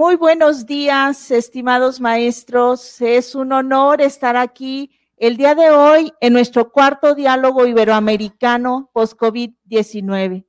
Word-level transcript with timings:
Muy 0.00 0.16
buenos 0.16 0.64
días, 0.64 1.30
estimados 1.30 2.00
maestros. 2.00 3.02
Es 3.02 3.34
un 3.34 3.52
honor 3.52 4.00
estar 4.00 4.34
aquí 4.34 4.90
el 5.18 5.36
día 5.36 5.54
de 5.54 5.68
hoy 5.68 6.10
en 6.22 6.32
nuestro 6.32 6.72
cuarto 6.72 7.14
diálogo 7.14 7.66
iberoamericano 7.66 8.88
post-COVID-19. 8.94 10.46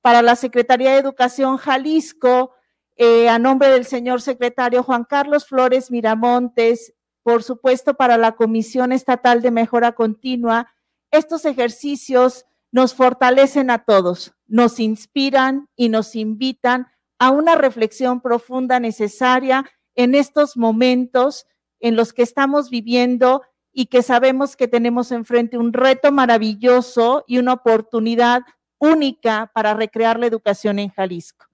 Para 0.00 0.22
la 0.22 0.36
Secretaría 0.36 0.92
de 0.92 1.00
Educación 1.00 1.58
Jalisco, 1.58 2.54
eh, 2.96 3.28
a 3.28 3.38
nombre 3.38 3.68
del 3.68 3.84
señor 3.84 4.22
secretario 4.22 4.82
Juan 4.82 5.04
Carlos 5.04 5.44
Flores 5.44 5.90
Miramontes, 5.90 6.94
por 7.22 7.42
supuesto 7.42 7.92
para 7.92 8.16
la 8.16 8.32
Comisión 8.32 8.90
Estatal 8.90 9.42
de 9.42 9.50
Mejora 9.50 9.92
Continua, 9.92 10.72
estos 11.10 11.44
ejercicios 11.44 12.46
nos 12.72 12.94
fortalecen 12.94 13.68
a 13.68 13.84
todos, 13.84 14.32
nos 14.46 14.80
inspiran 14.80 15.68
y 15.76 15.90
nos 15.90 16.16
invitan 16.16 16.86
a 17.24 17.30
una 17.30 17.54
reflexión 17.54 18.20
profunda 18.20 18.78
necesaria 18.78 19.64
en 19.94 20.14
estos 20.14 20.58
momentos 20.58 21.46
en 21.80 21.96
los 21.96 22.12
que 22.12 22.22
estamos 22.22 22.68
viviendo 22.68 23.40
y 23.72 23.86
que 23.86 24.02
sabemos 24.02 24.56
que 24.56 24.68
tenemos 24.68 25.10
enfrente 25.10 25.56
un 25.56 25.72
reto 25.72 26.12
maravilloso 26.12 27.24
y 27.26 27.38
una 27.38 27.54
oportunidad 27.54 28.42
única 28.76 29.50
para 29.54 29.72
recrear 29.72 30.20
la 30.20 30.26
educación 30.26 30.78
en 30.78 30.90
Jalisco. 30.90 31.46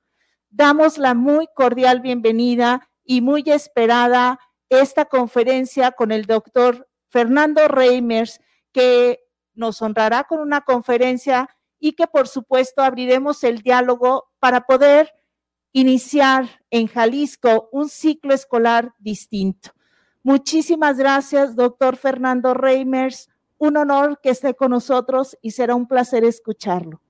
Damos 0.49 0.99
la 0.99 1.15
muy 1.15 1.47
cordial 1.55 2.01
bienvenida 2.01 2.91
y 3.05 3.21
muy 3.21 3.45
esperada 3.47 4.41
esta 4.71 5.05
conferencia 5.05 5.93
con 5.93 6.11
el 6.11 6.25
doctor 6.27 6.89
Fernando 7.11 7.69
Reimers, 7.69 8.41
que 8.73 9.21
nos 9.55 9.81
honrará 9.83 10.25
con 10.25 10.41
una 10.41 10.63
conferencia 10.63 11.49
y 11.79 11.93
que 11.93 12.09
por 12.09 12.27
supuesto 12.27 12.83
abriremos 12.83 13.45
el 13.45 13.63
diálogo 13.63 14.33
para 14.41 14.63
poder 14.63 15.13
iniciar 15.73 16.49
en 16.71 16.87
Jalisco 16.87 17.69
un 17.73 17.89
ciclo 17.89 18.35
escolar 18.35 18.95
distinto. 18.99 19.71
Muchísimas 20.23 20.99
gracias, 20.99 21.57
doctor 21.57 21.97
Fernando 21.97 22.55
Reimers. 22.55 23.29
Un 23.59 23.77
honor 23.77 24.19
que 24.23 24.31
esté 24.31 24.55
con 24.55 24.71
nosotros 24.71 25.37
y 25.43 25.51
será 25.51 25.75
un 25.75 25.87
placer 25.87 26.25
escucharlo. 26.25 27.01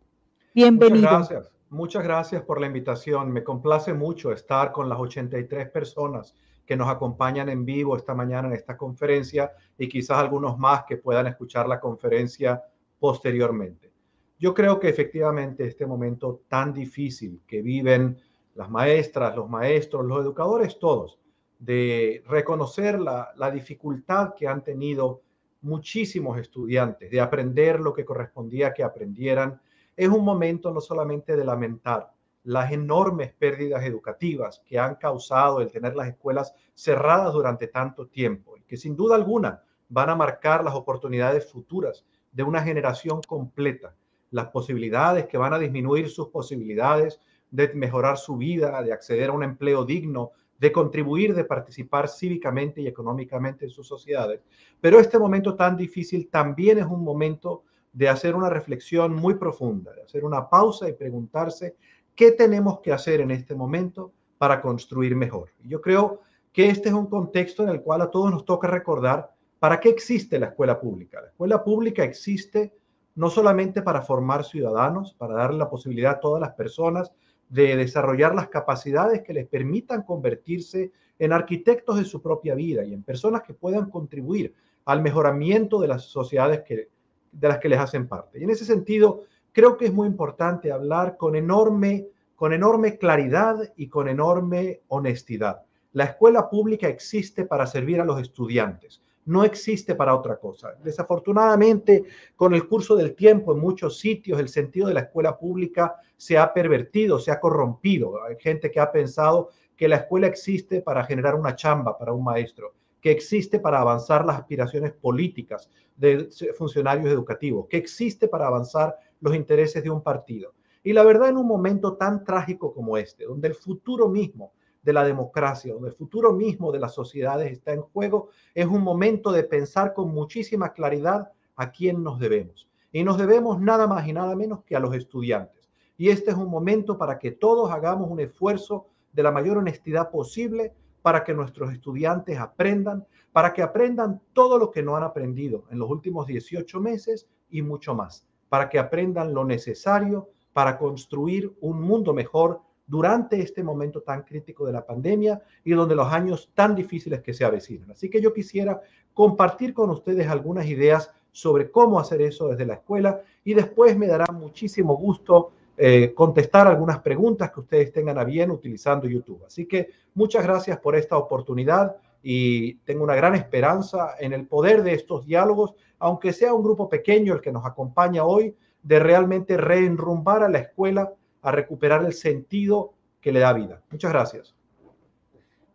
Bienvenido. 0.55 1.11
Muchas 1.11 1.29
gracias. 1.29 1.61
Muchas 1.71 2.03
gracias 2.03 2.43
por 2.43 2.61
la 2.61 2.67
invitación. 2.67 3.31
Me 3.31 3.45
complace 3.45 3.95
mucho 3.95 4.33
estar 4.33 4.73
con 4.73 4.89
las 4.89 4.99
83 4.99 5.71
personas 5.71 6.35
que 6.67 6.77
nos 6.77 6.89
acompañan 6.89 7.49
en 7.49 7.65
vivo 7.65 7.97
esta 7.97 8.15
mañana 8.15 8.49
en 8.49 8.55
esta 8.55 8.77
conferencia 8.77 9.53
y 9.79 9.89
quizás 9.89 10.19
algunos 10.19 10.59
más 10.59 10.85
que 10.85 10.97
puedan 10.97 11.29
escuchar 11.29 11.69
la 11.69 11.79
conferencia 11.79 12.61
posteriormente. 12.99 13.93
Yo 14.39 14.53
creo 14.53 14.81
que 14.81 14.89
efectivamente 14.89 15.65
este 15.65 15.87
momento 15.87 16.43
tan 16.49 16.73
difícil 16.73 17.43
que 17.47 17.63
viven 17.63 18.19
las 18.61 18.69
maestras, 18.69 19.35
los 19.35 19.49
maestros, 19.49 20.05
los 20.05 20.21
educadores, 20.21 20.79
todos, 20.79 21.19
de 21.59 22.23
reconocer 22.29 23.01
la, 23.01 23.31
la 23.37 23.51
dificultad 23.51 24.35
que 24.35 24.47
han 24.47 24.63
tenido 24.63 25.23
muchísimos 25.63 26.39
estudiantes 26.39 27.11
de 27.11 27.23
aprender 27.23 27.81
lo 27.81 27.95
que 27.95 28.05
correspondía 28.05 28.75
que 28.75 28.85
aprendieran, 28.85 29.59
es 29.97 30.11
un 30.11 30.23
momento 30.23 30.71
no 30.73 30.83
solamente 30.83 31.37
de 31.37 31.45
lamentar 31.47 32.13
las 32.45 32.71
enormes 32.71 33.33
pérdidas 33.33 33.83
educativas 33.83 34.63
que 34.67 34.79
han 34.79 34.97
causado 34.97 35.63
el 35.63 35.73
tener 35.73 35.97
las 35.97 36.09
escuelas 36.09 36.53
cerradas 36.75 37.33
durante 37.33 37.67
tanto 37.67 38.09
tiempo 38.09 38.59
y 38.59 38.63
que 38.65 38.77
sin 38.77 38.95
duda 38.95 39.17
alguna 39.17 39.63
van 39.89 40.11
a 40.11 40.17
marcar 40.17 40.63
las 40.63 40.75
oportunidades 40.75 41.51
futuras 41.51 42.05
de 42.31 42.43
una 42.43 42.63
generación 42.63 43.23
completa, 43.27 43.95
las 44.31 44.49
posibilidades 44.49 45.25
que 45.29 45.39
van 45.39 45.55
a 45.55 45.59
disminuir 45.59 46.11
sus 46.11 46.29
posibilidades 46.29 47.21
de 47.51 47.73
mejorar 47.75 48.17
su 48.17 48.37
vida, 48.37 48.83
de 48.83 48.93
acceder 48.93 49.31
a 49.31 49.33
un 49.33 49.43
empleo 49.43 49.85
digno, 49.85 50.33
de 50.59 50.73
contribuir, 50.73 51.35
de 51.35 51.45
participar 51.45 52.09
cívicamente 52.09 52.83
y 52.83 52.87
económicamente 52.87 53.65
en 53.65 53.71
sus 53.71 53.89
sociedades. 53.89 54.43
Pero 54.81 55.01
este 55.01 55.19
momento 55.19 55.55
tan 55.55 55.77
difícil 55.77 56.29
también 56.29 56.79
es 56.79 56.87
un 56.87 57.03
momento 57.03 57.65
de 57.93 58.09
hacer 58.09 58.37
una 58.37 58.51
reflexión 58.51 59.15
muy 59.15 59.35
profunda, 59.35 59.93
de 59.95 60.03
hacer 60.03 60.25
una 60.25 60.49
pausa 60.49 60.89
y 60.89 60.93
preguntarse 60.93 61.77
qué 62.15 62.33
tenemos 62.33 62.81
que 62.81 62.93
hacer 62.93 63.21
en 63.21 63.31
este 63.31 63.55
momento 63.55 64.13
para 64.39 64.61
construir 64.61 65.17
mejor. 65.17 65.51
Yo 65.65 65.81
creo 65.81 66.21
que 66.53 66.69
este 66.69 66.89
es 66.89 66.95
un 66.95 67.07
contexto 67.07 67.63
en 67.63 67.71
el 67.71 67.83
cual 67.83 68.03
a 68.03 68.11
todos 68.11 68.31
nos 68.31 68.45
toca 68.45 68.69
recordar 68.69 69.33
para 69.59 69.81
qué 69.81 69.89
existe 69.89 70.39
la 70.39 70.47
escuela 70.47 70.81
pública. 70.81 71.21
La 71.21 71.29
escuela 71.29 71.65
pública 71.65 72.05
existe 72.05 72.73
no 73.15 73.29
solamente 73.29 73.83
para 73.83 74.03
formar 74.03 74.45
ciudadanos, 74.45 75.15
para 75.15 75.35
darle 75.35 75.59
la 75.59 75.69
posibilidad 75.69 76.13
a 76.13 76.21
todas 76.21 76.41
las 76.41 76.53
personas 76.53 77.13
de 77.51 77.77
desarrollar 77.77 78.35
las 78.35 78.49
capacidades 78.49 79.23
que 79.23 79.35
les 79.35 79.47
permitan 79.47 80.03
convertirse 80.03 80.93
en 81.19 81.33
arquitectos 81.33 81.99
de 81.99 82.05
su 82.05 82.23
propia 82.23 82.55
vida 82.55 82.85
y 82.85 82.95
en 82.95 83.03
personas 83.03 83.43
que 83.43 83.53
puedan 83.53 83.91
contribuir 83.91 84.55
al 84.87 85.03
mejoramiento 85.03 85.81
de 85.81 85.89
las 85.89 86.05
sociedades 86.05 86.63
que, 86.63 86.89
de 87.33 87.49
las 87.49 87.59
que 87.59 87.69
les 87.69 87.79
hacen 87.79 88.09
parte. 88.09 88.39
Y 88.39 88.45
en 88.45 88.51
ese 88.51 88.65
sentido, 88.65 89.25
creo 89.53 89.77
que 89.77 89.87
es 89.87 89.93
muy 89.93 90.07
importante 90.07 90.73
hablar 90.73 91.17
con 91.17 91.37
enorme, 91.37 92.07
con 92.37 92.53
enorme 92.53 92.97
claridad 92.97 93.73
y 93.77 93.89
con 93.89 94.09
enorme 94.09 94.81
honestidad. 94.89 95.63
La 95.93 96.05
escuela 96.05 96.49
pública 96.49 96.89
existe 96.89 97.45
para 97.45 97.67
servir 97.67 98.01
a 98.01 98.05
los 98.05 98.21
estudiantes 98.21 99.03
no 99.31 99.45
existe 99.45 99.95
para 99.95 100.17
otra 100.17 100.37
cosa. 100.39 100.75
Desafortunadamente, 100.83 102.05
con 102.35 102.53
el 102.53 102.67
curso 102.67 102.97
del 102.97 103.15
tiempo, 103.15 103.53
en 103.53 103.61
muchos 103.61 104.01
sitios 104.01 104.41
el 104.41 104.49
sentido 104.49 104.89
de 104.89 104.95
la 104.95 105.03
escuela 105.03 105.39
pública 105.39 105.95
se 106.17 106.37
ha 106.37 106.53
pervertido, 106.53 107.21
se 107.21 107.31
ha 107.31 107.39
corrompido. 107.39 108.25
Hay 108.25 108.35
gente 108.41 108.73
que 108.73 108.81
ha 108.81 108.91
pensado 108.91 109.51
que 109.77 109.87
la 109.87 109.97
escuela 109.97 110.27
existe 110.27 110.83
para 110.83 111.05
generar 111.05 111.37
una 111.37 111.55
chamba 111.55 111.97
para 111.97 112.13
un 112.13 112.25
maestro, 112.25 112.75
que 113.01 113.13
existe 113.13 113.61
para 113.61 113.81
avanzar 113.81 114.27
las 114.27 114.37
aspiraciones 114.37 114.93
políticas 114.93 115.71
de 115.97 116.29
funcionarios 116.59 117.07
educativos, 117.07 117.67
que 117.69 117.77
existe 117.77 118.27
para 118.27 118.49
avanzar 118.49 118.97
los 119.21 119.37
intereses 119.37 119.85
de 119.85 119.91
un 119.91 120.03
partido. 120.03 120.55
Y 120.83 120.93
la 120.93 121.05
verdad, 121.05 121.29
en 121.29 121.37
un 121.37 121.47
momento 121.47 121.97
tan 121.97 122.25
trágico 122.25 122.75
como 122.75 122.97
este, 122.97 123.27
donde 123.27 123.47
el 123.47 123.55
futuro 123.55 124.09
mismo 124.09 124.53
de 124.83 124.93
la 124.93 125.05
democracia, 125.05 125.73
donde 125.73 125.91
el 125.91 125.95
futuro 125.95 126.33
mismo 126.33 126.73
de 126.73 126.79
las 126.79 126.95
sociedades 126.95 127.53
está 127.53 127.73
en 127.73 127.83
juego, 127.83 128.29
es 128.55 128.67
un 128.67 128.83
momento 128.83 129.33
de 129.33 129.45
pensar 129.45 129.93
con 129.93 130.13
muchísima 130.13 130.73
claridad 130.73 131.31
a 131.57 131.71
quién 131.71 132.03
nos 132.03 132.19
debemos. 132.19 132.69
Y 132.93 133.05
nos 133.05 133.19
debemos 133.19 133.61
nada 133.61 133.87
más 133.87 134.07
y 134.09 134.13
nada 134.13 134.35
menos 134.35 134.65
que 134.65 134.77
a 134.77 134.81
los 134.81 134.95
estudiantes. 134.95 135.69
Y 135.97 136.09
este 136.09 136.31
es 136.31 136.37
un 136.37 136.49
momento 136.49 136.97
para 136.97 137.19
que 137.19 137.31
todos 137.31 137.71
hagamos 137.71 138.11
un 138.11 138.21
esfuerzo 138.21 138.87
de 139.13 139.23
la 139.23 139.31
mayor 139.31 139.59
honestidad 139.59 140.11
posible 140.11 140.73
para 141.03 141.25
que 141.25 141.35
nuestros 141.35 141.73
estudiantes 141.73 142.39
aprendan, 142.39 143.07
para 143.33 143.53
que 143.53 143.63
aprendan 143.63 144.21
todo 144.33 144.59
lo 144.59 144.71
que 144.71 144.83
no 144.83 144.97
han 144.97 145.03
aprendido 145.03 145.65
en 145.71 145.79
los 145.79 145.91
últimos 145.91 146.27
18 146.27 146.81
meses 146.81 147.29
y 147.51 147.63
mucho 147.63 147.95
más, 147.95 148.27
para 148.49 148.69
que 148.69 148.79
aprendan 148.79 149.35
lo 149.35 149.45
necesario 149.45 150.31
para 150.53 150.79
construir 150.79 151.55
un 151.61 151.81
mundo 151.81 152.13
mejor 152.13 152.61
durante 152.91 153.41
este 153.41 153.63
momento 153.63 154.03
tan 154.03 154.23
crítico 154.23 154.67
de 154.67 154.73
la 154.73 154.85
pandemia 154.85 155.41
y 155.65 155.71
donde 155.71 155.95
los 155.95 156.13
años 156.13 156.51
tan 156.55 156.75
difíciles 156.75 157.23
que 157.23 157.33
se 157.33 157.45
avecinan. 157.45 157.93
Así 157.93 158.11
que 158.11 158.21
yo 158.21 158.35
quisiera 158.35 158.81
compartir 159.15 159.73
con 159.73 159.91
ustedes 159.91 160.27
algunas 160.27 160.67
ideas 160.67 161.13
sobre 161.31 161.71
cómo 161.71 162.01
hacer 162.01 162.21
eso 162.21 162.49
desde 162.49 162.67
la 162.67 162.75
escuela 162.75 163.23
y 163.45 163.55
después 163.55 163.97
me 163.97 164.09
dará 164.09 164.27
muchísimo 164.33 164.97
gusto 164.97 165.53
eh, 165.77 166.13
contestar 166.15 166.67
algunas 166.67 166.99
preguntas 166.99 167.53
que 167.53 167.61
ustedes 167.61 167.93
tengan 167.93 168.19
a 168.19 168.25
bien 168.25 168.51
utilizando 168.51 169.09
YouTube. 169.09 169.45
Así 169.47 169.67
que 169.67 169.91
muchas 170.15 170.43
gracias 170.43 170.81
por 170.81 170.97
esta 170.97 171.17
oportunidad 171.17 171.97
y 172.25 172.75
tengo 172.79 173.05
una 173.05 173.15
gran 173.15 173.37
esperanza 173.37 174.17
en 174.19 174.33
el 174.33 174.49
poder 174.49 174.83
de 174.83 174.95
estos 174.95 175.25
diálogos, 175.27 175.75
aunque 176.01 176.33
sea 176.33 176.53
un 176.53 176.65
grupo 176.65 176.89
pequeño 176.89 177.35
el 177.35 177.41
que 177.41 177.53
nos 177.53 177.65
acompaña 177.65 178.25
hoy, 178.25 178.57
de 178.83 178.99
realmente 178.99 179.57
reenrumbar 179.57 180.43
a 180.43 180.49
la 180.49 180.59
escuela 180.59 181.13
a 181.43 181.51
recuperar 181.53 182.05
el 182.05 182.13
sentido 182.13 182.95
que 183.21 183.33
le 183.33 183.41
da 183.41 183.53
vida. 183.53 183.83
Muchas 183.91 184.13
gracias. 184.13 184.55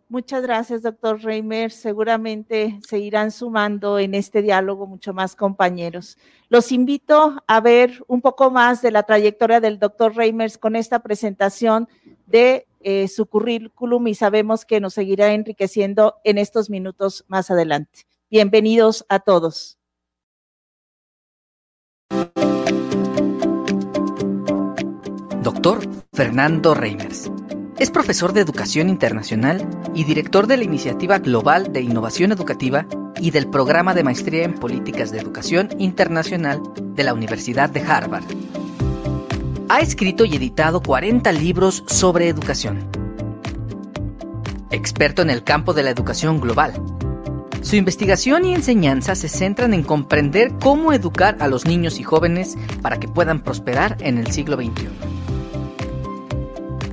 Muchas 0.07 0.43
gracias, 0.43 0.83
doctor 0.83 1.19
Reimer. 1.23 1.71
Seguramente 1.71 2.79
se 2.87 2.99
irán 2.99 3.31
sumando 3.31 3.97
en 3.97 4.13
este 4.13 4.43
diálogo 4.43 4.85
mucho 4.85 5.13
más 5.13 5.35
compañeros. 5.35 6.17
Los 6.47 6.71
invito 6.71 7.43
a 7.47 7.59
ver 7.59 8.03
un 8.07 8.21
poco 8.21 8.51
más 8.51 8.83
de 8.83 8.91
la 8.91 9.03
trayectoria 9.03 9.59
del 9.59 9.79
doctor 9.79 10.15
Reimers 10.15 10.59
con 10.59 10.75
esta 10.75 10.99
presentación 10.99 11.89
de 12.27 12.67
eh, 12.81 13.07
su 13.07 13.25
currículum 13.25 14.07
y 14.07 14.13
sabemos 14.13 14.63
que 14.63 14.79
nos 14.79 14.93
seguirá 14.93 15.33
enriqueciendo 15.33 16.17
en 16.23 16.37
estos 16.37 16.69
minutos 16.69 17.25
más 17.27 17.49
adelante. 17.49 18.05
Bienvenidos 18.29 19.05
a 19.09 19.19
todos. 19.19 19.79
Doctor 25.61 25.89
Fernando 26.11 26.75
Reimers. 26.75 27.31
Es 27.79 27.89
profesor 27.89 28.33
de 28.33 28.41
Educación 28.41 28.89
Internacional 28.89 29.65
y 29.95 30.03
director 30.03 30.47
de 30.47 30.57
la 30.57 30.65
Iniciativa 30.65 31.17
Global 31.19 31.71
de 31.71 31.81
Innovación 31.81 32.33
Educativa 32.33 32.85
y 33.19 33.31
del 33.31 33.49
Programa 33.49 33.93
de 33.93 34.03
Maestría 34.03 34.43
en 34.43 34.53
Políticas 34.53 35.11
de 35.11 35.19
Educación 35.19 35.69
Internacional 35.79 36.61
de 36.77 37.03
la 37.03 37.13
Universidad 37.13 37.69
de 37.69 37.81
Harvard. 37.81 38.25
Ha 39.69 39.79
escrito 39.79 40.25
y 40.25 40.35
editado 40.35 40.83
40 40.83 41.31
libros 41.31 41.83
sobre 41.87 42.27
educación. 42.27 42.87
experto 44.71 45.21
en 45.21 45.29
el 45.29 45.43
campo 45.43 45.73
de 45.73 45.83
la 45.83 45.89
educación 45.89 46.41
global. 46.41 46.73
Su 47.61 47.77
investigación 47.77 48.45
y 48.45 48.53
enseñanza 48.53 49.15
se 49.15 49.29
centran 49.29 49.73
en 49.73 49.83
comprender 49.83 50.51
cómo 50.59 50.91
educar 50.91 51.37
a 51.39 51.47
los 51.47 51.65
niños 51.65 51.99
y 51.99 52.03
jóvenes 52.03 52.57
para 52.81 52.99
que 52.99 53.07
puedan 53.07 53.41
prosperar 53.41 53.95
en 54.01 54.17
el 54.17 54.31
siglo 54.31 54.57
XXI. 54.57 55.15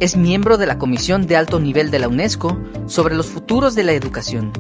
Es 0.03 0.17
miembro 0.17 0.59
de 0.59 0.67
la 0.67 0.79
Comisión 0.79 1.29
de 1.29 1.37
Alto 1.37 1.61
Nivel 1.61 1.93
de 1.93 2.01
la 2.01 2.09
UNESCO 2.09 2.61
sobre 2.87 3.15
los 3.15 3.29
futuros 3.29 3.77
de 3.77 3.85
la 3.85 3.93
educación. 3.93 4.51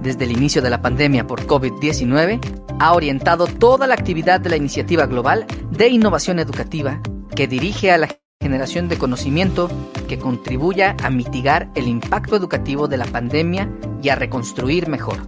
Desde 0.00 0.24
el 0.24 0.32
inicio 0.32 0.62
de 0.62 0.70
la 0.70 0.80
pandemia 0.80 1.26
por 1.26 1.46
COVID-19, 1.46 2.40
ha 2.80 2.94
orientado 2.94 3.46
toda 3.46 3.86
la 3.86 3.92
actividad 3.92 4.40
de 4.40 4.48
la 4.48 4.56
Iniciativa 4.56 5.04
Global 5.04 5.44
de 5.70 5.88
Innovación 5.88 6.38
Educativa 6.38 7.02
que 7.36 7.46
dirige 7.46 7.90
a 7.90 7.98
la 7.98 8.08
generación 8.40 8.88
de 8.88 8.96
conocimiento 8.96 9.68
que 10.08 10.18
contribuya 10.18 10.96
a 11.02 11.10
mitigar 11.10 11.70
el 11.74 11.86
impacto 11.86 12.34
educativo 12.34 12.88
de 12.88 12.96
la 12.96 13.04
pandemia 13.04 13.70
y 14.02 14.08
a 14.08 14.14
reconstruir 14.14 14.88
mejor. 14.88 15.18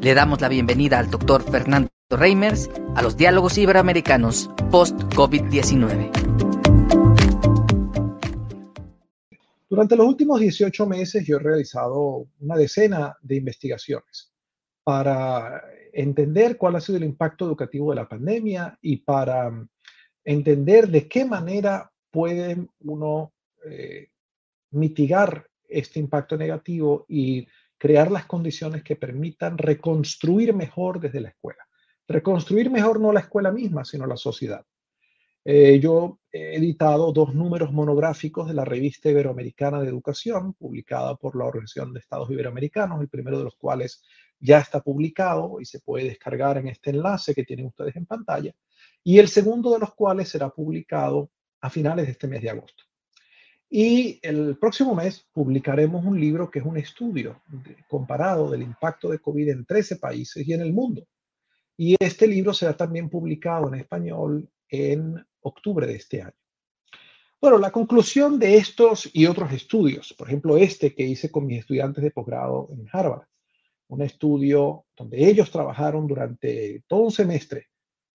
Le 0.00 0.14
damos 0.14 0.40
la 0.40 0.48
bienvenida 0.48 1.00
al 1.00 1.10
doctor 1.10 1.42
Fernando 1.42 1.88
Reimers 2.08 2.70
a 2.94 3.02
los 3.02 3.16
diálogos 3.16 3.58
iberoamericanos 3.58 4.48
post-COVID-19. 4.70 6.53
Durante 9.68 9.96
los 9.96 10.06
últimos 10.06 10.40
18 10.40 10.86
meses 10.86 11.26
yo 11.26 11.36
he 11.36 11.40
realizado 11.40 12.28
una 12.40 12.56
decena 12.56 13.16
de 13.22 13.36
investigaciones 13.36 14.32
para 14.84 15.62
entender 15.92 16.58
cuál 16.58 16.76
ha 16.76 16.80
sido 16.80 16.98
el 16.98 17.04
impacto 17.04 17.46
educativo 17.46 17.90
de 17.90 17.96
la 17.96 18.08
pandemia 18.08 18.78
y 18.82 18.98
para 18.98 19.50
entender 20.22 20.88
de 20.88 21.08
qué 21.08 21.24
manera 21.24 21.90
puede 22.10 22.68
uno 22.80 23.32
eh, 23.64 24.08
mitigar 24.72 25.46
este 25.66 26.00
impacto 26.00 26.36
negativo 26.36 27.06
y 27.08 27.46
crear 27.78 28.10
las 28.10 28.26
condiciones 28.26 28.82
que 28.82 28.96
permitan 28.96 29.58
reconstruir 29.58 30.54
mejor 30.54 31.00
desde 31.00 31.20
la 31.20 31.30
escuela. 31.30 31.66
Reconstruir 32.06 32.70
mejor 32.70 33.00
no 33.00 33.12
la 33.12 33.20
escuela 33.20 33.50
misma, 33.50 33.84
sino 33.84 34.06
la 34.06 34.16
sociedad. 34.16 34.64
Eh, 35.44 35.78
yo 35.80 36.20
he 36.32 36.56
editado 36.56 37.12
dos 37.12 37.34
números 37.34 37.72
monográficos 37.72 38.48
de 38.48 38.54
la 38.54 38.64
revista 38.64 39.10
Iberoamericana 39.10 39.80
de 39.80 39.88
Educación, 39.88 40.54
publicada 40.54 41.16
por 41.16 41.36
la 41.36 41.44
Organización 41.44 41.92
de 41.92 42.00
Estados 42.00 42.30
Iberoamericanos, 42.30 43.00
el 43.00 43.08
primero 43.08 43.38
de 43.38 43.44
los 43.44 43.56
cuales 43.56 44.02
ya 44.40 44.58
está 44.58 44.80
publicado 44.80 45.60
y 45.60 45.64
se 45.64 45.80
puede 45.80 46.04
descargar 46.04 46.58
en 46.58 46.68
este 46.68 46.90
enlace 46.90 47.34
que 47.34 47.44
tienen 47.44 47.66
ustedes 47.66 47.96
en 47.96 48.06
pantalla 48.06 48.54
y 49.04 49.18
el 49.18 49.28
segundo 49.28 49.70
de 49.70 49.78
los 49.78 49.94
cuales 49.94 50.30
será 50.30 50.48
publicado 50.48 51.30
a 51.60 51.70
finales 51.70 52.06
de 52.06 52.12
este 52.12 52.26
mes 52.26 52.42
de 52.42 52.50
agosto. 52.50 52.84
Y 53.70 54.18
el 54.22 54.56
próximo 54.58 54.94
mes 54.94 55.26
publicaremos 55.32 56.04
un 56.04 56.18
libro 56.18 56.50
que 56.50 56.60
es 56.60 56.64
un 56.64 56.78
estudio 56.78 57.42
comparado 57.88 58.50
del 58.50 58.62
impacto 58.62 59.10
de 59.10 59.18
COVID 59.18 59.48
en 59.50 59.66
13 59.66 59.96
países 59.96 60.46
y 60.46 60.52
en 60.52 60.62
el 60.62 60.72
mundo. 60.72 61.06
Y 61.76 61.96
este 61.98 62.26
libro 62.26 62.54
será 62.54 62.76
también 62.76 63.10
publicado 63.10 63.68
en 63.68 63.80
español 63.80 64.48
en 64.68 65.24
octubre 65.44 65.86
de 65.86 65.94
este 65.94 66.22
año. 66.22 66.34
Bueno, 67.40 67.58
la 67.58 67.70
conclusión 67.70 68.38
de 68.38 68.56
estos 68.56 69.10
y 69.12 69.26
otros 69.26 69.52
estudios, 69.52 70.14
por 70.14 70.28
ejemplo, 70.28 70.56
este 70.56 70.94
que 70.94 71.04
hice 71.04 71.30
con 71.30 71.46
mis 71.46 71.60
estudiantes 71.60 72.02
de 72.02 72.10
posgrado 72.10 72.68
en 72.70 72.86
Harvard, 72.90 73.26
un 73.88 74.00
estudio 74.00 74.86
donde 74.96 75.28
ellos 75.28 75.50
trabajaron 75.50 76.06
durante 76.06 76.82
todo 76.86 77.00
un 77.00 77.10
semestre 77.10 77.68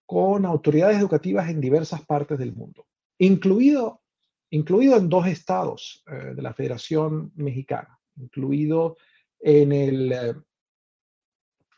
con 0.07 0.45
autoridades 0.45 0.97
educativas 0.97 1.47
en 1.49 1.61
diversas 1.61 2.03
partes 2.03 2.39
del 2.39 2.53
mundo, 2.53 2.87
incluido, 3.19 4.01
incluido 4.49 4.97
en 4.97 5.07
dos 5.07 5.27
estados 5.27 6.03
eh, 6.07 6.33
de 6.33 6.41
la 6.41 6.55
Federación 6.55 7.31
Mexicana, 7.35 7.99
incluido 8.15 8.97
en 9.39 9.71
el, 9.71 10.11
eh, 10.11 10.33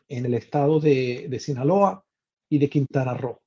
en 0.08 0.24
el 0.24 0.32
estado 0.32 0.80
de, 0.80 1.26
de, 1.28 1.38
Sinaloa 1.38 2.02
y 2.48 2.58
de 2.58 2.70
Quintana 2.70 3.12
Roo. 3.12 3.41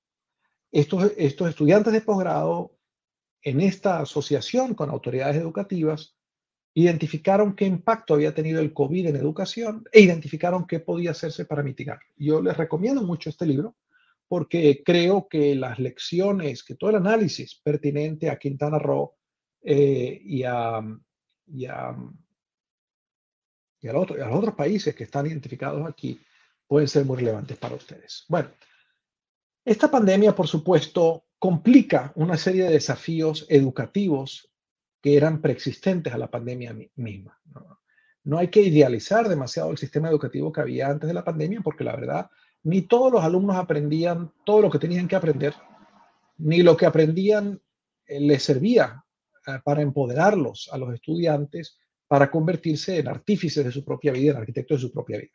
Estos, 0.76 1.14
estudiantes 1.18 1.94
de 1.94 2.02
posgrado 2.02 2.78
en 3.42 3.62
esta 3.62 4.02
asociación 4.02 4.74
con 4.74 4.90
autoridades 4.90 5.38
educativas 5.38 6.18
identificaron 6.74 7.56
qué 7.56 7.66
impacto 7.66 8.14
había 8.14 8.34
tenido 8.34 8.60
el 8.60 8.74
COVID 8.74 9.08
en 9.08 9.16
educación 9.16 9.86
e 9.94 10.02
identificaron 10.02 10.68
qué 10.68 10.82
podía 10.82 11.12
hacerse 11.12 11.46
para 11.46 11.64
mitigar. 11.64 12.00
Yo 12.18 12.42
les 12.42 12.58
recomiendo 12.58 13.02
mucho 13.04 13.30
este 13.30 13.46
libro 13.46 13.78
porque 14.28 14.84
creo 14.84 15.30
que 15.30 15.56
las 15.56 15.80
lecciones, 15.80 16.62
que 16.62 16.76
todo 16.76 16.90
el 16.90 16.98
análisis 16.98 17.56
pertinente 17.64 18.30
a 18.30 18.38
Quintana 18.38 18.78
Roo 18.78 19.16
eh, 19.62 20.20
y, 20.26 20.44
a, 20.44 20.80
a, 20.80 21.98
los 23.82 24.12
otros 24.12 24.56
países 24.56 24.94
que 24.94 25.06
están 25.06 25.26
identificados 25.26 25.88
aquí 25.88 26.20
pueden 26.68 26.90
ser 26.90 27.06
muy 27.06 27.16
relevantes 27.16 27.58
para 27.58 27.76
ustedes. 27.76 28.26
Bueno, 28.28 28.50
esta 29.66 29.90
pandemia, 29.90 30.36
por 30.36 30.48
supuesto, 30.48 31.26
complica 31.40 32.12
una 32.16 32.38
serie 32.38 32.66
de 32.66 32.74
desafíos 32.74 33.48
educativos 33.50 34.52
que 35.02 35.18
eran 35.18 35.42
preexistentes 35.42 36.14
a 36.14 36.20
la 36.20 36.30
pandemia 36.30 36.76
misma. 36.96 37.40
¿no? 38.24 38.38
hay 38.38 38.48
que 38.48 38.62
idealizar 38.62 39.28
demasiado 39.28 39.72
el 39.72 39.78
sistema 39.78 40.10
educativo 40.10 40.52
que 40.52 40.62
había 40.62 40.90
antes 40.90 41.08
de 41.08 41.14
la 41.14 41.24
pandemia, 41.24 41.62
porque 41.62 41.84
la 41.84 41.96
verdad 41.96 42.30
ni 42.64 42.84
todos 42.84 43.12
los 43.12 43.24
alumnos 43.24 43.56
aprendían 43.56 44.32
todo 44.44 44.62
lo 44.62 44.70
que 44.72 44.80
tenían 44.80 45.08
que 45.08 45.16
aprender, 45.16 45.54
ni 46.38 46.64
lo 46.64 46.76
que 46.76 46.88
aprendían 46.88 47.62
eh, 48.08 48.20
les 48.20 48.44
servía 48.44 49.04
eh, 49.46 49.60
para 49.64 49.82
empoderarlos 49.82 50.70
a 50.72 50.78
los 50.78 50.94
estudiantes 50.94 51.78
para 52.08 52.30
convertirse 52.30 53.00
en 53.00 53.08
artífices 53.08 53.66
de 53.66 53.72
su 53.72 53.84
propia 53.84 54.12
vida, 54.12 54.32
en 54.32 54.38
arquitectos 54.38 54.78
de 54.78 54.88
su 54.88 54.92
propia 54.92 55.20
vida. 55.20 55.34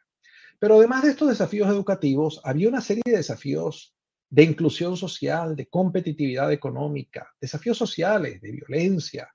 Pero 0.59 0.76
además 0.76 1.03
de 1.03 1.11
estos 1.11 1.29
desafíos 1.29 1.69
educativos, 1.69 2.41
había 2.44 2.69
una 2.69 2.81
serie 2.81 3.03
de 3.05 3.17
desafíos 3.17 3.94
de 4.31 4.44
inclusión 4.44 4.97
social, 4.97 5.56
de 5.56 5.67
competitividad 5.67 6.53
económica, 6.53 7.29
desafíos 7.41 7.77
sociales, 7.77 8.41
de 8.41 8.53
violencia, 8.53 9.29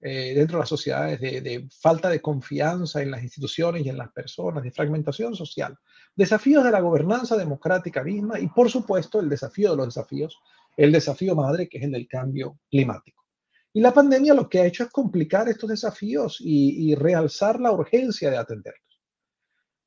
eh, 0.00 0.32
dentro 0.34 0.56
de 0.56 0.62
las 0.62 0.68
sociedades, 0.68 1.20
de, 1.20 1.68
falta 1.70 2.08
de 2.08 2.22
confianza 2.22 3.02
en 3.02 3.10
las 3.10 3.22
instituciones 3.22 3.84
y 3.84 3.88
en 3.88 3.98
las 3.98 4.10
personas, 4.12 4.62
de 4.62 4.70
fragmentación 4.70 5.34
social, 5.34 5.76
desafíos 6.14 6.64
de 6.64 6.70
la 6.70 6.80
gobernanza 6.80 7.36
democrática 7.36 8.02
misma 8.04 8.38
y, 8.38 8.46
por 8.46 8.70
supuesto, 8.70 9.20
el 9.20 9.28
desafío 9.28 9.72
de 9.72 9.76
los 9.76 9.86
desafíos, 9.86 10.38
el 10.76 10.92
desafío 10.92 11.34
madre, 11.34 11.68
que 11.68 11.78
es 11.78 11.84
el 11.84 11.92
del 11.92 12.06
cambio 12.06 12.60
climático. 12.70 13.24
Y 13.72 13.80
la 13.80 13.92
pandemia 13.92 14.34
lo 14.34 14.48
que 14.48 14.60
ha 14.60 14.66
hecho 14.66 14.84
es 14.84 14.90
complicar 14.90 15.48
estos 15.48 15.68
desafíos 15.68 16.38
y, 16.40 16.94
realzar 16.94 17.60
la 17.60 17.72
urgencia 17.72 18.30
de 18.30 18.36
atenderlos. 18.36 19.02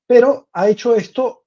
Pero 0.05 0.50
ha 0.53 0.69
hecho 0.69 0.95
esto, 0.95 1.45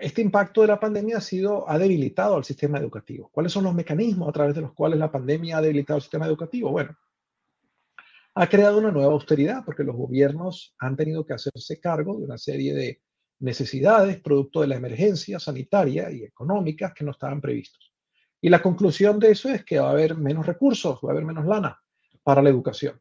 este 0.00 0.22
impacto 0.22 0.62
de 0.62 0.68
la 0.68 0.80
pandemia 0.80 1.18
ha 1.18 1.20
sido, 1.20 1.68
ha 1.68 1.78
debilitado 1.78 2.36
al 2.36 2.44
sistema 2.44 2.78
educativo. 2.78 3.30
¿Cuáles 3.32 3.52
son 3.52 3.64
los 3.64 3.74
mecanismos 3.74 4.28
a 4.28 4.32
través 4.32 4.54
de 4.54 4.62
los 4.62 4.72
cuales 4.72 4.98
la 4.98 5.10
pandemia 5.10 5.58
ha 5.58 5.62
debilitado 5.62 5.96
el 5.98 6.02
sistema 6.02 6.26
educativo? 6.26 6.70
Bueno, 6.70 6.96
ha 8.34 8.46
creado 8.46 8.78
una 8.78 8.90
nueva 8.90 9.12
austeridad 9.12 9.64
porque 9.64 9.84
los 9.84 9.94
gobiernos 9.94 10.74
han 10.78 10.96
tenido 10.96 11.24
que 11.26 11.34
hacerse 11.34 11.80
cargo 11.80 12.18
de 12.18 12.24
una 12.24 12.38
serie 12.38 12.74
de 12.74 13.02
necesidades 13.40 14.20
producto 14.20 14.60
de 14.60 14.68
la 14.68 14.76
emergencia 14.76 15.38
sanitaria 15.38 16.10
y 16.10 16.24
económica 16.24 16.94
que 16.94 17.04
no 17.04 17.10
estaban 17.10 17.40
previstos. 17.40 17.92
Y 18.40 18.48
la 18.48 18.62
conclusión 18.62 19.18
de 19.18 19.30
eso 19.32 19.48
es 19.48 19.64
que 19.64 19.78
va 19.78 19.88
a 19.88 19.92
haber 19.92 20.16
menos 20.16 20.46
recursos, 20.46 20.98
va 21.04 21.10
a 21.10 21.12
haber 21.12 21.24
menos 21.24 21.46
lana 21.46 21.80
para 22.22 22.42
la 22.42 22.48
educación. 22.48 23.00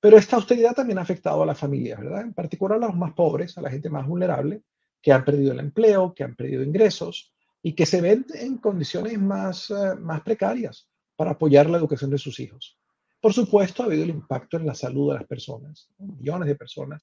Pero 0.00 0.16
esta 0.16 0.36
austeridad 0.36 0.74
también 0.74 0.98
ha 0.98 1.02
afectado 1.02 1.42
a 1.42 1.46
las 1.46 1.58
familias, 1.58 2.00
¿verdad? 2.00 2.22
En 2.22 2.34
particular 2.34 2.78
a 2.78 2.86
los 2.86 2.96
más 2.96 3.12
pobres, 3.12 3.56
a 3.58 3.62
la 3.62 3.70
gente 3.70 3.90
más 3.90 4.06
vulnerable, 4.06 4.62
que 5.02 5.12
han 5.12 5.24
perdido 5.24 5.52
el 5.52 5.60
empleo, 5.60 6.14
que 6.14 6.24
han 6.24 6.36
perdido 6.36 6.62
ingresos 6.62 7.32
y 7.62 7.74
que 7.74 7.86
se 7.86 8.00
ven 8.00 8.24
en 8.34 8.58
condiciones 8.58 9.18
más, 9.18 9.70
eh, 9.70 9.96
más 10.00 10.22
precarias 10.22 10.88
para 11.16 11.32
apoyar 11.32 11.68
la 11.68 11.78
educación 11.78 12.10
de 12.10 12.18
sus 12.18 12.38
hijos. 12.40 12.78
Por 13.20 13.32
supuesto, 13.32 13.82
ha 13.82 13.86
habido 13.86 14.04
el 14.04 14.10
impacto 14.10 14.56
en 14.56 14.66
la 14.66 14.74
salud 14.74 15.12
de 15.12 15.18
las 15.18 15.26
personas, 15.26 15.88
millones 15.98 16.48
de 16.48 16.56
personas 16.56 17.02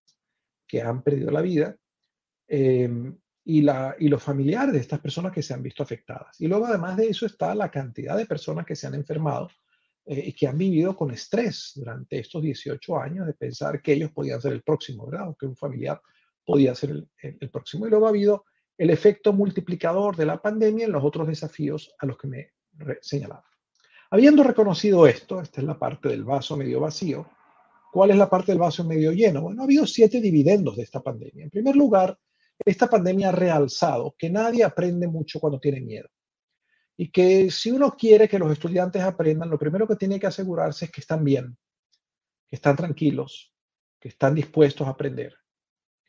que 0.67 0.81
han 0.81 1.01
perdido 1.01 1.31
la 1.31 1.41
vida 1.41 1.75
em, 2.47 3.17
y, 3.45 3.61
la, 3.61 3.95
y 3.97 4.09
los 4.09 4.21
familiares 4.21 4.73
de 4.73 4.79
estas 4.79 4.99
personas 4.99 5.31
que 5.31 5.41
se 5.41 5.53
han 5.53 5.63
visto 5.63 5.81
afectadas. 5.81 6.39
Y 6.41 6.47
luego, 6.47 6.65
además 6.65 6.97
de 6.97 7.07
eso, 7.07 7.25
está 7.25 7.55
la 7.55 7.71
cantidad 7.71 8.17
de 8.17 8.25
personas 8.25 8.65
que 8.65 8.75
se 8.75 8.87
han 8.87 8.95
enfermado 8.95 9.49
eh, 10.05 10.23
y 10.27 10.33
que 10.33 10.47
han 10.47 10.57
vivido 10.57 10.95
con 10.95 11.11
estrés 11.11 11.71
durante 11.75 12.19
estos 12.19 12.41
18 12.41 12.99
años 12.99 13.25
de 13.25 13.33
pensar 13.33 13.81
que 13.81 13.93
ellos 13.93 14.11
podían 14.11 14.41
ser 14.41 14.53
el 14.53 14.61
próximo, 14.61 15.07
¿verdad? 15.07 15.29
O 15.29 15.35
que 15.35 15.45
un 15.45 15.55
familiar 15.55 16.01
podía 16.49 16.73
ser 16.73 16.89
el, 17.21 17.49
próximo. 17.51 17.85
Y 17.85 17.91
luego 17.91 18.07
ha 18.07 18.09
habido 18.09 18.45
el 18.75 18.89
efecto 18.89 19.33
multiplicador 19.33 20.15
de 20.15 20.25
la 20.25 20.41
pandemia 20.41 20.87
en 20.87 20.91
los 20.91 21.03
otros 21.03 21.27
desafíos 21.27 21.93
a 21.99 22.07
los 22.07 22.17
que 22.17 22.27
me 22.27 22.53
señalaba. 23.01 23.45
Habiendo 24.09 24.41
reconocido 24.41 25.05
esto, 25.05 25.39
esta 25.39 25.61
es 25.61 25.67
la 25.67 25.77
parte 25.77 26.09
del 26.09 26.23
vaso 26.23 26.57
medio 26.57 26.79
vacío, 26.79 27.29
¿cuál 27.93 28.09
es 28.09 28.17
la 28.17 28.27
parte 28.27 28.51
del 28.51 28.57
vaso 28.57 28.83
medio 28.83 29.11
lleno? 29.11 29.43
Bueno, 29.43 29.61
ha 29.61 29.65
habido 29.65 29.85
siete 29.85 30.19
dividendos 30.19 30.75
de 30.75 30.81
esta 30.81 31.01
pandemia. 31.01 31.43
En 31.43 31.51
primer 31.51 31.75
lugar, 31.75 32.17
esta 32.65 32.87
pandemia 32.87 33.29
ha 33.29 33.33
realzado 33.33 34.15
que 34.17 34.31
nadie 34.31 34.63
aprende 34.63 35.07
mucho 35.07 35.39
cuando 35.39 35.59
tiene 35.59 35.81
miedo. 35.81 36.09
Y 36.97 37.11
que 37.11 37.51
si 37.51 37.69
uno 37.69 37.95
quiere 37.95 38.27
que 38.27 38.39
los 38.39 38.51
estudiantes 38.51 39.03
aprendan, 39.03 39.51
lo 39.51 39.59
primero 39.59 39.87
que 39.87 39.97
tiene 39.97 40.19
que 40.19 40.25
asegurarse 40.25 40.85
es 40.85 40.91
que 40.91 41.01
están 41.01 41.23
bien, 41.23 41.55
que 42.49 42.55
están 42.55 42.75
tranquilos, 42.75 43.53
que 43.99 44.07
están 44.07 44.33
dispuestos 44.33 44.87
a 44.87 44.91
aprender, 44.91 45.35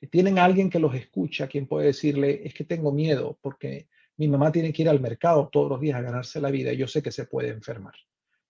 tienen 0.07 0.38
alguien 0.38 0.71
que 0.71 0.78
los 0.78 0.95
escucha, 0.95 1.47
quien 1.47 1.66
puede 1.66 1.88
decirle, 1.88 2.42
es 2.45 2.54
que 2.54 2.64
tengo 2.64 2.92
miedo 2.92 3.38
porque 3.42 3.88
mi 4.16 4.28
mamá 4.28 4.50
tiene 4.52 4.73
que 4.73 4.83
ir 4.83 4.88
al 4.88 5.00
mercado 5.00 5.49
todos 5.50 5.69
los 5.69 5.80
días 5.80 5.99
a 5.99 6.02
ganarse 6.02 6.40
la 6.40 6.50
vida 6.50 6.73
y 6.73 6.76
yo 6.76 6.87
sé 6.87 7.02
que 7.02 7.12
se 7.12 7.26
puede 7.26 7.49
enfermar. 7.49 7.95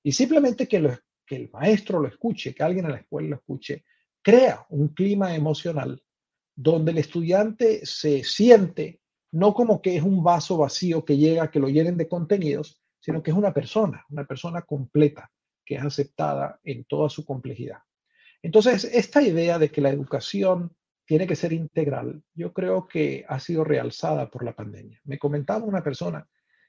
Y 0.02 0.12
simplemente 0.12 0.66
que, 0.66 0.98
que 1.26 1.36
el 1.36 1.50
maestro 1.50 2.00
lo 2.00 2.08
escuche, 2.08 2.54
que 2.54 2.62
alguien 2.62 2.86
en 2.86 2.92
la 2.92 2.98
escuela 2.98 3.28
lo 3.28 3.36
escuche, 3.36 3.84
crea 4.22 4.66
un 4.70 4.88
clima 4.88 5.34
emocional 5.34 6.02
donde 6.54 6.92
el 6.92 6.98
estudiante 6.98 7.84
se 7.84 8.22
siente 8.24 9.00
no 9.32 9.54
como 9.54 9.80
que 9.80 9.96
es 9.96 10.02
un 10.02 10.22
vaso 10.22 10.58
vacío 10.58 11.04
que 11.04 11.16
llega, 11.16 11.50
que 11.50 11.60
lo 11.60 11.68
llenen 11.68 11.96
de 11.96 12.08
contenidos, 12.08 12.82
sino 12.98 13.22
que 13.22 13.30
es 13.30 13.36
una 13.36 13.54
persona, 13.54 14.04
una 14.10 14.24
persona 14.24 14.62
completa, 14.62 15.30
que 15.64 15.76
es 15.76 15.82
aceptada 15.82 16.60
en 16.64 16.84
toda 16.84 17.08
su 17.08 17.24
complejidad. 17.24 17.78
Entonces, 18.42 18.84
esta 18.84 19.22
idea 19.22 19.58
de 19.58 19.70
que 19.70 19.80
la 19.80 19.90
educación 19.90 20.74
tiene 21.10 21.26
que 21.26 21.34
ser 21.34 21.52
integral, 21.52 22.22
yo 22.34 22.52
creo 22.52 22.86
que 22.86 23.24
ha 23.28 23.40
sido 23.40 23.64
realzada 23.64 24.30
por 24.30 24.44
la 24.44 24.54
pandemia. 24.54 25.00
Me 25.02 25.18
comentaba 25.18 25.64
una 25.64 25.82
persona 25.82 26.24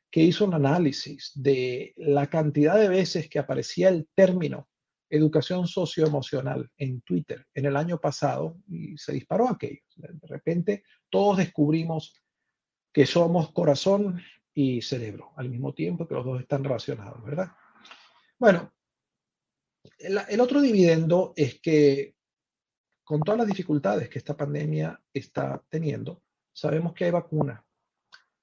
que 0.09 0.23
hizo 0.23 0.45
un 0.45 0.55
análisis 0.55 1.31
de 1.35 1.93
la 1.95 2.25
cantidad 2.25 2.75
de 2.79 2.89
veces 2.89 3.29
que 3.29 3.37
aparecía 3.37 3.89
el 3.89 4.09
término 4.15 4.67
educación 5.11 5.67
socioemocional 5.67 6.71
en 6.75 7.01
Twitter 7.01 7.45
en 7.53 7.67
el 7.67 7.77
año 7.77 7.99
pasado 7.99 8.57
y 8.67 8.97
se 8.97 9.13
disparó 9.13 9.47
aquello. 9.47 9.83
De 9.95 10.27
repente 10.27 10.85
todos 11.11 11.37
descubrimos 11.37 12.15
que 12.91 13.05
somos 13.05 13.51
corazón 13.51 14.23
y 14.55 14.81
cerebro 14.81 15.33
al 15.35 15.49
mismo 15.51 15.75
tiempo 15.75 16.07
que 16.07 16.15
los 16.15 16.25
dos 16.25 16.41
están 16.41 16.63
relacionados, 16.63 17.23
¿verdad? 17.23 17.51
Bueno, 18.39 18.73
el, 19.99 20.19
el 20.27 20.41
otro 20.41 20.61
dividendo 20.61 21.31
es 21.35 21.61
que 21.61 22.15
con 23.11 23.23
todas 23.23 23.39
las 23.39 23.47
dificultades 23.47 24.07
que 24.07 24.19
esta 24.19 24.37
pandemia 24.37 24.97
está 25.13 25.61
teniendo, 25.67 26.23
sabemos 26.53 26.93
que 26.93 27.03
hay 27.03 27.11
vacuna 27.11 27.61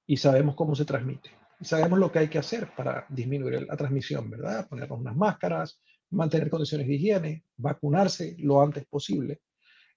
y 0.05 0.15
sabemos 0.15 0.53
cómo 0.53 0.75
se 0.75 0.85
transmite. 0.85 1.31
Y 1.59 1.65
sabemos 1.65 1.97
lo 1.97 2.11
que 2.11 2.19
hay 2.19 2.27
que 2.27 2.37
hacer 2.37 2.69
para 2.75 3.03
disminuir 3.09 3.65
la 3.67 3.75
transmisión, 3.75 4.29
¿verdad? 4.29 4.69
Ponernos 4.69 4.99
unas 4.99 5.15
máscaras, 5.15 5.81
mantener 6.11 6.51
condiciones 6.51 6.85
de 6.85 6.93
higiene, 6.93 7.45
vacunarse 7.57 8.35
lo 8.37 8.61
antes 8.61 8.85
posible. 8.85 9.41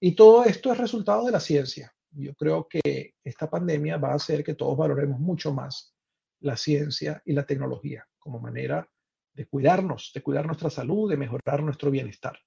Y 0.00 0.12
todo 0.12 0.42
esto 0.46 0.72
es 0.72 0.78
resultado 0.78 1.26
de 1.26 1.32
la 1.32 1.40
ciencia. 1.40 1.92
Yo 2.10 2.32
creo 2.34 2.66
que 2.66 3.16
esta 3.22 3.50
pandemia 3.50 3.98
va 3.98 4.12
a 4.12 4.16
hacer 4.16 4.42
que 4.42 4.54
todos 4.54 4.78
valoremos 4.78 5.20
mucho 5.20 5.52
más 5.52 5.94
la 6.40 6.56
ciencia 6.56 7.20
y 7.26 7.34
la 7.34 7.44
tecnología 7.44 8.08
como 8.18 8.40
manera 8.40 8.88
de 9.34 9.46
cuidarnos, 9.46 10.12
de 10.14 10.22
cuidar 10.22 10.46
nuestra 10.46 10.70
salud, 10.70 11.10
de 11.10 11.18
mejorar 11.18 11.62
nuestro 11.62 11.90
bienestar. 11.90 12.38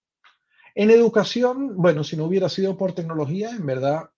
En 0.76 0.92
educación, 0.92 1.78
bueno, 1.78 2.04
si 2.04 2.18
no 2.18 2.26
hubiera 2.26 2.50
sido 2.50 2.78
por 2.78 2.94
tecnología, 2.94 3.52
en 3.52 3.66
verdad 3.66 4.10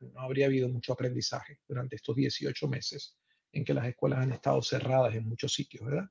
no 0.00 0.20
habría 0.20 0.46
habido 0.46 0.68
mucho 0.68 0.92
aprendizaje 0.92 1.58
durante 1.68 1.96
estos 1.96 2.14
18 2.14 2.68
meses 2.68 3.16
en 3.52 3.64
que 3.64 3.74
las 3.74 3.86
escuelas 3.86 4.20
han 4.20 4.32
estado 4.32 4.62
cerradas 4.62 5.14
en 5.14 5.28
muchos 5.28 5.52
sitios, 5.52 5.84
¿verdad? 5.84 6.08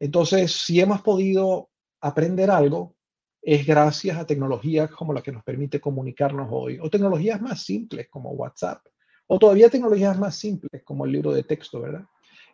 Entonces, 0.00 0.50
si 0.50 0.80
hemos 0.80 1.00
podido 1.00 1.70
aprender 2.00 2.50
algo, 2.50 2.96
es 3.40 3.64
gracias 3.64 4.18
a 4.18 4.26
tecnologías 4.26 4.90
como 4.90 5.12
la 5.12 5.22
que 5.22 5.32
nos 5.32 5.44
permite 5.44 5.80
comunicarnos 5.80 6.48
hoy, 6.50 6.78
o 6.80 6.90
tecnologías 6.90 7.40
más 7.40 7.62
simples 7.62 8.08
como 8.10 8.32
WhatsApp, 8.32 8.84
o 9.28 9.38
todavía 9.38 9.70
tecnologías 9.70 10.18
más 10.18 10.36
simples 10.36 10.82
como 10.82 11.04
el 11.04 11.12
libro 11.12 11.32
de 11.32 11.44
texto, 11.44 11.80
¿verdad? 11.80 12.04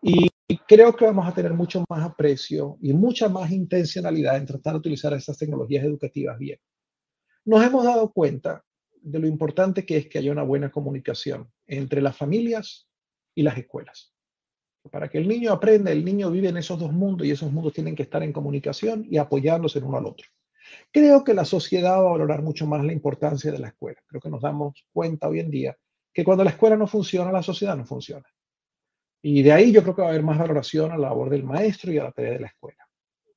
Y 0.02 0.28
creo 0.56 0.96
que 0.96 1.04
vamos 1.04 1.28
a 1.28 1.34
tener 1.34 1.52
mucho 1.52 1.84
más 1.90 2.02
aprecio 2.02 2.78
y 2.80 2.94
mucha 2.94 3.28
más 3.28 3.50
intencionalidad 3.50 4.36
en 4.38 4.46
tratar 4.46 4.72
de 4.74 4.78
utilizar 4.78 5.12
esas 5.12 5.36
tecnologías 5.36 5.84
educativas 5.84 6.38
bien. 6.38 6.58
Nos 7.44 7.64
hemos 7.64 7.84
dado 7.84 8.10
cuenta 8.12 8.64
de 9.02 9.18
lo 9.18 9.26
importante 9.26 9.84
que 9.84 9.98
es 9.98 10.08
que 10.08 10.18
haya 10.18 10.32
una 10.32 10.42
buena 10.42 10.70
comunicación 10.70 11.50
entre 11.66 12.00
las 12.00 12.16
familias 12.16 12.88
y 13.34 13.42
las 13.42 13.58
escuelas. 13.58 14.14
Para 14.90 15.08
que 15.08 15.18
el 15.18 15.28
niño 15.28 15.52
aprenda, 15.52 15.92
el 15.92 16.04
niño 16.04 16.30
vive 16.30 16.48
en 16.48 16.56
esos 16.56 16.78
dos 16.78 16.92
mundos 16.92 17.26
y 17.26 17.30
esos 17.30 17.52
mundos 17.52 17.74
tienen 17.74 17.94
que 17.94 18.04
estar 18.04 18.22
en 18.22 18.32
comunicación 18.32 19.06
y 19.10 19.18
apoyándose 19.18 19.78
el 19.78 19.84
uno 19.84 19.98
al 19.98 20.06
otro. 20.06 20.26
Creo 20.92 21.24
que 21.24 21.34
la 21.34 21.44
sociedad 21.44 21.92
va 21.92 22.08
a 22.08 22.12
valorar 22.12 22.42
mucho 22.42 22.66
más 22.66 22.84
la 22.84 22.92
importancia 22.92 23.52
de 23.52 23.58
la 23.58 23.68
escuela. 23.68 24.00
Creo 24.06 24.20
que 24.20 24.30
nos 24.30 24.42
damos 24.42 24.86
cuenta 24.92 25.28
hoy 25.28 25.40
en 25.40 25.50
día 25.50 25.76
que 26.12 26.24
cuando 26.24 26.44
la 26.44 26.50
escuela 26.50 26.76
no 26.76 26.86
funciona, 26.86 27.30
la 27.30 27.42
sociedad 27.42 27.76
no 27.76 27.84
funciona. 27.84 28.26
Y 29.22 29.42
de 29.42 29.52
ahí 29.52 29.72
yo 29.72 29.82
creo 29.82 29.94
que 29.94 30.02
va 30.02 30.08
a 30.08 30.10
haber 30.10 30.22
más 30.22 30.38
valoración 30.38 30.92
a 30.92 30.96
la 30.96 31.08
labor 31.08 31.30
del 31.30 31.44
maestro 31.44 31.92
y 31.92 31.98
a 31.98 32.04
la 32.04 32.12
tarea 32.12 32.32
de 32.32 32.40
la 32.40 32.46
escuela. 32.48 32.88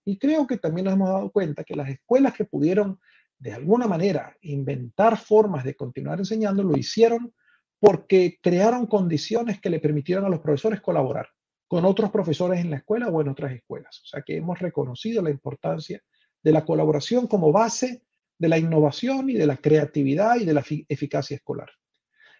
Y 0.06 0.18
creo 0.18 0.48
que 0.48 0.58
también 0.58 0.86
nos 0.86 0.94
hemos 0.94 1.10
dado 1.10 1.32
cuenta 1.32 1.64
que 1.64 1.76
las 1.76 1.90
escuelas 1.90 2.34
que 2.34 2.46
pudieron 2.46 3.00
de 3.42 3.54
alguna 3.54 3.88
manera 3.88 4.38
inventar 4.42 5.18
formas 5.18 5.64
de 5.64 5.76
continuar 5.76 6.20
enseñando, 6.20 6.62
lo 6.62 6.78
hicieron 6.78 7.34
porque 7.80 8.38
crearon 8.40 8.86
condiciones 8.86 9.60
que 9.60 9.72
le 9.72 9.80
permitieron 9.80 10.26
a 10.26 10.30
los 10.30 10.42
profesores 10.42 10.80
colaborar 10.80 11.28
con 11.68 11.84
otros 11.86 12.12
profesores 12.12 12.60
en 12.60 12.70
la 12.70 12.78
escuela 12.78 13.08
o 13.08 13.20
en 13.20 13.30
otras 13.30 13.54
escuelas. 13.54 14.00
O 14.04 14.06
sea 14.06 14.22
que 14.22 14.38
hemos 14.38 14.60
reconocido 14.60 15.24
la 15.24 15.32
importancia 15.32 16.04
de 16.44 16.52
la 16.52 16.64
colaboración 16.66 17.26
como 17.26 17.52
base 17.52 18.04
de 18.38 18.48
la 18.48 18.60
innovación 18.60 19.30
y 19.30 19.34
de 19.34 19.48
la 19.48 19.58
creatividad 19.58 20.36
y 20.36 20.46
de 20.46 20.54
la 20.54 20.64
eficacia 20.90 21.36
escolar. 21.36 21.72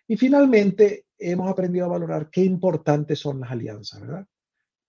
Y 0.08 0.18
finalmente, 0.18 1.06
hemos 1.22 1.50
aprendido 1.50 1.86
a 1.86 1.90
valorar 1.90 2.30
qué 2.30 2.44
importantes 2.44 3.20
son 3.20 3.40
las 3.40 3.52
alianzas, 3.52 4.02
¿verdad? 4.02 4.28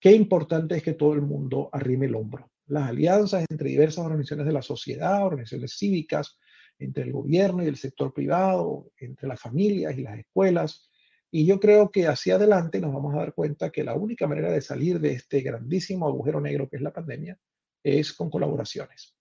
Qué 0.01 0.13
importante 0.13 0.77
es 0.77 0.83
que 0.83 0.95
todo 0.95 1.13
el 1.13 1.23
mundo 1.23 1.69
arrime 1.73 2.07
el 2.07 2.17
hombro. 2.17 2.51
Las 2.67 2.89
alianzas 2.89 3.45
entre 3.49 3.69
diversas 3.69 4.05
organizaciones 4.05 4.47
de 4.47 4.53
la 4.53 4.63
sociedad, 4.63 5.25
organizaciones 5.25 5.77
cívicas, 5.79 6.39
entre 6.79 7.05
el 7.05 7.13
gobierno 7.13 7.63
y 7.63 7.67
el 7.67 7.77
sector 7.77 8.13
privado, 8.13 8.91
entre 8.97 9.29
las 9.29 9.41
familias 9.41 9.97
y 9.97 10.03
las 10.03 10.19
escuelas. 10.19 10.91
Y 11.31 11.47
yo 11.47 11.61
creo 11.61 11.91
que 11.91 12.09
hacia 12.09 12.35
adelante 12.35 12.81
nos 12.81 12.93
vamos 12.93 13.15
a 13.15 13.19
dar 13.19 13.35
cuenta 13.35 13.71
que 13.71 13.85
la 13.85 13.95
única 13.95 14.27
manera 14.27 14.51
de 14.51 14.61
salir 14.61 14.99
de 15.01 15.13
este 15.13 15.41
grandísimo 15.41 16.09
agujero 16.09 16.41
negro 16.41 16.69
que 16.69 16.77
es 16.77 16.83
la 16.83 16.93
pandemia 16.93 17.39
es 17.83 18.13
con 18.13 18.31
colaboraciones. 18.31 19.17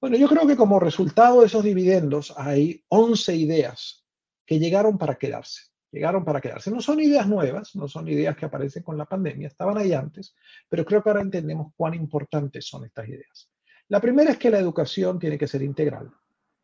Bueno, 0.00 0.16
yo 0.16 0.28
creo 0.28 0.46
que 0.46 0.56
como 0.56 0.78
resultado 0.78 1.40
de 1.40 1.46
esos 1.46 1.64
dividendos 1.64 2.32
hay 2.36 2.84
11 2.88 3.36
ideas 3.36 4.04
que 4.46 4.58
llegaron 4.58 4.98
para 4.98 5.16
quedarse. 5.16 5.62
Llegaron 5.90 6.24
para 6.24 6.40
quedarse. 6.40 6.70
No 6.70 6.80
son 6.82 7.00
ideas 7.00 7.26
nuevas, 7.26 7.74
no 7.74 7.88
son 7.88 8.08
ideas 8.08 8.36
que 8.36 8.46
aparecen 8.46 8.82
con 8.82 8.98
la 8.98 9.06
pandemia, 9.06 9.48
estaban 9.48 9.78
ahí 9.78 9.92
antes, 9.94 10.34
pero 10.68 10.84
creo 10.84 11.02
que 11.02 11.08
ahora 11.08 11.22
entendemos 11.22 11.72
cuán 11.76 11.94
importantes 11.94 12.66
son 12.66 12.84
estas 12.84 13.08
ideas. 13.08 13.50
La 13.88 14.00
primera 14.00 14.32
es 14.32 14.38
que 14.38 14.50
la 14.50 14.58
educación 14.58 15.18
tiene 15.18 15.38
que 15.38 15.46
ser 15.46 15.62
integral, 15.62 16.10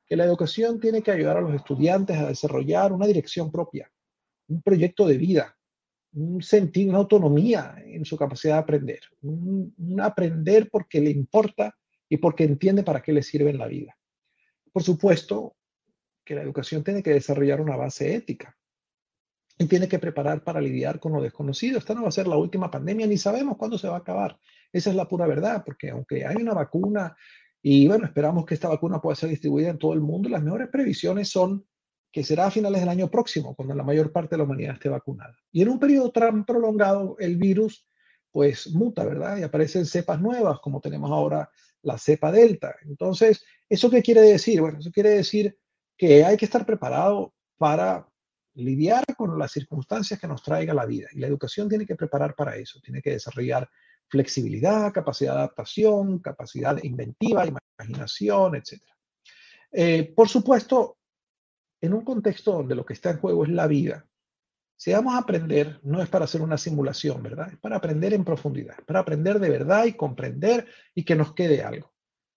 que 0.06 0.16
la 0.16 0.24
educación 0.24 0.78
tiene 0.78 1.02
que 1.02 1.10
ayudar 1.10 1.38
a 1.38 1.40
los 1.40 1.54
estudiantes 1.54 2.18
a 2.18 2.28
desarrollar 2.28 2.92
una 2.92 3.06
dirección 3.06 3.50
propia, 3.50 3.90
un 4.48 4.60
proyecto 4.60 5.06
de 5.06 5.16
vida, 5.16 5.56
un 6.12 6.42
sentido, 6.42 6.90
una 6.90 6.98
autonomía 6.98 7.76
en 7.82 8.04
su 8.04 8.18
capacidad 8.18 8.54
de 8.54 8.60
aprender, 8.60 9.00
un, 9.22 9.74
un 9.78 10.00
aprender 10.02 10.68
porque 10.70 11.00
le 11.00 11.10
importa 11.10 11.74
y 12.10 12.18
porque 12.18 12.44
entiende 12.44 12.82
para 12.82 13.02
qué 13.02 13.12
le 13.14 13.22
sirve 13.22 13.50
en 13.50 13.58
la 13.58 13.68
vida. 13.68 13.96
Por 14.70 14.82
supuesto, 14.82 15.56
que 16.24 16.34
la 16.34 16.42
educación 16.42 16.84
tiene 16.84 17.02
que 17.02 17.14
desarrollar 17.14 17.62
una 17.62 17.76
base 17.76 18.14
ética 18.14 18.54
y 19.58 19.66
tiene 19.66 19.88
que 19.88 19.98
preparar 19.98 20.42
para 20.42 20.60
lidiar 20.60 20.98
con 20.98 21.12
lo 21.12 21.22
desconocido. 21.22 21.78
Esta 21.78 21.94
no 21.94 22.02
va 22.02 22.08
a 22.08 22.12
ser 22.12 22.26
la 22.26 22.36
última 22.36 22.70
pandemia, 22.70 23.06
ni 23.06 23.16
sabemos 23.16 23.56
cuándo 23.56 23.78
se 23.78 23.88
va 23.88 23.96
a 23.96 24.00
acabar. 24.00 24.38
Esa 24.72 24.90
es 24.90 24.96
la 24.96 25.08
pura 25.08 25.26
verdad, 25.26 25.62
porque 25.64 25.90
aunque 25.90 26.26
hay 26.26 26.36
una 26.36 26.54
vacuna 26.54 27.16
y 27.62 27.88
bueno, 27.88 28.04
esperamos 28.04 28.44
que 28.44 28.54
esta 28.54 28.68
vacuna 28.68 29.00
pueda 29.00 29.16
ser 29.16 29.30
distribuida 29.30 29.70
en 29.70 29.78
todo 29.78 29.94
el 29.94 30.00
mundo, 30.00 30.28
las 30.28 30.42
mejores 30.42 30.68
previsiones 30.68 31.30
son 31.30 31.64
que 32.12 32.22
será 32.22 32.46
a 32.46 32.50
finales 32.50 32.80
del 32.80 32.90
año 32.90 33.10
próximo, 33.10 33.56
cuando 33.56 33.74
la 33.74 33.82
mayor 33.82 34.12
parte 34.12 34.34
de 34.34 34.38
la 34.38 34.44
humanidad 34.44 34.74
esté 34.74 34.88
vacunada. 34.88 35.36
Y 35.50 35.62
en 35.62 35.68
un 35.68 35.80
periodo 35.80 36.12
tan 36.12 36.44
prolongado, 36.44 37.16
el 37.18 37.36
virus 37.36 37.88
pues 38.30 38.70
muta, 38.72 39.04
¿verdad? 39.04 39.38
Y 39.38 39.44
aparecen 39.44 39.86
cepas 39.86 40.20
nuevas, 40.20 40.60
como 40.60 40.80
tenemos 40.80 41.10
ahora 41.10 41.48
la 41.82 41.96
cepa 41.98 42.30
delta. 42.30 42.74
Entonces, 42.82 43.44
¿eso 43.68 43.88
qué 43.90 44.02
quiere 44.02 44.20
decir? 44.22 44.60
Bueno, 44.60 44.80
eso 44.80 44.90
quiere 44.92 45.10
decir 45.10 45.56
que 45.96 46.24
hay 46.24 46.36
que 46.36 46.44
estar 46.44 46.66
preparado 46.66 47.32
para 47.56 48.08
lidiar 48.54 49.04
con 49.16 49.38
las 49.38 49.52
circunstancias 49.52 50.20
que 50.20 50.28
nos 50.28 50.42
traiga 50.42 50.74
la 50.74 50.86
vida. 50.86 51.08
Y 51.12 51.18
la 51.18 51.26
educación 51.26 51.68
tiene 51.68 51.86
que 51.86 51.96
preparar 51.96 52.34
para 52.34 52.56
eso, 52.56 52.80
tiene 52.80 53.02
que 53.02 53.10
desarrollar 53.10 53.68
flexibilidad, 54.08 54.92
capacidad 54.92 55.32
de 55.32 55.38
adaptación, 55.38 56.18
capacidad 56.20 56.82
inventiva, 56.82 57.46
imaginación, 57.46 58.56
etc. 58.56 58.82
Eh, 59.72 60.12
por 60.14 60.28
supuesto, 60.28 60.98
en 61.80 61.94
un 61.94 62.04
contexto 62.04 62.52
donde 62.52 62.74
lo 62.74 62.84
que 62.84 62.92
está 62.92 63.10
en 63.10 63.18
juego 63.18 63.44
es 63.44 63.50
la 63.50 63.66
vida, 63.66 64.06
si 64.76 64.92
vamos 64.92 65.14
a 65.14 65.18
aprender, 65.18 65.80
no 65.82 66.02
es 66.02 66.08
para 66.08 66.24
hacer 66.24 66.42
una 66.42 66.58
simulación, 66.58 67.22
¿verdad? 67.22 67.48
Es 67.52 67.58
para 67.58 67.76
aprender 67.76 68.12
en 68.12 68.24
profundidad, 68.24 68.76
para 68.86 69.00
aprender 69.00 69.38
de 69.38 69.50
verdad 69.50 69.84
y 69.84 69.94
comprender 69.94 70.66
y 70.94 71.04
que 71.04 71.16
nos 71.16 71.32
quede 71.32 71.62
algo. 71.62 71.92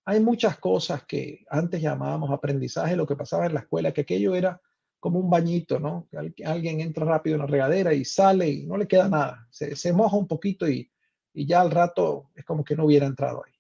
Hay 0.06 0.20
muchas 0.22 0.58
cosas 0.58 1.04
que 1.06 1.46
antes 1.50 1.82
llamábamos 1.82 2.32
aprendizaje, 2.32 2.96
lo 2.96 3.06
que 3.06 3.16
pasaba 3.16 3.46
en 3.46 3.54
la 3.54 3.62
escuela, 3.62 3.92
que 3.92 4.02
aquello 4.02 4.36
era 4.36 4.62
como 5.00 5.20
un 5.20 5.30
bañito, 5.30 5.80
¿no? 5.80 6.08
Alguien 6.46 6.82
entra 6.82 7.06
rápido 7.06 7.36
en 7.36 7.42
la 7.42 7.48
regadera 7.48 7.94
y 7.94 8.04
sale 8.04 8.50
y 8.50 8.66
no 8.66 8.78
le 8.78 8.88
queda 8.88 9.08
nada. 9.08 9.48
Se, 9.52 9.94
moja 9.94 10.18
un 10.18 10.28
poquito 10.28 10.68
y, 10.68 10.92
y 11.34 11.46
ya 11.46 11.62
al 11.62 11.72
rato 11.72 12.32
es 12.36 12.44
como 12.46 12.64
que 12.64 12.76
no 12.76 12.86
hubiera 12.86 13.06
entrado 13.06 13.44
ahí. 13.46 13.54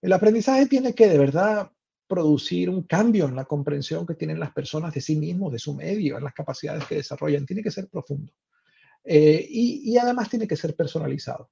El 0.00 0.12
aprendizaje 0.12 0.66
tiene 0.66 0.94
que 0.94 1.08
de 1.08 1.18
verdad 1.18 1.70
producir 2.06 2.68
un 2.70 2.82
cambio 2.82 3.26
en 3.26 3.36
la 3.36 3.44
comprensión 3.44 4.06
que 4.06 4.14
tienen 4.14 4.38
las 4.38 4.52
personas 4.52 4.92
de 4.92 5.00
sí 5.00 5.16
mismos, 5.16 5.52
de 5.52 5.58
su 5.58 5.74
medio, 5.74 6.18
en 6.18 6.24
las 6.24 6.34
capacidades 6.34 6.84
que 6.86 6.96
desarrollan. 6.96 7.46
Tiene 7.46 7.62
que 7.62 7.70
ser 7.70 7.88
profundo. 7.88 8.32
Eh, 9.04 9.46
y, 9.48 9.96
además 9.96 10.30
tiene 10.30 10.46
que 10.46 10.56
ser 10.56 10.74
personalizado. 10.74 11.50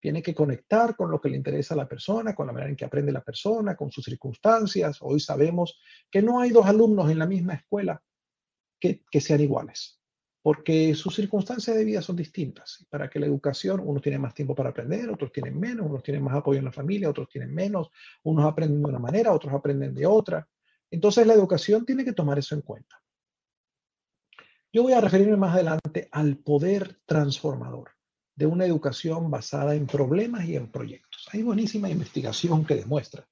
Tiene 0.00 0.22
que 0.22 0.34
conectar 0.34 0.96
con 0.96 1.10
lo 1.10 1.20
que 1.20 1.30
le 1.30 1.36
interesa 1.36 1.74
a 1.74 1.78
la 1.78 1.88
persona, 1.88 2.34
con 2.34 2.46
la 2.46 2.52
manera 2.52 2.70
en 2.70 2.76
que 2.76 2.84
aprende 2.84 3.10
la 3.10 3.22
persona, 3.22 3.74
con 3.74 3.90
sus 3.90 4.04
circunstancias. 4.04 4.98
Hoy 5.00 5.18
sabemos 5.18 5.80
que 6.10 6.20
no 6.20 6.40
hay 6.40 6.50
dos 6.50 6.66
alumnos 6.66 7.10
en 7.10 7.18
la 7.18 7.26
misma 7.26 7.54
escuela 7.54 8.02
que, 8.78 9.20
sean 9.20 9.40
iguales 9.40 10.00
porque 10.42 10.94
sus 10.94 11.14
circunstancias 11.14 11.74
de 11.74 11.86
vida 11.86 12.02
son 12.02 12.16
distintas. 12.16 12.86
Para 12.90 13.08
que 13.08 13.18
la 13.18 13.24
educación, 13.24 13.80
unos 13.82 14.02
tienen 14.02 14.20
más 14.20 14.34
tiempo 14.34 14.54
para 14.54 14.68
aprender, 14.68 15.08
otros 15.08 15.32
tienen 15.32 15.58
menos, 15.58 15.86
unos 15.86 16.02
tienen 16.02 16.22
más 16.22 16.34
apoyo 16.34 16.58
en 16.58 16.66
la 16.66 16.72
familia, 16.72 17.08
otros 17.08 17.30
tienen 17.30 17.54
menos, 17.54 17.88
unos 18.24 18.44
aprenden 18.44 18.82
de 18.82 18.88
una 18.90 18.98
manera, 18.98 19.32
otros 19.32 19.54
aprenden 19.54 19.94
de 19.94 20.04
otra. 20.04 20.46
Entonces 20.90 21.26
la 21.26 21.32
educación 21.32 21.86
tiene 21.86 22.04
que 22.04 22.12
tomar 22.12 22.38
eso 22.38 22.54
en 22.54 22.60
cuenta. 22.60 23.02
Yo 24.70 24.82
voy 24.82 24.92
a 24.92 25.00
referirme 25.00 25.36
más 25.38 25.54
adelante 25.54 26.08
al 26.12 26.36
poder 26.36 26.98
transformador 27.06 27.92
de 28.34 28.46
una 28.46 28.66
educación 28.66 29.30
basada 29.30 29.74
en 29.74 29.86
problemas 29.86 30.44
y 30.44 30.56
en 30.56 30.70
proyectos. 30.70 31.28
Hay 31.32 31.42
buenísima 31.42 31.88
investigación 31.88 32.64
que 32.64 32.74
demuestra 32.74 33.26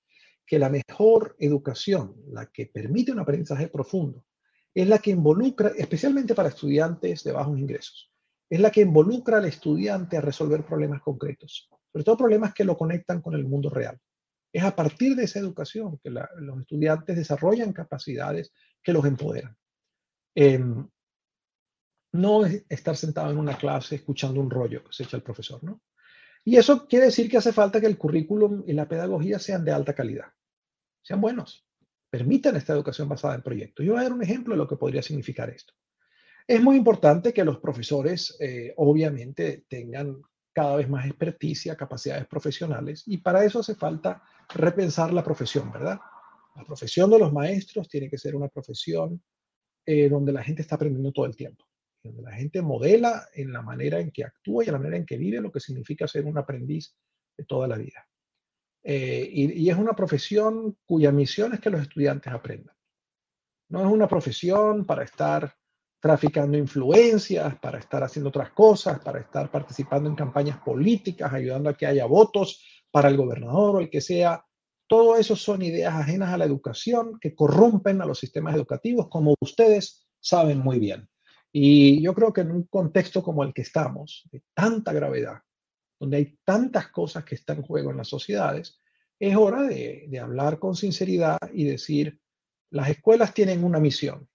que 0.46 0.58
la 0.58 0.70
mejor 0.70 1.36
educación, 1.38 2.14
la 2.28 2.46
que 2.46 2.66
permite 2.66 3.12
un 3.12 3.18
aprendizaje 3.18 3.68
profundo, 3.68 4.24
es 4.74 4.88
la 4.88 4.98
que 4.98 5.10
involucra, 5.10 5.72
especialmente 5.76 6.34
para 6.34 6.48
estudiantes 6.48 7.24
de 7.24 7.32
bajos 7.32 7.58
ingresos, 7.58 8.10
es 8.48 8.60
la 8.60 8.70
que 8.70 8.82
involucra 8.82 9.38
al 9.38 9.46
estudiante 9.46 10.16
a 10.16 10.20
resolver 10.20 10.64
problemas 10.64 11.02
concretos, 11.02 11.68
sobre 11.90 12.04
todo 12.04 12.16
problemas 12.16 12.54
que 12.54 12.64
lo 12.64 12.76
conectan 12.76 13.20
con 13.20 13.34
el 13.34 13.44
mundo 13.44 13.70
real. 13.70 13.98
Es 14.52 14.62
a 14.64 14.76
partir 14.76 15.16
de 15.16 15.24
esa 15.24 15.38
educación 15.38 15.98
que 16.02 16.10
los 16.10 16.60
estudiantes 16.60 17.16
desarrollan 17.16 17.72
capacidades 17.72 18.52
que 18.82 18.92
los 18.92 19.04
empoderan. 19.06 19.56
Em, 20.34 20.86
no 22.12 22.44
es 22.44 22.64
estar 22.68 22.96
sentado 22.96 23.30
en 23.30 23.38
una 23.38 23.56
clase 23.56 23.96
escuchando 23.96 24.40
un 24.40 24.50
rollo 24.50 24.84
que 24.84 24.92
se 24.92 25.04
echa 25.04 25.16
el 25.16 25.22
profesor, 25.22 25.62
¿no? 25.64 25.80
Y 26.44 26.56
eso 26.56 26.86
quiere 26.86 27.06
decir 27.06 27.30
que 27.30 27.38
hace 27.38 27.52
falta 27.52 27.80
que 27.80 27.86
el 27.86 27.96
currículum 27.96 28.64
y 28.66 28.72
la 28.72 28.88
pedagogía 28.88 29.38
sean 29.38 29.64
de 29.64 29.72
alta 29.72 29.94
calidad, 29.94 30.26
sean 31.00 31.20
buenos, 31.20 31.66
permitan 32.12 32.56
esta 32.56 32.74
educación 32.74 33.08
basada 33.08 33.36
en 33.36 33.42
proyectos. 33.42 33.86
Yo 33.86 33.92
voy 33.92 34.00
a 34.00 34.04
dar 34.04 34.12
un 34.12 34.22
ejemplo 34.22 34.52
de 34.52 34.58
lo 34.58 34.68
que 34.68 34.76
podría 34.76 35.00
significar 35.00 35.48
esto. 35.48 35.72
Es 36.46 36.60
muy 36.60 36.76
importante 36.76 37.32
que 37.32 37.42
los 37.42 37.58
profesores, 37.58 38.36
eh, 38.38 38.74
obviamente, 38.76 39.64
tengan 39.66 40.20
cada 40.52 40.76
vez 40.76 40.90
más 40.90 41.06
experticia, 41.06 41.74
capacidades 41.74 42.26
profesionales, 42.26 43.04
y 43.06 43.16
para 43.16 43.42
eso 43.46 43.60
hace 43.60 43.74
falta 43.74 44.22
repensar 44.54 45.10
la 45.14 45.24
profesión, 45.24 45.72
¿verdad? 45.72 45.98
La 46.54 46.64
profesión 46.64 47.10
de 47.10 47.18
los 47.18 47.32
maestros 47.32 47.88
tiene 47.88 48.10
que 48.10 48.18
ser 48.18 48.36
una 48.36 48.48
profesión 48.48 49.22
eh, 49.86 50.10
donde 50.10 50.32
la 50.32 50.42
gente 50.42 50.60
está 50.60 50.74
aprendiendo 50.74 51.12
todo 51.12 51.24
el 51.24 51.34
tiempo, 51.34 51.64
donde 52.04 52.20
la 52.20 52.32
gente 52.32 52.60
modela 52.60 53.26
en 53.32 53.54
la 53.54 53.62
manera 53.62 53.98
en 54.00 54.10
que 54.10 54.24
actúa 54.24 54.64
y 54.64 54.66
en 54.66 54.74
la 54.74 54.78
manera 54.80 54.98
en 54.98 55.06
que 55.06 55.16
vive 55.16 55.40
lo 55.40 55.50
que 55.50 55.60
significa 55.60 56.06
ser 56.06 56.26
un 56.26 56.36
aprendiz 56.36 56.94
de 57.38 57.44
toda 57.46 57.66
la 57.66 57.78
vida. 57.78 58.06
Eh, 58.84 59.28
y, 59.32 59.70
es 59.70 59.76
una 59.76 59.92
profesión 59.92 60.76
cuya 60.84 61.12
misión 61.12 61.54
es 61.54 61.60
que 61.60 61.70
los 61.70 61.82
estudiantes 61.82 62.32
aprendan. 62.32 62.74
No 63.68 63.80
es 63.80 63.86
una 63.86 64.08
profesión 64.08 64.84
para 64.84 65.04
estar 65.04 65.54
traficando 66.00 66.58
influencias, 66.58 67.56
para 67.60 67.78
estar 67.78 68.02
haciendo 68.02 68.30
otras 68.30 68.50
cosas, 68.50 68.98
para 69.00 69.20
estar 69.20 69.50
participando 69.50 70.10
en 70.10 70.16
campañas 70.16 70.58
políticas, 70.58 71.32
ayudando 71.32 71.70
a 71.70 71.74
que 71.74 71.86
haya 71.86 72.06
votos 72.06 72.64
para 72.90 73.08
el 73.08 73.16
gobernador 73.16 73.76
o 73.76 73.80
el 73.80 73.88
que 73.88 74.00
sea. 74.00 74.44
Todo 74.88 75.16
eso 75.16 75.36
son 75.36 75.62
ideas 75.62 75.94
ajenas 75.94 76.34
a 76.34 76.36
la 76.36 76.44
educación 76.44 77.18
que 77.20 77.34
corrompen 77.34 78.02
a 78.02 78.06
los 78.06 78.18
sistemas 78.18 78.54
educativos, 78.56 79.08
como 79.08 79.34
ustedes 79.40 80.08
saben 80.20 80.58
muy 80.58 80.78
bien. 80.80 81.08
Y 81.52 82.02
yo 82.02 82.14
creo 82.14 82.32
que 82.32 82.40
en 82.40 82.50
un 82.50 82.64
contexto 82.64 83.22
como 83.22 83.44
el 83.44 83.54
que 83.54 83.62
estamos, 83.62 84.28
de 84.32 84.42
tanta 84.54 84.92
gravedad, 84.92 85.38
donde 86.00 86.16
hay 86.16 86.38
tantas 86.44 86.88
cosas 86.88 87.24
que 87.24 87.36
están 87.36 87.58
en 87.58 87.62
juego 87.62 87.92
en 87.92 87.98
las 87.98 88.08
sociedades, 88.08 88.81
es 89.22 89.36
hora 89.36 89.62
de, 89.62 90.18
hablar 90.20 90.58
con 90.58 90.74
sinceridad 90.74 91.38
y 91.54 91.62
decir, 91.62 92.18
las 92.70 92.90
escuelas 92.90 93.32
tienen 93.32 93.62
una 93.62 93.78
misión, 93.78 94.28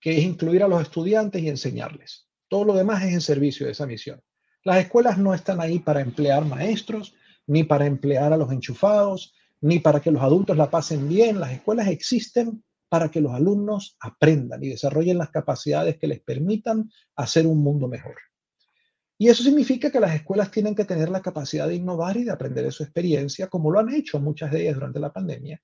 que 0.00 0.18
es 0.18 0.24
incluir 0.24 0.64
a 0.64 0.68
los 0.68 0.82
estudiantes 0.82 1.40
y 1.40 1.48
enseñarles. 1.48 2.26
Todo 2.48 2.64
lo 2.64 2.74
demás 2.74 3.04
es 3.04 3.12
en 3.12 3.20
servicio 3.20 3.64
de 3.64 3.72
esa 3.72 3.86
misión. 3.86 4.20
Las 4.64 4.78
escuelas 4.78 5.18
no 5.18 5.34
están 5.34 5.60
ahí 5.60 5.78
para 5.78 6.00
emplear 6.00 6.44
maestros, 6.44 7.14
ni 7.46 7.62
para 7.62 7.86
emplear 7.86 8.32
a 8.32 8.36
los 8.36 8.50
enchufados, 8.50 9.34
ni 9.60 9.78
para 9.78 10.00
que 10.00 10.10
los 10.10 10.22
adultos 10.22 10.56
la 10.56 10.68
pasen 10.68 11.08
bien. 11.08 11.38
Las 11.38 11.52
escuelas 11.52 11.86
existen 11.86 12.64
para 12.88 13.08
que 13.08 13.20
los 13.20 13.32
alumnos 13.32 13.96
aprendan 14.00 14.64
y 14.64 14.70
desarrollen 14.70 15.18
las 15.18 15.30
capacidades 15.30 15.96
que 15.98 16.08
les 16.08 16.20
permitan 16.20 16.90
hacer 17.14 17.46
un 17.46 17.62
mundo 17.62 17.86
mejor. 17.86 18.16
Y 19.22 19.28
eso 19.28 19.44
significa 19.44 19.88
que 19.88 20.00
las 20.00 20.16
escuelas 20.16 20.50
tienen 20.50 20.74
que 20.74 20.84
tener 20.84 21.08
la 21.08 21.22
capacidad 21.22 21.68
de 21.68 21.76
innovar 21.76 22.16
y 22.16 22.24
de 22.24 22.32
aprender 22.32 22.64
de 22.64 22.72
su 22.72 22.82
experiencia, 22.82 23.46
como 23.46 23.70
lo 23.70 23.78
han 23.78 23.94
hecho 23.94 24.18
muchas 24.18 24.50
de 24.50 24.62
ellas 24.62 24.74
durante 24.74 24.98
la 24.98 25.12
pandemia. 25.12 25.62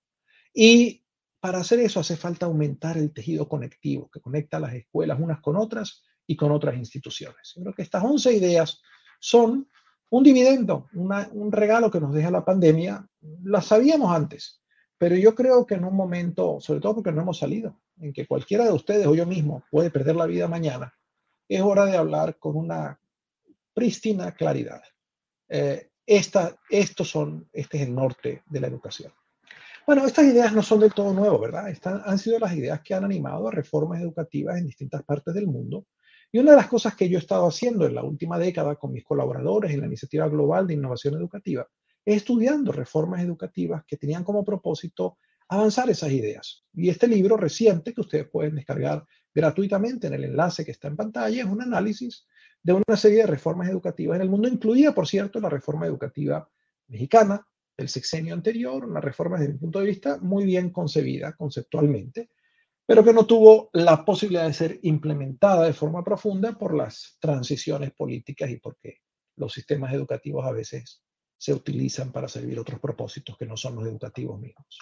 Y 0.55 1.03
para 1.41 1.59
hacer 1.59 1.81
eso 1.81 1.99
hace 1.99 2.17
falta 2.17 2.47
aumentar 2.47 2.97
el 2.97 3.13
tejido 3.13 3.49
conectivo 3.49 4.09
que 4.13 4.21
conecta 4.21 4.61
las 4.61 4.75
escuelas 4.75 5.19
unas 5.19 5.41
con 5.41 5.57
otras 5.57 6.05
y 6.25 6.37
con 6.37 6.53
otras 6.53 6.77
instituciones. 6.77 7.55
Yo 7.57 7.63
creo 7.63 7.75
que 7.75 7.83
estas 7.83 8.05
11 8.05 8.33
ideas 8.33 8.81
son 9.19 9.69
un 10.11 10.23
dividendo, 10.23 10.89
un 10.93 11.51
regalo 11.51 11.91
que 11.91 11.99
nos 11.99 12.15
deja 12.15 12.31
la 12.31 12.45
pandemia. 12.45 13.09
Las 13.43 13.67
sabíamos 13.67 14.15
antes, 14.15 14.63
pero 14.99 15.17
yo 15.17 15.35
creo 15.35 15.67
que 15.67 15.75
en 15.75 15.85
un 15.85 15.97
momento, 15.97 16.61
sobre 16.61 16.79
todo 16.79 16.95
porque 16.95 17.11
no 17.11 17.23
hemos 17.23 17.39
salido, 17.39 17.81
en 17.97 18.13
que 18.13 18.25
cualquiera 18.25 18.65
de 18.65 18.73
ustedes 18.73 19.09
o 19.09 19.17
yo 19.17 19.27
mismo 19.27 19.65
puede 19.69 19.91
perder 19.91 20.15
la 20.15 20.27
vida 20.27 20.47
mañana, 20.47 20.95
es 21.49 21.61
hora 21.61 21.87
de 21.87 21.97
hablar 21.97 22.39
con 22.39 22.55
una 22.55 23.01
prístina 23.79 24.33
claridad. 24.33 24.83
Eh, 25.49 25.91
esta, 26.05 26.59
estos 26.69 27.09
son, 27.09 27.49
este 27.53 27.77
es 27.77 27.85
el 27.85 27.95
norte 27.95 28.43
de 28.47 28.61
la 28.61 28.67
educación. 28.67 29.13
Bueno, 29.87 30.05
estas 30.05 30.25
ideas 30.25 30.53
no 30.53 30.63
son 30.63 30.81
del 30.81 30.93
todo 30.93 31.15
nuevas, 31.15 31.41
¿verdad? 31.41 31.71
Están, 31.71 32.03
han 32.05 32.19
sido 32.19 32.41
las 32.41 32.53
ideas 32.55 32.81
que 32.83 32.95
han 32.95 33.05
animado 33.05 33.47
a 33.47 33.53
reformas 33.53 34.01
educativas 34.01 34.59
en 34.59 34.67
distintas 34.67 35.05
partes 35.05 35.33
del 35.33 35.47
mundo. 35.47 35.87
Y 36.33 36.41
una 36.41 36.51
de 36.51 36.57
las 36.57 36.67
cosas 36.67 36.97
que 36.97 37.09
yo 37.09 37.19
he 37.19 37.21
estado 37.21 37.47
haciendo 37.47 37.87
en 37.87 37.95
la 37.95 38.03
última 38.03 38.37
década 38.37 38.75
con 38.75 38.93
mis 38.93 39.05
colaboradores 39.05 39.71
en 39.71 39.81
la 39.81 39.87
Iniciativa 39.87 40.29
Global 40.29 40.67
de 40.67 40.75
Innovación 40.75 41.15
Educativa 41.15 41.65
es 42.05 42.17
estudiando 42.17 42.73
reformas 42.73 43.23
educativas 43.23 43.85
que 43.87 43.97
tenían 43.97 44.25
como 44.25 44.45
propósito 44.45 45.19
avanzar 45.49 45.89
esas 45.89 46.11
ideas. 46.11 46.65
Y 46.75 46.89
este 46.89 47.07
libro 47.07 47.37
reciente 47.37 47.95
que 47.95 48.01
ustedes 48.01 48.29
pueden 48.29 48.57
descargar 48.57 49.05
gratuitamente 49.33 50.09
en 50.09 50.15
el 50.15 50.25
enlace 50.25 50.65
que 50.65 50.73
está 50.73 50.89
en 50.89 50.97
pantalla 50.97 51.43
es 51.43 51.49
un 51.49 51.63
análisis 51.63 52.27
de 52.63 52.73
una 52.73 52.97
serie 52.97 53.19
de 53.19 53.27
reformas 53.27 53.69
educativas 53.69 54.17
en 54.17 54.23
el 54.23 54.31
mundo, 54.31 54.49
incluida, 54.49 54.95
por 54.95 55.07
cierto, 55.07 55.41
la 55.41 55.49
reforma 55.49 55.87
educativa 55.87 56.49
mexicana 56.89 57.47
del 57.77 57.89
sexenio 57.89 58.35
anterior, 58.35 58.85
una 58.85 59.01
reforma 59.01 59.39
desde 59.39 59.53
mi 59.53 59.59
punto 59.59 59.79
de 59.79 59.87
vista 59.87 60.19
muy 60.19 60.45
bien 60.45 60.71
concebida 60.71 61.33
conceptualmente, 61.35 62.31
pero 62.85 63.05
que 63.05 63.13
no 63.13 63.27
tuvo 63.27 63.71
la 63.73 64.05
posibilidad 64.05 64.47
de 64.47 64.53
ser 64.53 64.81
implementada 64.83 65.67
de 65.67 65.73
forma 65.73 66.03
profunda 66.03 66.53
por 66.59 66.75
las 66.75 67.17
transiciones 67.21 67.93
políticas 67.93 68.51
y 68.51 68.57
porque 68.57 69.03
los 69.37 69.53
sistemas 69.53 69.93
educativos 69.93 70.45
a 70.45 70.53
veces 70.53 71.03
se 71.37 71.55
utilizan 71.55 72.11
para 72.11 72.29
servir 72.29 72.59
otros 72.59 72.81
propósitos 72.81 73.37
que 73.39 73.47
no 73.47 73.57
son 73.57 73.77
los 73.77 73.87
educativos 73.87 74.41
mismos. 74.41 74.79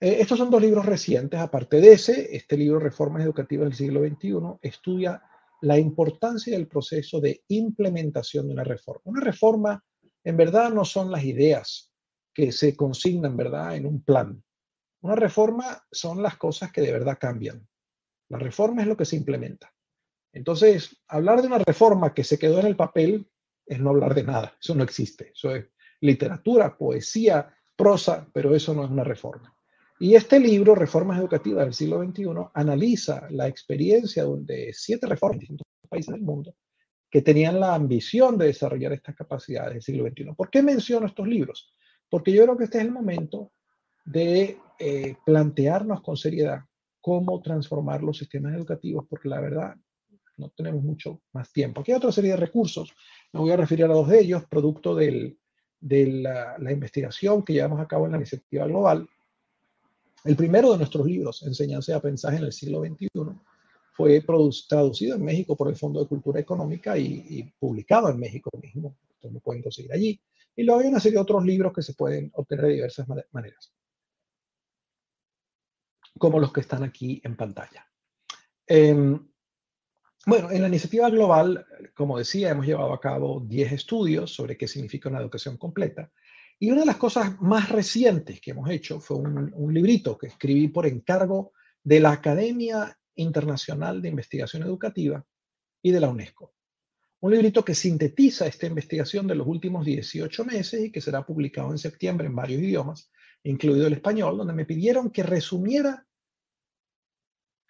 Eh, 0.00 0.18
estos 0.20 0.38
son 0.38 0.50
dos 0.50 0.62
libros 0.62 0.86
recientes, 0.86 1.38
aparte 1.38 1.80
de 1.80 1.92
ese, 1.92 2.34
este 2.34 2.56
libro 2.56 2.78
Reformas 2.78 3.22
Educativas 3.22 3.68
del 3.68 3.76
siglo 3.76 4.00
XXI 4.00 4.58
estudia 4.62 5.22
la 5.62 5.78
importancia 5.78 6.56
del 6.56 6.68
proceso 6.68 7.20
de 7.20 7.42
implementación 7.48 8.46
de 8.46 8.54
una 8.54 8.64
reforma. 8.64 9.02
Una 9.04 9.20
reforma, 9.20 9.84
en 10.24 10.36
verdad, 10.36 10.70
no 10.70 10.84
son 10.84 11.10
las 11.10 11.24
ideas 11.24 11.92
que 12.32 12.52
se 12.52 12.76
consignan, 12.76 13.36
¿verdad?, 13.36 13.76
en 13.76 13.86
un 13.86 14.02
plan. 14.02 14.42
Una 15.00 15.16
reforma 15.16 15.84
son 15.90 16.22
las 16.22 16.36
cosas 16.36 16.72
que 16.72 16.80
de 16.80 16.92
verdad 16.92 17.18
cambian. 17.20 17.66
La 18.28 18.38
reforma 18.38 18.82
es 18.82 18.88
lo 18.88 18.96
que 18.96 19.04
se 19.04 19.16
implementa. 19.16 19.72
Entonces, 20.32 21.02
hablar 21.08 21.40
de 21.40 21.48
una 21.48 21.58
reforma 21.58 22.14
que 22.14 22.24
se 22.24 22.38
quedó 22.38 22.60
en 22.60 22.66
el 22.66 22.76
papel 22.76 23.28
es 23.66 23.80
no 23.80 23.90
hablar 23.90 24.14
de 24.14 24.24
nada. 24.24 24.56
Eso 24.60 24.74
no 24.74 24.84
existe. 24.84 25.32
Eso 25.34 25.54
es 25.54 25.66
literatura, 26.00 26.76
poesía, 26.76 27.54
prosa, 27.76 28.28
pero 28.32 28.54
eso 28.54 28.74
no 28.74 28.84
es 28.84 28.90
una 28.90 29.04
reforma. 29.04 29.57
Y 30.00 30.14
este 30.14 30.38
libro, 30.38 30.76
Reformas 30.76 31.18
Educativas 31.18 31.64
del 31.64 31.74
siglo 31.74 32.02
XXI, 32.04 32.24
analiza 32.54 33.26
la 33.30 33.48
experiencia 33.48 34.24
de 34.24 34.72
siete 34.72 35.06
reformas 35.08 35.36
en 35.36 35.40
distintos 35.40 35.66
países 35.88 36.14
del 36.14 36.22
mundo 36.22 36.54
que 37.10 37.22
tenían 37.22 37.58
la 37.58 37.74
ambición 37.74 38.38
de 38.38 38.46
desarrollar 38.46 38.92
estas 38.92 39.16
capacidades 39.16 39.72
del 39.72 39.82
siglo 39.82 40.06
XXI. 40.08 40.34
¿Por 40.36 40.50
qué 40.50 40.62
menciono 40.62 41.06
estos 41.06 41.26
libros? 41.26 41.74
Porque 42.08 42.32
yo 42.32 42.44
creo 42.44 42.56
que 42.56 42.64
este 42.64 42.78
es 42.78 42.84
el 42.84 42.92
momento 42.92 43.52
de 44.04 44.58
eh, 44.78 45.16
plantearnos 45.24 46.02
con 46.02 46.16
seriedad 46.16 46.60
cómo 47.00 47.40
transformar 47.40 48.02
los 48.02 48.18
sistemas 48.18 48.54
educativos, 48.54 49.06
porque 49.08 49.28
la 49.28 49.40
verdad 49.40 49.74
no 50.36 50.50
tenemos 50.50 50.84
mucho 50.84 51.22
más 51.32 51.50
tiempo. 51.50 51.80
Aquí 51.80 51.90
hay 51.90 51.96
otra 51.96 52.12
serie 52.12 52.32
de 52.32 52.36
recursos, 52.36 52.92
me 53.32 53.40
voy 53.40 53.50
a 53.50 53.56
referir 53.56 53.86
a 53.86 53.88
dos 53.88 54.08
de 54.08 54.20
ellos, 54.20 54.44
producto 54.48 54.94
de 54.94 55.36
la, 55.80 56.56
la 56.58 56.72
investigación 56.72 57.42
que 57.42 57.54
llevamos 57.54 57.80
a 57.80 57.88
cabo 57.88 58.04
en 58.06 58.12
la 58.12 58.18
iniciativa 58.18 58.66
global 58.66 59.08
El 60.24 60.36
primero 60.36 60.72
de 60.72 60.78
nuestros 60.78 61.06
libros, 61.06 61.42
Enseñanza 61.42 61.92
y 61.92 61.94
Aprendizaje 61.94 62.38
en 62.38 62.44
el 62.44 62.52
siglo 62.52 62.80
XXI, 62.80 63.08
fue 63.92 64.22
traducido 64.68 65.16
en 65.16 65.24
México 65.24 65.56
por 65.56 65.68
el 65.68 65.76
Fondo 65.76 66.00
de 66.00 66.06
Cultura 66.06 66.38
Económica 66.38 66.96
y, 66.96 67.52
publicado 67.58 68.08
en 68.08 68.18
México 68.18 68.50
mismo. 68.62 68.96
Ustedes 69.14 69.34
lo 69.34 69.40
pueden 69.40 69.62
conseguir 69.62 69.92
allí. 69.92 70.20
Y 70.54 70.62
luego 70.62 70.80
hay 70.80 70.86
una 70.86 71.00
serie 71.00 71.16
de 71.16 71.22
otros 71.22 71.44
libros 71.44 71.72
que 71.72 71.82
se 71.82 71.94
pueden 71.94 72.30
obtener 72.34 72.66
de 72.66 72.74
diversas 72.74 73.06
maneras, 73.32 73.72
como 76.16 76.38
los 76.38 76.52
que 76.52 76.60
están 76.60 76.84
aquí 76.84 77.20
en 77.24 77.36
pantalla. 77.36 77.88
Em, 78.66 79.28
bueno, 80.26 80.50
en 80.50 80.62
la 80.62 80.68
iniciativa 80.68 81.10
global, 81.10 81.66
como 81.94 82.18
decía, 82.18 82.50
hemos 82.50 82.66
llevado 82.66 82.92
a 82.92 83.00
cabo 83.00 83.40
10 83.40 83.72
estudios 83.72 84.32
sobre 84.32 84.56
qué 84.56 84.68
significa 84.68 85.08
una 85.08 85.20
educación 85.20 85.56
completa. 85.56 86.10
Y 86.60 86.70
una 86.70 86.80
de 86.80 86.86
las 86.86 86.96
cosas 86.96 87.40
más 87.40 87.68
recientes 87.68 88.40
que 88.40 88.50
hemos 88.50 88.68
hecho 88.70 89.00
fue 89.00 89.16
un, 89.16 89.52
un 89.54 89.74
librito 89.74 90.18
que 90.18 90.26
escribí 90.26 90.68
por 90.68 90.86
encargo 90.86 91.52
de 91.82 92.00
la 92.00 92.12
Academia 92.12 92.98
Internacional 93.14 94.02
de 94.02 94.08
Investigación 94.08 94.62
Educativa 94.64 95.24
y 95.82 95.92
de 95.92 96.00
la 96.00 96.08
UNESCO. 96.08 96.54
Un 97.20 97.32
librito 97.32 97.64
que 97.64 97.74
sintetiza 97.74 98.46
esta 98.46 98.66
investigación 98.66 99.26
de 99.26 99.34
los 99.34 99.46
últimos 99.46 99.84
18 99.84 100.44
meses 100.44 100.84
y 100.84 100.92
que 100.92 101.00
será 101.00 101.26
publicado 101.26 101.70
en 101.70 101.78
septiembre 101.78 102.26
en 102.26 102.36
varios 102.36 102.62
idiomas, 102.62 103.10
incluido 103.42 103.86
el 103.86 103.94
español, 103.94 104.38
donde 104.38 104.52
me 104.52 104.64
pidieron 104.64 105.10
que 105.10 105.22
resumiera 105.22 106.06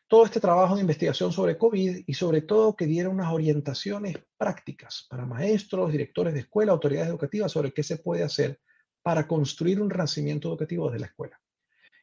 todo 0.06 0.24
este 0.24 0.40
trabajo 0.40 0.74
de 0.74 0.80
investigación 0.80 1.32
sobre 1.32 1.58
COVID 1.58 2.04
y 2.06 2.14
sobre 2.14 2.42
todo 2.42 2.74
que 2.74 2.86
diera 2.86 3.10
unas 3.10 3.32
orientaciones 3.32 4.16
prácticas 4.38 5.06
para 5.08 5.26
maestros, 5.26 5.92
directores 5.92 6.32
de 6.32 6.40
escuela, 6.40 6.72
autoridades 6.72 7.10
educativas 7.10 7.52
sobre 7.52 7.72
qué 7.72 7.82
se 7.82 7.98
puede 7.98 8.22
hacer 8.22 8.58
para 9.02 9.26
construir 9.26 9.80
un 9.80 9.90
renacimiento 9.90 10.48
educativo 10.48 10.86
desde 10.86 11.00
la 11.00 11.06
escuela. 11.06 11.40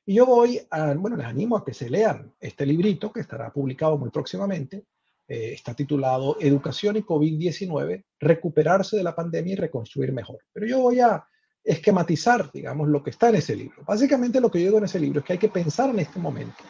Y 0.05 0.15
yo 0.15 0.25
voy 0.25 0.59
a, 0.69 0.93
bueno, 0.93 1.17
les 1.17 1.25
animo 1.25 1.57
a 1.57 1.65
que 1.65 1.73
se 1.73 1.89
lean 1.89 2.33
este 2.39 2.65
librito 2.65 3.11
que 3.11 3.21
estará 3.21 3.51
publicado 3.51 3.97
muy 3.97 4.09
próximamente. 4.09 4.85
Eh, 5.27 5.53
está 5.53 5.73
titulado 5.73 6.37
Educación 6.39 6.97
y 6.97 7.01
COVID-19, 7.01 8.03
recuperarse 8.19 8.97
de 8.97 9.03
la 9.03 9.15
pandemia 9.15 9.53
y 9.53 9.57
reconstruir 9.57 10.13
mejor. 10.13 10.39
Pero 10.53 10.67
yo 10.67 10.79
voy 10.79 10.99
a 10.99 11.25
esquematizar, 11.63 12.51
digamos, 12.51 12.87
lo 12.87 13.01
que 13.01 13.09
está 13.09 13.29
en 13.29 13.35
ese 13.35 13.55
libro. 13.55 13.83
Básicamente 13.85 14.39
lo 14.39 14.51
que 14.51 14.59
yo 14.59 14.65
digo 14.65 14.77
en 14.77 14.85
ese 14.85 14.99
libro 14.99 15.19
es 15.19 15.25
que 15.25 15.33
hay 15.33 15.39
que 15.39 15.49
pensar 15.49 15.89
en 15.89 15.99
este 15.99 16.19
momento 16.19 16.63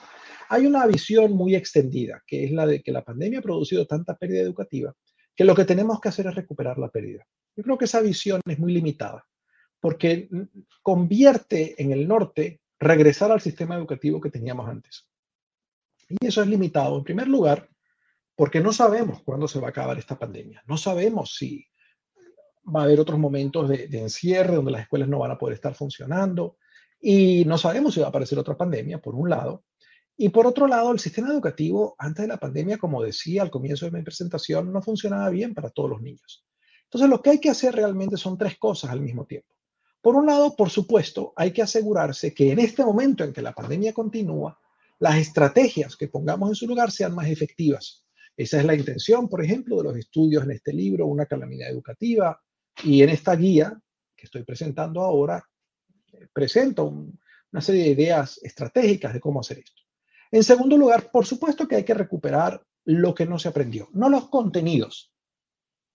hay 0.50 0.66
una 0.66 0.86
visión 0.86 1.34
muy 1.34 1.56
extendida, 1.56 2.22
que 2.26 2.46
es 2.46 2.52
la 2.52 2.66
de 2.66 2.82
que 2.82 2.92
la 2.92 3.04
pandemia 3.04 3.40
ha 3.40 3.44
producido 3.44 3.86
tanta 3.86 4.16
pérdida 4.16 4.42
educativa, 4.42 4.94
que 5.36 5.44
lo 5.44 5.56
que 5.56 5.66
tenemos 5.66 6.00
que 6.00 6.10
hacer 6.10 6.28
es 6.28 6.36
recuperar 6.36 6.78
la 6.78 6.90
pérdida. 6.90 7.26
Yo 7.56 7.64
creo 7.64 7.78
que 7.78 7.86
esa 7.86 8.02
visión 8.02 8.42
es 8.46 8.60
muy 8.60 8.74
limitada, 8.74 9.26
porque 9.86 10.28
convierte 10.82 11.80
en 11.80 11.92
el 11.92 12.08
norte 12.08 12.60
regresar 12.80 13.32
al 13.32 13.40
sistema 13.40 13.76
educativo 13.76 14.20
que 14.20 14.32
teníamos 14.32 14.68
antes. 14.68 15.08
Y 16.10 16.26
eso 16.26 16.42
es 16.42 16.48
limitado, 16.48 16.98
en 16.98 17.04
primer 17.04 17.28
lugar, 17.28 17.70
porque 18.36 18.62
no 18.62 18.74
sabemos 18.74 19.22
cuándo 19.22 19.48
se 19.48 19.60
va 19.60 19.68
a 19.68 19.70
acabar 19.70 20.00
esta 20.00 20.18
pandemia. 20.18 20.64
No 20.66 20.76
sabemos 20.76 21.36
si 21.36 21.68
va 22.76 22.82
a 22.82 22.84
haber 22.86 23.00
otros 23.00 23.20
momentos 23.20 23.70
de, 23.70 23.88
de, 23.88 24.00
encierre 24.00 24.56
donde 24.56 24.72
las 24.72 24.82
escuelas 24.82 25.08
no 25.08 25.20
van 25.20 25.30
a 25.30 25.38
poder 25.38 25.54
estar 25.54 25.76
funcionando 25.76 26.58
y 27.00 27.46
no 27.46 27.60
sabemos 27.60 27.94
si 27.94 28.00
va 28.00 28.08
a 28.08 28.10
aparecer 28.10 28.40
otra 28.40 28.58
pandemia, 28.58 29.00
por 29.00 29.14
un 29.14 29.30
lado. 29.30 29.66
Y 30.18 30.30
por 30.30 30.48
otro 30.48 30.66
lado, 30.66 30.94
el 30.94 31.00
sistema 31.00 31.30
educativo 31.30 31.94
antes 32.00 32.24
de 32.24 32.30
la 32.30 32.38
pandemia, 32.38 32.80
como 32.80 33.04
decía 33.04 33.44
al 33.44 33.52
comienzo 33.52 33.86
de 33.86 33.92
mi 33.92 34.02
presentación, 34.02 34.74
no 34.74 34.82
funcionaba 34.82 35.30
bien 35.30 35.54
para 35.54 35.70
todos 35.70 35.92
los 35.92 36.02
niños. 36.02 36.44
Entonces, 36.86 37.08
lo 37.08 37.22
que 37.22 37.30
hay 37.30 37.40
que 37.40 37.52
hacer 37.52 37.76
realmente 37.76 38.18
son 38.18 38.36
tres 38.36 38.58
cosas 38.58 38.90
al 38.90 39.02
mismo 39.02 39.28
tiempo. 39.28 39.55
Por 40.06 40.16
un 40.16 40.28
lado, 40.28 40.56
por 40.56 40.70
supuesto, 40.70 41.34
hay 41.36 41.50
que 41.50 41.64
asegurarse 41.64 42.32
que 42.32 42.52
en 42.52 42.60
este 42.60 42.86
momento 42.86 43.24
en 43.24 43.34
que 43.34 43.42
la 43.42 43.54
pandemia 43.54 43.92
continúa, 43.92 44.56
las 45.00 45.18
estrategias 45.18 45.98
que 45.98 46.10
pongamos 46.10 46.50
en 46.50 46.54
su 46.54 46.68
lugar 46.68 46.92
sean 46.92 47.16
más 47.16 47.28
efectivas. 47.28 48.06
Esa 48.38 48.60
es 48.60 48.66
la 48.66 48.76
intención, 48.76 49.28
por 49.28 49.44
ejemplo, 49.44 49.78
de 49.78 49.84
los 49.86 49.98
estudios 49.98 50.44
en 50.44 50.52
este 50.52 50.74
libro, 50.74 51.08
Una 51.08 51.26
calamidad 51.26 51.72
educativa, 51.72 52.40
y 52.84 53.02
en 53.02 53.10
esta 53.10 53.36
guía 53.36 53.82
que 54.16 54.26
estoy 54.26 54.44
presentando 54.44 55.02
ahora, 55.02 55.44
eh, 56.14 56.28
presento 56.32 56.86
una 56.86 57.62
serie 57.62 57.86
de 57.86 57.90
ideas 57.90 58.40
estratégicas 58.44 59.12
de 59.12 59.20
cómo 59.20 59.40
hacer 59.40 59.58
esto. 59.58 59.82
En 60.30 60.44
segundo 60.44 60.78
lugar, 60.78 61.10
por 61.10 61.26
supuesto 61.26 61.68
que 61.68 61.78
hay 61.78 61.84
que 61.84 61.96
recuperar 61.96 62.64
lo 62.84 63.16
que 63.16 63.26
no 63.26 63.40
se 63.40 63.48
aprendió, 63.48 63.90
no 63.94 64.08
los 64.10 64.30
contenidos. 64.30 65.15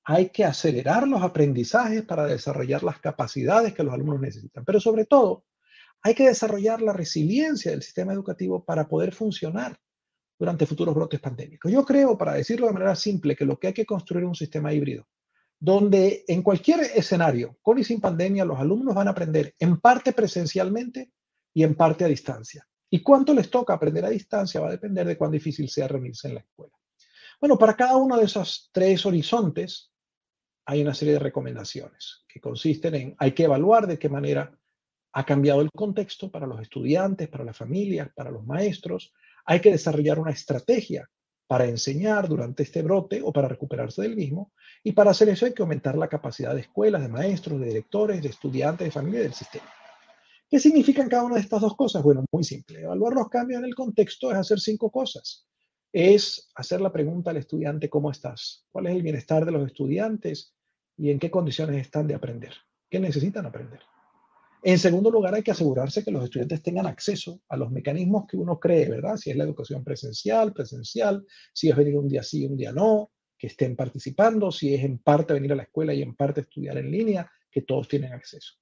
Hay 0.04 0.30
que 0.30 0.44
acelerar 0.44 1.06
los 1.06 1.22
aprendizajes 1.22 2.02
para 2.02 2.26
desarrollar 2.26 2.82
las 2.82 3.00
capacidades 3.00 3.74
que 3.74 3.82
los 3.82 3.94
alumnos 3.94 4.20
necesitan, 4.20 4.64
pero 4.64 4.80
sobre 4.80 5.04
todo, 5.04 5.44
hay 6.02 6.14
que 6.14 6.28
desarrollar 6.28 6.80
la 6.80 6.92
resiliencia 6.92 7.70
del 7.70 7.82
sistema 7.82 8.12
educativo 8.12 8.64
para 8.64 8.88
poder 8.88 9.12
funcionar 9.12 9.78
durante 10.38 10.64
futuros 10.64 10.94
brotes 10.94 11.20
pandémicos. 11.20 11.70
Yo 11.70 11.84
creo, 11.84 12.16
para 12.16 12.32
decirlo 12.32 12.66
de 12.66 12.72
manera 12.72 12.96
simple, 12.96 13.36
que 13.36 13.44
lo 13.44 13.58
que 13.58 13.68
hay 13.68 13.72
que 13.74 13.84
construir 13.84 14.24
es 14.24 14.28
un 14.28 14.34
sistema 14.34 14.72
híbrido, 14.72 15.06
donde 15.58 16.24
en 16.26 16.42
cualquier 16.42 16.80
escenario, 16.80 17.58
con 17.60 17.78
y 17.78 17.84
sin 17.84 18.00
pandemia, 18.00 18.46
los 18.46 18.58
alumnos 18.58 18.94
van 18.94 19.08
a 19.08 19.10
aprender 19.10 19.54
en 19.58 19.78
parte 19.78 20.14
presencialmente 20.14 21.12
y 21.52 21.62
en 21.62 21.74
parte 21.74 22.04
a 22.04 22.08
distancia. 22.08 22.66
Y 22.88 23.02
cuánto 23.02 23.34
les 23.34 23.50
toca 23.50 23.74
aprender 23.74 24.04
a 24.06 24.08
distancia 24.08 24.60
va 24.60 24.68
a 24.68 24.72
depender 24.72 25.06
de 25.06 25.18
cuán 25.18 25.30
difícil 25.30 25.68
sea 25.68 25.86
reunirse 25.86 26.28
en 26.28 26.34
la 26.34 26.40
escuela. 26.40 26.72
Bueno, 27.38 27.58
para 27.58 27.76
cada 27.76 27.96
uno 27.96 28.16
de 28.16 28.24
esos 28.24 28.70
tres 28.72 29.04
horizontes 29.04 29.89
hay 30.70 30.82
una 30.82 30.94
serie 30.94 31.14
de 31.14 31.18
recomendaciones 31.18 32.24
que 32.28 32.40
consisten 32.40 32.94
en, 32.94 33.16
hay 33.18 33.32
que 33.32 33.42
evaluar 33.42 33.88
de 33.88 33.98
qué 33.98 34.08
manera 34.08 34.56
ha 35.12 35.26
cambiado 35.26 35.62
el 35.62 35.70
contexto 35.72 36.30
para 36.30 36.46
los 36.46 36.60
estudiantes, 36.60 37.28
para 37.28 37.42
las 37.42 37.56
familias, 37.56 38.08
para 38.14 38.30
los 38.30 38.46
maestros. 38.46 39.12
Hay 39.46 39.60
que 39.60 39.72
desarrollar 39.72 40.20
una 40.20 40.30
estrategia 40.30 41.10
para 41.48 41.64
enseñar 41.64 42.28
durante 42.28 42.62
este 42.62 42.82
brote 42.82 43.20
o 43.20 43.32
para 43.32 43.48
recuperarse 43.48 44.02
del 44.02 44.14
mismo. 44.14 44.52
Y 44.84 44.92
para 44.92 45.10
hacer 45.10 45.28
eso 45.30 45.44
hay 45.44 45.54
que 45.54 45.62
aumentar 45.62 45.98
la 45.98 46.06
capacidad 46.06 46.54
de 46.54 46.60
escuelas, 46.60 47.02
de 47.02 47.08
maestros, 47.08 47.58
de 47.58 47.66
directores, 47.66 48.22
de 48.22 48.28
estudiantes, 48.28 48.84
de 48.84 48.92
familia 48.92 49.18
y 49.18 49.24
del 49.24 49.34
sistema. 49.34 49.66
¿Qué 50.48 50.60
significan 50.60 51.08
cada 51.08 51.24
una 51.24 51.34
de 51.34 51.40
estas 51.40 51.62
dos 51.62 51.74
cosas? 51.74 52.00
Bueno, 52.04 52.24
muy 52.30 52.44
simple. 52.44 52.82
Evaluar 52.82 53.14
los 53.14 53.28
cambios 53.28 53.58
en 53.58 53.64
el 53.64 53.74
contexto 53.74 54.30
es 54.30 54.36
hacer 54.36 54.60
cinco 54.60 54.88
cosas. 54.88 55.48
Es 55.92 56.48
hacer 56.54 56.80
la 56.80 56.92
pregunta 56.92 57.32
al 57.32 57.38
estudiante, 57.38 57.90
¿cómo 57.90 58.12
estás? 58.12 58.64
¿Cuál 58.70 58.86
es 58.86 58.94
el 58.94 59.02
bienestar 59.02 59.44
de 59.44 59.50
los 59.50 59.66
estudiantes? 59.66 60.54
¿Y 61.00 61.10
en 61.10 61.18
qué 61.18 61.30
condiciones 61.30 61.80
están 61.80 62.06
de 62.06 62.14
aprender? 62.14 62.52
¿Qué 62.90 63.00
necesitan 63.00 63.46
aprender? 63.46 63.80
En 64.62 64.78
segundo 64.78 65.10
lugar, 65.10 65.34
hay 65.34 65.42
que 65.42 65.52
asegurarse 65.52 66.04
que 66.04 66.10
los 66.10 66.24
estudiantes 66.24 66.62
tengan 66.62 66.86
acceso 66.86 67.40
a 67.48 67.56
los 67.56 67.70
mecanismos 67.70 68.26
que 68.28 68.36
uno 68.36 68.60
cree, 68.60 68.86
¿verdad? 68.86 69.16
Si 69.16 69.30
es 69.30 69.36
la 69.38 69.44
educación 69.44 69.82
presencial, 69.82 70.52
presencial, 70.52 71.24
si 71.54 71.70
es 71.70 71.76
venir 71.76 71.96
un 71.96 72.06
día 72.06 72.22
sí, 72.22 72.44
un 72.44 72.54
día 72.54 72.70
no, 72.70 73.12
que 73.38 73.46
estén 73.46 73.76
participando, 73.76 74.52
si 74.52 74.74
es 74.74 74.84
en 74.84 74.98
parte 74.98 75.32
venir 75.32 75.54
a 75.54 75.56
la 75.56 75.62
escuela 75.62 75.94
y 75.94 76.02
en 76.02 76.14
parte 76.14 76.42
estudiar 76.42 76.76
en 76.76 76.90
línea, 76.90 77.32
que 77.50 77.62
todos 77.62 77.88
tienen 77.88 78.12
acceso. 78.12 78.56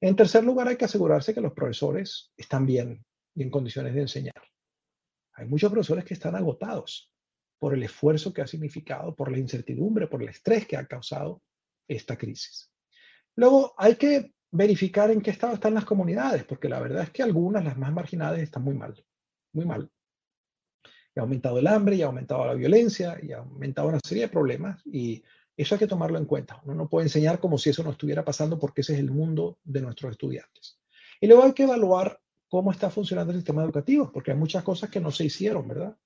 En 0.00 0.16
tercer 0.16 0.42
lugar, 0.42 0.66
hay 0.66 0.76
que 0.76 0.86
asegurarse 0.86 1.34
que 1.34 1.40
los 1.40 1.52
profesores 1.52 2.32
están 2.36 2.66
bien 2.66 3.04
y 3.32 3.44
en 3.44 3.50
condiciones 3.50 3.94
de 3.94 4.00
enseñar. 4.00 4.42
Hay 5.34 5.46
muchos 5.46 5.70
profesores 5.70 6.04
que 6.04 6.14
están 6.14 6.34
agotados 6.34 7.12
por 7.60 7.74
el 7.74 7.84
esfuerzo 7.84 8.32
que 8.32 8.42
ha 8.42 8.46
significado, 8.48 9.14
por 9.14 9.30
la 9.30 9.38
incertidumbre, 9.38 10.08
por 10.08 10.20
el 10.20 10.30
estrés 10.30 10.66
que 10.66 10.76
ha 10.76 10.84
causado 10.84 11.42
esta 11.88 12.16
crisis. 12.16 12.70
Luego, 13.34 13.74
hay 13.76 13.96
que 13.96 14.32
verificar 14.50 15.10
en 15.10 15.20
qué 15.20 15.30
estado 15.30 15.54
están 15.54 15.74
las 15.74 15.84
comunidades, 15.84 16.44
porque 16.44 16.68
la 16.68 16.80
verdad 16.80 17.02
es 17.02 17.10
que 17.10 17.22
algunas, 17.22 17.64
las 17.64 17.76
más 17.76 17.92
marginadas, 17.92 18.40
están 18.40 18.64
muy 18.64 18.74
mal, 18.74 19.04
muy 19.52 19.64
mal. 19.64 19.90
Y 21.14 21.18
ha 21.18 21.22
aumentado 21.22 21.58
el 21.58 21.66
hambre, 21.66 21.96
y 21.96 22.02
ha 22.02 22.06
aumentado 22.06 22.46
la 22.46 22.54
violencia, 22.54 23.18
y 23.22 23.32
ha 23.32 23.38
aumentado 23.38 23.88
una 23.88 24.00
serie 24.00 24.24
de 24.24 24.28
problemas, 24.28 24.80
y 24.86 25.22
eso 25.56 25.74
hay 25.74 25.78
que 25.78 25.86
tomarlo 25.86 26.18
en 26.18 26.26
cuenta. 26.26 26.60
Uno 26.64 26.74
no 26.74 26.88
puede 26.88 27.06
enseñar 27.06 27.40
como 27.40 27.56
si 27.58 27.70
eso 27.70 27.82
no 27.82 27.90
estuviera 27.90 28.24
pasando 28.24 28.58
porque 28.58 28.82
ese 28.82 28.94
es 28.94 28.98
el 28.98 29.10
mundo 29.10 29.58
de 29.64 29.80
nuestros 29.80 30.12
estudiantes. 30.12 30.78
Y 31.20 31.26
luego 31.26 31.44
hay 31.44 31.52
que 31.52 31.62
evaluar 31.62 32.20
cómo 32.48 32.70
está 32.70 32.90
funcionando 32.90 33.32
el 33.32 33.38
sistema 33.38 33.64
educativo, 33.64 34.10
porque 34.12 34.32
hay 34.32 34.36
muchas 34.36 34.62
cosas 34.62 34.90
que 34.90 35.00
no 35.00 35.10
se 35.10 35.24
hicieron, 35.24 35.66
¿verdad? 35.66 35.96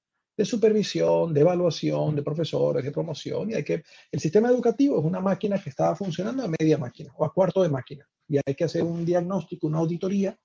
De 0.41 0.47
supervisión, 0.47 1.35
de 1.35 1.43
evaluación, 1.43 2.17
de 2.17 2.23
profesores, 2.23 2.83
de 2.83 2.91
promoción, 2.91 3.51
y 3.51 3.55
hay 3.55 3.63
que, 3.63 3.83
el 4.11 4.21
sistema 4.21 4.49
educativo 4.49 4.99
es 4.99 5.05
una 5.05 5.21
máquina 5.21 5.63
que 5.63 5.69
estaba 5.69 5.95
funcionando 5.95 6.43
a 6.43 6.49
media 6.59 6.79
máquina 6.79 7.13
o 7.19 7.27
a 7.27 7.31
cuarto 7.35 7.63
de 7.63 7.69
máquina, 7.69 8.09
y 8.27 8.39
hay 8.39 8.55
que 8.55 8.65
hacer 8.65 8.83
un 8.83 9.05
diagnóstico, 9.05 9.67
una 9.67 9.81
auditoría 9.81 10.39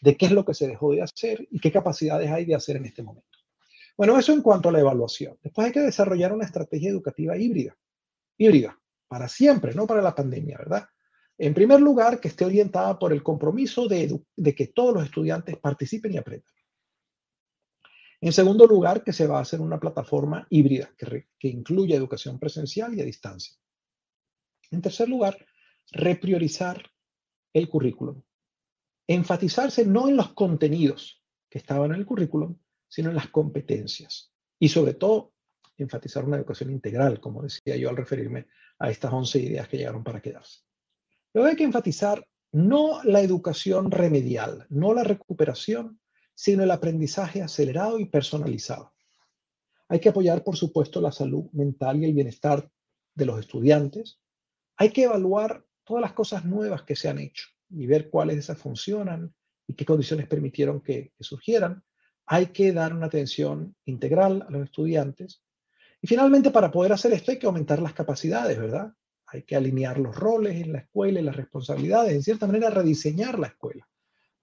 de 0.00 0.16
qué 0.16 0.26
es 0.26 0.30
lo 0.30 0.44
que 0.44 0.54
se 0.54 0.68
dejó 0.68 0.92
de 0.92 1.02
hacer 1.02 1.48
y 1.50 1.58
qué 1.58 1.72
capacidades 1.72 2.30
hay 2.30 2.44
de 2.44 2.54
hacer 2.54 2.76
en 2.76 2.84
este 2.84 3.02
momento. 3.02 3.38
Bueno, 3.96 4.16
eso 4.16 4.32
en 4.32 4.40
cuanto 4.40 4.68
a 4.68 4.72
la 4.72 4.78
evaluación. 4.78 5.36
Después 5.42 5.66
hay 5.66 5.72
que 5.72 5.80
desarrollar 5.80 6.32
una 6.32 6.44
estrategia 6.44 6.90
educativa 6.90 7.36
híbrida 7.36 7.76
híbrida, 8.38 8.78
para 9.08 9.28
siempre, 9.28 9.74
no 9.74 9.86
para 9.86 10.00
la 10.00 10.14
pandemia, 10.14 10.58
¿verdad? 10.58 10.86
En 11.38 11.54
primer 11.54 11.80
lugar, 11.80 12.20
que 12.20 12.28
esté 12.28 12.44
orientada 12.44 12.98
por 12.98 13.12
el 13.12 13.22
compromiso 13.22 13.88
de, 13.88 14.20
que 14.54 14.68
todos 14.68 14.94
los 14.94 15.04
estudiantes 15.04 15.56
participen 15.56 16.12
y 16.12 16.18
aprendan. 16.18 16.54
En 18.24 18.32
segundo 18.32 18.66
lugar, 18.66 19.04
que 19.04 19.12
se 19.12 19.26
va 19.26 19.36
a 19.36 19.42
hacer 19.42 19.60
una 19.60 19.78
plataforma 19.78 20.46
híbrida 20.48 20.90
que, 20.96 21.48
incluya 21.48 21.94
educación 21.94 22.38
presencial 22.38 22.94
y 22.94 23.02
a 23.02 23.04
distancia. 23.04 23.54
En 24.70 24.80
tercer 24.80 25.10
lugar, 25.10 25.44
repriorizar 25.92 26.90
el 27.52 27.68
currículum. 27.68 28.22
Enfatizarse 29.06 29.84
no 29.84 30.08
en 30.08 30.16
los 30.16 30.32
contenidos, 30.32 31.22
que 31.50 31.58
estaban 31.58 31.90
en 31.92 31.98
el 31.98 32.06
currículum, 32.06 32.56
sino 32.88 33.10
en 33.10 33.16
las 33.16 33.28
competencias. 33.28 34.32
Y 34.58 34.70
sobre 34.70 34.94
todo, 34.94 35.34
enfatizar 35.76 36.24
una 36.24 36.38
educación 36.38 36.70
integral, 36.70 37.20
como 37.20 37.42
decía 37.42 37.76
yo 37.76 37.90
al 37.90 37.96
referirme 37.98 38.46
a 38.78 38.88
estas 38.88 39.12
11 39.12 39.38
ideas 39.38 39.68
que 39.68 39.76
llegaron 39.76 40.02
para 40.02 40.22
quedarse. 40.22 40.60
Luego 41.34 41.50
hay 41.50 41.56
que 41.56 41.64
enfatizar 41.64 42.26
no 42.52 43.02
la 43.02 43.20
educación 43.20 43.90
remedial, 43.90 44.64
no 44.70 44.94
la 44.94 45.04
recuperación, 45.04 46.00
sino 46.34 46.64
el 46.64 46.70
aprendizaje 46.70 47.42
acelerado 47.42 47.98
y 47.98 48.06
personalizado. 48.06 48.92
Hay 49.88 50.00
que 50.00 50.08
apoyar, 50.08 50.42
por 50.42 50.56
supuesto, 50.56 51.00
la 51.00 51.12
salud 51.12 51.44
mental 51.52 51.98
y 51.98 52.06
el 52.06 52.14
bienestar 52.14 52.68
de 53.14 53.26
los 53.26 53.38
estudiantes. 53.38 54.20
Hay 54.76 54.90
que 54.90 55.04
evaluar 55.04 55.64
todas 55.84 56.00
las 56.00 56.12
cosas 56.12 56.44
nuevas 56.44 56.82
que 56.82 56.96
se 56.96 57.08
han 57.08 57.18
hecho 57.18 57.46
y 57.70 57.86
ver 57.86 58.10
cuáles 58.10 58.36
de 58.36 58.40
esas 58.40 58.58
funcionan 58.58 59.34
y 59.66 59.74
qué 59.74 59.84
condiciones 59.84 60.26
permitieron 60.26 60.80
que, 60.80 61.12
surgieran. 61.20 61.84
Hay 62.26 62.46
que 62.46 62.72
dar 62.72 62.94
una 62.94 63.06
atención 63.06 63.76
integral 63.84 64.44
a 64.48 64.50
los 64.50 64.64
estudiantes. 64.64 65.42
Y 66.00 66.06
finalmente, 66.06 66.50
para 66.50 66.70
poder 66.70 66.92
hacer 66.92 67.12
esto 67.12 67.30
hay 67.30 67.38
que 67.38 67.46
aumentar 67.46 67.80
las 67.80 67.92
capacidades, 67.92 68.58
¿verdad? 68.58 68.92
Hay 69.26 69.42
que 69.42 69.56
alinear 69.56 69.98
los 69.98 70.16
roles 70.16 70.56
en 70.56 70.72
la 70.72 70.80
escuela 70.80 71.20
y 71.20 71.24
las 71.24 71.36
responsabilidades, 71.36 72.12
en 72.12 72.22
cierta 72.22 72.46
manera 72.46 72.70
rediseñar 72.70 73.38
la 73.38 73.48
escuela 73.48 73.86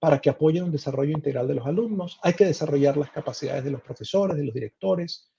para 0.02 0.20
que 0.20 0.30
apoye 0.30 0.60
un 0.60 0.72
desarrollo 0.72 1.12
integral 1.12 1.46
de 1.46 1.54
los 1.54 1.64
alumnos. 1.64 2.18
Hay 2.24 2.32
que 2.32 2.44
desarrollar 2.44 2.96
las 2.96 3.12
capacidades 3.12 3.62
de 3.62 3.70
los 3.70 3.82
profesores, 3.82 4.36
de 4.36 4.44
los 4.44 4.52
directores, 4.52 5.30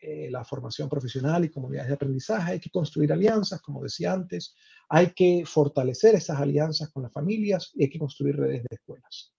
eh, 0.00 0.28
la 0.30 0.44
formación 0.44 0.88
profesional 0.88 1.44
y 1.44 1.50
comunidades 1.50 1.88
de 1.88 1.94
aprendizaje. 1.94 2.52
Hay 2.52 2.60
que 2.60 2.70
construir 2.70 3.12
alianzas, 3.12 3.60
como 3.60 3.82
decía 3.82 4.12
antes. 4.12 4.54
Hay 4.88 5.08
que 5.16 5.42
fortalecer 5.44 6.14
esas 6.14 6.38
alianzas 6.38 6.90
con 6.90 7.02
las 7.02 7.12
familias 7.12 7.72
y 7.74 7.82
hay 7.82 7.90
que 7.90 7.98
construir 7.98 8.36
redes 8.36 8.62
de 8.62 8.76
escuelas. 8.76 9.34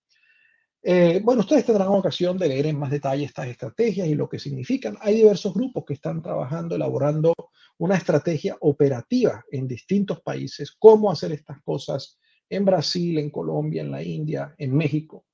Eh, 0.84 1.22
bueno, 1.24 1.40
ustedes 1.40 1.66
tendrán 1.66 1.88
ocasión 1.88 2.38
de 2.38 2.50
leer 2.50 2.66
en 2.66 2.78
más 2.78 2.92
detalle 2.92 3.24
estas 3.24 3.48
estrategias 3.48 4.10
y 4.10 4.16
lo 4.16 4.28
que 4.28 4.40
significan. 4.40 4.98
Hay 5.00 5.16
diversos 5.16 5.54
grupos 5.54 5.86
que 5.86 5.94
están 5.94 6.22
trabajando, 6.22 6.76
elaborando 6.76 7.34
una 7.78 7.96
estrategia 7.96 8.58
operativa 8.60 9.42
en 9.50 9.70
distintos 9.70 10.20
países, 10.20 10.76
cómo 10.78 11.10
hacer 11.10 11.32
estas 11.32 11.62
cosas 11.64 12.20
en 12.50 12.66
Brasil, 12.66 13.18
en 13.18 13.30
Colombia, 13.30 13.82
en 13.82 13.92
la 13.92 14.04
India, 14.04 14.54
en 14.58 14.76
México, 14.76 15.26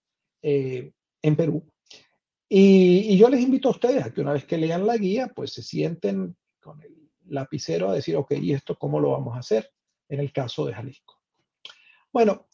eh, 0.42 0.92
en 1.22 1.36
Perú. 1.36 1.64
Y, 2.48 3.18
yo 3.18 3.30
les 3.30 3.42
invito 3.42 3.70
a 3.70 3.72
ustedes 3.72 4.06
a 4.06 4.14
que 4.14 4.22
una 4.22 4.34
vez 4.34 4.46
que 4.46 4.58
lean 4.58 4.86
la 4.86 4.98
guía, 4.98 5.32
pues 5.34 5.54
se 5.54 5.64
sienten 5.64 6.36
con 6.60 6.82
el 6.82 7.10
lapicero 7.28 7.90
a 7.90 7.96
decir, 7.96 8.16
ok, 8.18 8.32
¿y 8.34 8.54
esto 8.54 8.78
cómo 8.78 9.00
lo 9.00 9.12
vamos 9.12 9.36
a 9.36 9.40
hacer 9.40 9.72
en 10.10 10.20
el 10.20 10.34
caso 10.34 10.66
de 10.66 10.74
Jalisco? 10.74 11.22
Bueno, 12.12 12.48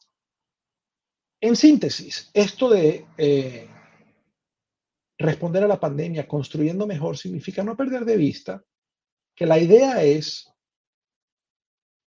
en 1.42 1.56
síntesis, 1.56 2.30
esto 2.34 2.70
de 2.70 3.06
eh, 3.18 3.68
responder 5.18 5.64
a 5.64 5.68
la 5.68 5.80
pandemia 5.80 6.28
construyendo 6.28 6.86
mejor 6.86 7.18
significa 7.18 7.64
no 7.64 7.76
perder 7.76 8.06
de 8.06 8.18
vista 8.18 8.64
que 9.36 9.46
la 9.46 9.60
idea 9.60 10.04
es 10.04 10.52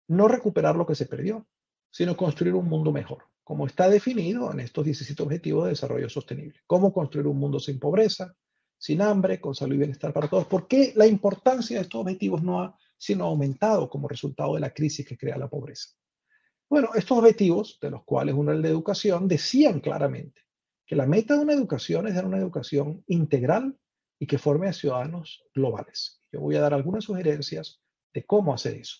no 0.08 0.26
recuperar 0.28 0.76
lo 0.76 0.86
que 0.86 0.96
se 0.96 1.06
perdió, 1.06 1.46
sino 1.90 2.16
construir 2.16 2.54
un 2.54 2.68
mundo 2.68 2.92
mejor, 2.92 3.24
como 3.42 3.66
está 3.66 3.88
definido 3.88 4.52
en 4.52 4.60
estos 4.60 4.84
17 4.84 5.22
Objetivos 5.22 5.64
de 5.64 5.70
Desarrollo 5.70 6.08
Sostenible. 6.08 6.60
Cómo 6.66 6.92
construir 6.92 7.26
un 7.26 7.38
mundo 7.38 7.58
sin 7.58 7.78
pobreza, 7.78 8.36
sin 8.78 9.02
hambre, 9.02 9.40
con 9.40 9.54
salud 9.54 9.74
y 9.74 9.78
bienestar 9.78 10.12
para 10.12 10.28
todos. 10.28 10.46
¿Por 10.46 10.66
qué 10.66 10.92
la 10.96 11.06
importancia 11.06 11.76
de 11.76 11.82
estos 11.82 12.00
objetivos 12.00 12.42
no 12.42 12.62
ha 12.62 12.78
sino 12.96 13.24
aumentado 13.26 13.88
como 13.88 14.08
resultado 14.08 14.54
de 14.54 14.60
la 14.60 14.72
crisis 14.72 15.06
que 15.06 15.18
crea 15.18 15.36
la 15.36 15.48
pobreza? 15.48 15.90
Bueno, 16.68 16.90
estos 16.94 17.18
objetivos, 17.18 17.78
de 17.82 17.90
los 17.90 18.04
cuales 18.04 18.34
uno 18.34 18.52
es 18.52 18.56
el 18.56 18.62
de 18.62 18.68
educación, 18.68 19.26
decían 19.26 19.80
claramente 19.80 20.42
que 20.86 20.96
la 20.96 21.06
meta 21.06 21.34
de 21.34 21.40
una 21.40 21.52
educación 21.52 22.06
es 22.06 22.14
dar 22.14 22.24
una 22.24 22.38
educación 22.38 23.02
integral 23.08 23.76
y 24.18 24.26
que 24.26 24.38
forme 24.38 24.68
a 24.68 24.72
ciudadanos 24.72 25.44
globales. 25.54 26.22
Yo 26.30 26.40
voy 26.40 26.56
a 26.56 26.60
dar 26.60 26.74
algunas 26.74 27.04
sugerencias 27.04 27.80
de 28.12 28.24
cómo 28.24 28.54
hacer 28.54 28.76
eso. 28.76 28.98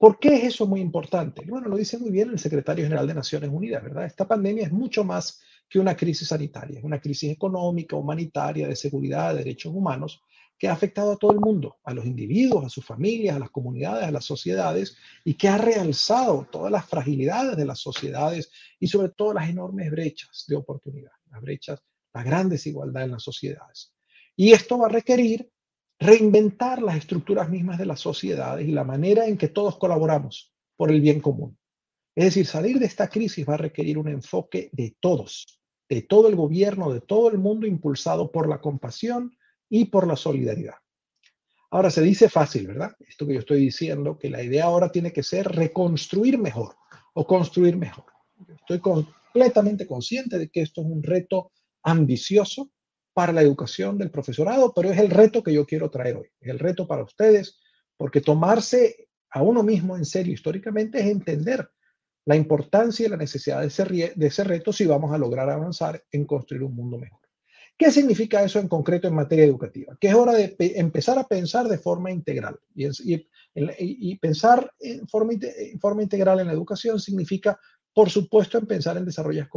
¿Por 0.00 0.18
qué 0.18 0.34
es 0.34 0.44
eso 0.44 0.66
muy 0.66 0.80
importante? 0.80 1.44
Bueno, 1.46 1.68
lo 1.68 1.76
dice 1.76 1.98
muy 1.98 2.10
bien 2.10 2.30
el 2.30 2.38
secretario 2.38 2.86
general 2.86 3.06
de 3.06 3.12
Naciones 3.12 3.50
Unidas, 3.52 3.82
¿verdad? 3.82 4.06
Esta 4.06 4.26
pandemia 4.26 4.64
es 4.64 4.72
mucho 4.72 5.04
más 5.04 5.42
que 5.68 5.78
una 5.78 5.94
crisis 5.94 6.28
sanitaria, 6.28 6.78
es 6.78 6.84
una 6.84 6.98
crisis 6.98 7.30
económica, 7.30 7.96
humanitaria, 7.96 8.66
de 8.66 8.76
seguridad, 8.76 9.34
de 9.34 9.40
derechos 9.40 9.74
humanos, 9.74 10.22
que 10.58 10.68
ha 10.68 10.72
afectado 10.72 11.12
a 11.12 11.18
todo 11.18 11.32
el 11.32 11.40
mundo, 11.40 11.80
a 11.84 11.92
los 11.92 12.06
individuos, 12.06 12.64
a 12.64 12.70
sus 12.70 12.82
familias, 12.82 13.36
a 13.36 13.40
las 13.40 13.50
comunidades, 13.50 14.08
a 14.08 14.10
las 14.10 14.24
sociedades, 14.24 14.96
y 15.22 15.34
que 15.34 15.48
ha 15.48 15.58
realzado 15.58 16.48
todas 16.50 16.72
las 16.72 16.86
fragilidades 16.86 17.58
de 17.58 17.66
las 17.66 17.80
sociedades 17.80 18.50
y 18.78 18.86
sobre 18.86 19.10
todo 19.10 19.34
las 19.34 19.50
enormes 19.50 19.90
brechas 19.90 20.46
de 20.48 20.56
oportunidad, 20.56 21.12
las 21.30 21.42
brechas, 21.42 21.78
la 22.14 22.22
gran 22.22 22.48
desigualdad 22.48 23.02
en 23.02 23.10
las 23.10 23.22
sociedades. 23.22 23.92
Y 24.34 24.52
esto 24.52 24.78
va 24.78 24.86
a 24.86 24.92
requerir 24.92 25.52
reinventar 26.00 26.82
las 26.82 26.96
estructuras 26.96 27.48
mismas 27.48 27.78
de 27.78 27.86
las 27.86 28.00
sociedades 28.00 28.66
y 28.66 28.72
la 28.72 28.84
manera 28.84 29.26
en 29.26 29.36
que 29.36 29.48
todos 29.48 29.78
colaboramos 29.78 30.52
por 30.76 30.90
el 30.90 31.00
bien 31.00 31.20
común. 31.20 31.56
Es 32.16 32.24
decir, 32.24 32.46
salir 32.46 32.78
de 32.78 32.86
esta 32.86 33.08
crisis 33.08 33.48
va 33.48 33.54
a 33.54 33.58
requerir 33.58 33.98
un 33.98 34.08
enfoque 34.08 34.70
de 34.72 34.96
todos, 34.98 35.60
de 35.88 36.02
todo 36.02 36.28
el 36.28 36.34
gobierno, 36.34 36.92
de 36.92 37.00
todo 37.00 37.30
el 37.30 37.38
mundo 37.38 37.66
impulsado 37.66 38.32
por 38.32 38.48
la 38.48 38.60
compasión, 38.60 39.36
y 39.70 39.86
por 39.86 40.06
la 40.06 40.16
solidaridad. 40.16 40.74
Ahora 41.70 41.90
se 41.90 42.02
dice 42.02 42.28
fácil, 42.28 42.66
¿verdad? 42.66 42.94
Esto 43.08 43.26
que 43.26 43.34
yo 43.34 43.40
estoy 43.40 43.60
diciendo, 43.60 44.18
que 44.18 44.28
la 44.28 44.42
idea 44.42 44.64
ahora 44.64 44.90
tiene 44.90 45.12
que 45.12 45.22
ser 45.22 45.46
reconstruir 45.46 46.36
mejor 46.36 46.74
o 47.14 47.24
construir 47.24 47.76
mejor. 47.76 48.06
Estoy 48.58 48.80
completamente 48.80 49.86
consciente 49.86 50.36
de 50.36 50.50
que 50.50 50.62
esto 50.62 50.80
es 50.80 50.88
un 50.88 51.02
reto 51.02 51.52
ambicioso 51.84 52.72
para 53.12 53.32
la 53.32 53.42
educación 53.42 53.98
del 53.98 54.10
profesorado, 54.10 54.72
pero 54.74 54.90
es 54.90 54.98
el 54.98 55.10
reto 55.10 55.42
que 55.42 55.52
yo 55.52 55.66
quiero 55.66 55.90
traer 55.90 56.16
hoy. 56.16 56.28
El 56.40 56.58
reto 56.58 56.86
para 56.86 57.02
ustedes, 57.02 57.60
porque 57.96 58.20
tomarse 58.20 59.08
a 59.30 59.42
uno 59.42 59.62
mismo 59.62 59.96
en 59.96 60.04
serio 60.04 60.32
históricamente 60.32 61.00
es 61.00 61.06
entender 61.06 61.68
la 62.26 62.36
importancia 62.36 63.06
y 63.06 63.08
la 63.08 63.16
necesidad 63.16 63.60
de 63.60 64.26
ese, 64.26 64.44
reto 64.44 64.72
si 64.72 64.86
vamos 64.86 65.12
a 65.12 65.18
lograr 65.18 65.48
avanzar 65.50 66.04
en 66.12 66.24
construir 66.26 66.62
un 66.62 66.74
mundo 66.74 66.98
mejor. 66.98 67.20
¿Qué 67.76 67.90
significa 67.90 68.42
eso 68.44 68.58
en 68.58 68.68
concreto 68.68 69.08
en 69.08 69.14
materia 69.14 69.44
educativa? 69.44 69.96
Que 69.98 70.08
es 70.08 70.14
hora 70.14 70.34
de 70.34 70.54
empezar 70.76 71.18
a 71.18 71.26
pensar 71.26 71.66
de 71.66 71.78
forma 71.78 72.10
integral. 72.10 72.60
Y, 72.74 74.18
pensar 74.18 74.70
en 74.78 75.08
forma, 75.08 76.02
integral 76.02 76.40
en 76.40 76.48
la 76.48 76.52
educación 76.52 77.00
significa, 77.00 77.58
por 77.94 78.10
supuesto, 78.10 78.58
en 78.58 78.66
pensar 78.66 78.98
en 78.98 79.06
desarrollar 79.06 79.48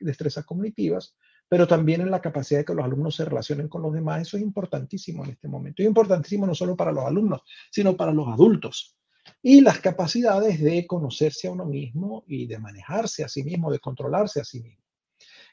destrezas 0.00 0.44
cognitivas, 0.44 1.16
pero 1.48 1.66
también 1.66 2.00
en 2.00 2.10
la 2.10 2.20
capacidad 2.20 2.60
de 2.60 2.64
que 2.64 2.74
los 2.74 2.84
alumnos 2.84 3.16
se 3.16 3.24
relacionen 3.24 3.68
con 3.68 3.82
los 3.82 3.92
demás. 3.92 4.22
Eso 4.22 4.36
es 4.36 4.42
importantísimo 4.42 5.24
en 5.24 5.30
este 5.30 5.48
momento. 5.48 5.82
Es 5.82 5.88
importantísimo 5.88 6.46
no 6.46 6.54
solo 6.54 6.76
para 6.76 6.92
los 6.92 7.04
alumnos, 7.04 7.42
sino 7.70 7.96
para 7.96 8.12
los 8.12 8.28
adultos. 8.28 8.96
Y 9.42 9.60
las 9.60 9.80
capacidades 9.80 10.60
de 10.60 10.86
conocerse 10.86 11.48
a 11.48 11.52
uno 11.52 11.64
mismo 11.64 12.24
y 12.26 12.46
de 12.46 12.58
manejarse 12.58 13.24
a 13.24 13.28
sí 13.28 13.42
mismo, 13.44 13.70
de 13.70 13.78
controlarse 13.78 14.40
a 14.40 14.44
sí 14.44 14.60
mismo. 14.60 14.84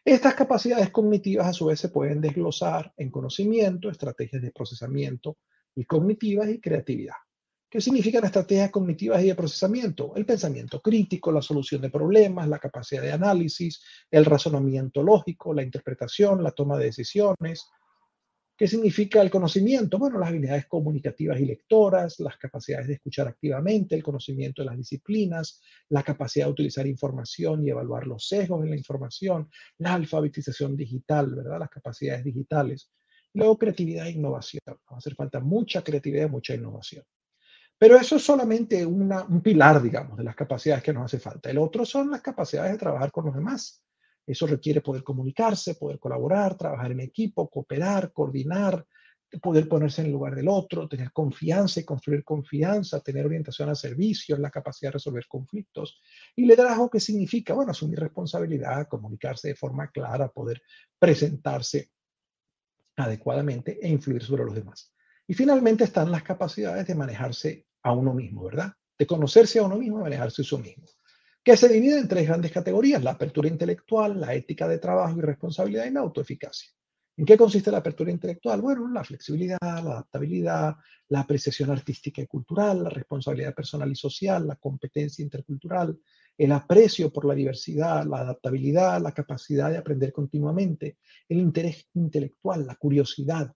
Estas 0.04 0.36
capacidades 0.36 0.92
cognitivas 0.92 1.48
a 1.48 1.54
su 1.54 1.66
vez 1.66 1.80
se 1.80 1.90
pueden 1.90 2.22
desglosar 2.22 2.94
en 2.98 3.10
conocimiento, 3.10 3.90
estrategias 3.90 4.42
de 4.42 4.52
procesamiento 4.52 5.38
y 5.74 5.86
cognitivas 5.86 6.50
y 6.50 6.60
creatividad. 6.60 7.16
¿Qué 7.70 7.82
significan 7.82 8.24
estrategias 8.24 8.72
cognitivas 8.72 9.22
y 9.24 9.28
de 9.28 9.36
procesamiento? 9.36 10.14
El 10.16 10.26
pensamiento 10.26 10.82
crítico, 10.82 11.32
la 11.32 11.42
solución 11.42 11.82
de 11.82 11.90
problemas, 11.90 12.48
la 12.48 12.60
capacidad 12.60 13.02
de 13.02 13.12
análisis, 13.12 13.84
el 14.10 14.24
razonamiento 14.24 15.04
lógico, 15.04 15.54
la 15.54 15.64
interpretación, 15.64 16.44
la 16.44 16.52
toma 16.52 16.78
de 16.78 16.86
decisiones, 16.86 17.68
¿Qué 18.58 18.68
significa 18.68 19.22
el 19.22 19.30
conocimiento? 19.30 20.00
Bueno, 20.00 20.18
las 20.18 20.30
habilidades 20.30 20.66
comunicativas 20.68 21.42
y 21.42 21.46
lectoras, 21.46 22.22
las 22.22 22.38
capacidades 22.38 22.88
de 22.88 22.94
escuchar 22.94 23.28
activamente, 23.28 23.96
el 23.96 24.04
conocimiento 24.04 24.62
de 24.62 24.68
las 24.68 24.78
disciplinas, 24.78 25.62
la 25.90 26.04
capacidad 26.04 26.46
de 26.46 26.54
utilizar 26.54 26.88
información 26.88 27.66
y 27.66 27.70
evaluar 27.72 28.08
los 28.08 28.30
sesgos 28.30 28.64
en 28.64 28.70
la 28.70 28.78
información, 28.78 29.50
la 29.80 29.96
alfabetización 29.96 30.78
digital, 30.78 31.36
¿verdad? 31.36 31.60
Las 31.60 31.70
capacidades 31.70 32.24
digitales. 32.24 32.90
Luego, 33.34 33.58
creatividad 33.58 34.08
e 34.08 34.12
innovación. 34.12 34.62
Va 34.66 34.78
a 34.88 34.98
hacer 35.00 35.16
falta 35.16 35.42
mucha 35.42 35.84
creatividad 35.84 36.28
y 36.28 36.32
mucha 36.32 36.56
innovación. 36.56 37.04
Pero 37.78 37.98
eso 37.98 38.16
es 38.16 38.24
solamente 38.24 38.86
un 38.86 39.42
pilar, 39.44 39.82
digamos, 39.82 40.18
de 40.18 40.24
las 40.24 40.36
capacidades 40.36 40.84
que 40.84 40.94
nos 40.94 41.06
hace 41.06 41.20
falta. 41.20 41.50
El 41.50 41.58
otro 41.58 41.86
son 41.86 42.10
las 42.10 42.22
capacidades 42.22 42.72
de 42.72 42.78
trabajar 42.78 43.12
con 43.12 43.26
los 43.26 43.36
demás 43.36 43.86
eso 44.28 44.48
requiere 44.48 44.82
poder 44.82 45.04
comunicarse, 45.04 45.76
poder 45.76 46.00
colaborar, 46.00 46.58
trabajar 46.58 46.92
en 46.92 47.02
equipo, 47.02 47.50
cooperar, 47.50 48.12
coordinar, 48.12 48.86
poder 49.42 49.68
ponerse 49.68 50.02
en 50.02 50.08
el 50.08 50.14
lugar 50.14 50.36
del 50.36 50.48
otro, 50.48 50.88
tener 50.88 51.12
confianza 51.12 51.80
y 51.80 51.84
construir 51.84 52.24
confianza, 52.24 53.02
tener 53.02 53.26
orientación 53.26 53.70
a 53.70 53.76
servicios, 53.76 54.40
la 54.40 54.50
capacidad 54.50 54.90
de 54.90 54.94
resolver 54.94 55.26
conflictos. 55.28 56.02
Y 56.36 56.46
liderazgo, 56.46 56.90
¿qué 56.90 57.00
significa? 57.00 57.54
Bueno, 57.54 57.72
asumir 57.72 58.00
responsabilidad, 58.00 58.88
comunicarse 58.88 59.50
de 59.50 59.56
forma 59.56 59.90
clara, 59.92 60.30
poder 60.30 60.62
presentarse 60.98 61.92
adecuadamente 62.96 63.78
e 63.82 63.90
influir 63.90 64.24
sobre 64.24 64.46
los 64.46 64.56
demás. 64.56 64.95
Y 65.28 65.34
finalmente 65.34 65.84
están 65.84 66.12
las 66.12 66.24
capacidades 66.24 66.86
de 66.88 66.96
manejarse 66.96 67.66
a 67.84 67.92
uno 67.94 68.14
mismo, 68.14 68.44
¿verdad? 68.44 68.74
De 68.98 69.08
conocerse 69.08 69.60
a 69.60 69.64
uno 69.64 69.78
mismo 69.78 70.00
y 70.00 70.04
manejarse 70.04 70.42
a 70.42 70.56
uno 70.56 70.66
mismo. 70.66 70.86
que 71.44 71.56
se 71.56 71.70
divide 71.70 72.00
en 72.00 72.08
tres 72.08 72.28
grandes 72.28 72.52
categorías, 72.52 73.04
la 73.04 73.12
apertura 73.12 73.48
intelectual, 73.48 74.20
la 74.20 74.34
ética 74.34 74.68
de 74.68 74.80
trabajo 74.80 75.20
y 75.20 75.22
responsabilidad 75.22 75.86
y 75.86 75.92
la 75.92 76.00
autoeficacia. 76.00 76.72
¿En 77.18 77.26
qué 77.26 77.38
consiste 77.38 77.72
la 77.72 77.78
apertura 77.78 78.12
intelectual? 78.12 78.62
Bueno, 78.62 78.90
la 78.92 79.04
flexibilidad, 79.04 79.58
la 79.62 79.92
adaptabilidad, 79.92 80.76
la 81.10 81.22
apreciación 81.22 81.70
artística 81.70 82.22
y 82.22 82.28
cultural, 82.28 82.84
la 82.84 82.90
responsabilidad 82.90 83.54
personal 83.54 83.92
y 83.92 83.96
social, 83.96 84.48
la 84.48 84.56
competencia 84.56 85.24
intercultural, 85.24 85.98
el 86.38 86.52
aprecio 86.52 87.14
por 87.14 87.26
la 87.26 87.36
diversidad, 87.36 88.06
la 88.06 88.22
adaptabilidad, 88.22 89.00
la 89.00 89.14
capacidad 89.14 89.70
de 89.70 89.78
aprender 89.78 90.12
continuamente, 90.12 90.98
el 91.30 91.38
interés 91.38 91.88
intelectual, 91.94 92.66
la 92.66 92.76
curiosidad. 92.76 93.54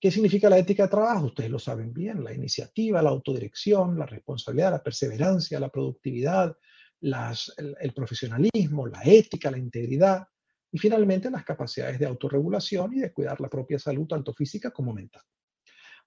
¿Qué 0.00 0.12
significa 0.12 0.48
la 0.48 0.58
ética 0.58 0.84
de 0.84 0.90
trabajo? 0.90 1.26
Ustedes 1.26 1.50
lo 1.50 1.58
saben 1.58 1.92
bien, 1.92 2.22
la 2.22 2.32
iniciativa, 2.32 3.02
la 3.02 3.10
autodirección, 3.10 3.98
la 3.98 4.06
responsabilidad, 4.06 4.70
la 4.70 4.82
perseverancia, 4.82 5.58
la 5.58 5.70
productividad, 5.70 6.56
el, 7.00 7.92
profesionalismo, 7.94 8.86
la 8.86 9.02
ética, 9.02 9.50
la 9.50 9.58
integridad 9.58 10.26
y 10.70 10.78
finalmente 10.78 11.30
las 11.30 11.44
capacidades 11.44 11.98
de 11.98 12.06
autorregulación 12.06 12.94
y 12.94 13.00
de 13.00 13.12
cuidar 13.12 13.40
la 13.40 13.48
propia 13.48 13.78
salud, 13.78 14.06
tanto 14.06 14.32
física 14.32 14.70
como 14.70 14.92
mental. 14.92 15.22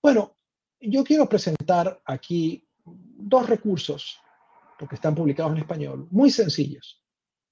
Bueno, 0.01 0.37
yo 0.79 1.03
quiero 1.03 1.27
presentar 1.27 2.01
aquí 2.05 2.65
dos 2.85 3.49
recursos, 3.49 4.19
porque 4.79 4.95
están 4.95 5.15
publicados 5.15 5.51
en 5.51 5.59
español, 5.59 6.07
muy 6.11 6.31
sencillos, 6.31 7.03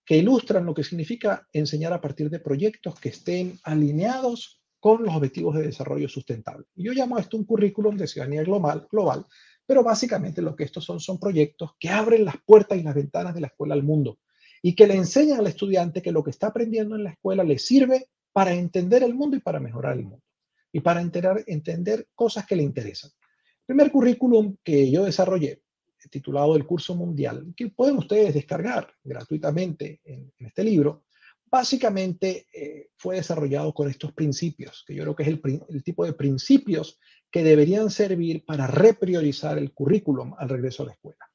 que 0.06 0.18
ilustran 0.18 0.66
lo 0.66 0.74
que 0.74 0.84
significa 0.84 1.48
enseñar 1.52 1.92
a 1.94 2.02
partir 2.02 2.30
de 2.30 2.40
proyectos 2.40 3.00
que 3.00 3.10
estén 3.10 3.60
alineados 3.64 4.59
con 4.80 5.04
los 5.04 5.16
objetivos 5.16 5.56
de 5.56 5.64
desarrollo 5.64 6.08
sustentable. 6.08 6.66
Yo 6.76 6.94
llamo 6.94 7.18
esto 7.18 7.38
un 7.38 7.46
currículum 7.46 7.98
de 7.98 8.08
ciudadanía 8.08 8.44
global, 8.44 8.88
global 8.92 9.26
pero 9.70 9.84
básicamente 9.84 10.42
lo 10.42 10.56
que 10.56 10.64
estos 10.64 10.84
son 10.84 11.00
son 11.00 11.20
proyectos 11.20 11.74
que 11.80 11.90
abren 11.90 12.26
las 12.26 12.38
puertas 12.44 12.80
y 12.80 12.82
las 12.82 12.96
ventanas 12.96 13.36
de 13.36 13.42
la 13.42 13.48
escuela 13.48 13.76
al 13.76 13.84
mundo 13.84 14.18
y 14.64 14.74
que 14.74 14.88
le 14.88 14.96
enseñan 14.96 15.40
al 15.40 15.46
estudiante 15.46 16.02
que 16.02 16.12
lo 16.12 16.24
que 16.24 16.32
está 16.32 16.48
aprendiendo 16.48 16.96
en 16.96 17.04
la 17.04 17.12
escuela 17.12 17.44
le 17.44 17.60
sirve 17.60 18.08
para 18.34 18.52
entender 18.52 19.04
el 19.04 19.14
mundo 19.14 19.38
y 19.38 19.42
para 19.42 19.60
mejorar 19.60 19.98
el 19.98 20.06
mundo 20.06 20.24
y 20.72 20.80
para 20.80 21.02
entender, 21.02 21.44
entender 21.46 22.08
cosas 22.16 22.48
que 22.48 22.56
le 22.56 22.64
interesan. 22.64 23.12
El 23.22 23.76
primer 23.76 23.92
currículum 23.92 24.56
que 24.64 24.90
yo 24.90 25.06
desarrollé, 25.06 25.62
titulado 26.10 26.56
El 26.56 26.66
Curso 26.66 26.96
Mundial, 26.96 27.54
que 27.56 27.70
pueden 27.70 27.98
ustedes 27.98 28.34
descargar 28.34 28.92
gratuitamente 29.04 30.02
en, 30.04 30.34
este 30.40 30.64
libro, 30.64 31.04
básicamente 31.50 32.48
eh, 32.54 32.90
fue 32.98 33.16
desarrollado 33.16 33.74
con 33.74 33.90
estos 33.90 34.14
principios, 34.14 34.84
que 34.86 34.96
yo 34.96 35.04
creo 35.04 35.16
que 35.16 35.24
es 35.24 35.30
el, 35.30 35.42
el 35.70 35.84
tipo 35.84 36.06
de 36.06 36.14
principios 36.14 37.00
que 37.32 37.44
deberían 37.44 37.90
servir 37.90 38.46
para 38.46 38.68
repriorizar 38.68 39.58
el 39.58 39.74
currículum 39.74 40.34
al 40.38 40.50
regreso 40.50 40.84
a 40.84 40.88
la 40.88 40.94
escuela. 40.94 41.30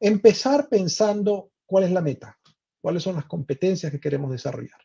Empezar 0.00 0.68
pensando 0.68 1.52
cuál 1.66 1.84
es 1.84 1.90
la 1.90 2.00
meta, 2.00 2.38
cuáles 2.80 3.02
son 3.02 3.16
las 3.16 3.26
competencias 3.26 3.90
que 3.92 4.00
queremos 4.00 4.30
desarrollar. 4.30 4.78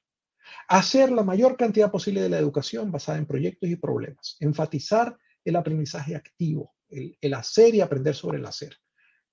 Hacer 0.68 1.12
la 1.12 1.24
mayor 1.24 1.58
cantidad 1.58 1.92
posible 1.92 2.22
de 2.22 2.30
la 2.30 2.40
educación 2.40 2.92
basada 2.92 3.18
en 3.18 3.26
proyectos 3.26 3.70
y 3.70 3.76
problemas. 3.76 4.38
Enfatizar 4.40 5.18
el 5.44 5.56
aprendizaje 5.56 6.16
activo, 6.16 6.74
el, 6.90 7.34
hacer 7.34 7.76
y 7.76 7.82
aprender 7.82 8.16
sobre 8.16 8.38
el 8.38 8.46
hacer. 8.46 8.76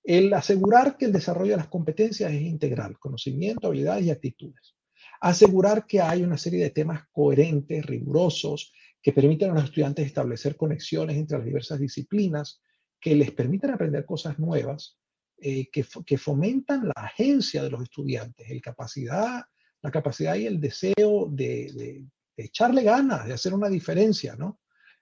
El 0.03 0.33
asegurar 0.33 0.97
que 0.97 1.05
el 1.05 1.13
desarrollo 1.13 1.51
de 1.51 1.57
las 1.57 1.67
competencias 1.67 2.31
es 2.31 2.41
integral, 2.41 2.97
conocimiento, 2.99 3.67
habilidades 3.67 4.05
y 4.05 4.11
actitudes. 4.11 4.75
Asegurar 5.21 5.85
que 5.85 6.01
hay 6.01 6.23
una 6.23 6.37
serie 6.37 6.63
de 6.63 6.71
temas 6.71 7.03
coherentes, 7.11 7.85
rigurosos, 7.85 8.73
que 9.01 9.13
permiten 9.13 9.51
a 9.51 9.53
los 9.53 9.65
estudiantes 9.65 10.05
establecer 10.05 10.55
conexiones 10.55 11.15
entre 11.15 11.37
las 11.37 11.45
diversas 11.45 11.79
disciplinas, 11.79 12.61
que 12.99 13.15
les 13.15 13.31
permiten 13.31 13.71
aprender 13.71 14.05
cosas 14.05 14.37
nuevas, 14.37 14.97
eh, 15.43 15.69
que, 15.71 16.17
fomentan 16.17 16.87
la 16.87 16.93
agencia 16.95 17.63
de 17.63 17.71
los 17.71 17.81
estudiantes, 17.81 18.49
el 18.51 18.61
capacidad, 18.61 19.41
la 19.81 19.91
capacidad 19.91 20.35
y 20.35 20.45
el 20.45 20.61
deseo 20.61 21.27
de, 21.31 22.05
echarle 22.37 22.83
ganas, 22.83 23.25
de 23.25 23.33
hacer 23.33 23.53
una 23.53 23.67
diferencia, 23.67 24.35
¿no? 24.35 24.59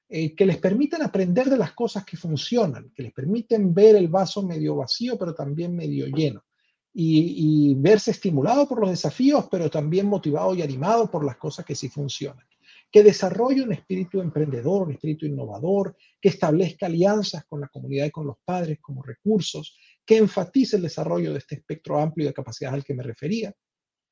Eh, 0.07 0.33
que 0.35 0.45
les 0.45 0.57
permiten 0.57 1.01
aprender 1.01 1.49
de 1.49 1.57
las 1.57 1.73
cosas 1.73 2.05
que 2.05 2.15
funcionan, 2.17 2.89
que 2.95 3.03
les 3.03 3.13
permiten 3.13 3.73
ver 3.73 3.97
el 3.97 4.07
vaso 4.07 4.41
medio 4.41 4.77
vacío, 4.77 5.17
pero 5.19 5.35
también 5.35 5.75
medio 5.75 6.07
lleno. 6.07 6.43
Y, 6.91 7.75
verse 7.75 8.11
estimulado 8.11 8.67
por 8.67 8.81
los 8.81 8.89
desafíos, 8.89 9.47
pero 9.49 9.69
también 9.69 10.07
motivado 10.07 10.55
y 10.55 10.61
animado 10.61 11.09
por 11.09 11.23
las 11.23 11.37
cosas 11.37 11.65
que 11.65 11.75
sí 11.75 11.87
funcionan 11.87 12.45
que 12.91 13.03
desarrolle 13.03 13.61
un 13.61 13.71
espíritu 13.71 14.19
emprendedor, 14.19 14.87
un 14.87 14.93
espíritu 14.93 15.25
innovador, 15.25 15.95
que 16.19 16.29
establezca 16.29 16.87
alianzas 16.87 17.45
con 17.45 17.61
la 17.61 17.67
comunidad 17.67 18.07
y 18.07 18.11
con 18.11 18.25
los 18.25 18.37
padres 18.43 18.79
como 18.81 19.03
recursos, 19.03 19.77
que 20.05 20.17
enfatice 20.17 20.77
el 20.77 20.83
desarrollo 20.83 21.31
de 21.31 21.39
este 21.39 21.55
espectro 21.55 21.99
amplio 21.99 22.27
de 22.27 22.33
capacidades 22.33 22.75
al 22.75 22.83
que 22.83 22.95
me 22.95 23.03
refería, 23.03 23.53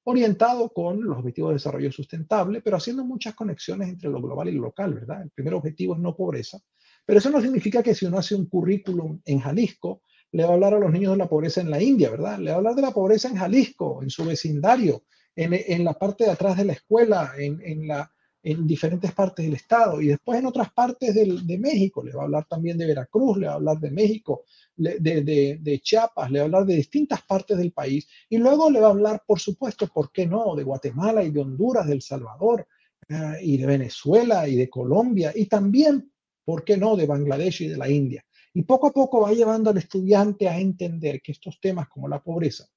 orientado 0.03 0.69
con 0.69 1.03
los 1.03 1.17
objetivos 1.17 1.49
de 1.49 1.55
desarrollo 1.55 1.91
sustentable, 1.91 2.61
pero 2.61 2.77
haciendo 2.77 3.03
muchas 3.03 3.33
conexiones 3.33 3.89
entre 3.89 4.09
lo 4.09 4.21
global 4.21 4.47
y 4.47 4.53
lo 4.53 4.61
local, 4.61 4.93
¿verdad? 4.93 5.23
El 5.23 5.31
primer 5.31 5.55
objetivo 5.55 5.95
es 5.95 5.99
no 5.99 6.15
pobreza, 6.15 6.59
pero 7.05 7.19
eso 7.19 7.29
no 7.29 7.41
significa 7.41 7.81
que 7.81 7.95
si 7.95 8.05
uno 8.05 8.19
hace 8.19 8.35
un 8.35 8.45
currículum 8.45 9.19
en 9.25 9.39
Jalisco, 9.39 10.03
le 10.31 10.43
va 10.43 10.49
a 10.49 10.53
hablar 10.53 10.73
a 10.73 10.79
los 10.79 10.91
niños 10.91 11.13
de 11.13 11.17
la 11.17 11.29
pobreza 11.29 11.61
en 11.61 11.69
la 11.69 11.81
India, 11.81 12.09
¿verdad? 12.09 12.39
Le 12.39 12.49
va 12.49 12.55
a 12.55 12.57
hablar 12.57 12.75
de 12.75 12.81
la 12.81 12.91
pobreza 12.91 13.29
en 13.29 13.37
Jalisco, 13.37 14.01
en 14.03 14.09
su 14.09 14.25
vecindario, 14.25 15.03
en, 15.35 15.83
la 15.83 15.93
parte 15.93 16.25
de 16.25 16.31
atrás 16.31 16.57
de 16.57 16.65
la 16.65 16.73
escuela, 16.73 17.33
en, 17.37 17.61
en 17.61 17.87
la, 17.87 18.11
en 18.43 18.65
diferentes 18.65 19.11
partes 19.11 19.45
del 19.45 19.55
estado 19.55 20.01
y 20.01 20.07
después 20.07 20.39
en 20.39 20.45
otras 20.45 20.71
partes 20.71 21.13
de 21.13 21.57
México. 21.57 22.03
Le 22.03 22.13
va 22.13 22.21
a 22.21 22.25
hablar 22.25 22.45
también 22.47 22.77
de 22.77 22.87
Veracruz, 22.87 23.37
le 23.37 23.47
va 23.47 23.53
a 23.53 23.55
hablar 23.55 23.79
de 23.79 23.91
México, 23.91 24.45
de, 24.75 25.59
de, 25.61 25.79
Chiapas, 25.79 26.31
le 26.31 26.39
va 26.39 26.43
a 26.43 26.45
hablar 26.45 26.65
de 26.65 26.75
distintas 26.75 27.21
partes 27.23 27.57
del 27.57 27.71
país 27.71 28.07
y 28.29 28.37
luego 28.37 28.69
le 28.69 28.79
va 28.79 28.87
a 28.87 28.91
hablar, 28.91 29.23
por 29.25 29.39
supuesto, 29.39 29.87
¿por 29.87 30.11
qué 30.11 30.27
no?, 30.27 30.55
de 30.55 30.63
Guatemala 30.63 31.23
y 31.23 31.31
de 31.31 31.41
Honduras, 31.41 31.87
de 31.87 31.93
El 31.93 32.01
Salvador 32.01 32.67
eh, 33.09 33.39
y 33.41 33.57
de 33.57 33.65
Venezuela 33.65 34.47
y 34.47 34.55
de 34.55 34.69
Colombia 34.69 35.31
y 35.35 35.45
también, 35.45 36.11
¿por 36.45 36.63
qué 36.63 36.77
no?, 36.77 36.95
de 36.95 37.05
Bangladesh 37.05 37.63
y 37.63 37.67
de 37.67 37.77
la 37.77 37.89
India. 37.89 38.23
Y 38.57 38.63
poco 38.63 38.87
a 38.87 38.91
poco 38.91 39.21
va 39.21 39.31
llevando 39.31 39.69
al 39.69 39.77
estudiante 39.77 40.49
a 40.49 40.57
entender 40.57 41.21
que 41.21 41.31
estos 41.31 41.59
temas 41.59 41.87
como 41.89 42.07
la 42.07 42.23
pobreza 42.23 42.67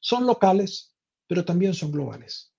son 0.00 0.26
locales, 0.26 0.94
pero 1.26 1.44
también 1.44 1.74
son 1.74 1.92
globales 1.92 2.54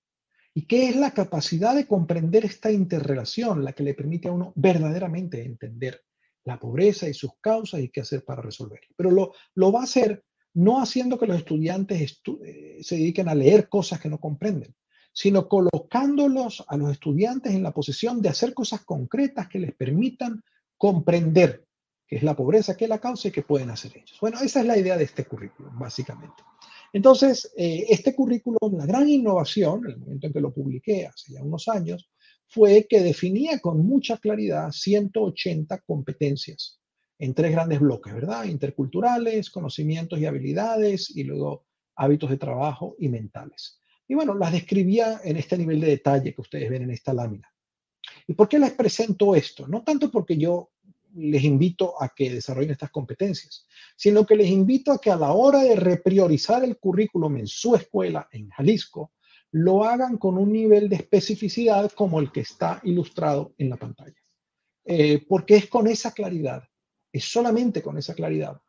y 0.54 0.66
qué 0.66 0.88
es 0.88 0.96
la 0.96 1.12
capacidad 1.12 1.74
de 1.74 1.88
comprender 1.88 2.44
esta 2.44 2.70
interrelación 2.70 3.64
la 3.64 3.72
que 3.72 3.82
le 3.82 3.94
permite 3.94 4.28
a 4.28 4.32
uno 4.32 4.52
verdaderamente 4.56 5.44
entender 5.44 6.02
la 6.44 6.58
pobreza 6.58 7.08
y 7.08 7.14
sus 7.14 7.32
causas 7.40 7.80
y 7.80 7.90
qué 7.90 8.00
hacer 8.00 8.24
para 8.24 8.42
resolverla. 8.42 8.88
Pero 8.96 9.10
lo, 9.10 9.34
lo 9.54 9.70
va 9.70 9.80
a 9.80 9.84
hacer 9.84 10.24
no 10.54 10.80
haciendo 10.80 11.18
que 11.18 11.26
los 11.26 11.36
estudiantes 11.36 12.20
eh, 12.44 12.78
se 12.80 12.96
dediquen 12.96 13.28
a 13.28 13.34
leer 13.34 13.68
cosas 13.68 14.00
que 14.00 14.08
no 14.08 14.18
comprenden, 14.18 14.74
sino 15.12 15.48
colocándolos 15.48 16.64
a 16.68 16.76
los 16.76 16.90
estudiantes 16.90 17.54
en 17.54 17.62
la 17.62 17.72
posición 17.72 18.22
de 18.22 18.28
hacer 18.28 18.54
cosas 18.54 18.84
concretas 18.84 19.48
que 19.48 19.58
les 19.60 19.74
permitan 19.74 20.42
comprender 20.76 21.67
qué 22.08 22.16
es 22.16 22.22
la 22.22 22.34
pobreza, 22.34 22.76
qué 22.76 22.88
la 22.88 22.98
causa 22.98 23.28
y 23.28 23.30
qué 23.30 23.42
pueden 23.42 23.70
hacer 23.70 23.92
ellos. 23.96 24.16
Bueno, 24.20 24.40
esa 24.40 24.60
es 24.60 24.66
la 24.66 24.78
idea 24.78 24.96
de 24.96 25.04
este 25.04 25.26
currículum, 25.26 25.78
básicamente. 25.78 26.42
Entonces, 26.92 27.52
eh, 27.56 27.84
este 27.90 28.14
currículum, 28.14 28.78
la 28.78 28.86
gran 28.86 29.08
innovación, 29.08 29.84
en 29.84 29.92
el 29.92 29.98
momento 29.98 30.26
en 30.26 30.32
que 30.32 30.40
lo 30.40 30.54
publiqué 30.54 31.06
hace 31.06 31.34
ya 31.34 31.42
unos 31.42 31.68
años, 31.68 32.10
fue 32.46 32.86
que 32.88 33.00
definía 33.00 33.58
con 33.58 33.86
mucha 33.86 34.16
claridad 34.16 34.70
180 34.72 35.82
competencias 35.86 36.80
en 37.18 37.34
tres 37.34 37.52
grandes 37.52 37.80
bloques, 37.80 38.14
¿verdad? 38.14 38.44
Interculturales, 38.44 39.50
conocimientos 39.50 40.18
y 40.18 40.24
habilidades, 40.24 41.14
y 41.14 41.24
luego 41.24 41.66
hábitos 41.96 42.30
de 42.30 42.38
trabajo 42.38 42.96
y 42.98 43.08
mentales. 43.08 43.82
Y 44.06 44.14
bueno, 44.14 44.34
las 44.34 44.52
describía 44.52 45.20
en 45.22 45.36
este 45.36 45.58
nivel 45.58 45.80
de 45.80 45.88
detalle 45.88 46.34
que 46.34 46.40
ustedes 46.40 46.70
ven 46.70 46.84
en 46.84 46.90
esta 46.92 47.12
lámina. 47.12 47.52
¿Y 48.26 48.32
por 48.32 48.48
qué 48.48 48.58
les 48.58 48.72
presento 48.72 49.34
esto? 49.34 49.66
No 49.68 49.82
tanto 49.82 50.10
porque 50.10 50.38
yo 50.38 50.70
les 51.14 51.44
invito 51.44 52.00
a 52.00 52.10
que 52.10 52.30
desarrollen 52.34 52.70
estas 52.70 52.90
competencias, 52.90 53.66
sino 53.96 54.24
que 54.26 54.36
les 54.36 54.48
invito 54.48 54.92
a 54.92 55.00
que 55.00 55.10
a 55.10 55.16
la 55.16 55.32
hora 55.32 55.62
de 55.62 55.76
repriorizar 55.76 56.64
el 56.64 56.78
currículum 56.78 57.36
en 57.36 57.46
su 57.46 57.74
escuela 57.74 58.28
en 58.32 58.48
Jalisco, 58.50 59.12
lo 59.50 59.84
hagan 59.84 60.18
con 60.18 60.36
un 60.36 60.52
nivel 60.52 60.88
de 60.88 60.96
especificidad 60.96 61.90
como 61.92 62.20
el 62.20 62.30
que 62.30 62.40
está 62.40 62.80
ilustrado 62.84 63.54
en 63.58 63.70
la 63.70 63.76
pantalla. 63.76 64.16
Eh, 64.84 65.24
porque 65.26 65.56
es 65.56 65.68
con 65.68 65.86
esa 65.86 66.12
claridad, 66.12 66.62
es 67.12 67.24
solamente 67.24 67.82
con 67.82 67.98
esa 67.98 68.14
claridad 68.14 68.60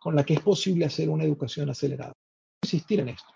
con 0.00 0.16
la 0.16 0.24
que 0.24 0.34
es 0.34 0.40
posible 0.40 0.86
hacer 0.86 1.10
una 1.10 1.24
educación 1.24 1.68
acelerada. 1.68 2.14
Insistir 2.62 3.00
en 3.00 3.10
esto. 3.10 3.28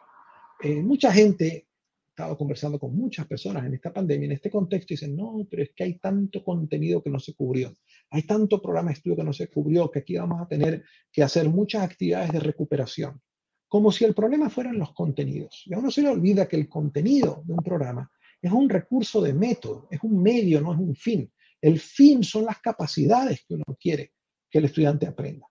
Eh, 0.62 0.82
mucha 0.82 1.12
gente 1.12 1.68
estado 2.14 2.38
conversando 2.38 2.78
con 2.78 2.94
muchas 2.96 3.26
personas 3.26 3.66
en 3.66 3.74
esta 3.74 3.92
pandemia, 3.92 4.26
en 4.26 4.32
este 4.32 4.48
contexto, 4.48 4.94
y 4.94 4.96
dicen, 4.96 5.16
no, 5.16 5.46
pero 5.50 5.64
es 5.64 5.70
que 5.74 5.82
hay 5.82 5.98
tanto 5.98 6.44
contenido 6.44 7.02
que 7.02 7.10
no 7.10 7.18
se 7.18 7.34
cubrió, 7.34 7.74
hay 8.10 8.22
tanto 8.22 8.62
programa 8.62 8.90
de 8.90 8.94
estudio 8.94 9.16
que 9.16 9.24
no 9.24 9.32
se 9.32 9.48
cubrió, 9.48 9.90
que 9.90 9.98
aquí 9.98 10.16
vamos 10.16 10.40
a 10.40 10.46
tener 10.46 10.84
que 11.12 11.24
hacer 11.24 11.48
muchas 11.48 11.82
actividades 11.82 12.30
de 12.32 12.38
recuperación, 12.38 13.20
como 13.68 13.90
si 13.90 14.04
el 14.04 14.14
problema 14.14 14.48
fueran 14.48 14.78
los 14.78 14.94
contenidos. 14.94 15.64
Y 15.66 15.74
a 15.74 15.78
uno 15.78 15.90
se 15.90 16.02
le 16.02 16.08
olvida 16.08 16.46
que 16.46 16.54
el 16.54 16.68
contenido 16.68 17.42
de 17.44 17.52
un 17.52 17.64
programa 17.64 18.08
es 18.40 18.52
un 18.52 18.68
recurso 18.68 19.20
de 19.20 19.34
método, 19.34 19.88
es 19.90 19.98
un 20.04 20.22
medio, 20.22 20.60
no 20.60 20.72
es 20.72 20.78
un 20.78 20.94
fin. 20.94 21.32
El 21.60 21.80
fin 21.80 22.22
son 22.22 22.44
las 22.44 22.60
capacidades 22.60 23.44
que 23.46 23.54
uno 23.54 23.64
quiere 23.80 24.12
que 24.48 24.58
el 24.58 24.66
estudiante 24.66 25.08
aprenda. 25.08 25.48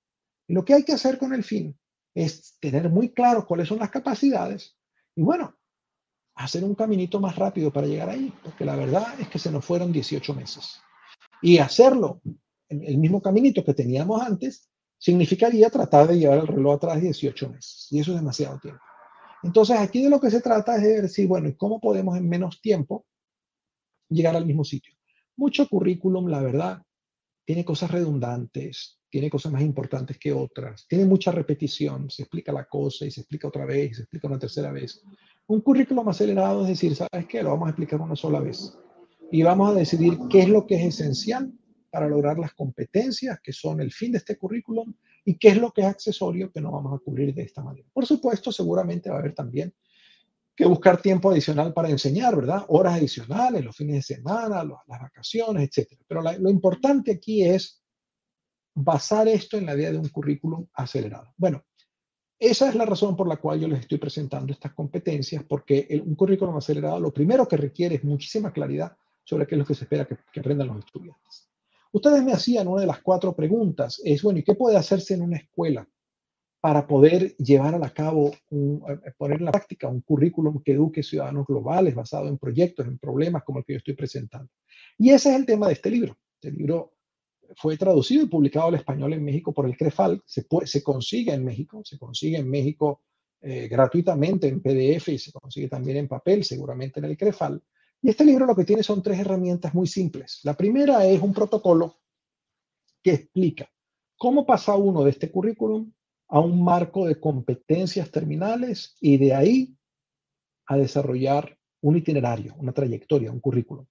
Y 0.48 0.54
lo 0.54 0.64
que 0.64 0.76
hay 0.76 0.84
que 0.84 0.94
hacer 0.94 1.18
con 1.18 1.34
el 1.34 1.44
fin 1.44 1.78
es 2.16 2.58
tener 2.62 2.90
muy 2.90 3.10
claro 3.10 3.46
cuáles 3.46 3.68
son 3.68 3.80
las 3.80 3.90
capacidades 3.90 4.78
y 5.16 5.22
bueno, 5.22 5.56
hacer 6.36 6.64
un 6.64 6.76
caminito 6.76 7.20
más 7.20 7.36
rápido 7.36 7.72
para 7.72 7.88
llegar 7.88 8.10
ahí, 8.10 8.34
porque 8.44 8.66
la 8.66 8.76
verdad 8.76 9.20
es 9.20 9.28
que 9.28 9.40
se 9.40 9.52
nos 9.52 9.64
fueron 9.64 9.92
18 9.92 10.34
meses. 10.34 10.80
Y 11.42 11.58
hacerlo 11.58 12.22
en 12.70 12.84
el 12.84 12.98
mismo 12.98 13.22
caminito 13.22 13.64
que 13.64 13.74
teníamos 13.74 14.22
antes 14.22 14.70
significaría 14.98 15.70
tratar 15.70 16.08
de 16.08 16.18
llevar 16.18 16.40
el 16.40 16.48
reloj 16.48 16.76
atrás 16.76 17.02
18 17.02 17.50
meses. 17.50 17.88
Y 17.92 18.00
eso 18.00 18.12
es 18.12 18.18
demasiado 18.18 18.60
tiempo. 18.60 18.82
Entonces, 19.44 19.78
aquí 19.78 20.02
de 20.02 20.10
lo 20.10 20.20
que 20.22 20.32
se 20.32 20.42
trata 20.42 20.78
es 20.78 20.84
de 20.84 21.02
decir, 21.02 21.28
bueno, 21.28 21.50
¿y 21.50 21.56
cómo 21.56 21.82
podemos 21.82 22.18
en 22.18 22.30
menos 22.30 22.62
tiempo 22.62 23.06
llegar 24.10 24.36
al 24.36 24.46
mismo 24.46 24.64
sitio? 24.64 24.94
Mucho 25.36 25.68
currículum, 25.68 26.28
la 26.28 26.42
verdad, 26.42 26.82
tiene 27.46 27.66
cosas 27.66 27.92
redundantes, 27.92 29.02
tiene 29.10 29.30
cosas 29.30 29.52
más 29.52 29.62
importantes 29.62 30.18
que 30.18 30.32
otras, 30.32 30.88
tiene 30.88 31.06
mucha 31.06 31.32
repetición, 31.32 32.10
se 32.10 32.24
explica 32.24 32.54
la 32.54 32.66
cosa 32.66 33.06
y 33.06 33.12
se 33.12 33.22
explica 33.22 33.50
otra 33.50 33.66
vez 33.66 33.92
y 33.92 33.94
se 33.96 34.02
explica 34.04 34.28
una 34.28 34.40
tercera 34.40 34.72
vez. 34.72 35.02
Un 35.48 35.62
currículum 35.62 36.08
acelerado 36.08 36.62
es 36.62 36.70
decir, 36.70 36.96
¿sabes 36.96 37.28
qué? 37.28 37.44
Lo 37.44 37.52
vamos 37.52 37.68
a 37.68 37.70
explicar 37.72 38.00
una 38.00 38.16
sola 38.16 38.40
vez. 38.40 38.78
Y 39.32 39.44
vamos 39.44 39.72
a 39.72 39.74
decidir 39.74 40.18
qué 40.30 40.42
es 40.42 40.50
lo 40.50 40.66
que 40.66 40.76
es 40.76 41.00
esencial 41.00 41.52
para 41.90 42.08
lograr 42.08 42.40
las 42.40 42.54
competencias 42.54 43.40
que 43.42 43.54
son 43.54 43.82
el 43.82 43.92
fin 43.92 44.12
de 44.12 44.20
este 44.20 44.38
currículum 44.38 44.94
y 45.26 45.38
qué 45.38 45.50
es 45.50 45.58
lo 45.58 45.72
que 45.72 45.82
es 45.82 45.88
accesorio 45.88 46.52
que 46.52 46.62
no 46.62 46.72
vamos 46.72 46.94
a 46.94 47.04
cubrir 47.04 47.34
de 47.34 47.44
esta 47.44 47.62
manera. 47.62 47.88
Por 47.94 48.06
supuesto, 48.06 48.52
seguramente 48.52 49.10
va 49.10 49.18
a 49.18 49.20
haber 49.20 49.36
también 49.36 49.74
que 50.56 50.66
buscar 50.66 51.02
tiempo 51.02 51.32
adicional 51.32 51.74
para 51.74 51.90
enseñar, 51.90 52.36
¿verdad? 52.36 52.64
Horas 52.68 52.96
adicionales, 52.96 53.64
los 53.64 53.76
fines 53.76 53.96
de 53.96 54.16
semana, 54.16 54.64
las 54.64 55.00
vacaciones, 55.00 55.70
etc. 55.78 56.00
Pero 56.08 56.22
lo 56.22 56.50
importante 56.50 57.12
aquí 57.12 57.44
es 57.44 57.84
basar 58.76 59.28
esto 59.28 59.58
en 59.58 59.66
la 59.66 59.76
idea 59.76 59.92
de 59.92 59.98
un 59.98 60.10
currículum 60.10 60.68
acelerado. 60.74 61.34
Bueno, 61.38 61.64
esa 62.50 62.68
es 62.68 62.76
la 62.76 62.86
razón 62.86 63.16
por 63.16 63.28
la 63.28 63.38
cual 63.38 63.62
yo 63.62 63.70
les 63.70 63.80
estoy 63.80 63.98
presentando 63.98 64.52
estas 64.52 64.74
competencias, 64.74 65.44
porque 65.46 66.02
un 66.06 66.14
currículum 66.16 66.58
acelerado 66.58 67.00
lo 67.00 67.14
primero 67.14 67.48
que 67.48 67.56
requiere 67.56 67.96
es 67.96 68.04
muchísima 68.04 68.52
claridad 68.52 68.98
sobre 69.24 69.48
qué 69.48 69.56
es 69.56 69.60
lo 69.60 69.66
que 69.66 69.76
se 69.76 69.86
espera 69.86 70.06
que, 70.06 70.40
aprendan 70.40 70.68
los 70.68 70.80
estudiantes. 70.80 71.50
Ustedes 71.94 72.22
me 72.22 72.34
hacían 72.34 72.68
una 72.68 72.82
de 72.82 72.88
las 72.88 73.02
cuatro 73.02 73.34
preguntas, 73.34 74.02
es, 74.04 74.22
bueno, 74.24 74.40
¿y 74.40 74.44
qué 74.44 74.56
puede 74.56 74.76
hacerse 74.76 75.14
en 75.14 75.22
una 75.22 75.38
escuela 75.38 75.88
para 76.60 76.86
poder 76.86 77.34
llevar 77.38 77.76
a 77.82 77.90
cabo, 77.92 78.32
eh, 78.52 79.12
poner 79.18 79.40
en 79.40 79.46
la 79.46 79.52
práctica 79.52 79.88
un 79.88 80.02
currículum 80.02 80.62
que 80.62 80.74
eduque 80.74 81.02
ciudadanos 81.02 81.48
globales 81.48 81.96
basado 81.96 82.28
en 82.28 82.38
proyectos, 82.38 82.88
en 82.88 82.98
problemas 82.98 83.44
como 83.44 83.60
el 83.60 83.66
que 83.66 83.74
yo 83.74 83.78
estoy 83.78 83.94
presentando? 83.94 84.50
Y 84.98 85.12
ese 85.12 85.30
es 85.30 85.36
el 85.36 85.46
tema 85.46 85.68
de 85.68 85.74
este 85.74 85.90
libro. 85.90 86.18
Este 86.42 86.52
libro 86.52 86.94
fue 87.56 87.78
traducido 87.78 88.24
y 88.24 88.28
publicado 88.28 88.68
al 88.68 88.76
español 88.76 89.14
en 89.14 89.24
México 89.24 89.54
por 89.54 89.66
el 89.66 89.78
CREFAL, 89.78 90.22
se, 90.26 90.46
consigue 90.84 91.34
en 91.34 91.44
México, 91.44 91.82
se 91.84 91.98
consigue 91.98 92.38
en 92.38 92.50
México 92.50 93.02
eh, 93.42 93.68
gratuitamente 93.68 94.48
en 94.48 94.62
PDF 94.62 95.10
y 95.10 95.18
se 95.20 95.32
consigue 95.32 95.68
también 95.68 95.98
en 95.98 96.08
papel, 96.08 96.44
seguramente 96.44 97.00
en 97.00 97.06
el 97.06 97.18
CREFAL. 97.18 97.62
Y 98.02 98.10
este 98.10 98.26
libro 98.26 98.46
lo 98.46 98.56
que 98.56 98.66
tiene 98.66 98.84
son 98.84 99.02
tres 99.02 99.20
herramientas 99.20 99.74
muy 99.74 99.88
simples. 99.88 100.42
La 100.44 100.56
primera 100.56 101.06
es 101.06 101.22
un 101.22 101.34
protocolo 101.34 102.00
que 103.02 103.14
explica 103.14 103.70
cómo 104.18 104.46
pasa 104.46 104.76
uno 104.76 105.04
de 105.04 105.12
este 105.12 105.32
currículum 105.32 105.92
a 106.30 106.40
un 106.40 106.64
marco 106.64 107.06
de 107.06 107.20
competencias 107.20 108.10
terminales 108.10 108.96
y 109.00 109.18
de 109.18 109.34
ahí 109.34 109.78
a 110.66 110.78
desarrollar 110.78 111.58
un 111.82 111.98
itinerario, 111.98 112.56
una 112.58 112.72
trayectoria, 112.72 113.32
un 113.32 113.40
currículum. 113.40 113.86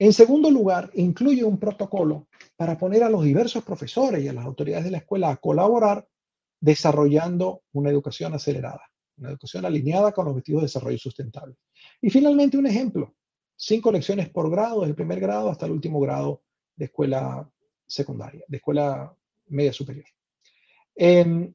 En 0.00 0.14
segundo 0.14 0.50
lugar, 0.50 0.90
incluye 0.94 1.44
un 1.44 1.58
protocolo 1.58 2.26
para 2.56 2.78
poner 2.78 3.04
a 3.04 3.10
los 3.10 3.22
diversos 3.22 3.62
profesores 3.62 4.24
y 4.24 4.28
a 4.28 4.32
las 4.32 4.46
autoridades 4.46 4.86
de 4.86 4.92
la 4.92 4.98
escuela 4.98 5.28
a 5.28 5.36
colaborar 5.36 6.08
desarrollando 6.58 7.64
una 7.72 7.90
educación 7.90 8.32
acelerada, 8.32 8.80
una 9.18 9.28
educación 9.28 9.66
alineada 9.66 10.12
con 10.12 10.24
los 10.24 10.32
objetivos 10.32 10.62
de 10.62 10.68
desarrollo 10.68 10.96
sustentable. 10.96 11.56
Y 12.00 12.08
finalmente, 12.08 12.56
un 12.56 12.66
ejemplo, 12.66 13.14
cinco 13.54 13.92
lecciones 13.92 14.30
por 14.30 14.50
grado, 14.50 14.80
desde 14.80 14.92
el 14.92 14.96
primer 14.96 15.20
grado 15.20 15.50
hasta 15.50 15.66
el 15.66 15.72
último 15.72 16.00
grado 16.00 16.44
de 16.76 16.86
escuela 16.86 17.46
secundaria, 17.86 18.42
de 18.48 18.56
escuela 18.56 19.14
media 19.48 19.74
superior. 19.74 20.06
¿En, 20.94 21.54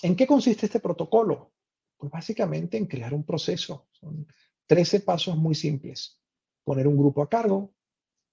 ¿En 0.00 0.14
qué 0.14 0.28
consiste 0.28 0.66
este 0.66 0.78
protocolo? 0.78 1.50
Pues 1.96 2.12
básicamente 2.12 2.76
en 2.76 2.86
crear 2.86 3.12
un 3.12 3.24
proceso. 3.24 3.88
Son 3.90 4.28
13 4.68 5.00
pasos 5.00 5.36
muy 5.36 5.56
simples. 5.56 6.20
Poner 6.62 6.86
un 6.86 6.96
grupo 6.96 7.20
a 7.22 7.28
cargo, 7.28 7.74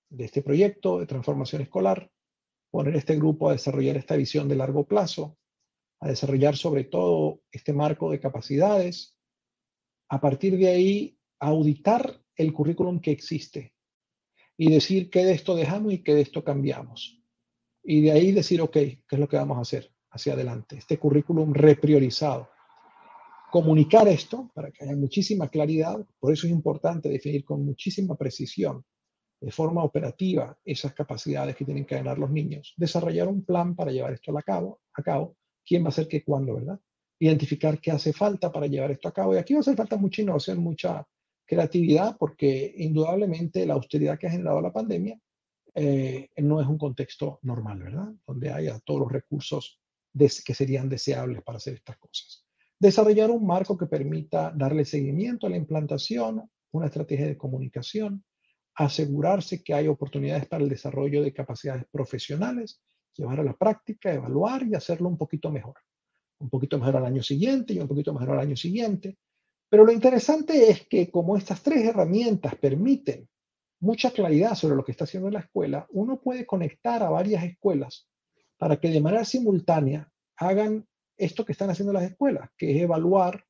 de 0.09 0.25
este 0.25 0.41
proyecto 0.41 0.99
de 0.99 1.05
transformación 1.05 1.61
escolar, 1.61 2.11
poner 2.71 2.95
este 2.95 3.15
grupo 3.15 3.49
a 3.49 3.53
desarrollar 3.53 3.97
esta 3.97 4.15
visión 4.15 4.47
de 4.47 4.55
largo 4.55 4.85
plazo, 4.85 5.37
a 5.99 6.07
desarrollar 6.07 6.55
sobre 6.55 6.83
todo 6.83 7.41
este 7.51 7.73
marco 7.73 8.11
de 8.11 8.19
capacidades, 8.19 9.17
a 10.09 10.21
partir 10.21 10.57
de 10.57 10.67
ahí 10.69 11.19
auditar 11.39 12.21
el 12.35 12.53
currículum 12.53 12.99
que 12.99 13.11
existe 13.11 13.73
y 14.57 14.71
decir 14.71 15.09
qué 15.09 15.25
de 15.25 15.33
esto 15.33 15.55
dejamos 15.55 15.93
y 15.93 16.03
qué 16.03 16.15
de 16.15 16.21
esto 16.21 16.43
cambiamos. 16.43 17.21
Y 17.83 18.01
de 18.01 18.11
ahí 18.11 18.31
decir, 18.31 18.61
ok, 18.61 18.73
¿qué 18.73 19.03
es 19.09 19.19
lo 19.19 19.27
que 19.27 19.37
vamos 19.37 19.57
a 19.57 19.61
hacer 19.61 19.93
hacia 20.11 20.33
adelante? 20.33 20.77
Este 20.77 20.97
currículum 20.97 21.53
repriorizado. 21.53 22.49
Comunicar 23.51 24.07
esto 24.07 24.51
para 24.53 24.71
que 24.71 24.83
haya 24.83 24.95
muchísima 24.95 25.47
claridad, 25.47 26.05
por 26.19 26.33
eso 26.33 26.47
es 26.47 26.53
importante 26.53 27.07
definir 27.07 27.45
con 27.45 27.65
muchísima 27.65 28.15
precisión 28.15 28.83
de 29.39 29.51
forma 29.51 29.83
operativa 29.83 30.57
esas 30.65 30.93
capacidades 30.93 31.55
que 31.55 31.65
tienen 31.65 31.85
que 31.85 31.95
ganar 31.95 32.17
los 32.17 32.31
niños, 32.31 32.73
desarrollar 32.77 33.27
un 33.27 33.43
plan 33.43 33.75
para 33.75 33.91
llevar 33.91 34.13
esto 34.13 34.37
a 34.37 34.41
cabo, 34.41 34.81
a 34.93 35.03
cabo, 35.03 35.37
quién 35.65 35.83
va 35.83 35.87
a 35.87 35.89
hacer 35.89 36.07
qué 36.07 36.23
cuándo, 36.23 36.55
¿verdad? 36.55 36.79
Identificar 37.19 37.79
qué 37.79 37.91
hace 37.91 38.13
falta 38.13 38.51
para 38.51 38.67
llevar 38.67 38.91
esto 38.91 39.07
a 39.07 39.13
cabo. 39.13 39.35
Y 39.35 39.37
aquí 39.37 39.53
va 39.53 39.59
a 39.59 39.61
hacer 39.61 39.75
falta 39.75 39.97
mucha 39.97 40.21
innovación, 40.21 40.59
mucha 40.59 41.05
creatividad, 41.45 42.17
porque 42.17 42.73
indudablemente 42.77 43.65
la 43.65 43.75
austeridad 43.75 44.17
que 44.17 44.27
ha 44.27 44.31
generado 44.31 44.61
la 44.61 44.73
pandemia 44.73 45.19
eh, 45.75 46.29
no 46.37 46.59
es 46.59 46.67
un 46.67 46.77
contexto 46.77 47.39
normal, 47.43 47.79
¿verdad? 47.83 48.13
Donde 48.25 48.51
haya 48.51 48.79
todos 48.79 49.01
los 49.01 49.11
recursos 49.11 49.79
que 50.17 50.53
serían 50.55 50.89
deseables 50.89 51.43
para 51.43 51.57
hacer 51.57 51.75
estas 51.75 51.97
cosas. 51.97 52.43
Desarrollar 52.79 53.29
un 53.29 53.45
marco 53.45 53.77
que 53.77 53.85
permita 53.85 54.51
darle 54.55 54.85
seguimiento 54.85 55.47
a 55.47 55.49
la 55.49 55.57
implantación, 55.57 56.49
una 56.71 56.87
estrategia 56.87 57.27
de 57.27 57.37
comunicación, 57.37 58.23
asegurarse 58.77 59.63
que 59.63 59.73
hay 59.73 59.87
oportunidades 59.87 60.45
para 60.45 60.63
el 60.63 60.69
desarrollo 60.69 61.23
de 61.23 61.33
capacidades 61.33 61.85
profesionales, 61.91 62.79
llevar 63.15 63.39
a 63.39 63.43
la 63.43 63.53
práctica, 63.53 64.13
evaluar 64.13 64.63
y 64.67 64.75
hacerlo 64.75 65.09
un 65.09 65.17
poquito 65.17 65.51
mejor. 65.51 65.75
Un 66.39 66.49
poquito 66.49 66.77
mejor 66.77 66.97
al 66.97 67.05
año 67.05 67.23
siguiente 67.23 67.73
y 67.73 67.79
un 67.79 67.87
poquito 67.87 68.13
mejor 68.13 68.31
al 68.31 68.41
año 68.41 68.55
siguiente. 68.55 69.17
Pero 69.67 69.83
lo 69.83 69.91
interesante 69.91 70.69
es 70.69 70.87
que 70.87 71.09
como 71.09 71.35
estas 71.35 71.63
tres 71.63 71.83
herramientas 71.85 72.55
permiten 72.55 73.27
mucha 73.79 74.11
claridad 74.11 74.53
sobre 74.53 74.75
lo 74.75 74.85
que 74.85 74.91
está 74.91 75.05
haciendo 75.05 75.31
la 75.31 75.39
escuela, 75.39 75.87
uno 75.89 76.21
puede 76.21 76.45
conectar 76.45 77.01
a 77.01 77.09
varias 77.09 77.43
escuelas 77.43 78.07
para 78.57 78.79
que 78.79 78.89
de 78.89 79.01
manera 79.01 79.25
simultánea 79.25 80.07
hagan 80.35 80.85
esto 81.17 81.43
que 81.43 81.53
están 81.53 81.71
haciendo 81.71 81.93
las 81.93 82.03
escuelas, 82.03 82.51
que 82.55 82.75
es 82.75 82.83
evaluar 82.83 83.43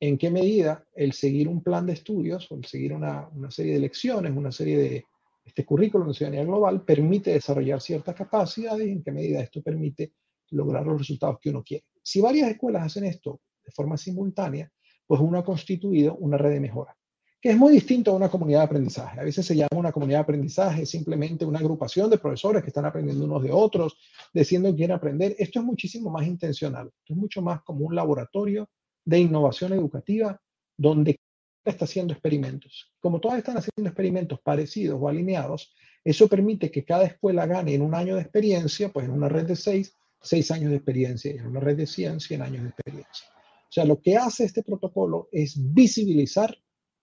en 0.00 0.18
qué 0.18 0.30
medida 0.30 0.84
el 0.94 1.12
seguir 1.12 1.48
un 1.48 1.62
plan 1.62 1.86
de 1.86 1.94
estudios 1.94 2.50
o 2.50 2.56
el 2.56 2.64
seguir 2.64 2.92
una, 2.92 3.30
serie 3.50 3.74
de 3.74 3.80
lecciones, 3.80 4.36
una 4.36 4.52
serie 4.52 4.78
de 4.78 5.04
este 5.44 5.64
currículum 5.64 6.08
de 6.08 6.14
ciudadanía 6.14 6.44
global 6.44 6.84
permite 6.84 7.32
desarrollar 7.32 7.80
ciertas 7.80 8.14
capacidades 8.14 8.86
y 8.86 8.90
en 8.90 9.02
qué 9.02 9.12
medida 9.12 9.40
esto 9.40 9.62
permite 9.62 10.12
lograr 10.50 10.84
los 10.84 10.98
resultados 10.98 11.38
que 11.40 11.50
uno 11.50 11.62
quiere. 11.62 11.84
Si 12.02 12.20
varias 12.20 12.50
escuelas 12.50 12.84
hacen 12.84 13.04
esto 13.04 13.40
de 13.64 13.72
forma 13.72 13.96
simultánea, 13.96 14.70
pues 15.06 15.20
uno 15.20 15.38
ha 15.38 15.44
constituido 15.44 16.16
una 16.16 16.36
red 16.36 16.50
de 16.50 16.60
mejora, 16.60 16.96
que 17.40 17.50
es 17.50 17.56
muy 17.56 17.72
distinto 17.72 18.10
a 18.10 18.16
una 18.16 18.28
comunidad 18.28 18.60
de 18.60 18.64
aprendizaje. 18.64 19.20
A 19.20 19.24
veces 19.24 19.46
se 19.46 19.56
llama 19.56 19.68
una 19.72 19.92
comunidad 19.92 20.18
de 20.18 20.22
aprendizaje 20.24 20.84
simplemente 20.84 21.44
una 21.44 21.60
agrupación 21.60 22.10
de 22.10 22.18
profesores 22.18 22.62
que 22.62 22.70
están 22.70 22.84
aprendiendo 22.84 23.24
unos 23.24 23.42
de 23.42 23.52
otros, 23.52 23.96
diciendo 24.34 24.70
que 24.70 24.76
quieren 24.76 24.96
aprender. 24.96 25.36
Esto 25.38 25.60
es 25.60 25.64
muchísimo 25.64 26.10
más 26.10 26.26
intencional, 26.26 26.88
esto 26.88 27.14
es 27.14 27.16
mucho 27.16 27.40
más 27.40 27.62
como 27.62 27.86
un 27.86 27.94
laboratorio 27.94 28.68
de 29.06 29.20
innovación 29.20 29.72
educativa 29.72 30.38
donde 30.76 31.18
está 31.64 31.86
haciendo 31.86 32.12
experimentos. 32.12 32.92
Como 33.00 33.20
todas 33.20 33.38
están 33.38 33.56
haciendo 33.56 33.88
experimentos 33.88 34.40
parecidos 34.42 34.98
o 35.00 35.08
alineados, 35.08 35.74
eso 36.04 36.28
permite 36.28 36.70
que 36.70 36.84
cada 36.84 37.06
escuela 37.06 37.46
gane 37.46 37.74
en 37.74 37.82
un 37.82 37.94
año 37.94 38.16
de 38.16 38.22
experiencia, 38.22 38.90
pues 38.90 39.06
en 39.06 39.12
una 39.12 39.28
red 39.28 39.46
de 39.46 39.56
seis, 39.56 39.96
seis 40.20 40.50
años 40.50 40.70
de 40.70 40.76
experiencia, 40.76 41.32
y 41.32 41.38
en 41.38 41.46
una 41.46 41.60
red 41.60 41.76
de 41.76 41.86
100, 41.86 42.20
100 42.20 42.42
años 42.42 42.62
de 42.62 42.68
experiencia. 42.68 43.26
O 43.68 43.72
sea, 43.72 43.84
lo 43.84 44.00
que 44.00 44.16
hace 44.16 44.44
este 44.44 44.62
protocolo 44.62 45.28
es 45.32 45.56
visibilizar 45.56 46.56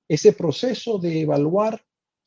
ese 0.07 0.33
proceso 0.33 0.99
de 0.99 1.21
evaluar 1.21 1.81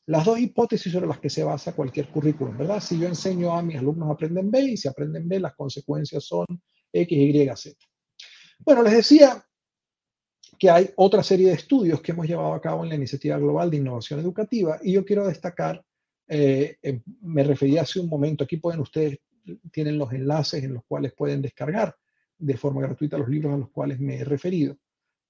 las 0.06 0.24
dos 0.24 0.38
hipótesis 0.38 0.92
sobre 0.92 1.06
las 1.06 1.18
que 1.18 1.30
se 1.30 1.42
basa 1.42 1.74
cualquier 1.74 2.08
currículum, 2.08 2.56
¿verdad? 2.56 2.80
Si 2.80 2.98
yo 2.98 3.08
enseño 3.08 3.56
a 3.56 3.62
mis 3.62 3.76
alumnos 3.76 4.10
aprenden 4.10 4.50
B 4.50 4.60
y 4.62 4.76
si 4.76 4.88
aprenden 4.88 5.28
B, 5.28 5.40
las 5.40 5.54
consecuencias 5.54 6.24
son 6.24 6.46
X, 6.92 7.18
Y, 7.18 7.56
Z. 7.56 7.76
Bueno, 8.60 8.82
les 8.82 8.94
decía 8.94 9.44
que 10.58 10.70
hay 10.70 10.90
otra 10.96 11.22
serie 11.22 11.48
de 11.48 11.54
estudios 11.54 12.00
que 12.00 12.12
hemos 12.12 12.26
llevado 12.26 12.54
a 12.54 12.60
cabo 12.60 12.82
en 12.82 12.90
la 12.90 12.94
Iniciativa 12.94 13.38
Global 13.38 13.70
de 13.70 13.78
Innovación 13.78 14.20
Educativa 14.20 14.78
y 14.82 14.92
yo 14.92 15.04
quiero 15.04 15.26
destacar, 15.26 15.84
eh, 16.28 16.76
eh, 16.82 17.00
me 17.22 17.44
referí 17.44 17.78
hace 17.78 18.00
un 18.00 18.08
momento, 18.08 18.44
aquí 18.44 18.56
pueden 18.56 18.80
ustedes, 18.80 19.18
tienen 19.70 19.98
los 19.98 20.12
enlaces 20.12 20.64
en 20.64 20.74
los 20.74 20.84
cuales 20.86 21.12
pueden 21.14 21.42
descargar 21.42 21.94
de 22.38 22.56
forma 22.56 22.82
gratuita 22.82 23.18
los 23.18 23.28
libros 23.28 23.54
a 23.54 23.58
los 23.58 23.70
cuales 23.70 24.00
me 24.00 24.16
he 24.16 24.24
referido. 24.24 24.76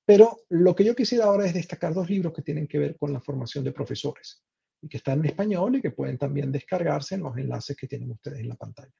Pero 0.04 0.38
lo 0.50 0.74
que 0.74 0.84
yo 0.84 0.94
quisiera 0.94 1.24
ahora 1.24 1.46
es 1.46 1.54
destacar 1.54 1.92
dos 1.92 2.08
libros 2.08 2.32
que 2.32 2.42
tienen 2.42 2.66
que 2.66 2.78
ver 2.78 2.96
con 2.96 3.12
la 3.12 3.20
formación 3.20 3.64
de 3.64 3.72
profesores 3.72 4.42
y 4.80 4.88
que 4.88 4.98
están 4.98 5.18
en 5.20 5.26
español 5.26 5.76
y 5.76 5.82
que 5.82 5.90
pueden 5.90 6.16
también 6.16 6.52
descargarse 6.52 7.16
en 7.16 7.22
los 7.22 7.36
enlaces 7.36 7.76
que 7.76 7.88
tienen 7.88 8.12
ustedes 8.12 8.40
en 8.40 8.48
la 8.48 8.54
pantalla. 8.54 8.92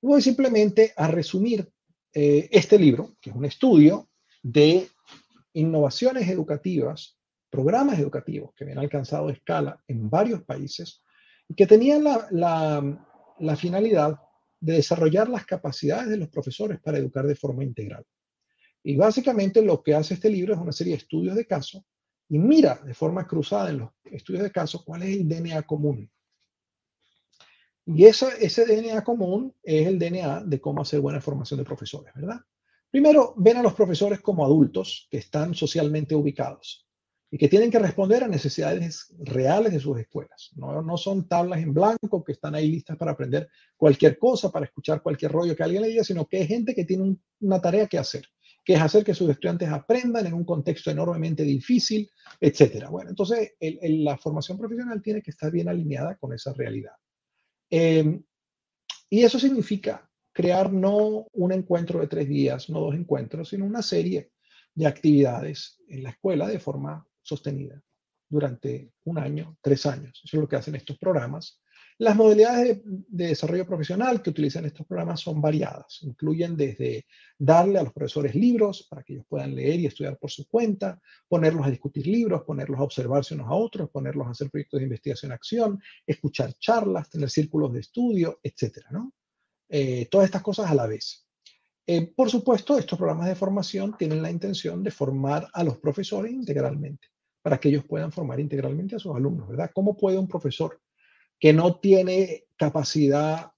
voy 0.00 0.22
simplemente 0.22 0.92
a 0.96 1.08
resumir 1.08 1.68
eh, 2.12 2.48
este 2.50 2.78
libro, 2.78 3.16
que 3.20 3.30
es 3.30 3.36
un 3.36 3.44
estudio 3.44 4.08
de 4.42 4.88
innovaciones 5.58 6.28
educativas, 6.28 7.18
programas 7.50 7.98
educativos 7.98 8.52
que 8.54 8.64
habían 8.64 8.78
alcanzado 8.78 9.30
escala 9.30 9.82
en 9.88 10.10
varios 10.10 10.42
países 10.42 11.02
y 11.48 11.54
que 11.54 11.66
tenían 11.66 12.04
la 12.04 13.56
finalidad 13.56 14.18
de 14.60 14.74
desarrollar 14.74 15.28
las 15.28 15.46
capacidades 15.46 16.08
de 16.08 16.16
los 16.16 16.28
profesores 16.28 16.80
para 16.80 16.98
educar 16.98 17.26
de 17.26 17.36
forma 17.36 17.64
integral. 17.64 18.04
Y 18.82 18.96
básicamente 18.96 19.62
lo 19.62 19.82
que 19.82 19.94
hace 19.94 20.14
este 20.14 20.30
libro 20.30 20.54
es 20.54 20.60
una 20.60 20.72
serie 20.72 20.92
de 20.92 20.98
estudios 20.98 21.34
de 21.34 21.46
caso 21.46 21.84
y 22.28 22.38
mira 22.38 22.80
de 22.84 22.94
forma 22.94 23.26
cruzada 23.26 23.70
en 23.70 23.78
los 23.78 23.90
estudios 24.04 24.42
de 24.42 24.50
caso 24.50 24.84
cuál 24.84 25.02
es 25.02 25.16
el 25.16 25.28
DNA 25.28 25.62
común. 25.62 26.10
Y 27.84 28.04
ese, 28.04 28.26
ese 28.40 28.66
DNA 28.66 29.04
común 29.04 29.54
es 29.62 29.86
el 29.86 29.98
DNA 29.98 30.44
de 30.44 30.60
cómo 30.60 30.82
hacer 30.82 31.00
buena 31.00 31.20
formación 31.20 31.58
de 31.58 31.64
profesores, 31.64 32.12
¿verdad? 32.14 32.40
Primero, 32.96 33.34
ven 33.36 33.58
a 33.58 33.62
los 33.62 33.74
profesores 33.74 34.22
como 34.22 34.42
adultos 34.42 35.06
que 35.10 35.18
están 35.18 35.54
socialmente 35.54 36.14
ubicados 36.14 36.88
y 37.30 37.36
que 37.36 37.46
tienen 37.46 37.70
que 37.70 37.78
responder 37.78 38.24
a 38.24 38.26
necesidades 38.26 39.14
reales 39.18 39.74
de 39.74 39.80
sus 39.80 39.98
escuelas. 39.98 40.50
No, 40.56 40.96
son 40.96 41.28
tablas 41.28 41.60
en 41.60 41.74
blanco 41.74 42.24
que 42.24 42.32
están 42.32 42.54
ahí 42.54 42.70
listas 42.70 42.96
para 42.96 43.10
aprender 43.10 43.50
cualquier 43.76 44.18
cosa, 44.18 44.50
para 44.50 44.64
escuchar 44.64 45.02
cualquier 45.02 45.30
rollo 45.30 45.54
que 45.54 45.62
alguien 45.62 45.82
le 45.82 45.88
diga, 45.88 46.04
sino 46.04 46.24
que 46.24 46.40
es 46.40 46.48
gente 46.48 46.74
que 46.74 46.86
tiene 46.86 47.18
una 47.40 47.60
tarea 47.60 47.86
que 47.86 47.98
hacer 47.98 48.26
que 48.64 48.72
es 48.72 48.80
hacer 48.80 49.04
que 49.04 49.14
sus 49.14 49.28
estudiantes 49.28 49.68
aprendan 49.68 50.26
en 50.26 50.32
un 50.32 50.44
contexto 50.46 50.90
enormemente 50.90 51.42
difícil, 51.42 52.10
etcétera. 52.40 52.88
Bueno, 52.88 53.10
entonces 53.10 53.52
la 53.60 54.16
formación 54.16 54.56
profesional 54.56 55.02
tiene 55.02 55.20
que 55.20 55.32
estar 55.32 55.52
bien 55.52 55.68
alineada 55.68 56.16
con 56.16 56.32
esa 56.32 56.54
realidad. 56.54 56.94
Em, 57.68 58.24
y 59.10 59.22
eso 59.22 59.38
significa 59.38 60.10
crear 60.36 60.70
no 60.70 61.28
un 61.32 61.50
encuentro 61.50 61.98
de 61.98 62.08
tres 62.08 62.28
días, 62.28 62.68
no 62.68 62.80
dos 62.80 62.94
encuentros, 62.94 63.48
sino 63.48 63.64
una 63.64 63.80
serie 63.80 64.32
de 64.74 64.86
actividades 64.86 65.80
en 65.88 66.02
la 66.02 66.10
escuela 66.10 66.46
de 66.46 66.60
forma 66.60 67.08
sostenida 67.22 67.82
durante 68.28 68.92
un 69.04 69.16
año, 69.16 69.56
tres 69.62 69.86
años. 69.86 70.20
Eso 70.22 70.36
es 70.36 70.40
lo 70.42 70.46
que 70.46 70.56
hacen 70.56 70.74
estos 70.74 70.98
programas. 70.98 71.62
Las 71.96 72.16
modalidades 72.16 72.82
de, 72.84 73.28
desarrollo 73.28 73.66
profesional 73.66 74.20
que 74.20 74.28
utilizan 74.28 74.66
estos 74.66 74.86
programas 74.86 75.20
son 75.20 75.40
variadas. 75.40 76.00
Incluyen 76.02 76.54
desde 76.54 77.06
darle 77.38 77.78
a 77.78 77.84
los 77.84 77.94
profesores 77.94 78.34
libros 78.34 78.86
para 78.90 79.02
que 79.02 79.14
ellos 79.14 79.24
puedan 79.26 79.54
leer 79.54 79.80
y 79.80 79.86
estudiar 79.86 80.18
por 80.18 80.30
su 80.30 80.46
cuenta, 80.46 81.00
ponerlos 81.28 81.64
a 81.66 81.70
discutir 81.70 82.06
libros, 82.06 82.42
ponerlos 82.42 82.78
a 82.78 82.82
observarse 82.82 83.32
unos 83.32 83.48
a 83.48 83.54
otros, 83.54 83.88
ponerlos 83.88 84.26
a 84.26 84.32
hacer 84.32 84.50
proyectos 84.50 84.80
de 84.80 84.84
investigación-acción, 84.84 85.80
escuchar 86.06 86.52
charlas, 86.58 87.08
tener 87.08 87.30
círculos 87.30 87.72
de 87.72 87.80
estudio, 87.80 88.38
etcétera, 88.42 88.88
¿no? 88.90 89.14
Eh, 89.68 90.06
todas 90.10 90.26
estas 90.26 90.42
cosas 90.42 90.70
a 90.70 90.74
la 90.74 90.86
vez. 90.86 91.26
Eh, 91.86 92.12
por 92.14 92.30
supuesto, 92.30 92.78
estos 92.78 92.98
programas 92.98 93.28
de 93.28 93.36
formación 93.36 93.96
tienen 93.96 94.22
la 94.22 94.30
intención 94.30 94.82
de 94.82 94.90
formar 94.90 95.48
a 95.52 95.62
los 95.62 95.78
profesores 95.78 96.32
integralmente, 96.32 97.08
para 97.42 97.58
que 97.58 97.68
ellos 97.68 97.84
puedan 97.84 98.10
formar 98.10 98.40
integralmente 98.40 98.96
a 98.96 98.98
sus 98.98 99.14
alumnos, 99.14 99.48
¿verdad? 99.48 99.70
¿Cómo 99.72 99.96
puede 99.96 100.18
un 100.18 100.26
profesor 100.26 100.80
que 101.38 101.52
no 101.52 101.78
tiene 101.78 102.46
capacidad 102.56 103.52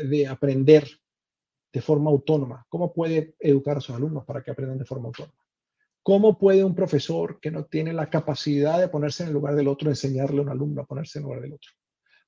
eh, 0.00 0.06
de 0.06 0.26
aprender 0.26 0.88
de 1.72 1.80
forma 1.82 2.10
autónoma? 2.10 2.64
¿Cómo 2.68 2.92
puede 2.92 3.34
educar 3.38 3.76
a 3.76 3.80
sus 3.80 3.94
alumnos 3.94 4.24
para 4.24 4.42
que 4.42 4.50
aprendan 4.50 4.78
de 4.78 4.86
forma 4.86 5.08
autónoma? 5.08 5.44
¿Cómo 6.02 6.38
puede 6.38 6.64
un 6.64 6.74
profesor 6.74 7.40
que 7.40 7.50
no 7.50 7.64
tiene 7.64 7.92
la 7.92 8.10
capacidad 8.10 8.78
de 8.78 8.88
ponerse 8.88 9.22
en 9.22 9.30
el 9.30 9.34
lugar 9.34 9.54
del 9.54 9.68
otro 9.68 9.88
enseñarle 9.88 10.38
a 10.38 10.42
un 10.42 10.50
alumno 10.50 10.82
a 10.82 10.86
ponerse 10.86 11.18
en 11.18 11.22
el 11.22 11.24
lugar 11.24 11.42
del 11.42 11.54
otro? 11.54 11.70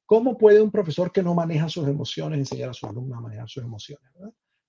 ¿Cómo 0.06 0.38
puede 0.38 0.62
un 0.62 0.70
profesor 0.70 1.10
que 1.10 1.22
no 1.22 1.34
maneja 1.34 1.68
sus 1.68 1.86
emociones 1.88 2.38
enseñar 2.38 2.70
a 2.70 2.74
sus 2.74 2.88
alumnos 2.88 3.18
a 3.18 3.20
manejar 3.20 3.48
sus 3.48 3.64
emociones? 3.64 4.08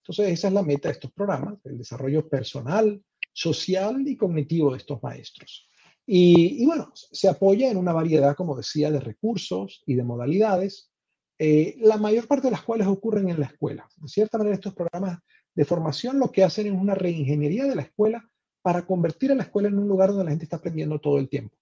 Entonces, 0.01 0.33
esa 0.33 0.47
es 0.47 0.53
la 0.53 0.63
meta 0.63 0.89
de 0.89 0.93
estos 0.93 1.11
programas, 1.11 1.59
el 1.65 1.77
desarrollo 1.77 2.27
personal, 2.27 3.01
social 3.33 4.07
y 4.07 4.17
cognitivo 4.17 4.71
de 4.71 4.77
estos 4.77 5.01
maestros. 5.03 5.69
Y, 6.05 6.65
bueno, 6.65 6.91
se 6.93 7.27
apoya 7.27 7.69
en 7.69 7.77
una 7.77 7.91
variedad, 7.91 8.35
como 8.35 8.55
decía, 8.55 8.89
de 8.89 9.01
recursos 9.01 9.83
y 9.85 9.95
de 9.95 10.03
modalidades, 10.03 10.89
eh, 11.37 11.75
la 11.81 11.97
mayor 11.97 12.27
parte 12.27 12.47
de 12.47 12.51
las 12.51 12.63
cuales 12.63 12.87
ocurren 12.87 13.29
en 13.29 13.39
la 13.39 13.47
escuela. 13.47 13.87
De 13.97 14.07
cierta 14.07 14.37
manera, 14.37 14.55
estos 14.55 14.73
programas 14.73 15.19
de 15.53 15.65
formación 15.65 16.17
lo 16.17 16.31
que 16.31 16.43
hacen 16.43 16.67
es 16.67 16.73
una 16.73 16.95
reingeniería 16.95 17.65
de 17.65 17.75
la 17.75 17.81
escuela 17.83 18.27
para 18.61 18.85
convertir 18.85 19.31
a 19.31 19.35
la 19.35 19.43
escuela 19.43 19.67
en 19.67 19.77
un 19.77 19.87
lugar 19.87 20.09
donde 20.09 20.23
la 20.23 20.31
gente 20.31 20.45
está 20.45 20.57
aprendiendo 20.57 20.99
todo 20.99 21.19
el 21.19 21.29
tiempo. 21.29 21.55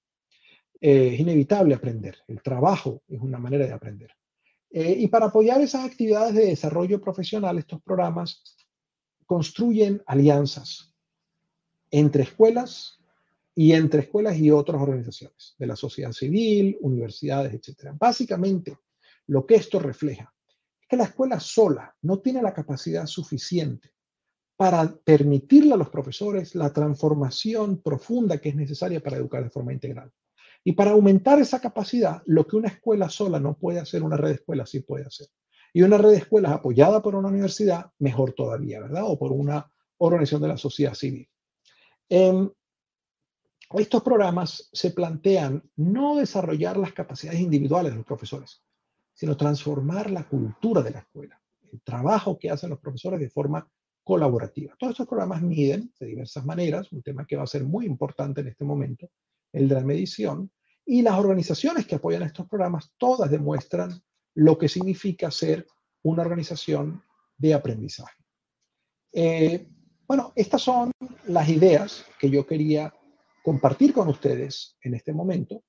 Eh, 0.87 1.15
es 1.15 1.19
inevitable 1.19 1.73
aprender, 1.73 2.15
el 2.27 2.43
trabajo 2.43 3.01
es 3.07 3.19
una 3.19 3.39
manera 3.39 3.65
de 3.65 3.73
aprender. 3.73 4.11
Eh, 4.69 4.95
y 4.99 5.07
para 5.07 5.25
apoyar 5.25 5.59
esas 5.59 5.83
actividades 5.83 6.35
de 6.35 6.45
desarrollo 6.45 7.01
profesional, 7.01 7.57
estos 7.57 7.81
programas 7.81 8.43
construyen 9.25 10.03
alianzas 10.05 10.93
entre 11.89 12.21
escuelas 12.21 12.99
y 13.55 13.71
entre 13.71 14.01
escuelas 14.01 14.37
y 14.37 14.51
otras 14.51 14.79
organizaciones 14.79 15.55
de 15.57 15.65
la 15.65 15.75
sociedad 15.75 16.11
civil, 16.11 16.77
universidades, 16.81 17.51
etc. 17.51 17.95
Básicamente, 17.97 18.77
lo 19.25 19.43
que 19.47 19.55
esto 19.55 19.79
refleja 19.79 20.31
es 20.79 20.87
que 20.87 20.97
la 20.97 21.05
escuela 21.05 21.39
sola 21.39 21.95
no 22.03 22.19
tiene 22.19 22.43
la 22.43 22.53
capacidad 22.53 23.07
suficiente 23.07 23.89
para 24.55 24.95
permitirle 25.03 25.73
a 25.73 25.77
los 25.77 25.89
profesores 25.89 26.53
la 26.53 26.71
transformación 26.71 27.81
profunda 27.81 28.37
que 28.37 28.49
es 28.49 28.55
necesaria 28.55 29.01
para 29.01 29.17
educar 29.17 29.43
de 29.43 29.49
forma 29.49 29.73
integral. 29.73 30.13
Y 30.67 30.73
para 30.73 30.91
aumentar 30.91 31.39
esa 31.39 31.61
capacidad, 31.61 32.23
lo 32.25 32.47
que 32.47 32.55
una 32.55 32.69
escuela 32.69 33.07
sola 33.07 33.39
no 33.39 33.55
puede 33.55 33.79
hacer, 33.79 34.01
una 34.01 34.17
red 34.17 34.29
de 34.29 34.35
escuelas 34.35 34.71
sí 34.71 34.79
puede 34.79 35.05
hacer. 35.05 35.27
Y 35.71 35.83
una 35.83 35.99
red 35.99 36.09
de 36.09 36.17
escuelas 36.17 36.53
apoyada 36.53 37.03
por 37.03 37.15
una 37.15 37.29
universidad, 37.29 37.91
mejor 37.99 38.33
todavía, 38.33 38.81
¿verdad? 38.81 39.03
O 39.05 39.19
por 39.19 39.31
una 39.31 39.71
organización 39.97 40.41
de 40.41 40.47
la 40.47 40.57
sociedad 40.57 40.95
civil. 40.95 41.29
Eh, 42.09 42.49
estos 43.73 44.01
programas 44.01 44.69
se 44.73 44.89
plantean 44.89 45.61
no 45.75 46.15
desarrollar 46.15 46.77
las 46.77 46.93
capacidades 46.93 47.41
individuales 47.41 47.91
de 47.91 47.97
los 47.97 48.05
profesores, 48.05 48.63
sino 49.13 49.37
transformar 49.37 50.09
la 50.09 50.27
cultura 50.27 50.81
de 50.81 50.91
la 50.91 50.99
escuela, 50.99 51.39
el 51.71 51.81
trabajo 51.83 52.39
que 52.39 52.49
hacen 52.49 52.71
los 52.71 52.79
profesores 52.79 53.19
de 53.19 53.29
forma 53.29 53.69
colaborativa. 54.03 54.75
Todos 54.79 54.91
estos 54.91 55.07
programas 55.07 55.43
miden 55.43 55.93
de 55.99 56.07
diversas 56.07 56.43
maneras, 56.43 56.91
un 56.91 57.03
tema 57.03 57.25
que 57.27 57.35
va 57.35 57.43
a 57.43 57.47
ser 57.47 57.63
muy 57.65 57.85
importante 57.85 58.41
en 58.41 58.47
este 58.47 58.65
momento, 58.65 59.09
el 59.53 59.67
de 59.67 59.75
la 59.75 59.83
medición, 59.83 60.51
y 60.85 61.01
las 61.01 61.17
organizaciones 61.17 61.87
que 61.87 61.95
apoyan 61.95 62.23
estos 62.23 62.47
programas 62.47 62.93
todas 62.97 63.31
demuestran 63.31 64.01
lo 64.35 64.57
que 64.57 64.69
significa 64.69 65.31
ser 65.31 65.65
una 66.03 66.21
organización 66.21 67.03
de 67.37 67.53
aprendizaje. 67.53 68.23
Eh, 69.11 69.67
bueno, 70.07 70.33
estas 70.35 70.61
son 70.61 70.91
las 71.27 71.49
ideas 71.49 72.05
que 72.19 72.29
yo 72.29 72.45
quería 72.45 72.93
compartir 73.43 73.93
con 73.93 74.07
ustedes 74.09 74.77
en 74.81 74.93
este 74.93 75.13
momento, 75.13 75.63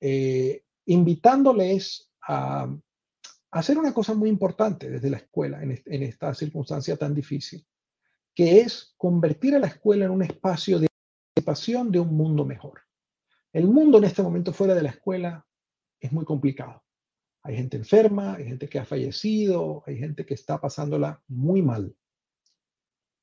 eh, 0.00 0.64
invitándoles 0.86 2.10
a, 2.22 2.68
hacer 3.50 3.78
una 3.78 3.94
cosa 3.94 4.12
muy 4.12 4.28
importante 4.28 4.90
desde 4.90 5.08
la 5.08 5.16
escuela 5.16 5.62
en, 5.62 5.80
en, 5.84 6.02
esta 6.02 6.34
circunstancia 6.34 6.96
tan 6.96 7.14
difícil, 7.14 7.66
que 8.34 8.60
es 8.60 8.94
convertir 8.98 9.54
a 9.54 9.58
la 9.58 9.68
escuela 9.68 10.04
en 10.04 10.10
un 10.10 10.22
espacio 10.22 10.78
de 10.78 10.88
pasión 11.44 11.90
de 11.90 12.00
un 12.00 12.14
mundo 12.14 12.44
mejor. 12.44 12.87
El 13.58 13.66
mundo 13.66 13.98
en 13.98 14.04
este 14.04 14.22
momento 14.22 14.52
fuera 14.52 14.72
de 14.72 14.84
la 14.84 14.90
escuela 14.90 15.44
es 15.98 16.12
muy 16.12 16.24
complicado. 16.24 16.80
Hay 17.42 17.56
gente 17.56 17.76
enferma, 17.76 18.34
hay 18.34 18.44
gente 18.44 18.68
que 18.68 18.78
ha 18.78 18.84
fallecido, 18.84 19.82
hay 19.84 19.98
gente 19.98 20.24
que 20.24 20.34
está 20.34 20.60
pasándola 20.60 21.20
muy 21.26 21.60
mal. 21.60 21.92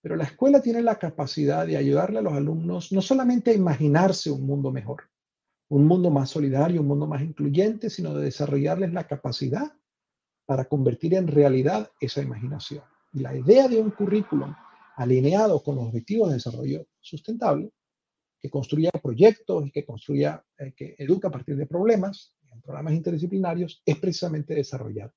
Pero 0.01 0.17
la 0.17 0.25
escuela 0.25 0.61
tiene 0.61 0.81
la 0.81 0.99
capacidad 0.99 1.65
de 1.65 1.77
ayudarle 1.77 2.19
a 2.19 2.21
los 2.21 2.33
alumnos 2.33 2.91
no 2.91 3.01
solamente 3.01 3.51
a 3.51 3.53
imaginarse 3.53 4.29
un 4.29 4.45
mundo 4.45 4.73
mejor, 4.73 5.03
un 5.69 5.87
mundo 5.87 6.09
más 6.09 6.31
solidario, 6.31 6.81
un 6.81 6.87
mundo 6.87 7.07
más 7.07 7.21
incluyente, 7.21 7.89
sino 7.89 8.13
de 8.13 8.25
desarrollarles 8.25 8.91
la 8.91 9.07
capacidad 9.07 9.71
para 10.45 10.65
convertir 10.65 11.13
en 11.13 11.29
realidad 11.29 11.89
esa 12.01 12.21
imaginación. 12.21 12.83
Y 13.13 13.19
la 13.21 13.33
idea 13.37 13.69
de 13.69 13.79
un 13.79 13.91
currículum 13.91 14.53
alineado 14.97 15.63
con 15.63 15.77
los 15.77 15.85
objetivos 15.85 16.27
de 16.27 16.35
desarrollo 16.35 16.85
sustentable, 16.99 17.71
que 18.39 18.49
construya 18.49 18.91
proyectos 18.91 19.67
y 19.67 19.71
que 19.71 19.85
construya, 19.85 20.43
eh, 20.57 20.73
que 20.75 20.95
educa 20.97 21.29
a 21.29 21.31
partir 21.31 21.55
de 21.55 21.65
problemas, 21.65 22.35
en 22.51 22.61
programas 22.61 22.93
interdisciplinarios, 22.93 23.81
es 23.85 23.97
precisamente 23.97 24.55
desarrollar 24.55 25.11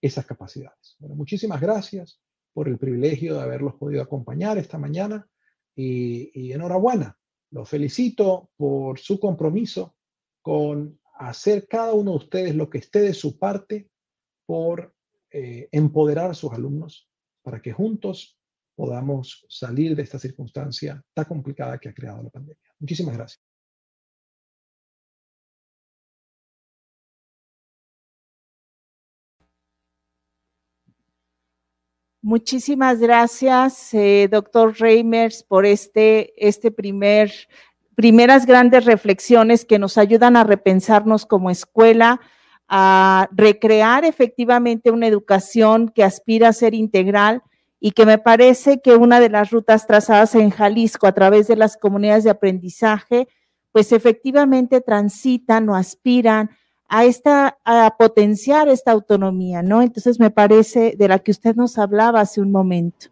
esas 0.00 0.24
capacidades. 0.26 0.96
Bueno, 0.98 1.16
muchísimas 1.16 1.60
gracias 1.60 2.20
por 2.52 2.68
el 2.68 2.78
privilegio 2.78 3.34
de 3.34 3.42
haberlos 3.42 3.74
podido 3.74 4.02
acompañar 4.02 4.58
esta 4.58 4.78
mañana 4.78 5.28
y, 5.74 6.52
enhorabuena. 6.52 7.18
Los 7.50 7.68
felicito 7.68 8.50
por 8.56 8.98
su 8.98 9.20
compromiso 9.20 9.96
con 10.42 11.00
hacer 11.14 11.66
cada 11.66 11.94
uno 11.94 12.12
de 12.12 12.16
ustedes 12.16 12.54
lo 12.54 12.68
que 12.68 12.78
esté 12.78 13.00
de 13.00 13.14
su 13.14 13.38
parte 13.38 13.90
por 14.46 14.94
eh, 15.30 15.68
empoderar 15.72 16.30
a 16.30 16.34
sus 16.34 16.52
alumnos 16.52 17.08
para 17.42 17.60
que 17.60 17.72
juntos 17.72 18.37
podamos 18.78 19.44
salir 19.48 19.96
de 19.96 20.04
esta 20.04 20.20
circunstancia 20.20 21.02
tan 21.12 21.24
complicada 21.24 21.78
que 21.78 21.88
ha 21.88 21.92
creado 21.92 22.22
la 22.22 22.30
pandemia. 22.30 22.62
Muchísimas 22.78 23.16
gracias. 23.16 23.42
Muchísimas 32.22 33.00
gracias, 33.00 33.92
eh, 33.94 34.28
doctor 34.30 34.76
Reimers, 34.78 35.42
por 35.42 35.66
este, 35.66 36.32
este 36.36 36.70
primer, 36.70 37.32
primeras 37.96 38.46
grandes 38.46 38.84
reflexiones 38.84 39.64
que 39.64 39.80
nos 39.80 39.98
ayudan 39.98 40.36
a 40.36 40.44
repensarnos 40.44 41.26
como 41.26 41.50
escuela, 41.50 42.20
a 42.68 43.28
recrear 43.32 44.04
efectivamente 44.04 44.92
una 44.92 45.08
educación 45.08 45.88
que 45.88 46.04
aspira 46.04 46.50
a 46.50 46.52
ser 46.52 46.74
integral 46.74 47.42
y 47.80 47.92
que 47.92 48.06
me 48.06 48.18
parece 48.18 48.80
que 48.80 48.96
una 48.96 49.20
de 49.20 49.30
las 49.30 49.50
rutas 49.50 49.86
trazadas 49.86 50.34
en 50.34 50.50
Jalisco 50.50 51.06
a 51.06 51.12
través 51.12 51.46
de 51.46 51.56
las 51.56 51.76
comunidades 51.76 52.24
de 52.24 52.30
aprendizaje, 52.30 53.28
pues 53.72 53.92
efectivamente 53.92 54.80
transitan 54.80 55.68
o 55.68 55.76
aspiran 55.76 56.50
a 56.88 57.04
esta 57.04 57.58
a 57.64 57.94
potenciar 57.98 58.68
esta 58.68 58.92
autonomía, 58.92 59.62
¿no? 59.62 59.82
Entonces 59.82 60.18
me 60.18 60.30
parece 60.30 60.94
de 60.96 61.08
la 61.08 61.18
que 61.18 61.30
usted 61.30 61.54
nos 61.54 61.78
hablaba 61.78 62.20
hace 62.20 62.40
un 62.40 62.50
momento. 62.50 63.08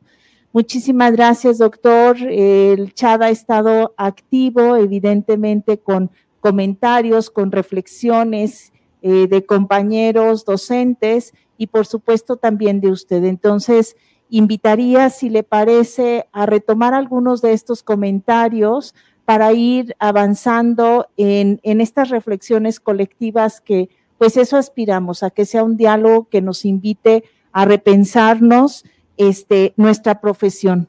Muchísimas 0.52 1.12
gracias, 1.12 1.58
doctor. 1.58 2.16
El 2.22 2.94
chat 2.94 3.20
ha 3.20 3.28
estado 3.28 3.92
activo, 3.98 4.76
evidentemente, 4.76 5.78
con 5.78 6.10
comentarios, 6.40 7.28
con 7.28 7.52
reflexiones 7.52 8.72
eh, 9.02 9.26
de 9.28 9.44
compañeros 9.44 10.46
docentes 10.46 11.34
y, 11.58 11.66
por 11.66 11.84
supuesto, 11.84 12.36
también 12.36 12.80
de 12.80 12.90
usted. 12.90 13.24
Entonces, 13.24 13.96
invitaría, 14.28 15.10
si 15.10 15.28
le 15.30 15.42
parece, 15.42 16.26
a 16.32 16.46
retomar 16.46 16.94
algunos 16.94 17.42
de 17.42 17.52
estos 17.52 17.82
comentarios 17.82 18.94
para 19.24 19.52
ir 19.52 19.94
avanzando 19.98 21.08
en, 21.16 21.60
estas 21.62 22.10
reflexiones 22.10 22.80
colectivas 22.80 23.60
que, 23.60 23.88
pues 24.18 24.36
eso 24.36 24.56
aspiramos, 24.56 25.22
a 25.22 25.30
que 25.30 25.44
sea 25.44 25.64
un 25.64 25.76
diálogo 25.76 26.28
que 26.28 26.40
nos 26.40 26.64
invite 26.64 27.24
a 27.52 27.64
repensarnos 27.64 28.84
este, 29.16 29.74
nuestra 29.76 30.20
profesión. 30.20 30.88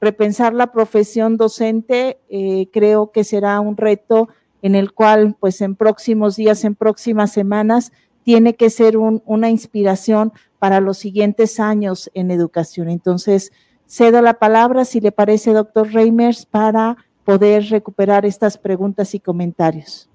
Repensar 0.00 0.54
la 0.54 0.72
profesión 0.72 1.36
docente 1.36 2.18
eh, 2.28 2.68
creo 2.72 3.10
que 3.12 3.24
será 3.24 3.60
un 3.60 3.76
reto 3.76 4.28
en 4.62 4.74
el 4.74 4.92
cual, 4.92 5.36
pues 5.38 5.60
en 5.60 5.76
próximos 5.76 6.36
días, 6.36 6.64
en 6.64 6.74
próximas 6.74 7.32
semanas, 7.32 7.92
tiene 8.22 8.54
que 8.54 8.70
ser 8.70 8.96
un, 8.96 9.22
una 9.26 9.50
inspiración 9.50 10.32
para 10.64 10.80
los 10.80 10.96
siguientes 10.96 11.60
años 11.60 12.10
en 12.14 12.30
educación. 12.30 12.88
Entonces, 12.88 13.52
cedo 13.84 14.22
la 14.22 14.38
palabra, 14.38 14.86
si 14.86 14.98
le 14.98 15.12
parece, 15.12 15.52
doctor 15.52 15.92
Reimers, 15.92 16.46
para 16.46 16.96
poder 17.22 17.64
recuperar 17.64 18.24
estas 18.24 18.56
preguntas 18.56 19.14
y 19.14 19.20
comentarios. 19.20 20.08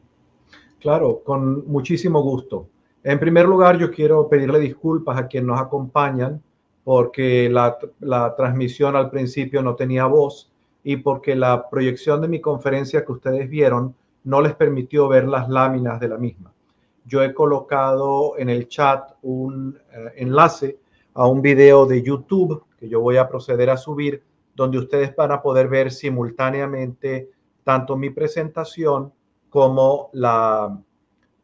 Claro, 0.80 1.22
con 1.24 1.68
muchísimo 1.68 2.24
gusto. 2.24 2.68
En 3.04 3.20
primer 3.20 3.46
lugar, 3.46 3.78
yo 3.78 3.92
quiero 3.92 4.28
pedirle 4.28 4.58
disculpas 4.58 5.20
a 5.20 5.28
quienes 5.28 5.50
nos 5.50 5.62
acompañan 5.62 6.42
porque 6.84 7.48
la, 7.48 7.78
la, 8.00 8.36
transmisión 8.36 8.96
al 8.96 9.12
principio 9.12 9.62
no 9.62 9.76
tenía 9.76 10.08
voz 10.08 10.52
y 10.84 10.96
porque 10.96 11.36
la 11.36 11.70
proyección 11.70 12.22
de 12.22 12.28
mi 12.28 12.42
conferencia 12.42 13.06
que 13.06 13.12
ustedes 13.12 13.48
vieron 13.48 13.94
no 14.24 14.42
les 14.42 14.56
permitió 14.56 15.08
ver 15.08 15.28
las 15.28 15.48
láminas 15.48 16.00
de 16.00 16.08
la 16.08 16.18
misma 16.18 16.52
yo 17.10 17.24
he 17.24 17.34
colocado 17.34 18.38
en 18.38 18.50
el 18.50 18.68
chat 18.68 19.12
un 19.24 19.78
eh, 19.92 20.14
enlace 20.18 20.80
a 21.16 21.28
un 21.28 21.42
video 21.42 21.86
de 21.86 22.04
YouTube 22.04 22.64
que 22.78 22.88
yo 22.88 23.02
voy 23.02 23.18
a 23.18 23.28
proceder 23.28 23.70
a 23.72 23.78
subir, 23.78 24.24
donde 24.56 24.78
ustedes 24.78 25.16
van 25.16 25.32
a 25.32 25.42
poder 25.42 25.68
ver 25.68 25.92
simultáneamente 25.92 27.32
tanto 27.64 27.98
mi 27.98 28.12
presentación 28.12 29.12
como 29.50 30.10
la, 30.14 30.80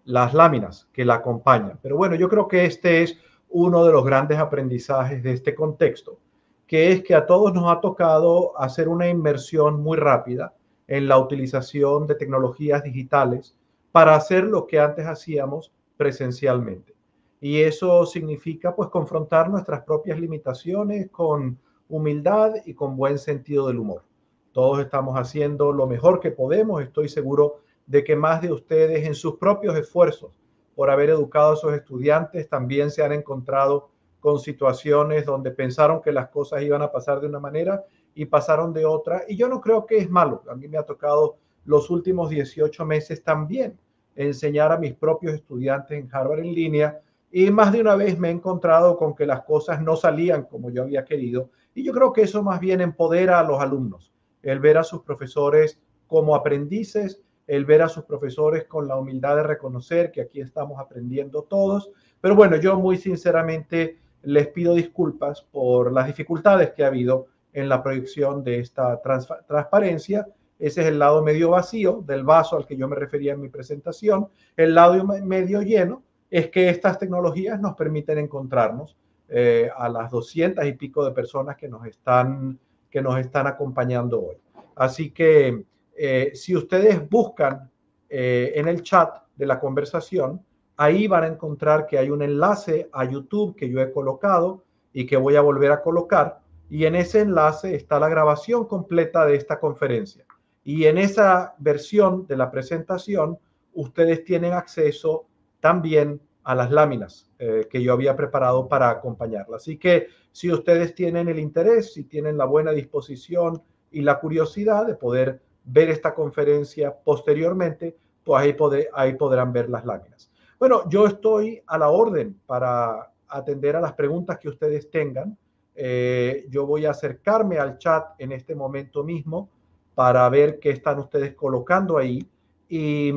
las 0.05 0.33
láminas 0.33 0.87
que 0.93 1.03
la 1.03 1.15
acompañan. 1.15 1.79
Pero 1.81 1.97
bueno, 1.97 2.15
yo 2.15 2.29
creo 2.29 2.47
que 2.47 2.65
este 2.65 3.01
es 3.03 3.17
uno 3.49 3.83
de 3.83 3.91
los 3.91 4.05
grandes 4.05 4.37
aprendizajes 4.37 5.23
de 5.23 5.33
este 5.33 5.55
contexto, 5.55 6.19
que 6.67 6.91
es 6.91 7.03
que 7.03 7.15
a 7.15 7.25
todos 7.25 7.53
nos 7.53 7.71
ha 7.71 7.81
tocado 7.81 8.59
hacer 8.59 8.87
una 8.87 9.09
inmersión 9.09 9.81
muy 9.81 9.97
rápida 9.97 10.53
en 10.87 11.07
la 11.07 11.17
utilización 11.17 12.05
de 12.05 12.15
tecnologías 12.15 12.83
digitales 12.83 13.57
para 13.95 14.13
hacer 14.13 14.43
lo 14.43 14.67
que 14.67 14.77
antes 14.77 15.07
hacíamos 15.07 15.71
presencialmente. 15.95 16.93
Y 17.39 17.61
eso 17.61 18.05
significa 18.05 18.75
pues 18.75 18.89
confrontar 18.89 19.49
nuestras 19.49 19.83
propias 19.83 20.19
limitaciones 20.19 21.09
con 21.09 21.57
humildad 21.87 22.55
y 22.65 22.73
con 22.73 22.97
buen 22.97 23.17
sentido 23.17 23.67
del 23.67 23.79
humor. 23.79 24.03
Todos 24.51 24.81
estamos 24.81 25.17
haciendo 25.17 25.71
lo 25.71 25.87
mejor 25.87 26.19
que 26.19 26.31
podemos. 26.31 26.83
Estoy 26.83 27.07
seguro 27.07 27.61
de 27.85 28.03
que 28.03 28.17
más 28.17 28.41
de 28.41 28.51
ustedes 28.51 29.07
en 29.07 29.15
sus 29.15 29.37
propios 29.37 29.77
esfuerzos 29.77 30.33
por 30.75 30.89
haber 30.89 31.11
educado 31.11 31.53
a 31.53 31.55
sus 31.55 31.71
estudiantes 31.71 32.49
también 32.49 32.91
se 32.91 33.01
han 33.01 33.13
encontrado 33.13 33.91
con 34.19 34.39
situaciones 34.39 35.25
donde 35.25 35.51
pensaron 35.51 36.01
que 36.01 36.11
las 36.11 36.27
cosas 36.27 36.63
iban 36.63 36.81
a 36.81 36.91
pasar 36.91 37.21
de 37.21 37.27
una 37.27 37.39
manera 37.39 37.85
y 38.13 38.25
pasaron 38.25 38.73
de 38.73 38.83
otra. 38.83 39.23
Y 39.29 39.37
yo 39.37 39.47
no 39.47 39.61
creo 39.61 39.85
que 39.85 39.99
es 39.99 40.09
malo. 40.09 40.43
A 40.49 40.55
mí 40.55 40.67
me 40.67 40.77
ha 40.77 40.83
tocado 40.83 41.37
los 41.63 41.89
últimos 41.89 42.29
18 42.29 42.85
meses 42.85 43.23
también 43.23 43.79
enseñar 44.15 44.71
a 44.71 44.77
mis 44.77 44.93
propios 44.93 45.33
estudiantes 45.33 45.99
en 45.99 46.09
Harvard 46.11 46.39
en 46.39 46.53
línea 46.53 46.99
y 47.31 47.51
más 47.51 47.73
de 47.73 47.81
una 47.81 47.95
vez 47.95 48.17
me 48.17 48.29
he 48.29 48.31
encontrado 48.31 48.97
con 48.97 49.13
que 49.13 49.25
las 49.25 49.43
cosas 49.43 49.81
no 49.81 49.95
salían 49.95 50.43
como 50.43 50.69
yo 50.69 50.83
había 50.83 51.03
querido 51.03 51.49
y 51.73 51.83
yo 51.83 51.91
creo 51.91 52.13
que 52.13 52.21
eso 52.21 52.41
más 52.41 52.59
bien 52.59 52.81
empodera 52.81 53.39
a 53.39 53.43
los 53.43 53.59
alumnos, 53.59 54.13
el 54.41 54.59
ver 54.59 54.77
a 54.77 54.83
sus 54.83 55.01
profesores 55.01 55.79
como 56.07 56.35
aprendices, 56.35 57.21
el 57.47 57.65
ver 57.65 57.81
a 57.81 57.89
sus 57.89 58.05
profesores 58.05 58.65
con 58.65 58.87
la 58.87 58.97
humildad 58.97 59.35
de 59.35 59.43
reconocer 59.43 60.11
que 60.11 60.21
aquí 60.21 60.41
estamos 60.41 60.79
aprendiendo 60.79 61.43
todos. 61.43 61.91
Pero 62.21 62.35
bueno, 62.35 62.55
yo 62.55 62.79
muy 62.79 62.97
sinceramente 62.97 63.99
les 64.23 64.47
pido 64.47 64.73
disculpas 64.73 65.41
por 65.41 65.91
las 65.91 66.07
dificultades 66.07 66.71
que 66.71 66.83
ha 66.83 66.87
habido 66.87 67.27
en 67.53 67.69
la 67.69 67.83
proyección 67.83 68.43
de 68.43 68.59
esta 68.59 69.01
transparencia 69.01 70.27
ese 70.59 70.81
es 70.81 70.87
el 70.87 70.99
lado 70.99 71.21
medio 71.21 71.49
vacío 71.49 72.03
del 72.05 72.23
vaso 72.23 72.55
al 72.55 72.65
que 72.65 72.77
yo 72.77 72.87
me 72.87 72.95
refería 72.95 73.33
en 73.33 73.41
mi 73.41 73.49
presentación. 73.49 74.27
El 74.55 74.73
lado 74.73 75.03
medio 75.05 75.61
lleno 75.61 76.03
es 76.29 76.49
que 76.49 76.69
estas 76.69 76.97
tecnologías 76.97 77.59
nos 77.59 77.75
permiten 77.75 78.17
encontrarnos 78.17 78.95
eh, 79.27 79.69
a 79.75 79.89
las 79.89 80.11
200 80.11 80.65
y 80.65 80.73
pico 80.73 81.03
de 81.03 81.11
personas 81.11 81.57
que 81.57 81.67
nos 81.67 81.85
están, 81.85 82.57
que 82.89 83.01
nos 83.01 83.19
están 83.19 83.47
acompañando 83.47 84.21
hoy. 84.21 84.37
Así 84.75 85.11
que 85.11 85.65
eh, 85.95 86.31
si 86.33 86.55
ustedes 86.55 87.09
buscan 87.09 87.69
eh, 88.09 88.53
en 88.55 88.67
el 88.67 88.81
chat 88.81 89.23
de 89.35 89.45
la 89.45 89.59
conversación, 89.59 90.41
ahí 90.77 91.07
van 91.07 91.23
a 91.23 91.27
encontrar 91.27 91.87
que 91.87 91.97
hay 91.97 92.09
un 92.09 92.21
enlace 92.21 92.89
a 92.91 93.05
YouTube 93.05 93.55
que 93.55 93.69
yo 93.69 93.81
he 93.81 93.91
colocado 93.91 94.63
y 94.93 95.05
que 95.05 95.17
voy 95.17 95.35
a 95.35 95.41
volver 95.41 95.71
a 95.71 95.81
colocar. 95.81 96.39
Y 96.69 96.85
en 96.85 96.95
ese 96.95 97.21
enlace 97.21 97.75
está 97.75 97.99
la 97.99 98.09
grabación 98.09 98.65
completa 98.65 99.25
de 99.25 99.35
esta 99.35 99.59
conferencia. 99.59 100.24
Y 100.65 100.85
en 100.85 100.97
esa 100.97 101.53
versión 101.59 102.25
de 102.25 102.35
la 102.35 102.49
presentación, 102.49 103.37
ustedes 103.75 104.25
tienen 104.25 104.51
acceso 104.51 105.27
también 105.59 106.19
a 106.43 106.55
las 106.55 106.71
láminas 106.71 107.29
eh, 107.37 107.67
que 107.69 107.81
yo 107.81 107.93
había 107.93 108.15
preparado 108.15 108.67
para 108.67 108.89
acompañarla. 108.89 109.57
Así 109.57 109.77
que 109.77 110.07
si 110.31 110.51
ustedes 110.51 110.95
tienen 110.95 111.29
el 111.29 111.39
interés, 111.39 111.93
si 111.93 112.03
tienen 112.03 112.37
la 112.37 112.45
buena 112.45 112.71
disposición 112.71 113.61
y 113.91 114.01
la 114.01 114.19
curiosidad 114.19 114.87
de 114.87 114.95
poder 114.95 115.39
ver 115.65 115.89
esta 115.89 116.15
conferencia 116.15 116.95
posteriormente, 116.95 117.95
pues 118.23 118.55
ahí, 118.93 119.13
podrán 119.13 119.53
ver 119.53 119.69
las 119.69 119.85
láminas. 119.85 120.31
Bueno, 120.57 120.89
yo 120.89 121.05
estoy 121.05 121.61
a 121.67 121.77
la 121.77 121.89
orden 121.89 122.39
para 122.47 123.11
atender 123.27 123.75
a 123.75 123.81
las 123.81 123.93
preguntas 123.93 124.39
que 124.39 124.49
ustedes 124.49 124.89
tengan. 124.89 125.37
Eh, 125.75 126.47
yo 126.49 126.65
voy 126.65 126.87
a 126.87 126.91
acercarme 126.91 127.59
al 127.59 127.77
chat 127.77 128.19
en 128.19 128.31
este 128.31 128.55
momento 128.55 129.03
mismo 129.03 129.49
para 129.95 130.27
ver 130.29 130.59
qué 130.59 130.69
están 130.69 130.99
ustedes 130.99 131.33
colocando 131.33 131.97
ahí. 131.97 132.29
Y 132.69 133.11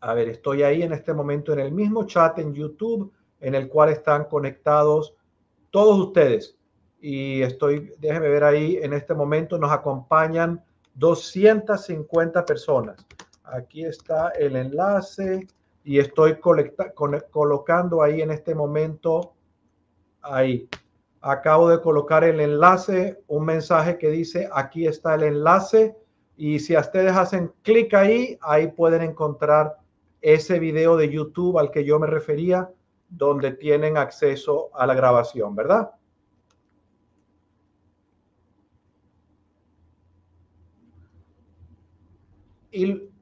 a 0.00 0.14
ver, 0.14 0.28
estoy 0.28 0.62
ahí 0.62 0.82
en 0.82 0.92
este 0.92 1.14
momento 1.14 1.52
en 1.52 1.60
el 1.60 1.70
mismo 1.70 2.04
chat 2.06 2.38
en 2.38 2.54
YouTube 2.54 3.12
en 3.40 3.54
el 3.54 3.68
cual 3.68 3.90
están 3.90 4.24
conectados 4.24 5.14
todos 5.70 5.98
ustedes. 6.08 6.56
Y 7.00 7.42
estoy, 7.42 7.92
déjenme 7.98 8.28
ver 8.28 8.44
ahí, 8.44 8.78
en 8.80 8.94
este 8.94 9.12
momento 9.14 9.58
nos 9.58 9.70
acompañan 9.70 10.64
250 10.94 12.46
personas. 12.46 13.06
Aquí 13.44 13.84
está 13.84 14.30
el 14.30 14.56
enlace 14.56 15.46
y 15.84 15.98
estoy 15.98 16.38
colocando 16.40 18.02
ahí 18.02 18.22
en 18.22 18.30
este 18.30 18.54
momento, 18.54 19.34
ahí, 20.22 20.66
Acabo 21.26 21.70
de 21.70 21.80
colocar 21.80 22.22
el 22.22 22.38
enlace, 22.38 23.18
un 23.28 23.46
mensaje 23.46 23.96
que 23.96 24.10
dice 24.10 24.46
aquí 24.52 24.86
está 24.86 25.14
el 25.14 25.22
enlace 25.22 25.96
y 26.36 26.58
si 26.58 26.76
ustedes 26.76 27.16
hacen 27.16 27.50
clic 27.62 27.94
ahí, 27.94 28.38
ahí 28.42 28.66
pueden 28.66 29.00
encontrar 29.00 29.78
ese 30.20 30.58
video 30.58 30.98
de 30.98 31.08
YouTube 31.08 31.58
al 31.58 31.70
que 31.70 31.82
yo 31.82 31.98
me 31.98 32.08
refería, 32.08 32.70
donde 33.08 33.52
tienen 33.52 33.96
acceso 33.96 34.68
a 34.74 34.86
la 34.86 34.92
grabación, 34.92 35.56
¿verdad? 35.56 35.92
Y 42.70 43.13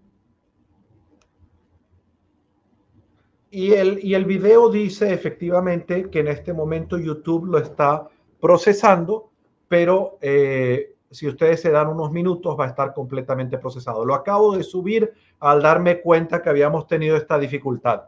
y, 3.52 3.74
el, 3.74 4.00
y 4.02 4.14
el 4.14 4.24
video 4.24 4.70
dice 4.70 5.12
efectivamente 5.12 6.08
que 6.08 6.20
en 6.20 6.28
este 6.28 6.54
momento 6.54 6.98
YouTube 6.98 7.44
lo 7.44 7.58
está 7.58 8.08
procesando, 8.40 9.30
pero 9.68 10.16
eh, 10.22 10.94
si 11.10 11.28
ustedes 11.28 11.60
se 11.60 11.70
dan 11.70 11.88
unos 11.88 12.10
minutos 12.10 12.58
va 12.58 12.64
a 12.64 12.68
estar 12.68 12.94
completamente 12.94 13.58
procesado. 13.58 14.06
Lo 14.06 14.14
acabo 14.14 14.56
de 14.56 14.62
subir 14.62 15.12
al 15.38 15.60
darme 15.60 16.00
cuenta 16.00 16.40
que 16.40 16.48
habíamos 16.48 16.86
tenido 16.86 17.14
esta 17.14 17.38
dificultad. 17.38 18.04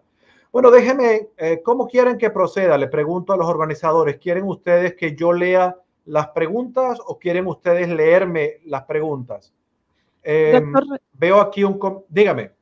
Bueno, 0.50 0.70
déjenme, 0.70 1.28
eh, 1.36 1.60
¿cómo 1.62 1.88
quieren 1.88 2.16
que 2.16 2.30
proceda? 2.30 2.78
Le 2.78 2.88
pregunto 2.88 3.34
a 3.34 3.36
los 3.36 3.46
organizadores, 3.46 4.16
¿quieren 4.16 4.44
ustedes 4.44 4.94
que 4.94 5.14
yo 5.14 5.30
lea 5.34 5.76
las 6.06 6.28
preguntas 6.28 6.98
o 7.04 7.18
quieren 7.18 7.46
ustedes 7.46 7.90
leerme 7.90 8.60
las 8.64 8.84
preguntas? 8.84 9.52
Em, 10.22 10.72
veo 11.12 11.38
aquí 11.38 11.64
un... 11.64 11.78
Dígame. 12.08 12.52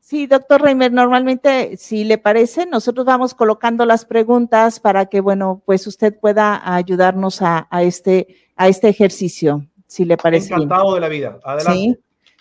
Sí, 0.00 0.26
doctor 0.26 0.62
Reimer, 0.62 0.92
normalmente, 0.92 1.76
si 1.76 2.04
le 2.04 2.16
parece, 2.16 2.64
nosotros 2.66 3.04
vamos 3.04 3.34
colocando 3.34 3.84
las 3.84 4.04
preguntas 4.04 4.80
para 4.80 5.06
que, 5.06 5.20
bueno, 5.20 5.62
pues 5.66 5.86
usted 5.86 6.18
pueda 6.18 6.74
ayudarnos 6.74 7.42
a, 7.42 7.68
este, 7.82 8.36
a 8.56 8.68
este 8.68 8.88
ejercicio, 8.88 9.66
si 9.86 10.04
le 10.04 10.16
parece. 10.16 10.54
Encantado 10.54 10.94
de 10.94 11.00
la 11.00 11.08
vida. 11.08 11.38
Adelante. 11.44 11.78
Sí. 11.78 11.98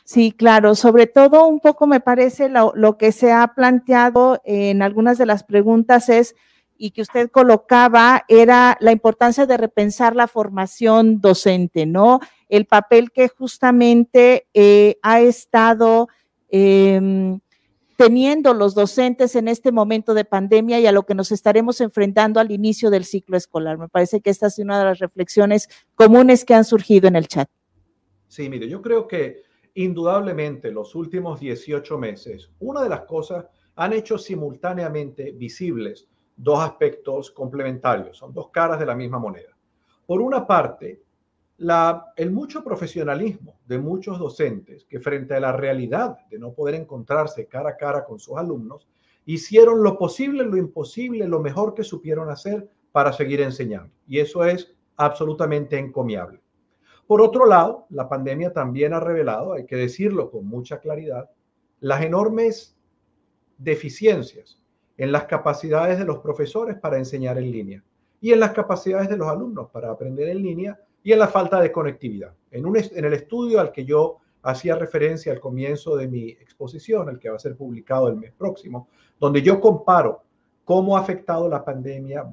Sí, 0.07 0.31
claro, 0.31 0.73
sobre 0.73 1.05
todo 1.05 1.45
un 1.47 1.59
poco 1.59 1.85
me 1.85 1.99
parece 1.99 2.47
lo, 2.47 2.97
que 2.97 3.11
se 3.11 3.33
ha 3.33 3.45
planteado 3.53 4.41
en 4.45 4.81
algunas 4.81 5.17
de 5.17 5.25
las 5.25 5.43
preguntas 5.43 6.07
es, 6.07 6.33
y 6.77 6.91
que 6.91 7.01
usted 7.01 7.29
colocaba, 7.29 8.23
era 8.29 8.77
la 8.79 8.93
importancia 8.93 9.45
de 9.45 9.57
repensar 9.57 10.15
la 10.15 10.29
formación 10.29 11.19
docente, 11.19 11.85
¿no? 11.85 12.21
El 12.47 12.63
papel 12.63 13.11
que 13.11 13.27
justamente 13.27 14.47
eh, 14.53 14.97
ha 15.01 15.19
estado 15.19 16.07
em, 16.47 17.41
teniendo 17.97 18.53
los 18.53 18.73
docentes 18.73 19.35
en 19.35 19.49
este 19.49 19.73
momento 19.73 20.13
de 20.13 20.23
pandemia 20.23 20.79
y 20.79 20.87
a 20.87 20.93
lo 20.93 21.05
que 21.05 21.15
nos 21.15 21.33
estaremos 21.33 21.81
enfrentando 21.81 22.39
al 22.39 22.51
inicio 22.51 22.89
del 22.89 23.03
ciclo 23.03 23.35
escolar. 23.35 23.77
Me 23.77 23.89
parece 23.89 24.21
que 24.21 24.29
esta 24.29 24.47
es 24.47 24.57
una 24.59 24.79
de 24.79 24.85
las 24.85 24.99
reflexiones 24.99 25.67
comunes 25.95 26.45
que 26.45 26.53
han 26.53 26.63
surgido 26.63 27.09
en 27.09 27.17
el 27.17 27.27
chat. 27.27 27.49
Sí, 28.29 28.49
mire, 28.49 28.69
yo 28.69 28.81
creo 28.81 29.07
que 29.07 29.47
Indudablemente, 29.77 30.71
los 30.71 30.95
últimos 30.95 31.39
18 31.39 31.99
meses, 31.99 32.49
una 32.57 32.81
de 32.81 32.89
las 32.89 33.01
cosas 33.01 33.45
han 33.75 33.93
hecho 33.93 34.17
simultáneamente 34.17 35.33
visibles 35.33 36.07
dos 36.35 36.61
aspectos 36.61 37.29
complementarios, 37.29 38.17
son 38.17 38.33
dos 38.33 38.49
caras 38.49 38.79
de 38.79 38.87
la 38.87 38.95
misma 38.95 39.19
moneda. 39.19 39.55
Por 40.07 40.19
una 40.19 40.47
parte, 40.47 41.03
el 42.17 42.31
mucho 42.31 42.63
profesionalismo 42.63 43.57
de 43.65 43.79
muchos 43.79 44.19
docentes 44.19 44.85
que 44.85 44.99
frente 44.99 45.33
a 45.33 45.39
la 45.39 45.51
realidad 45.51 46.17
de 46.29 46.37
no 46.37 46.53
poder 46.53 46.75
encontrarse 46.75 47.47
cara 47.47 47.71
a 47.71 47.77
cara 47.77 48.05
con 48.05 48.19
sus 48.19 48.37
alumnos, 48.37 48.87
hicieron 49.25 49.83
lo 49.83 49.97
posible, 49.97 50.43
lo 50.45 50.55
imposible, 50.55 51.27
lo 51.27 51.39
mejor 51.39 51.73
que 51.73 51.83
supieron 51.83 52.29
hacer 52.29 52.69
para 52.91 53.11
seguir 53.11 53.41
enseñando. 53.41 53.91
Y 54.07 54.19
eso 54.19 54.45
es 54.45 54.73
absolutamente 54.95 55.77
encomiable. 55.77 56.41
Por 57.07 57.21
otro 57.21 57.45
lado, 57.45 57.85
la 57.89 58.07
pandemia 58.07 58.53
también 58.53 58.93
ha 58.93 58.99
revelado, 58.99 59.53
hay 59.53 59.65
que 59.65 59.75
decirlo 59.77 60.29
con 60.29 60.45
mucha 60.45 60.79
claridad, 60.79 61.29
las 61.79 62.03
enormes 62.03 62.77
deficiencias 63.57 64.61
en 64.97 65.11
las 65.11 65.25
capacidades 65.25 65.97
de 65.97 66.05
los 66.05 66.19
profesores 66.19 66.77
para 66.77 66.97
enseñar 66.97 67.37
en 67.37 67.51
línea 67.51 67.83
y 68.19 68.33
en 68.33 68.39
las 68.39 68.51
capacidades 68.51 69.09
de 69.09 69.17
los 69.17 69.27
alumnos 69.27 69.69
para 69.71 69.91
aprender 69.91 70.29
en 70.29 70.41
línea 70.41 70.79
y 71.07 71.13
en 71.13 71.19
la 71.19 71.29
falta 71.29 71.61
de 71.61 71.71
conectividad. 71.71 72.33
En, 72.51 72.65
un, 72.65 72.75
en 72.75 73.05
el 73.05 73.13
estudio 73.13 73.61
al 73.61 73.71
que 73.71 73.85
yo 73.85 74.17
hacía 74.41 74.75
referencia 74.75 75.31
al 75.31 75.39
comienzo 75.39 75.95
de 75.95 76.05
mi 76.05 76.31
exposición, 76.31 77.07
el 77.07 77.17
que 77.17 77.29
va 77.29 77.37
a 77.37 77.39
ser 77.39 77.55
publicado 77.55 78.09
el 78.09 78.17
mes 78.17 78.33
próximo, 78.33 78.89
donde 79.17 79.41
yo 79.41 79.61
comparo 79.61 80.23
cómo 80.65 80.97
ha 80.97 80.99
afectado 80.99 81.47
la 81.47 81.63
pandemia 81.63 82.25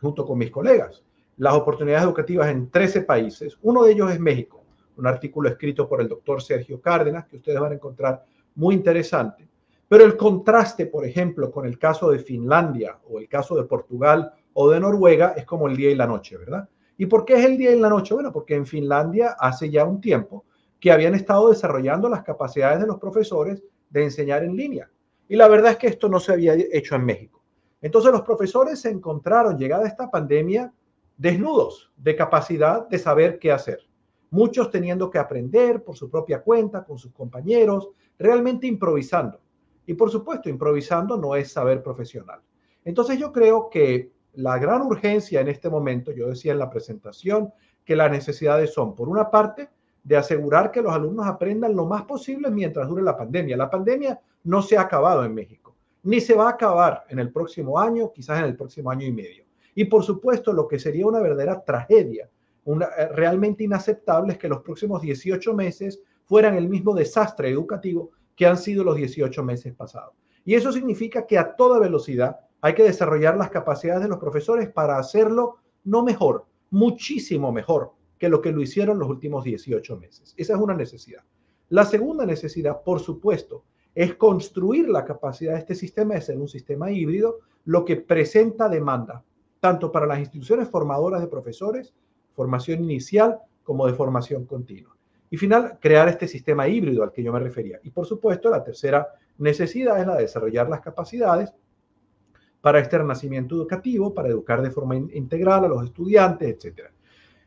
junto 0.00 0.24
con 0.24 0.38
mis 0.38 0.50
colegas 0.50 1.04
las 1.36 1.52
oportunidades 1.52 2.06
educativas 2.06 2.48
en 2.48 2.70
13 2.70 3.02
países. 3.02 3.58
Uno 3.60 3.84
de 3.84 3.92
ellos 3.92 4.10
es 4.10 4.18
México, 4.18 4.64
un 4.96 5.06
artículo 5.06 5.50
escrito 5.50 5.86
por 5.86 6.00
el 6.00 6.08
doctor 6.08 6.42
Sergio 6.42 6.80
Cárdenas 6.80 7.26
que 7.26 7.36
ustedes 7.36 7.60
van 7.60 7.72
a 7.72 7.74
encontrar 7.74 8.24
muy 8.54 8.74
interesante. 8.74 9.46
Pero 9.88 10.06
el 10.06 10.16
contraste, 10.16 10.86
por 10.86 11.04
ejemplo, 11.04 11.50
con 11.50 11.66
el 11.66 11.78
caso 11.78 12.10
de 12.10 12.20
Finlandia 12.20 12.98
o 13.10 13.18
el 13.18 13.28
caso 13.28 13.56
de 13.56 13.64
Portugal 13.64 14.32
o 14.54 14.70
de 14.70 14.80
Noruega 14.80 15.34
es 15.36 15.44
como 15.44 15.68
el 15.68 15.76
día 15.76 15.90
y 15.90 15.94
la 15.94 16.06
noche, 16.06 16.38
¿verdad? 16.38 16.66
¿Y 16.98 17.06
por 17.06 17.24
qué 17.24 17.34
es 17.34 17.44
el 17.44 17.58
día 17.58 17.72
y 17.72 17.78
la 17.78 17.88
noche? 17.88 18.14
Bueno, 18.14 18.32
porque 18.32 18.54
en 18.54 18.66
Finlandia 18.66 19.36
hace 19.38 19.70
ya 19.70 19.84
un 19.84 20.00
tiempo 20.00 20.44
que 20.80 20.92
habían 20.92 21.14
estado 21.14 21.50
desarrollando 21.50 22.08
las 22.08 22.22
capacidades 22.22 22.80
de 22.80 22.86
los 22.86 22.98
profesores 22.98 23.62
de 23.90 24.04
enseñar 24.04 24.44
en 24.44 24.56
línea. 24.56 24.90
Y 25.28 25.36
la 25.36 25.48
verdad 25.48 25.72
es 25.72 25.78
que 25.78 25.88
esto 25.88 26.08
no 26.08 26.20
se 26.20 26.32
había 26.32 26.54
hecho 26.54 26.94
en 26.94 27.04
México. 27.04 27.42
Entonces 27.82 28.12
los 28.12 28.22
profesores 28.22 28.80
se 28.80 28.90
encontraron, 28.90 29.58
llegada 29.58 29.86
esta 29.86 30.10
pandemia, 30.10 30.72
desnudos 31.16 31.92
de 31.96 32.16
capacidad 32.16 32.88
de 32.88 32.98
saber 32.98 33.38
qué 33.38 33.52
hacer. 33.52 33.80
Muchos 34.30 34.70
teniendo 34.70 35.10
que 35.10 35.18
aprender 35.18 35.82
por 35.82 35.96
su 35.96 36.10
propia 36.10 36.42
cuenta, 36.42 36.84
con 36.84 36.98
sus 36.98 37.12
compañeros, 37.12 37.90
realmente 38.18 38.66
improvisando. 38.66 39.40
Y 39.86 39.94
por 39.94 40.10
supuesto, 40.10 40.48
improvisando 40.48 41.16
no 41.16 41.36
es 41.36 41.52
saber 41.52 41.82
profesional. 41.82 42.40
Entonces 42.84 43.18
yo 43.18 43.32
creo 43.32 43.68
que 43.70 44.12
la 44.36 44.58
gran 44.58 44.82
urgencia 44.82 45.40
en 45.40 45.48
este 45.48 45.68
momento, 45.68 46.12
yo 46.12 46.28
decía 46.28 46.52
en 46.52 46.58
la 46.58 46.70
presentación, 46.70 47.52
que 47.84 47.96
las 47.96 48.10
necesidades 48.10 48.72
son, 48.72 48.94
por 48.94 49.08
una 49.08 49.30
parte, 49.30 49.68
de 50.02 50.16
asegurar 50.16 50.70
que 50.70 50.82
los 50.82 50.92
alumnos 50.92 51.26
aprendan 51.26 51.74
lo 51.74 51.86
más 51.86 52.02
posible 52.02 52.50
mientras 52.50 52.88
dure 52.88 53.02
la 53.02 53.16
pandemia. 53.16 53.56
La 53.56 53.70
pandemia 53.70 54.20
no 54.44 54.62
se 54.62 54.76
ha 54.76 54.82
acabado 54.82 55.24
en 55.24 55.34
México, 55.34 55.74
ni 56.02 56.20
se 56.20 56.34
va 56.34 56.48
a 56.48 56.52
acabar 56.52 57.04
en 57.08 57.18
el 57.18 57.32
próximo 57.32 57.78
año, 57.78 58.12
quizás 58.12 58.38
en 58.38 58.44
el 58.44 58.56
próximo 58.56 58.90
año 58.90 59.06
y 59.06 59.12
medio. 59.12 59.44
Y 59.74 59.84
por 59.86 60.04
supuesto, 60.04 60.52
lo 60.52 60.68
que 60.68 60.78
sería 60.78 61.06
una 61.06 61.20
verdadera 61.20 61.62
tragedia, 61.64 62.28
una, 62.64 62.86
eh, 62.86 63.08
realmente 63.12 63.64
inaceptable, 63.64 64.32
es 64.32 64.38
que 64.38 64.48
los 64.48 64.62
próximos 64.62 65.02
18 65.02 65.54
meses 65.54 66.00
fueran 66.24 66.56
el 66.56 66.68
mismo 66.68 66.94
desastre 66.94 67.50
educativo 67.50 68.10
que 68.34 68.46
han 68.46 68.58
sido 68.58 68.84
los 68.84 68.96
18 68.96 69.42
meses 69.42 69.74
pasados. 69.74 70.14
Y 70.44 70.54
eso 70.54 70.72
significa 70.72 71.26
que 71.26 71.38
a 71.38 71.56
toda 71.56 71.78
velocidad 71.78 72.38
hay 72.66 72.74
que 72.74 72.82
desarrollar 72.82 73.36
las 73.36 73.50
capacidades 73.50 74.02
de 74.02 74.08
los 74.08 74.18
profesores 74.18 74.68
para 74.68 74.98
hacerlo 74.98 75.58
no 75.84 76.02
mejor, 76.02 76.46
muchísimo 76.70 77.52
mejor 77.52 77.92
que 78.18 78.28
lo 78.28 78.42
que 78.42 78.50
lo 78.50 78.60
hicieron 78.60 78.98
los 78.98 79.08
últimos 79.08 79.44
18 79.44 79.96
meses. 79.96 80.34
Esa 80.36 80.54
es 80.54 80.58
una 80.58 80.74
necesidad. 80.74 81.22
La 81.68 81.84
segunda 81.84 82.26
necesidad, 82.26 82.82
por 82.82 82.98
supuesto, 82.98 83.62
es 83.94 84.16
construir 84.16 84.88
la 84.88 85.04
capacidad 85.04 85.52
de 85.52 85.60
este 85.60 85.76
sistema 85.76 86.14
de 86.14 86.22
ser 86.22 86.38
un 86.38 86.48
sistema 86.48 86.90
híbrido, 86.90 87.38
lo 87.66 87.84
que 87.84 87.94
presenta 87.94 88.68
demanda 88.68 89.22
tanto 89.60 89.92
para 89.92 90.06
las 90.06 90.18
instituciones 90.18 90.68
formadoras 90.68 91.20
de 91.20 91.28
profesores, 91.28 91.94
formación 92.34 92.82
inicial 92.82 93.38
como 93.62 93.86
de 93.86 93.94
formación 93.94 94.44
continua. 94.44 94.96
Y 95.30 95.36
final, 95.36 95.78
crear 95.80 96.08
este 96.08 96.26
sistema 96.26 96.66
híbrido 96.66 97.04
al 97.04 97.12
que 97.12 97.22
yo 97.22 97.32
me 97.32 97.38
refería. 97.38 97.78
Y 97.84 97.90
por 97.90 98.06
supuesto, 98.06 98.50
la 98.50 98.64
tercera 98.64 99.06
necesidad 99.38 100.00
es 100.00 100.06
la 100.08 100.16
de 100.16 100.22
desarrollar 100.22 100.68
las 100.68 100.80
capacidades 100.80 101.54
para 102.66 102.82
renacimiento 102.82 103.54
educativo, 103.54 104.12
para 104.12 104.28
educar 104.28 104.60
de 104.60 104.72
forma 104.72 104.96
integral 104.96 105.64
a 105.64 105.68
los 105.68 105.84
estudiantes, 105.84 106.48
etc. 106.48 106.90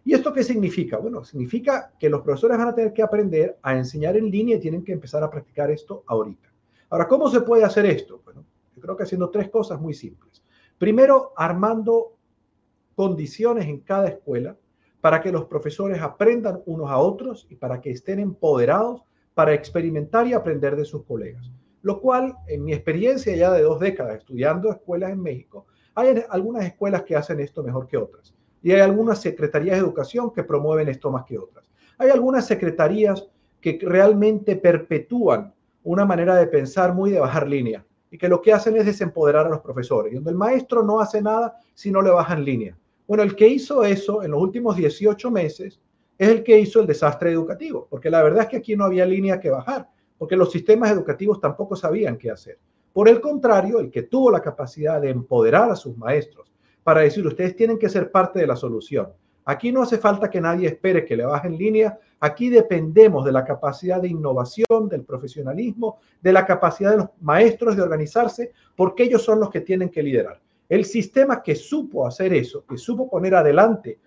¿Y 0.05 0.13
esto 0.13 0.32
qué 0.32 0.45
significa? 0.45 0.95
Bueno, 0.95 1.26
significa 1.26 1.91
que 1.99 2.09
los 2.09 2.22
profesores 2.22 2.57
van 2.57 2.70
a 2.70 2.74
tener 2.74 2.93
que 2.93 3.03
aprender 3.03 3.57
a 3.61 3.76
enseñar 3.76 4.15
en 4.15 4.32
línea 4.32 4.55
y 4.55 4.61
tienen 4.61 4.82
que 4.82 4.93
empezar 4.93 5.22
a 5.22 5.30
practicar 5.30 5.72
esto 5.72 6.05
ahorita. 6.07 6.49
Ahora, 6.89 7.05
¿cómo 7.09 7.30
se 7.30 7.41
puede 7.41 7.65
hacer 7.65 7.86
esto? 7.86 8.22
Bueno, 8.24 8.45
yo 8.74 8.82
creo 8.82 8.95
que 8.95 9.03
haciendo 9.03 9.30
tres 9.30 9.49
cosas 9.49 9.82
muy 9.82 9.93
simples. 9.93 10.41
Primero, 10.78 11.34
armando 11.36 12.13
condiciones 12.95 13.65
en 13.65 13.82
cada 13.82 14.07
escuela 14.07 14.55
para 15.01 15.22
que 15.22 15.34
los 15.34 15.43
profesores 15.47 16.01
aprendan 16.01 16.61
unos 16.65 16.89
a 16.89 16.97
otros 16.97 17.45
y 17.49 17.57
para 17.57 17.82
que 17.82 17.91
estén 17.91 18.20
empoderados 18.20 19.01
para 19.34 19.53
experimentar 19.53 20.28
y 20.28 20.32
aprender 20.32 20.78
de 20.78 20.86
sus 20.86 21.03
colegas. 21.03 21.51
Lo 21.82 22.02
cual, 22.02 22.36
en 22.48 22.64
mi 22.64 22.74
experiencia 22.74 23.36
ya 23.36 23.52
de 23.52 23.62
dos 23.62 23.80
décadas 23.80 24.18
estudiando 24.18 24.70
escuelas 24.72 25.12
en 25.12 25.22
México, 25.22 25.66
hay 25.96 26.24
algunas 26.30 26.66
escuelas 26.66 27.04
que 27.04 27.16
hacen 27.16 27.40
esto 27.40 27.64
mejor 27.64 27.88
que 27.88 27.98
otras. 27.98 28.34
Y 28.62 28.72
hay 28.72 28.82
algunas 28.82 29.22
secretarías 29.22 29.78
de 29.78 29.84
educación 29.84 30.32
que 30.32 30.44
promueven 30.44 30.90
esto 30.90 31.12
más 31.12 31.26
que 31.26 31.38
otras. 31.38 31.66
Hay 31.98 32.10
algunas 32.10 32.46
secretarías 32.46 33.28
que 33.62 33.80
realmente 33.82 34.56
perpetúan 34.56 35.54
una 35.84 36.06
manera 36.06 36.36
de 36.36 36.48
pensar 36.48 36.94
muy 36.94 37.12
de 37.12 37.20
bajar 37.20 37.48
línea 37.48 37.86
y 38.12 38.18
que 38.18 38.28
lo 38.28 38.42
que 38.42 38.54
hacen 38.54 38.76
es 38.78 38.86
desempoderar 38.86 39.46
a 39.46 39.50
los 39.50 39.62
profesores, 39.62 40.12
y 40.12 40.16
donde 40.16 40.32
el 40.32 40.38
maestro 40.38 40.84
no 40.84 41.00
hace 41.00 41.22
nada 41.22 41.60
si 41.74 41.92
no 41.92 42.02
le 42.02 42.10
bajan 42.10 42.44
línea. 42.44 42.78
Bueno, 43.08 43.24
el 43.24 43.36
que 43.36 43.48
hizo 43.48 43.84
eso 43.84 44.24
en 44.24 44.32
los 44.32 44.42
últimos 44.42 44.76
18 44.76 45.32
meses 45.32 45.80
es 46.18 46.30
el 46.30 46.44
que 46.44 46.60
hizo 46.60 46.82
el 46.82 46.88
desastre 46.88 47.32
educativo, 47.32 47.88
porque 47.90 48.10
la 48.10 48.24
verdad 48.24 48.44
es 48.44 48.50
que 48.50 48.58
aquí 48.58 48.76
no 48.76 48.86
había 48.86 49.06
línea 49.06 49.40
que 49.40 49.50
bajar, 49.50 49.90
porque 50.20 50.36
los 50.36 50.51
sistemas 50.51 50.91
educativos 50.91 51.39
tampoco 51.39 51.76
sabían 51.76 52.17
qué 52.17 52.30
hacer. 52.30 52.59
Por 52.93 53.09
el 53.09 53.22
contrario, 53.22 53.80
el 53.80 53.89
que 53.89 54.03
tuvo 54.03 54.30
la 54.30 54.41
capacidad 54.41 55.01
de 55.01 55.09
empoderar 55.09 55.72
a 55.72 55.76
sus 55.76 55.97
maestros 55.97 56.51
para 56.84 57.01
decir, 57.01 57.26
ustedes 57.26 57.55
tienen 57.55 57.80
que 57.80 57.89
ser 57.89 58.11
parte 58.11 58.39
de 58.39 58.47
la 58.47 58.55
solución. 58.55 59.09
Aquí 59.45 59.72
no 59.72 59.82
hace 59.82 59.97
falta 59.97 60.30
que 60.30 60.41
nadie 60.41 60.67
espere 60.67 61.05
que 61.05 61.15
le 61.15 61.26
baje 61.26 61.47
en 61.47 61.57
línea. 61.57 61.97
Aquí 62.20 62.49
dependemos 62.49 63.26
de 63.26 63.32
la 63.32 63.45
capacidad 63.45 64.01
de 64.01 64.09
innovación, 64.09 64.89
del 64.89 65.03
profesionalismo, 65.03 65.99
de 66.22 66.34
la 66.34 66.45
capacidad 66.45 66.91
de 66.91 66.97
los 66.97 67.09
maestros 67.22 67.76
de 67.76 67.82
organizarse, 67.82 68.51
porque 68.76 69.03
ellos 69.03 69.24
son 69.24 69.39
los 69.39 69.49
que 69.49 69.61
tienen 69.61 69.89
que 69.89 70.03
liderar. 70.03 70.39
El 70.67 70.86
sistema 70.86 71.41
que 71.41 71.55
supo 71.55 72.05
hacer 72.05 72.34
eso, 72.34 72.65
que 72.67 72.78
supo 72.78 73.09
poner 73.09 73.34
adelante 73.34 73.99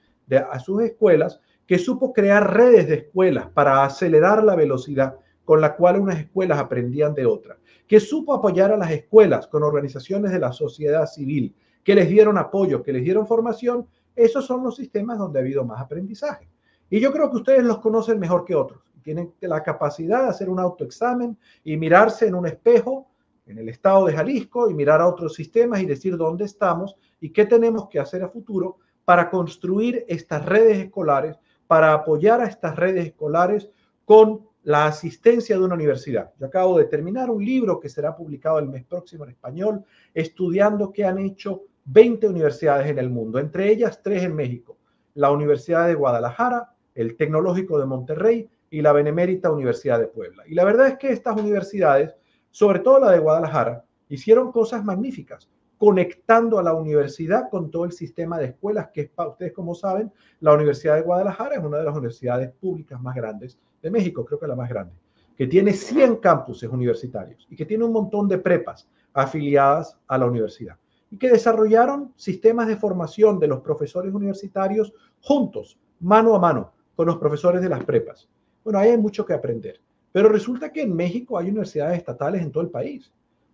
a 0.50 0.58
sus 0.60 0.82
escuelas, 0.82 1.40
que 1.66 1.78
supo 1.78 2.12
crear 2.12 2.54
redes 2.54 2.86
de 2.88 2.94
escuelas 2.96 3.48
para 3.48 3.84
acelerar 3.84 4.44
la 4.44 4.54
velocidad 4.54 5.16
con 5.52 5.60
la 5.60 5.76
cual 5.76 6.00
unas 6.00 6.18
escuelas 6.18 6.58
aprendían 6.58 7.12
de 7.12 7.26
otras, 7.26 7.58
que 7.86 8.00
supo 8.00 8.32
apoyar 8.32 8.72
a 8.72 8.76
las 8.78 8.90
escuelas 8.90 9.46
con 9.48 9.62
organizaciones 9.62 10.32
de 10.32 10.38
la 10.38 10.50
sociedad 10.50 11.04
civil, 11.04 11.54
que 11.84 11.94
les 11.94 12.08
dieron 12.08 12.38
apoyo, 12.38 12.82
que 12.82 12.90
les 12.90 13.04
dieron 13.04 13.26
formación 13.26 13.86
esos 14.16 14.46
son 14.46 14.64
los 14.64 14.76
sistemas 14.76 15.18
donde 15.18 15.38
ha 15.38 15.42
habido 15.42 15.62
más 15.62 15.78
aprendizaje. 15.78 16.48
Y 16.88 17.00
yo 17.00 17.12
creo 17.12 17.30
que 17.30 17.36
ustedes 17.36 17.64
los 17.64 17.80
conocen 17.80 18.18
mejor 18.18 18.46
que 18.46 18.54
otros. 18.54 18.80
Tienen 19.02 19.34
la 19.42 19.62
capacidad 19.62 20.22
de 20.22 20.30
hacer 20.30 20.48
un 20.48 20.58
autoexamen 20.58 21.36
y 21.64 21.76
mirarse 21.76 22.28
en 22.28 22.34
un 22.34 22.46
espejo 22.46 23.10
en 23.44 23.58
el 23.58 23.68
estado 23.68 24.06
de 24.06 24.14
Jalisco 24.14 24.70
y 24.70 24.74
mirar 24.74 25.02
a 25.02 25.06
otros 25.06 25.34
sistemas 25.34 25.82
y 25.82 25.84
decir 25.84 26.16
dónde 26.16 26.46
estamos 26.46 26.96
y 27.20 27.28
qué 27.28 27.44
tenemos 27.44 27.90
que 27.90 28.00
hacer 28.00 28.22
a 28.22 28.30
futuro 28.30 28.78
para 29.04 29.28
construir 29.28 30.06
estas 30.08 30.46
redes 30.46 30.78
escolares, 30.78 31.36
para 31.66 31.92
apoyar 31.92 32.40
a 32.40 32.46
estas 32.46 32.74
redes 32.74 33.04
escolares 33.04 33.68
con 34.06 34.50
la 34.64 34.86
asistencia 34.86 35.58
de 35.58 35.64
una 35.64 35.74
universidad. 35.74 36.32
Yo 36.38 36.46
acabo 36.46 36.78
de 36.78 36.84
terminar 36.84 37.30
un 37.30 37.44
libro 37.44 37.80
que 37.80 37.88
será 37.88 38.14
publicado 38.14 38.58
el 38.58 38.68
mes 38.68 38.84
próximo 38.84 39.24
en 39.24 39.30
español, 39.30 39.84
estudiando 40.14 40.92
qué 40.92 41.04
han 41.04 41.18
hecho 41.18 41.62
20 41.84 42.28
universidades 42.28 42.88
en 42.88 42.98
el 42.98 43.10
mundo, 43.10 43.40
entre 43.40 43.70
ellas 43.70 44.00
tres 44.02 44.22
en 44.22 44.36
México, 44.36 44.78
la 45.14 45.32
Universidad 45.32 45.88
de 45.88 45.94
Guadalajara, 45.94 46.74
el 46.94 47.16
Tecnológico 47.16 47.78
de 47.78 47.86
Monterrey 47.86 48.48
y 48.70 48.82
la 48.82 48.92
Benemérita 48.92 49.50
Universidad 49.50 49.98
de 49.98 50.06
Puebla. 50.06 50.44
Y 50.46 50.54
la 50.54 50.64
verdad 50.64 50.86
es 50.86 50.98
que 50.98 51.10
estas 51.10 51.36
universidades, 51.36 52.14
sobre 52.50 52.78
todo 52.78 53.00
la 53.00 53.10
de 53.10 53.18
Guadalajara, 53.18 53.84
hicieron 54.08 54.52
cosas 54.52 54.84
magníficas, 54.84 55.50
conectando 55.76 56.60
a 56.60 56.62
la 56.62 56.74
universidad 56.74 57.50
con 57.50 57.68
todo 57.68 57.84
el 57.84 57.92
sistema 57.92 58.38
de 58.38 58.46
escuelas, 58.46 58.90
que 58.94 59.10
ustedes 59.16 59.52
como 59.52 59.74
saben, 59.74 60.12
la 60.38 60.54
Universidad 60.54 60.94
de 60.94 61.02
Guadalajara 61.02 61.56
es 61.56 61.64
una 61.64 61.78
de 61.78 61.84
las 61.84 61.96
universidades 61.96 62.52
públicas 62.52 63.00
más 63.00 63.16
grandes 63.16 63.58
de 63.82 63.90
México, 63.90 64.24
creo 64.24 64.38
que 64.38 64.46
la 64.46 64.56
más 64.56 64.68
grande, 64.68 64.94
que 65.36 65.46
tiene 65.46 65.72
100 65.72 66.16
campuses 66.16 66.70
universitarios 66.70 67.46
y 67.50 67.56
que 67.56 67.66
tiene 67.66 67.84
un 67.84 67.92
montón 67.92 68.28
de 68.28 68.38
prepas 68.38 68.88
afiliadas 69.12 69.98
a 70.06 70.16
la 70.16 70.26
universidad 70.26 70.76
y 71.10 71.18
que 71.18 71.28
desarrollaron 71.28 72.12
sistemas 72.16 72.68
de 72.68 72.76
formación 72.76 73.38
de 73.38 73.48
los 73.48 73.60
profesores 73.60 74.14
universitarios 74.14 74.94
juntos, 75.20 75.78
mano 76.00 76.34
a 76.34 76.38
mano, 76.38 76.72
con 76.96 77.06
los 77.06 77.18
profesores 77.18 77.60
de 77.60 77.68
las 77.68 77.84
prepas. 77.84 78.28
Bueno, 78.64 78.78
ahí 78.78 78.90
hay 78.90 78.98
mucho 78.98 79.26
que 79.26 79.34
aprender. 79.34 79.80
Pero 80.12 80.28
resulta 80.28 80.72
que 80.72 80.82
en 80.82 80.94
México 80.94 81.36
hay 81.36 81.48
universidades 81.48 81.98
estatales 81.98 82.42
en 82.42 82.52
todo 82.52 82.62
el 82.62 82.70
país. 82.70 83.12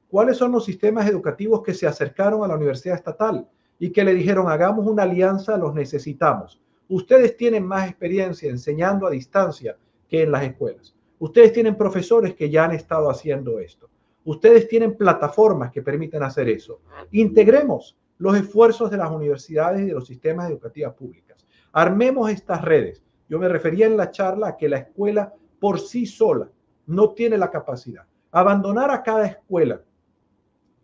¿Cuáles 0.09 0.37
son 0.37 0.53
los 0.53 0.65
sistemas 0.65 1.09
educativos 1.09 1.63
que 1.63 1.75
se 1.75 1.87
acercaron 1.87 2.45
a 2.45 2.49
la 2.49 2.57
universidad 2.57 2.97
estatal 2.97 3.49
y 3.79 3.91
que 3.91 4.05
le 4.05 4.15
dijeron, 4.15 4.49
hagamos 4.49 4.87
una 4.87 5.05
alianza, 5.05 5.57
los 5.57 5.75
necesitamos? 5.75 6.61
Ustedes 6.89 7.37
tienen 7.37 7.67
más 7.67 7.89
experiencia 7.89 8.51
enseñando 8.51 9.07
a 9.07 9.11
distancia 9.11 9.77
que 10.09 10.23
en 10.23 10.33
las 10.33 10.45
escuelas. 10.45 10.95
Ustedes 11.19 11.53
tienen 11.53 11.77
profesores 11.77 12.35
que 12.35 12.51
ya 12.51 12.65
han 12.65 12.73
estado 12.73 13.11
haciendo 13.11 13.59
esto. 13.59 13.89
Ustedes 14.25 14.69
tienen 14.69 14.97
plataformas 14.97 15.71
que 15.71 15.83
permiten 15.83 16.23
hacer 16.23 16.49
eso. 16.49 16.81
Integremos 17.13 17.97
los 18.19 18.37
esfuerzos 18.37 18.91
de 18.91 18.97
las 18.97 19.11
universidades 19.11 19.83
y 19.83 19.87
de 19.87 19.93
los 19.93 20.07
sistemas 20.07 20.51
educativos 20.51 20.95
públicos. 20.95 21.47
Armemos 21.73 22.31
estas 22.31 22.63
redes. 22.63 23.03
Yo 23.29 23.39
me 23.39 23.49
refería 23.49 23.87
en 23.87 23.97
la 23.97 24.11
charla 24.11 24.49
a 24.49 24.57
que 24.57 24.69
la 24.69 24.79
escuela 24.79 25.35
por 25.61 25.81
sí 25.81 26.07
sola 26.07 26.49
no 26.87 27.11
tiene 27.11 27.37
la 27.37 27.51
capacidad. 27.51 28.05
Abandonar 28.31 28.91
a 28.91 29.03
cada 29.03 29.27
escuela 29.27 29.83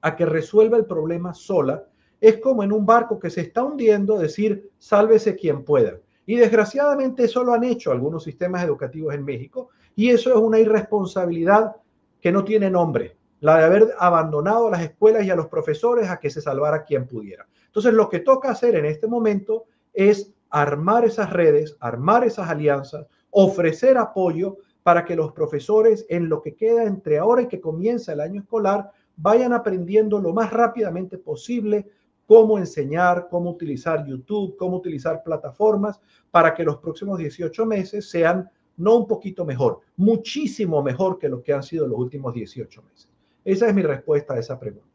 a 0.00 0.16
que 0.16 0.26
resuelva 0.26 0.76
el 0.76 0.84
problema 0.84 1.32
sola 1.32 1.86
es 2.20 2.38
como 2.38 2.62
en 2.62 2.72
un 2.72 2.86
barco 2.86 3.18
que 3.18 3.30
se 3.30 3.42
está 3.42 3.62
hundiendo 3.62 4.18
decir, 4.18 4.70
sálvese 4.78 5.36
quien 5.36 5.64
pueda. 5.64 5.98
Y 6.26 6.36
desgraciadamente 6.36 7.24
eso 7.24 7.44
lo 7.44 7.52
han 7.52 7.64
hecho 7.64 7.92
algunos 7.92 8.24
sistemas 8.24 8.64
educativos 8.64 9.14
en 9.14 9.24
México 9.24 9.70
y 9.94 10.10
eso 10.10 10.30
es 10.30 10.36
una 10.36 10.58
irresponsabilidad 10.58 11.76
que 12.20 12.32
no 12.32 12.44
tiene 12.44 12.70
nombre 12.70 13.16
la 13.44 13.58
de 13.58 13.64
haber 13.64 13.94
abandonado 13.98 14.68
a 14.68 14.70
las 14.70 14.80
escuelas 14.80 15.22
y 15.24 15.30
a 15.30 15.36
los 15.36 15.48
profesores 15.48 16.08
a 16.08 16.18
que 16.18 16.30
se 16.30 16.40
salvara 16.40 16.84
quien 16.84 17.06
pudiera. 17.06 17.46
Entonces, 17.66 17.92
lo 17.92 18.08
que 18.08 18.20
toca 18.20 18.50
hacer 18.50 18.74
en 18.74 18.86
este 18.86 19.06
momento 19.06 19.64
es 19.92 20.32
armar 20.48 21.04
esas 21.04 21.30
redes, 21.30 21.76
armar 21.78 22.24
esas 22.24 22.48
alianzas, 22.48 23.06
ofrecer 23.28 23.98
apoyo 23.98 24.56
para 24.82 25.04
que 25.04 25.14
los 25.14 25.32
profesores 25.32 26.06
en 26.08 26.30
lo 26.30 26.40
que 26.40 26.54
queda 26.54 26.84
entre 26.84 27.18
ahora 27.18 27.42
y 27.42 27.48
que 27.48 27.60
comienza 27.60 28.14
el 28.14 28.22
año 28.22 28.40
escolar 28.40 28.90
vayan 29.16 29.52
aprendiendo 29.52 30.20
lo 30.20 30.32
más 30.32 30.50
rápidamente 30.50 31.18
posible 31.18 31.86
cómo 32.26 32.58
enseñar, 32.58 33.28
cómo 33.30 33.50
utilizar 33.50 34.06
YouTube, 34.06 34.56
cómo 34.56 34.76
utilizar 34.76 35.22
plataformas 35.22 36.00
para 36.30 36.54
que 36.54 36.64
los 36.64 36.78
próximos 36.78 37.18
18 37.18 37.66
meses 37.66 38.10
sean 38.10 38.50
no 38.76 38.96
un 38.96 39.06
poquito 39.06 39.44
mejor, 39.44 39.80
muchísimo 39.96 40.82
mejor 40.82 41.18
que 41.18 41.28
lo 41.28 41.42
que 41.42 41.52
han 41.52 41.62
sido 41.62 41.86
los 41.86 41.98
últimos 41.98 42.34
18 42.34 42.82
meses. 42.82 43.08
Esa 43.44 43.68
es 43.68 43.74
mi 43.74 43.82
respuesta 43.82 44.34
a 44.34 44.38
esa 44.38 44.58
pregunta. 44.58 44.88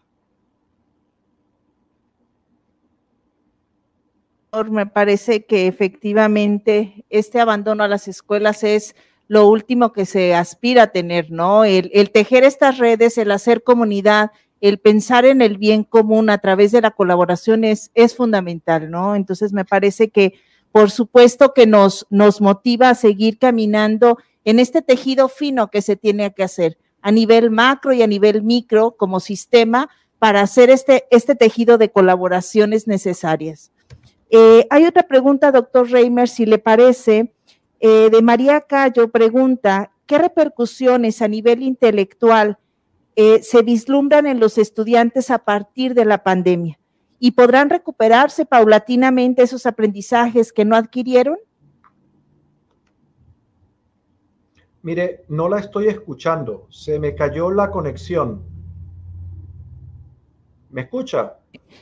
Me 4.72 4.88
parece 4.88 5.46
que 5.46 5.68
efectivamente 5.68 7.06
este 7.10 7.40
abandono 7.40 7.84
a 7.84 7.88
las 7.88 8.08
escuelas 8.08 8.64
es 8.64 8.96
lo 9.28 9.48
último 9.48 9.94
que 9.94 10.08
se 10.08 10.34
aspira 10.34 10.84
a 10.84 10.92
tener, 10.92 11.30
¿no? 11.30 11.66
El, 11.66 12.10
tejer 12.12 12.44
estas 12.44 12.80
redes, 12.80 13.20
el 13.20 13.30
hacer 13.30 13.62
comunidad, 13.64 14.32
el 14.62 14.80
pensar 14.80 15.26
en 15.26 15.42
el 15.42 15.58
bien 15.58 15.84
común 15.84 16.30
a 16.30 16.38
través 16.38 16.72
de 16.72 16.82
la 16.82 16.92
colaboración 16.92 17.64
es, 17.64 17.92
es 17.94 18.16
fundamental, 18.16 18.92
¿no? 18.92 19.16
Entonces 19.16 19.54
me 19.54 19.66
parece 19.66 20.10
que 20.10 20.34
por 20.72 20.92
supuesto 20.92 21.54
que 21.54 21.66
nos, 21.66 22.06
nos 22.10 22.42
motiva 22.42 22.90
a 22.90 22.96
seguir 22.96 23.40
caminando 23.40 24.18
en 24.46 24.60
este 24.60 24.82
tejido 24.82 25.30
fino 25.30 25.70
que 25.70 25.82
se 25.82 25.96
tiene 25.96 26.34
que 26.34 26.44
hacer 26.44 26.78
a 27.02 27.12
nivel 27.12 27.50
macro 27.50 27.94
y 27.94 28.02
a 28.02 28.08
nivel 28.08 28.44
micro 28.44 28.92
como 28.92 29.20
sistema 29.20 29.90
para 30.20 30.42
hacer 30.42 30.70
este, 30.70 31.06
este 31.12 31.36
tejido 31.36 31.78
de 31.78 31.92
colaboraciones 31.92 32.88
necesarias. 32.88 33.72
Eh, 34.30 34.68
hay 34.70 34.86
otra 34.86 35.04
pregunta, 35.04 35.52
doctor 35.52 35.90
Reimer, 35.90 36.28
si 36.28 36.46
le 36.46 36.60
parece, 36.60 37.34
eh, 37.80 38.10
de 38.12 38.22
María 38.22 38.62
Cayo, 38.62 39.10
pregunta, 39.10 39.92
¿qué 40.06 40.18
repercusiones 40.18 41.22
a 41.22 41.28
nivel 41.28 41.64
intelectual 41.64 42.60
eh, 43.16 43.42
se 43.44 43.62
vislumbran 43.62 44.26
en 44.28 44.40
los 44.40 44.58
estudiantes 44.58 45.32
a 45.32 45.40
partir 45.40 45.94
de 45.94 46.06
la 46.06 46.24
pandemia? 46.24 46.80
¿Y 47.20 47.32
podrán 47.32 47.70
recuperarse 47.70 48.46
paulatinamente 48.46 49.44
esos 49.44 49.66
aprendizajes 49.66 50.54
que 50.54 50.66
no 50.66 50.76
adquirieron? 50.76 51.38
Mire, 54.82 55.26
no 55.28 55.50
la 55.50 55.60
estoy 55.60 55.88
escuchando. 55.88 56.68
Se 56.70 57.00
me 57.00 57.14
cayó 57.14 57.52
la 57.52 57.70
conexión. 57.70 58.42
¿Me 60.70 60.82
escucha? 60.82 61.36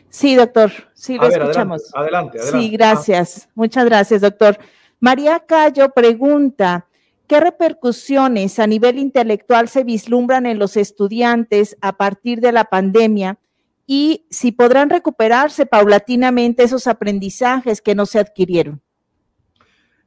Sí, 0.09 0.35
doctor. 0.35 0.71
Sí, 0.93 1.17
lo 1.17 1.27
escuchamos. 1.27 1.91
Adelante, 1.93 2.39
adelante, 2.39 2.59
Sí, 2.59 2.69
gracias. 2.71 3.49
Muchas 3.53 3.85
gracias, 3.85 4.21
doctor. 4.21 4.57
María 4.99 5.39
Cayo 5.39 5.91
pregunta, 5.91 6.86
¿qué 7.27 7.39
repercusiones 7.39 8.57
a 8.59 8.67
nivel 8.67 8.97
intelectual 8.97 9.67
se 9.67 9.83
vislumbran 9.83 10.45
en 10.45 10.59
los 10.59 10.77
estudiantes 10.77 11.77
a 11.81 11.97
partir 11.97 12.39
de 12.39 12.51
la 12.51 12.65
pandemia? 12.65 13.37
Y 13.85 14.25
si 14.29 14.51
podrán 14.51 14.89
recuperarse 14.89 15.65
paulatinamente 15.65 16.63
esos 16.63 16.87
aprendizajes 16.87 17.81
que 17.81 17.95
no 17.95 18.05
se 18.05 18.19
adquirieron. 18.19 18.81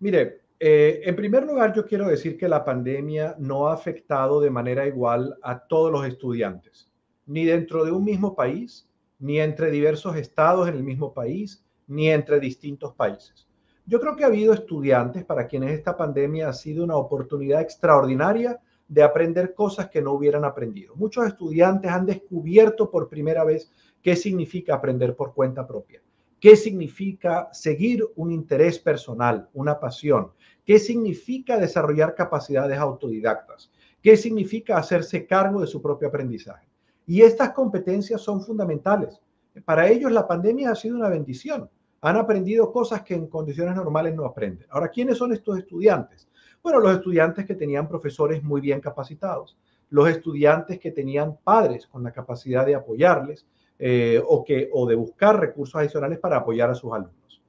Mire, 0.00 0.40
eh, 0.58 1.00
en 1.04 1.16
primer 1.16 1.44
lugar, 1.44 1.74
yo 1.74 1.86
quiero 1.86 2.06
decir 2.06 2.36
que 2.36 2.48
la 2.48 2.64
pandemia 2.64 3.36
no 3.38 3.68
ha 3.68 3.74
afectado 3.74 4.40
de 4.40 4.50
manera 4.50 4.86
igual 4.86 5.36
a 5.42 5.58
todos 5.66 5.90
los 5.90 6.06
estudiantes, 6.06 6.90
ni 7.26 7.46
dentro 7.46 7.84
de 7.84 7.92
un 7.92 8.04
mismo 8.04 8.34
país, 8.34 8.86
ni 9.18 9.40
entre 9.40 9.70
diversos 9.70 10.16
estados 10.16 10.68
en 10.68 10.74
el 10.74 10.82
mismo 10.82 11.14
país, 11.14 11.64
ni 11.86 12.10
entre 12.10 12.40
distintos 12.40 12.94
países. 12.94 13.49
Yo 13.90 13.98
creo 13.98 14.14
que 14.14 14.22
ha 14.22 14.28
habido 14.28 14.54
estudiantes 14.54 15.24
para 15.24 15.48
quienes 15.48 15.72
esta 15.72 15.96
pandemia 15.96 16.48
ha 16.48 16.52
sido 16.52 16.84
una 16.84 16.94
oportunidad 16.94 17.60
extraordinaria 17.60 18.60
de 18.86 19.02
aprender 19.02 19.52
cosas 19.52 19.88
que 19.90 20.00
no 20.00 20.12
hubieran 20.12 20.44
aprendido. 20.44 20.94
Muchos 20.94 21.26
estudiantes 21.26 21.90
han 21.90 22.06
descubierto 22.06 22.88
por 22.88 23.08
primera 23.08 23.42
vez 23.42 23.72
qué 24.00 24.14
significa 24.14 24.76
aprender 24.76 25.16
por 25.16 25.34
cuenta 25.34 25.66
propia, 25.66 26.00
qué 26.38 26.54
significa 26.54 27.48
seguir 27.50 28.08
un 28.14 28.30
interés 28.30 28.78
personal, 28.78 29.48
una 29.54 29.80
pasión, 29.80 30.30
¿Qué 30.64 30.78
significa 30.78 31.58
desarrollar 31.58 32.14
capacidades 32.14 32.78
autodidactas? 32.78 33.72
¿Qué 34.00 34.16
significa 34.16 34.76
hacerse 34.76 35.26
cargo 35.26 35.62
de 35.62 35.66
su 35.66 35.82
propio 35.82 36.06
aprendizaje? 36.06 36.68
Y 37.08 37.22
estas 37.22 37.50
competencias 37.54 38.20
son 38.20 38.40
fundamentales. 38.40 39.20
Para 39.64 39.88
ellos 39.88 40.12
la 40.12 40.28
pandemia 40.28 40.70
ha 40.70 40.76
sido 40.76 40.94
una 40.94 41.08
bendición, 41.08 41.68
Han 42.02 42.16
aprendido 42.16 42.72
cosas 42.72 43.02
que 43.02 43.14
en 43.14 43.26
condiciones 43.26 43.74
normales 43.76 44.14
no 44.14 44.24
aprenden. 44.24 44.66
Ahora, 44.70 44.88
¿quiénes 44.88 45.18
son 45.18 45.32
estos 45.32 45.58
estudiantes? 45.58 46.28
Bueno, 46.62 46.80
los 46.80 46.92
estudiantes 46.92 47.46
que 47.46 47.54
tenían 47.54 47.88
profesores 47.88 48.42
muy 48.42 48.60
bien 48.60 48.80
capacitados, 48.80 49.58
los 49.90 50.08
estudiantes 50.08 50.78
que 50.78 50.92
tenían 50.92 51.38
padres 51.42 51.86
con 51.86 52.02
la 52.02 52.12
capacidad 52.12 52.64
de 52.64 52.74
apoyarles 52.74 53.46
eh, 53.78 54.22
o, 54.26 54.44
que, 54.44 54.68
o 54.72 54.86
de 54.86 54.94
buscar 54.94 55.40
recursos 55.40 55.76
adicionales 55.76 56.18
para 56.18 56.36
apoyar 56.36 56.70
a 56.70 56.74
sus 56.74 56.92
alumnos. 56.92 57.42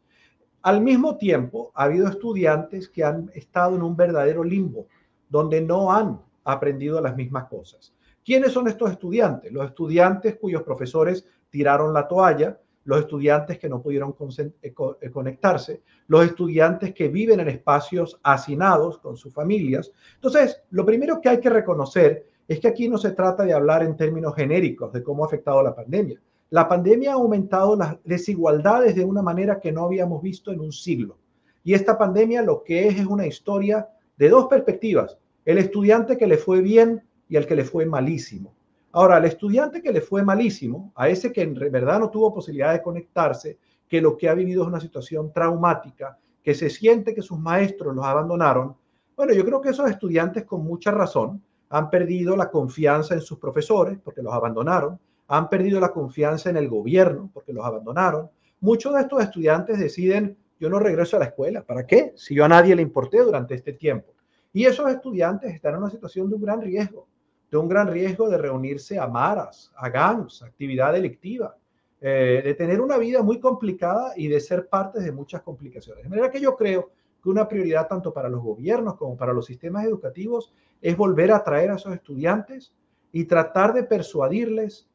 Al 0.62 0.82
mismo 0.82 1.18
tiempo, 1.18 1.72
ha 1.74 1.84
habido 1.84 2.08
estudiantes 2.08 2.88
que 2.88 3.04
han 3.04 3.32
estado 3.34 3.76
en 3.76 3.82
un 3.82 3.96
verdadero 3.96 4.44
limbo, 4.44 4.88
donde 5.28 5.60
no 5.60 5.92
han 5.92 6.22
aprendido 6.44 7.02
las 7.02 7.16
mismas 7.16 7.46
cosas. 7.46 7.94
¿Quiénes 8.24 8.52
son 8.52 8.68
estos 8.68 8.92
estudiantes? 8.92 9.52
Los 9.52 9.66
estudiantes 9.66 10.38
cuyos 10.38 10.62
profesores 10.62 11.26
tiraron 11.50 11.94
la 11.94 12.08
toalla, 12.08 12.60
los 12.84 13.00
estudiantes 13.00 13.60
que 13.60 13.70
no 13.70 13.82
pudieron 13.82 14.16
eh, 14.38 14.52
eh, 14.62 15.12
conectarse, 15.12 15.82
los 16.08 16.26
estudiantes 16.26 16.94
que 16.94 17.08
viven 17.08 17.40
en 17.40 17.50
espacios 17.50 18.20
hacinados 18.24 18.98
con 18.98 19.18
sus 19.18 19.34
familias. 19.34 19.92
Entonces, 20.16 20.62
lo 20.72 20.86
primero 20.86 21.22
que 21.22 21.30
hay 21.30 21.40
que 21.40 21.50
reconocer 21.50 22.28
es 22.48 22.60
que 22.60 22.68
aquí 22.68 22.90
no 22.90 22.98
se 22.98 23.12
trata 23.12 23.44
de 23.44 23.54
hablar 23.54 23.84
en 23.84 23.96
términos 23.96 24.36
genéricos 24.36 24.92
de 24.92 25.04
cómo 25.04 25.24
ha 25.24 25.28
afectado 25.28 25.62
la 25.64 25.76
pandemia. 25.76 26.20
La 26.50 26.68
pandemia 26.68 27.12
ha 27.12 27.16
aumentado 27.16 27.78
las 27.78 27.96
desigualdades 28.04 28.96
de 28.96 29.06
una 29.06 29.22
manera 29.22 29.60
que 29.60 29.72
no 29.72 29.86
habíamos 29.86 30.22
visto 30.22 30.52
en 30.52 30.60
un 30.60 30.72
siglo. 30.72 31.18
Y 31.64 31.74
esta 31.74 31.98
pandemia 31.98 32.42
lo 32.42 32.64
que 32.64 32.88
es 32.88 33.00
es 33.00 33.06
una 33.06 33.26
historia 33.26 33.88
de 34.18 34.30
dos 34.30 34.48
perspectivas. 34.48 35.18
El 35.46 35.60
estudiante 35.60 36.18
que 36.18 36.28
le 36.28 36.38
fue 36.38 36.62
bien 36.62 37.04
y 37.30 37.38
el 37.38 37.48
que 37.48 37.56
le 37.56 37.64
fue 37.64 37.86
malísimo. 37.86 38.54
Ahora, 38.94 39.18
al 39.18 39.26
estudiante 39.26 39.82
que 39.82 39.94
le 39.94 40.02
fue 40.02 40.24
malísimo, 40.24 40.92
a 40.96 41.08
ese 41.08 41.32
que 41.32 41.42
en 41.42 41.54
verdad 41.54 42.00
no 42.00 42.10
tuvo 42.10 42.34
posibilidad 42.34 42.74
de 42.74 42.82
conectarse, 42.82 43.58
que 43.88 44.02
lo 44.02 44.18
que 44.18 44.28
ha 44.28 44.34
vivido 44.34 44.64
es 44.64 44.68
una 44.68 44.82
situación 44.82 45.32
traumática, 45.32 46.18
que 46.44 46.54
se 46.54 46.70
siente 46.70 47.14
que 47.14 47.22
sus 47.22 47.40
maestros 47.40 47.96
los 47.96 48.06
abandonaron, 48.06 48.76
bueno, 49.16 49.34
yo 49.34 49.46
creo 49.46 49.62
que 49.62 49.70
esos 49.70 49.90
estudiantes 49.90 50.46
con 50.46 50.64
mucha 50.64 50.92
razón 50.92 51.42
han 51.70 51.90
perdido 51.90 52.36
la 52.36 52.50
confianza 52.50 53.14
en 53.14 53.22
sus 53.22 53.38
profesores 53.38 53.98
porque 54.04 54.22
los 54.22 54.34
abandonaron, 54.34 55.00
han 55.28 55.48
perdido 55.48 55.80
la 55.80 55.92
confianza 55.94 56.50
en 56.50 56.58
el 56.58 56.68
gobierno 56.68 57.30
porque 57.34 57.54
los 57.54 57.64
abandonaron. 57.64 58.30
Muchos 58.60 58.94
de 58.94 59.02
estos 59.02 59.24
estudiantes 59.24 59.80
deciden, 59.80 60.38
yo 60.60 60.70
no 60.70 60.80
regreso 60.80 61.16
a 61.16 61.20
la 61.20 61.26
escuela, 61.26 61.62
¿para 61.64 61.86
qué? 61.86 62.14
Si 62.16 62.36
yo 62.36 62.44
a 62.44 62.50
nadie 62.50 62.76
le 62.76 62.82
importé 62.82 63.20
durante 63.20 63.56
este 63.56 63.74
tiempo. 63.74 64.14
Y 64.52 64.66
esos 64.66 64.90
estudiantes 64.90 65.54
están 65.54 65.76
en 65.76 65.84
una 65.84 65.90
situación 65.90 66.28
de 66.28 66.36
un 66.36 66.42
gran 66.42 66.62
riesgo 66.62 67.08
de 67.52 67.58
un 67.58 67.68
gran 67.68 67.88
riesgo 67.88 68.30
de 68.30 68.38
reunirse 68.38 68.98
a 68.98 69.08
maras, 69.08 69.74
a 69.76 69.90
gangs, 69.90 70.42
actividad 70.42 70.94
delictiva, 70.94 71.58
eh, 72.00 72.42
de 72.44 72.54
tener 72.56 72.80
una 72.80 72.98
vida 72.98 73.22
muy 73.22 73.42
complicada 73.42 74.14
y 74.16 74.28
de 74.28 74.40
ser 74.40 74.70
parte 74.70 75.02
de 75.02 75.12
muchas 75.12 75.42
complicaciones. 75.42 76.04
De 76.04 76.10
manera 76.10 76.32
que 76.32 76.40
yo 76.40 76.56
creo 76.56 76.92
que 77.22 77.30
una 77.30 77.48
prioridad 77.48 77.88
tanto 77.90 78.14
para 78.14 78.30
los 78.30 78.42
gobiernos 78.42 78.96
como 78.96 79.18
para 79.18 79.34
los 79.34 79.46
sistemas 79.46 79.86
educativos 79.86 80.54
es 80.82 80.96
volver 80.96 81.32
a 81.32 81.38
atraer 81.38 81.72
a 81.72 81.76
esos 81.76 81.94
estudiantes 81.94 82.74
y 83.12 83.26
tratar 83.26 83.74
de 83.74 83.84
persuadirles 83.84 84.88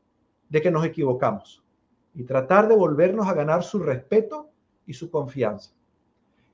de 0.49 0.63
que 0.63 0.71
nos 0.71 0.85
equivocamos 0.85 1.63
y 2.15 2.25
tratar 2.25 2.69
de 2.69 2.75
volvernos 2.75 3.27
a 3.27 3.35
ganar 3.35 3.63
su 3.63 3.79
respeto 3.81 4.49
y 4.87 4.95
su 4.95 5.11
confianza. 5.11 5.73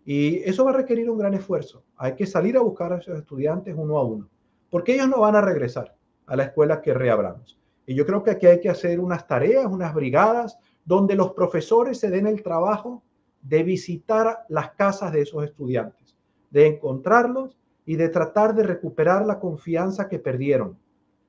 Y 0.05 0.39
eso 0.39 0.65
va 0.65 0.73
a 0.73 0.77
requerir 0.79 1.09
un 1.09 1.19
gran 1.19 1.35
esfuerzo. 1.35 1.85
Hay 1.97 2.17
que 2.17 2.27
salir 2.27 2.57
a 2.57 2.61
buscar 2.61 2.93
a 2.93 2.99
esos 2.99 3.17
estudiantes 3.17 3.73
uno 3.79 3.97
a 3.97 4.05
uno 4.05 4.32
porque 4.73 4.95
ellos 4.95 5.11
no 5.11 5.21
van 5.21 5.37
a 5.37 5.43
regresar 5.43 5.95
a 6.25 6.35
la 6.35 6.45
escuela 6.45 6.81
que 6.81 6.95
reabramos. 6.95 7.61
Y 7.85 7.95
yo 7.95 8.07
creo 8.07 8.23
que 8.23 8.31
aquí 8.31 8.47
hay 8.47 8.59
que 8.59 8.71
hacer 8.71 9.01
unas 9.01 9.27
tareas, 9.27 9.67
unas 9.67 9.93
brigadas, 9.93 10.59
donde 10.83 11.15
los 11.15 11.35
profesores 11.35 12.01
se 12.01 12.09
den 12.09 12.27
el 12.27 12.43
trabajo 12.43 13.03
de 13.43 13.65
visitar 13.65 14.47
las 14.49 14.71
casas 14.71 15.13
de 15.13 15.21
esos 15.21 15.45
estudiantes, 15.45 16.17
de 16.51 16.69
encontrarlos 16.69 17.59
y 17.85 17.97
de 17.97 18.09
tratar 18.09 18.55
de 18.55 18.63
recuperar 18.63 19.27
la 19.27 19.39
confianza 19.39 20.09
que 20.09 20.19
perdieron 20.19 20.79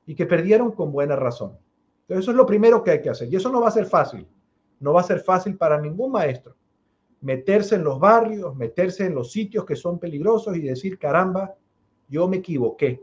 y 0.06 0.16
que 0.16 0.26
perdieron 0.26 0.72
con 0.72 0.94
buena 0.94 1.18
razón. 1.18 1.58
Entonces, 2.04 2.24
eso 2.24 2.32
es 2.32 2.38
lo 2.38 2.46
primero 2.46 2.82
que 2.82 2.92
hay 2.92 3.02
que 3.02 3.10
hacer. 3.10 3.28
Y 3.28 3.36
eso 3.36 3.52
no 3.52 3.60
va 3.60 3.68
a 3.68 3.72
ser 3.72 3.88
fácil. 3.88 4.26
No 4.80 4.94
va 4.94 5.02
a 5.02 5.04
ser 5.04 5.20
fácil 5.20 5.58
para 5.58 5.82
ningún 5.82 6.14
maestro 6.14 6.56
meterse 7.20 7.76
en 7.76 7.84
los 7.84 8.00
barrios, 8.00 8.56
meterse 8.56 9.06
en 9.06 9.16
los 9.16 9.34
sitios 9.34 9.66
que 9.66 9.76
son 9.76 10.00
peligrosos 10.00 10.56
y 10.56 10.62
decir, 10.62 10.98
caramba, 10.98 11.56
yo 12.08 12.28
me 12.30 12.38
equivoqué. 12.38 13.02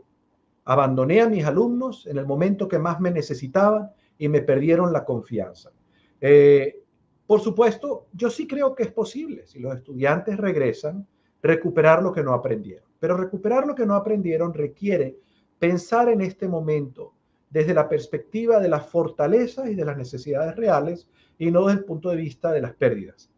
Abandoné 0.65 1.21
a 1.21 1.29
mis 1.29 1.45
alumnos 1.45 2.05
en 2.07 2.17
el 2.17 2.25
momento 2.25 2.67
que 2.67 2.79
más 2.79 2.99
me 2.99 3.11
necesitaban 3.11 3.91
y 4.17 4.27
me 4.27 4.41
perdieron 4.41 4.93
la 4.93 5.03
confianza. 5.03 5.71
Eh, 6.19 6.83
por 7.25 7.41
supuesto, 7.41 8.07
yo 8.13 8.29
sí 8.29 8.45
creo 8.45 8.75
que 8.75 8.83
es 8.83 8.91
posible, 8.91 9.47
si 9.47 9.59
los 9.59 9.75
estudiantes 9.75 10.37
regresan, 10.37 11.07
recuperar 11.41 12.03
lo 12.03 12.11
que 12.11 12.23
no 12.23 12.33
aprendieron. 12.33 12.87
Pero 12.99 13.17
recuperar 13.17 13.65
lo 13.65 13.73
que 13.73 13.85
no 13.85 13.95
aprendieron 13.95 14.53
requiere 14.53 15.17
pensar 15.57 16.09
en 16.09 16.21
este 16.21 16.47
momento 16.47 17.13
desde 17.49 17.73
la 17.73 17.89
perspectiva 17.89 18.59
de 18.59 18.69
las 18.69 18.85
fortalezas 18.85 19.69
y 19.69 19.75
de 19.75 19.85
las 19.85 19.97
necesidades 19.97 20.55
reales 20.55 21.09
y 21.37 21.51
no 21.51 21.65
desde 21.65 21.79
el 21.79 21.85
punto 21.85 22.09
de 22.09 22.17
vista 22.17 22.51
de 22.51 22.61
las 22.61 22.73
pérdidas. 22.73 23.30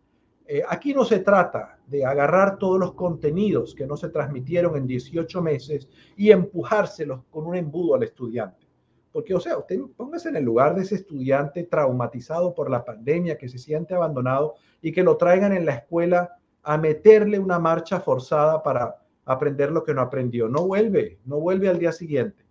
Eh, 0.45 0.61
aquí 0.67 0.93
no 0.93 1.05
se 1.05 1.19
trata 1.19 1.79
de 1.87 2.05
agarrar 2.05 2.57
todos 2.57 2.79
los 2.79 2.93
contenidos 2.93 3.73
que 3.73 3.87
no 3.87 3.95
se 3.95 4.09
transmitieron 4.09 4.75
en 4.75 4.85
18 4.87 5.41
meses 5.41 5.87
y 6.17 6.31
empujárselos 6.31 7.21
con 7.29 7.45
un 7.45 7.55
embudo 7.55 7.95
al 7.95 8.03
estudiante. 8.03 8.67
Porque, 9.11 9.33
o 9.35 9.39
sea, 9.39 9.57
usted 9.57 9.79
póngase 9.95 10.29
en 10.29 10.37
el 10.37 10.43
lugar 10.43 10.75
de 10.75 10.81
ese 10.81 10.95
estudiante 10.95 11.63
traumatizado 11.63 12.53
por 12.53 12.69
la 12.69 12.83
pandemia, 12.83 13.37
que 13.37 13.47
se 13.47 13.59
siente 13.59 13.93
abandonado 13.93 14.55
y 14.81 14.91
que 14.91 15.03
lo 15.03 15.17
traigan 15.17 15.53
en 15.53 15.65
la 15.65 15.75
escuela 15.75 16.37
a 16.63 16.77
meterle 16.77 17.39
una 17.39 17.59
marcha 17.59 17.99
forzada 17.99 18.63
para 18.63 18.95
aprender 19.25 19.71
lo 19.71 19.83
que 19.83 19.93
no 19.93 20.01
aprendió. 20.01 20.49
No 20.49 20.65
vuelve, 20.65 21.19
no 21.25 21.39
vuelve 21.39 21.69
al 21.69 21.79
día 21.79 21.91
siguiente. 21.91 22.43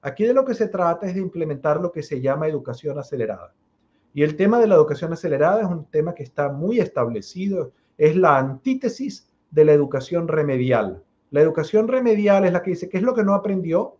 Aquí 0.00 0.24
de 0.24 0.34
lo 0.34 0.44
que 0.44 0.54
se 0.54 0.68
trata 0.68 1.06
es 1.06 1.14
de 1.14 1.20
implementar 1.20 1.80
lo 1.80 1.90
que 1.90 2.02
se 2.02 2.20
llama 2.20 2.46
educación 2.46 2.98
acelerada. 2.98 3.52
Y 4.14 4.22
el 4.22 4.36
tema 4.36 4.60
de 4.60 4.68
la 4.68 4.76
educación 4.76 5.12
acelerada 5.12 5.60
es 5.60 5.66
un 5.66 5.86
tema 5.86 6.14
que 6.14 6.22
está 6.22 6.48
muy 6.48 6.78
establecido, 6.78 7.72
es 7.98 8.14
la 8.14 8.38
antítesis 8.38 9.28
de 9.50 9.64
la 9.64 9.72
educación 9.72 10.28
remedial. 10.28 11.02
La 11.32 11.40
educación 11.40 11.88
remedial 11.88 12.44
es 12.44 12.52
la 12.52 12.62
que 12.62 12.70
dice, 12.70 12.88
¿qué 12.88 12.98
es 12.98 13.02
lo 13.02 13.12
que 13.12 13.24
no 13.24 13.34
aprendió? 13.34 13.96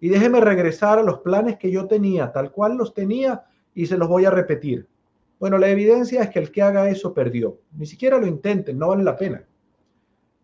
Y 0.00 0.08
déjeme 0.08 0.40
regresar 0.40 0.98
a 0.98 1.04
los 1.04 1.20
planes 1.20 1.58
que 1.58 1.70
yo 1.70 1.86
tenía, 1.86 2.32
tal 2.32 2.50
cual 2.50 2.76
los 2.76 2.92
tenía, 2.92 3.44
y 3.72 3.86
se 3.86 3.96
los 3.96 4.08
voy 4.08 4.24
a 4.24 4.30
repetir. 4.30 4.88
Bueno, 5.38 5.58
la 5.58 5.68
evidencia 5.68 6.22
es 6.22 6.30
que 6.30 6.40
el 6.40 6.50
que 6.50 6.62
haga 6.62 6.90
eso 6.90 7.14
perdió. 7.14 7.60
Ni 7.76 7.86
siquiera 7.86 8.18
lo 8.18 8.26
intenten, 8.26 8.76
no 8.76 8.88
vale 8.88 9.04
la 9.04 9.16
pena. 9.16 9.44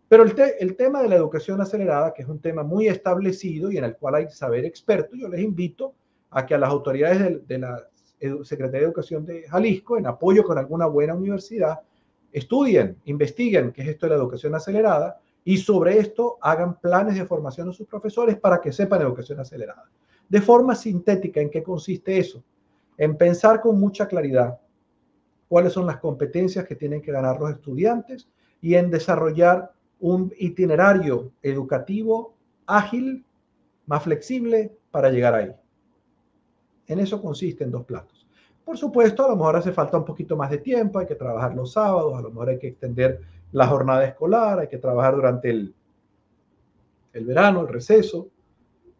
Pero 0.07 0.23
el, 0.23 0.33
el, 0.59 0.77
tema 0.77 1.03
de 1.03 1.09
la 1.09 1.15
educación 1.15 1.59
acelerada, 1.59 2.13
que 2.13 2.21
es 2.21 2.27
un 2.29 2.39
tema 2.39 2.63
muy 2.63 2.87
establecido 2.87 3.69
y 3.69 3.77
en 3.77 3.83
el 3.83 3.97
cual 3.97 4.15
hay 4.15 4.29
saber 4.29 4.63
experto, 4.63 5.17
yo 5.17 5.27
les 5.27 5.41
invito 5.41 5.93
a 6.29 6.45
que 6.45 6.55
a 6.55 6.57
las 6.57 6.69
autoridades 6.69 7.19
de, 7.19 7.39
de 7.39 7.57
la 7.59 7.89
Secretaría 8.43 8.81
de 8.81 8.85
Educación 8.85 9.25
de 9.25 9.47
Jalisco, 9.47 9.97
en 9.97 10.07
apoyo 10.07 10.43
con 10.43 10.57
alguna 10.57 10.85
buena 10.85 11.13
universidad, 11.13 11.79
estudien, 12.31 12.97
investiguen 13.05 13.71
qué 13.71 13.81
es 13.81 13.87
esto 13.89 14.05
de 14.05 14.11
la 14.11 14.17
educación 14.17 14.55
acelerada 14.55 15.19
y 15.43 15.57
sobre 15.57 15.97
esto 15.97 16.37
hagan 16.41 16.79
planes 16.79 17.15
de 17.15 17.25
formación 17.25 17.69
a 17.69 17.73
sus 17.73 17.87
profesores 17.87 18.37
para 18.37 18.61
que 18.61 18.71
sepan 18.71 19.01
educación 19.01 19.39
acelerada. 19.39 19.85
De 20.27 20.41
forma 20.41 20.75
sintética, 20.75 21.41
¿en 21.41 21.49
qué 21.49 21.63
consiste 21.63 22.17
eso? 22.17 22.43
En 22.97 23.17
pensar 23.17 23.61
con 23.61 23.79
mucha 23.79 24.07
claridad 24.07 24.59
cuáles 25.47 25.73
son 25.73 25.87
las 25.87 25.97
competencias 25.97 26.65
que 26.65 26.75
tienen 26.75 27.01
que 27.01 27.11
ganar 27.11 27.39
los 27.39 27.49
estudiantes 27.49 28.29
y 28.61 28.75
en 28.75 28.91
desarrollar 28.91 29.71
un 29.99 30.31
itinerario 30.37 31.31
educativo 31.41 32.35
ágil, 32.65 33.25
más 33.87 34.03
flexible 34.03 34.71
para 34.91 35.09
llegar 35.09 35.33
ahí. 35.33 35.51
En 36.89 36.99
eso 36.99 37.21
consiste 37.21 37.63
en 37.63 37.71
dos 37.71 37.85
platos. 37.85 38.27
Por 38.65 38.77
supuesto, 38.77 39.23
a 39.23 39.29
lo 39.29 39.35
mejor 39.35 39.55
hace 39.55 39.71
falta 39.71 39.97
un 39.97 40.03
poquito 40.03 40.35
más 40.35 40.49
de 40.49 40.57
tiempo, 40.57 40.99
hay 40.99 41.05
que 41.05 41.15
trabajar 41.15 41.55
los 41.55 41.71
sábados, 41.71 42.17
a 42.17 42.21
lo 42.21 42.29
mejor 42.29 42.49
hay 42.49 42.59
que 42.59 42.67
extender 42.67 43.21
la 43.51 43.67
jornada 43.67 44.05
escolar, 44.05 44.59
hay 44.59 44.67
que 44.67 44.79
trabajar 44.79 45.15
durante 45.15 45.49
el, 45.51 45.73
el 47.13 47.25
verano, 47.25 47.61
el 47.61 47.67
receso, 47.67 48.29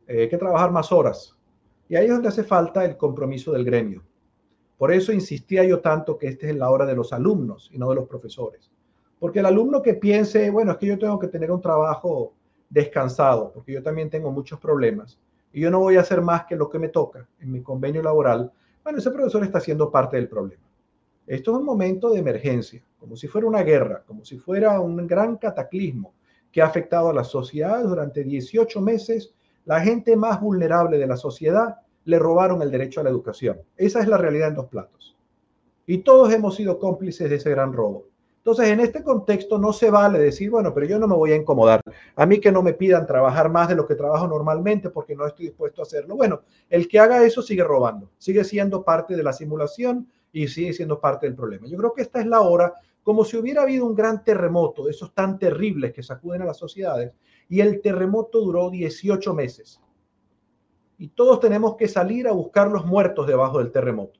eh, 0.07 0.21
hay 0.21 0.29
que 0.29 0.37
trabajar 0.37 0.71
más 0.71 0.91
horas. 0.91 1.35
Y 1.87 1.95
ahí 1.95 2.05
es 2.05 2.11
donde 2.11 2.29
hace 2.29 2.43
falta 2.43 2.85
el 2.85 2.95
compromiso 2.95 3.51
del 3.51 3.65
gremio. 3.65 4.03
Por 4.77 4.93
eso 4.93 5.11
insistía 5.11 5.63
yo 5.63 5.81
tanto 5.81 6.17
que 6.17 6.27
este 6.27 6.49
es 6.49 6.55
la 6.55 6.69
hora 6.69 6.85
de 6.85 6.95
los 6.95 7.11
alumnos 7.11 7.69
y 7.73 7.79
no 7.79 7.89
de 7.89 7.95
los 7.95 8.07
profesores. 8.07 8.71
Porque 9.19 9.39
el 9.39 9.47
alumno 9.47 9.81
que 9.81 9.95
piense, 9.95 10.49
bueno, 10.51 10.71
es 10.71 10.77
que 10.77 10.85
yo 10.85 10.97
tengo 10.99 11.19
que 11.19 11.27
tener 11.27 11.51
un 11.51 11.59
trabajo 11.59 12.33
descansado, 12.69 13.51
porque 13.51 13.73
yo 13.73 13.83
también 13.83 14.09
tengo 14.09 14.31
muchos 14.31 14.59
problemas, 14.59 15.19
y 15.51 15.61
yo 15.61 15.71
no 15.71 15.79
voy 15.79 15.97
a 15.97 16.01
hacer 16.01 16.21
más 16.21 16.45
que 16.45 16.55
lo 16.55 16.69
que 16.69 16.79
me 16.79 16.89
toca 16.89 17.27
en 17.39 17.51
mi 17.51 17.61
convenio 17.61 18.01
laboral, 18.01 18.51
bueno, 18.83 18.99
ese 18.99 19.11
profesor 19.11 19.43
está 19.43 19.59
siendo 19.59 19.91
parte 19.91 20.17
del 20.17 20.27
problema. 20.27 20.63
Esto 21.27 21.51
es 21.51 21.57
un 21.57 21.65
momento 21.65 22.09
de 22.09 22.19
emergencia, 22.19 22.83
como 22.99 23.15
si 23.15 23.27
fuera 23.27 23.47
una 23.47 23.61
guerra, 23.61 24.03
como 24.05 24.25
si 24.25 24.37
fuera 24.37 24.79
un 24.79 25.05
gran 25.05 25.37
cataclismo 25.37 26.13
que 26.51 26.61
ha 26.61 26.65
afectado 26.65 27.09
a 27.09 27.13
la 27.13 27.23
sociedad 27.23 27.83
durante 27.83 28.23
18 28.23 28.81
meses. 28.81 29.33
La 29.65 29.79
gente 29.79 30.15
más 30.15 30.41
vulnerable 30.41 30.97
de 30.97 31.05
la 31.05 31.17
sociedad 31.17 31.77
le 32.05 32.17
robaron 32.17 32.61
el 32.61 32.71
derecho 32.71 33.01
a 33.01 33.03
la 33.03 33.11
educación. 33.11 33.61
Esa 33.77 33.99
es 33.99 34.07
la 34.07 34.17
realidad 34.17 34.49
en 34.49 34.55
dos 34.55 34.67
platos. 34.67 35.15
Y 35.85 35.99
todos 35.99 36.33
hemos 36.33 36.55
sido 36.55 36.79
cómplices 36.79 37.29
de 37.29 37.35
ese 37.35 37.51
gran 37.51 37.73
robo. 37.73 38.05
Entonces, 38.39 38.69
en 38.69 38.79
este 38.79 39.03
contexto 39.03 39.59
no 39.59 39.73
se 39.73 39.91
vale 39.91 40.17
decir, 40.17 40.49
bueno, 40.49 40.73
pero 40.73 40.85
yo 40.85 40.97
no 40.97 41.09
me 41.09 41.15
voy 41.15 41.33
a 41.33 41.35
incomodar. 41.35 41.81
A 42.15 42.25
mí 42.25 42.39
que 42.39 42.53
no 42.53 42.63
me 42.63 42.73
pidan 42.73 43.05
trabajar 43.05 43.51
más 43.51 43.67
de 43.67 43.75
lo 43.75 43.85
que 43.85 43.95
trabajo 43.95 44.27
normalmente 44.27 44.89
porque 44.89 45.13
no 45.13 45.27
estoy 45.27 45.47
dispuesto 45.47 45.81
a 45.81 45.83
hacerlo. 45.83 46.15
Bueno, 46.15 46.41
el 46.69 46.87
que 46.87 46.99
haga 46.99 47.21
eso 47.25 47.41
sigue 47.41 47.65
robando, 47.65 48.09
sigue 48.17 48.45
siendo 48.45 48.85
parte 48.85 49.17
de 49.17 49.23
la 49.23 49.33
simulación 49.33 50.09
y 50.31 50.47
sigue 50.47 50.71
siendo 50.71 51.01
parte 51.01 51.25
del 51.25 51.35
problema. 51.35 51.67
Yo 51.67 51.77
creo 51.77 51.93
que 51.93 52.01
esta 52.01 52.21
es 52.21 52.27
la 52.27 52.39
hora, 52.39 52.73
como 53.03 53.25
si 53.25 53.35
hubiera 53.35 53.63
habido 53.63 53.85
un 53.85 53.93
gran 53.93 54.23
terremoto, 54.23 54.85
de 54.85 54.91
esos 54.91 55.13
tan 55.13 55.37
terribles 55.37 55.91
que 55.91 56.01
sacuden 56.01 56.41
a 56.41 56.45
las 56.45 56.57
sociedades, 56.57 57.11
y 57.49 57.59
el 57.59 57.81
terremoto 57.81 58.39
duró 58.39 58.69
18 58.69 59.33
meses. 59.33 59.81
Y 60.97 61.09
todos 61.09 61.41
tenemos 61.41 61.75
que 61.75 61.89
salir 61.89 62.25
a 62.25 62.31
buscar 62.31 62.69
los 62.69 62.85
muertos 62.85 63.27
debajo 63.27 63.57
del 63.59 63.71
terremoto. 63.71 64.17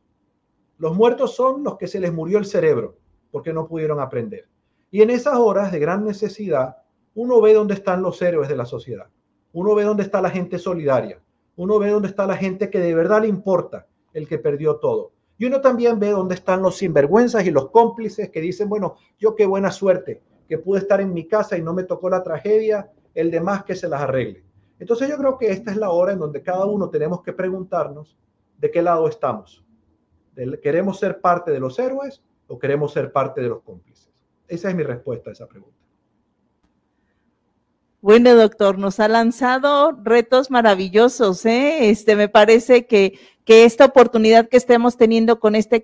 Los 0.77 0.93
muertos 0.93 1.35
son 1.35 1.63
los 1.63 1.77
que 1.77 1.87
se 1.87 2.01
les 2.01 2.11
murió 2.11 2.37
el 2.37 2.45
cerebro 2.45 2.98
porque 3.31 3.53
no 3.53 3.67
pudieron 3.67 3.99
aprender. 3.99 4.47
Y 4.91 5.01
en 5.01 5.09
esas 5.09 5.35
horas 5.35 5.71
de 5.71 5.79
gran 5.79 6.03
necesidad, 6.03 6.77
uno 7.15 7.41
ve 7.41 7.53
dónde 7.53 7.73
están 7.73 8.01
los 8.01 8.21
héroes 8.21 8.49
de 8.49 8.55
la 8.55 8.65
sociedad. 8.65 9.07
Uno 9.53 9.75
ve 9.75 9.83
dónde 9.83 10.03
está 10.03 10.21
la 10.21 10.29
gente 10.29 10.57
solidaria. 10.57 11.21
Uno 11.55 11.79
ve 11.79 11.89
dónde 11.89 12.07
está 12.07 12.25
la 12.25 12.37
gente 12.37 12.69
que 12.69 12.79
de 12.79 12.95
verdad 12.95 13.21
le 13.21 13.27
importa 13.27 13.87
el 14.13 14.27
que 14.27 14.37
perdió 14.37 14.77
todo. 14.77 15.11
Y 15.37 15.45
uno 15.45 15.61
también 15.61 15.99
ve 15.99 16.11
dónde 16.11 16.35
están 16.35 16.61
los 16.61 16.77
sinvergüenzas 16.77 17.45
y 17.45 17.51
los 17.51 17.69
cómplices 17.69 18.29
que 18.29 18.41
dicen, 18.41 18.67
bueno, 18.69 18.95
yo 19.17 19.35
qué 19.35 19.45
buena 19.45 19.71
suerte 19.71 20.21
que 20.47 20.57
pude 20.57 20.79
estar 20.79 20.99
en 20.99 21.13
mi 21.13 21.27
casa 21.27 21.57
y 21.57 21.61
no 21.61 21.73
me 21.73 21.83
tocó 21.83 22.09
la 22.09 22.23
tragedia, 22.23 22.91
el 23.13 23.31
demás 23.31 23.63
que 23.63 23.75
se 23.75 23.87
las 23.87 24.01
arregle. 24.01 24.43
Entonces 24.79 25.09
yo 25.09 25.17
creo 25.17 25.37
que 25.37 25.51
esta 25.51 25.71
es 25.71 25.77
la 25.77 25.91
hora 25.91 26.13
en 26.13 26.19
donde 26.19 26.41
cada 26.41 26.65
uno 26.65 26.89
tenemos 26.89 27.21
que 27.21 27.33
preguntarnos 27.33 28.17
de 28.57 28.71
qué 28.71 28.81
lado 28.81 29.07
estamos. 29.07 29.63
¿Queremos 30.61 30.99
ser 30.99 31.19
parte 31.21 31.51
de 31.51 31.59
los 31.59 31.77
héroes 31.79 32.21
o 32.49 32.59
queremos 32.59 32.91
ser 32.91 33.11
parte 33.11 33.41
de 33.41 33.47
los 33.47 33.61
cómplices? 33.61 34.09
Esa 34.47 34.69
es 34.69 34.75
mi 34.75 34.83
respuesta 34.83 35.29
a 35.29 35.33
esa 35.33 35.47
pregunta. 35.47 35.77
Bueno, 38.01 38.33
doctor, 38.33 38.77
nos 38.77 38.99
ha 39.01 39.09
lanzado 39.09 39.91
retos 40.03 40.49
maravillosos. 40.49 41.45
¿eh? 41.45 41.89
Este, 41.89 42.15
me 42.15 42.29
parece 42.29 42.85
que, 42.85 43.19
que 43.43 43.65
esta 43.65 43.85
oportunidad 43.85 44.47
que 44.47 44.55
estemos 44.55 44.95
teniendo 44.95 45.39
con 45.39 45.53
este, 45.53 45.83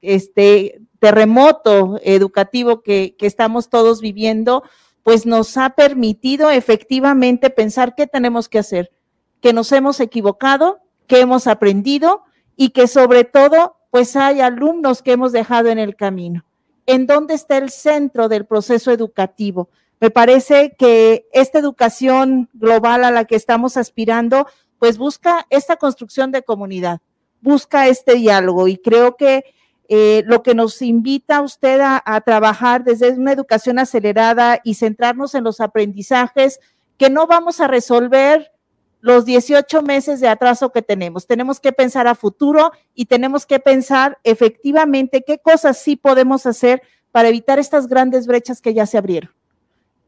este 0.00 0.80
terremoto 1.00 2.00
educativo 2.02 2.82
que, 2.82 3.14
que 3.18 3.26
estamos 3.26 3.68
todos 3.68 4.00
viviendo, 4.00 4.62
pues 5.02 5.26
nos 5.26 5.58
ha 5.58 5.70
permitido 5.70 6.50
efectivamente 6.50 7.50
pensar 7.50 7.94
qué 7.94 8.06
tenemos 8.06 8.48
que 8.48 8.58
hacer, 8.58 8.90
que 9.42 9.52
nos 9.52 9.70
hemos 9.72 10.00
equivocado, 10.00 10.80
que 11.06 11.20
hemos 11.20 11.46
aprendido 11.46 12.22
y 12.56 12.70
que 12.70 12.86
sobre 12.88 13.24
todo 13.24 13.76
pues 13.94 14.16
hay 14.16 14.40
alumnos 14.40 15.02
que 15.02 15.12
hemos 15.12 15.30
dejado 15.30 15.68
en 15.68 15.78
el 15.78 15.94
camino. 15.94 16.44
¿En 16.84 17.06
dónde 17.06 17.34
está 17.34 17.58
el 17.58 17.70
centro 17.70 18.28
del 18.28 18.44
proceso 18.44 18.90
educativo? 18.90 19.68
Me 20.00 20.10
parece 20.10 20.74
que 20.76 21.28
esta 21.32 21.60
educación 21.60 22.50
global 22.54 23.04
a 23.04 23.12
la 23.12 23.24
que 23.24 23.36
estamos 23.36 23.76
aspirando, 23.76 24.48
pues 24.80 24.98
busca 24.98 25.46
esta 25.48 25.76
construcción 25.76 26.32
de 26.32 26.42
comunidad, 26.42 27.02
busca 27.40 27.86
este 27.86 28.16
diálogo 28.16 28.66
y 28.66 28.78
creo 28.78 29.16
que 29.16 29.44
eh, 29.88 30.24
lo 30.26 30.42
que 30.42 30.56
nos 30.56 30.82
invita 30.82 31.36
a 31.36 31.42
usted 31.42 31.78
a, 31.78 32.02
a 32.04 32.20
trabajar 32.22 32.82
desde 32.82 33.10
una 33.10 33.30
educación 33.30 33.78
acelerada 33.78 34.60
y 34.64 34.74
centrarnos 34.74 35.36
en 35.36 35.44
los 35.44 35.60
aprendizajes 35.60 36.58
que 36.98 37.10
no 37.10 37.28
vamos 37.28 37.60
a 37.60 37.68
resolver 37.68 38.53
los 39.04 39.26
18 39.26 39.82
meses 39.82 40.18
de 40.20 40.28
atraso 40.28 40.72
que 40.72 40.80
tenemos. 40.80 41.26
Tenemos 41.26 41.60
que 41.60 41.72
pensar 41.74 42.06
a 42.06 42.14
futuro 42.14 42.72
y 42.94 43.04
tenemos 43.04 43.44
que 43.44 43.58
pensar 43.60 44.16
efectivamente 44.24 45.22
qué 45.26 45.36
cosas 45.36 45.76
sí 45.76 45.94
podemos 45.94 46.46
hacer 46.46 46.80
para 47.12 47.28
evitar 47.28 47.58
estas 47.58 47.86
grandes 47.86 48.26
brechas 48.26 48.62
que 48.62 48.72
ya 48.72 48.86
se 48.86 48.96
abrieron. 48.96 49.30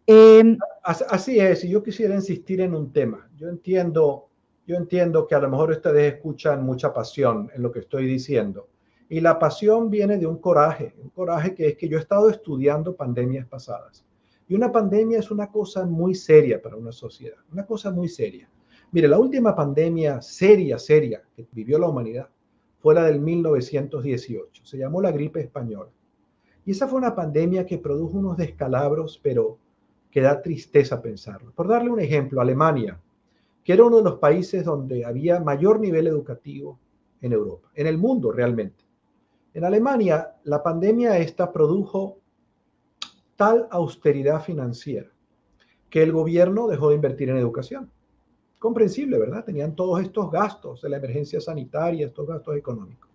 Eh, 0.06 0.56
Así 0.82 1.38
es, 1.38 1.62
y 1.64 1.68
yo 1.68 1.82
quisiera 1.82 2.14
insistir 2.14 2.62
en 2.62 2.74
un 2.74 2.90
tema. 2.90 3.28
Yo 3.36 3.50
entiendo, 3.50 4.30
yo 4.66 4.76
entiendo 4.76 5.26
que 5.26 5.34
a 5.34 5.40
lo 5.40 5.50
mejor 5.50 5.72
ustedes 5.72 6.14
escuchan 6.14 6.64
mucha 6.64 6.94
pasión 6.94 7.50
en 7.54 7.62
lo 7.62 7.70
que 7.70 7.80
estoy 7.80 8.06
diciendo. 8.06 8.66
Y 9.10 9.20
la 9.20 9.38
pasión 9.38 9.90
viene 9.90 10.16
de 10.16 10.26
un 10.26 10.38
coraje, 10.38 10.94
un 11.02 11.10
coraje 11.10 11.54
que 11.54 11.66
es 11.66 11.76
que 11.76 11.86
yo 11.86 11.98
he 11.98 12.00
estado 12.00 12.30
estudiando 12.30 12.96
pandemias 12.96 13.46
pasadas. 13.46 14.06
Y 14.48 14.54
una 14.54 14.72
pandemia 14.72 15.18
es 15.18 15.30
una 15.30 15.52
cosa 15.52 15.84
muy 15.84 16.14
seria 16.14 16.62
para 16.62 16.76
una 16.76 16.92
sociedad, 16.92 17.36
una 17.52 17.66
cosa 17.66 17.90
muy 17.90 18.08
seria. 18.08 18.48
Mire, 18.96 19.08
la 19.08 19.18
última 19.18 19.54
pandemia 19.54 20.22
seria, 20.22 20.78
seria 20.78 21.22
que 21.34 21.46
vivió 21.52 21.78
la 21.78 21.86
humanidad 21.86 22.30
fue 22.78 22.94
la 22.94 23.04
del 23.04 23.20
1918. 23.20 24.64
Se 24.64 24.78
llamó 24.78 25.02
la 25.02 25.12
gripe 25.12 25.38
española. 25.38 25.90
Y 26.64 26.70
esa 26.70 26.88
fue 26.88 26.96
una 26.96 27.14
pandemia 27.14 27.66
que 27.66 27.76
produjo 27.76 28.16
unos 28.16 28.38
descalabros, 28.38 29.20
pero 29.22 29.58
que 30.10 30.22
da 30.22 30.40
tristeza 30.40 31.02
pensarlo. 31.02 31.52
Por 31.52 31.68
darle 31.68 31.90
un 31.90 32.00
ejemplo, 32.00 32.40
Alemania, 32.40 32.98
que 33.62 33.74
era 33.74 33.84
uno 33.84 33.98
de 33.98 34.04
los 34.04 34.18
países 34.18 34.64
donde 34.64 35.04
había 35.04 35.40
mayor 35.40 35.78
nivel 35.78 36.06
educativo 36.06 36.80
en 37.20 37.34
Europa, 37.34 37.68
en 37.74 37.88
el 37.88 37.98
mundo 37.98 38.32
realmente. 38.32 38.82
En 39.52 39.64
Alemania, 39.64 40.36
la 40.44 40.62
pandemia 40.62 41.18
esta 41.18 41.52
produjo 41.52 42.16
tal 43.36 43.68
austeridad 43.70 44.42
financiera 44.42 45.10
que 45.90 46.02
el 46.02 46.12
gobierno 46.12 46.66
dejó 46.66 46.88
de 46.88 46.94
invertir 46.94 47.28
en 47.28 47.36
educación 47.36 47.90
comprensible, 48.66 49.16
¿verdad? 49.16 49.44
Tenían 49.44 49.76
todos 49.76 50.02
estos 50.02 50.28
gastos 50.28 50.82
de 50.82 50.88
la 50.88 50.96
emergencia 50.96 51.40
sanitaria, 51.40 52.06
estos 52.08 52.26
gastos 52.26 52.56
económicos. 52.56 53.08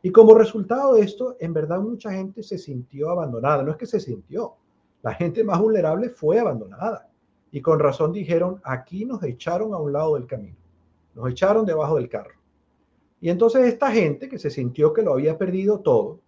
Y 0.00 0.10
como 0.10 0.34
resultado 0.34 0.94
de 0.94 1.02
esto, 1.02 1.36
en 1.40 1.52
verdad 1.52 1.78
mucha 1.80 2.10
gente 2.10 2.42
se 2.42 2.56
sintió 2.56 3.10
abandonada. 3.10 3.62
No 3.62 3.70
es 3.70 3.76
que 3.76 3.84
se 3.84 4.00
sintió, 4.00 4.54
la 5.02 5.12
gente 5.12 5.44
más 5.44 5.60
vulnerable 5.60 6.08
fue 6.08 6.38
abandonada. 6.38 7.10
Y 7.50 7.60
con 7.60 7.78
razón 7.80 8.12
dijeron, 8.12 8.62
aquí 8.64 9.04
nos 9.04 9.22
echaron 9.22 9.74
a 9.74 9.78
un 9.78 9.92
lado 9.92 10.14
del 10.14 10.26
camino, 10.26 10.56
nos 11.14 11.30
echaron 11.30 11.66
debajo 11.66 11.96
del 11.96 12.08
carro. 12.08 12.34
Y 13.20 13.28
entonces 13.28 13.66
esta 13.66 13.92
gente 13.92 14.26
que 14.26 14.38
se 14.38 14.48
sintió 14.48 14.94
que 14.94 15.02
lo 15.02 15.12
había 15.12 15.36
perdido 15.36 15.80
todo, 15.80 16.18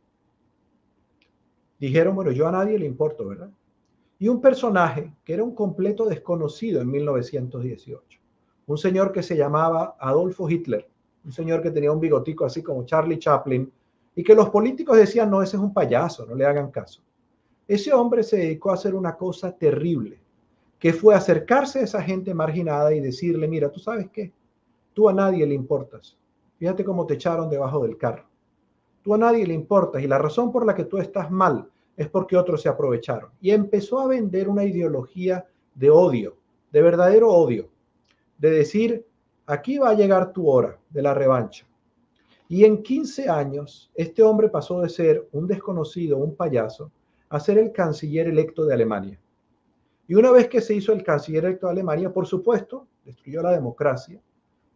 dijeron, 1.80 2.14
bueno, 2.14 2.30
yo 2.30 2.46
a 2.46 2.52
nadie 2.52 2.78
le 2.78 2.84
importo, 2.84 3.26
¿verdad? 3.26 3.50
Y 4.18 4.28
un 4.28 4.42
personaje 4.42 5.14
que 5.24 5.32
era 5.32 5.44
un 5.44 5.54
completo 5.54 6.04
desconocido 6.04 6.82
en 6.82 6.90
1918 6.90 8.25
un 8.66 8.78
señor 8.78 9.12
que 9.12 9.22
se 9.22 9.36
llamaba 9.36 9.96
Adolfo 9.98 10.48
Hitler, 10.50 10.88
un 11.24 11.32
señor 11.32 11.62
que 11.62 11.70
tenía 11.70 11.92
un 11.92 12.00
bigotico 12.00 12.44
así 12.44 12.62
como 12.62 12.84
Charlie 12.84 13.18
Chaplin, 13.18 13.70
y 14.14 14.24
que 14.24 14.34
los 14.34 14.50
políticos 14.50 14.96
decían, 14.96 15.30
no, 15.30 15.42
ese 15.42 15.56
es 15.56 15.62
un 15.62 15.72
payaso, 15.72 16.26
no 16.26 16.34
le 16.34 16.46
hagan 16.46 16.70
caso. 16.70 17.02
Ese 17.68 17.92
hombre 17.92 18.22
se 18.22 18.38
dedicó 18.38 18.70
a 18.70 18.74
hacer 18.74 18.94
una 18.94 19.16
cosa 19.16 19.52
terrible, 19.52 20.18
que 20.78 20.92
fue 20.92 21.14
acercarse 21.14 21.80
a 21.80 21.82
esa 21.82 22.02
gente 22.02 22.34
marginada 22.34 22.94
y 22.94 23.00
decirle, 23.00 23.46
mira, 23.46 23.70
tú 23.70 23.78
sabes 23.78 24.08
qué, 24.10 24.32
tú 24.94 25.08
a 25.08 25.12
nadie 25.12 25.46
le 25.46 25.54
importas. 25.54 26.16
Fíjate 26.58 26.84
cómo 26.84 27.06
te 27.06 27.14
echaron 27.14 27.50
debajo 27.50 27.82
del 27.82 27.96
carro. 27.98 28.24
Tú 29.02 29.14
a 29.14 29.18
nadie 29.18 29.46
le 29.46 29.54
importas 29.54 30.02
y 30.02 30.06
la 30.06 30.18
razón 30.18 30.50
por 30.50 30.66
la 30.66 30.74
que 30.74 30.84
tú 30.84 30.98
estás 30.98 31.30
mal 31.30 31.68
es 31.96 32.08
porque 32.08 32.36
otros 32.36 32.62
se 32.62 32.68
aprovecharon. 32.68 33.30
Y 33.40 33.50
empezó 33.50 34.00
a 34.00 34.06
vender 34.06 34.48
una 34.48 34.64
ideología 34.64 35.46
de 35.74 35.90
odio, 35.90 36.36
de 36.72 36.82
verdadero 36.82 37.30
odio 37.30 37.68
de 38.38 38.50
decir, 38.50 39.06
aquí 39.46 39.78
va 39.78 39.90
a 39.90 39.94
llegar 39.94 40.32
tu 40.32 40.48
hora 40.48 40.78
de 40.90 41.02
la 41.02 41.14
revancha. 41.14 41.66
Y 42.48 42.64
en 42.64 42.82
15 42.82 43.28
años, 43.28 43.90
este 43.94 44.22
hombre 44.22 44.48
pasó 44.48 44.80
de 44.80 44.88
ser 44.88 45.28
un 45.32 45.46
desconocido, 45.46 46.18
un 46.18 46.36
payaso, 46.36 46.92
a 47.28 47.40
ser 47.40 47.58
el 47.58 47.72
canciller 47.72 48.28
electo 48.28 48.64
de 48.64 48.74
Alemania. 48.74 49.18
Y 50.06 50.14
una 50.14 50.30
vez 50.30 50.48
que 50.48 50.60
se 50.60 50.74
hizo 50.74 50.92
el 50.92 51.02
canciller 51.02 51.44
electo 51.44 51.66
de 51.66 51.72
Alemania, 51.72 52.12
por 52.12 52.26
supuesto, 52.26 52.86
destruyó 53.04 53.42
la 53.42 53.50
democracia, 53.50 54.20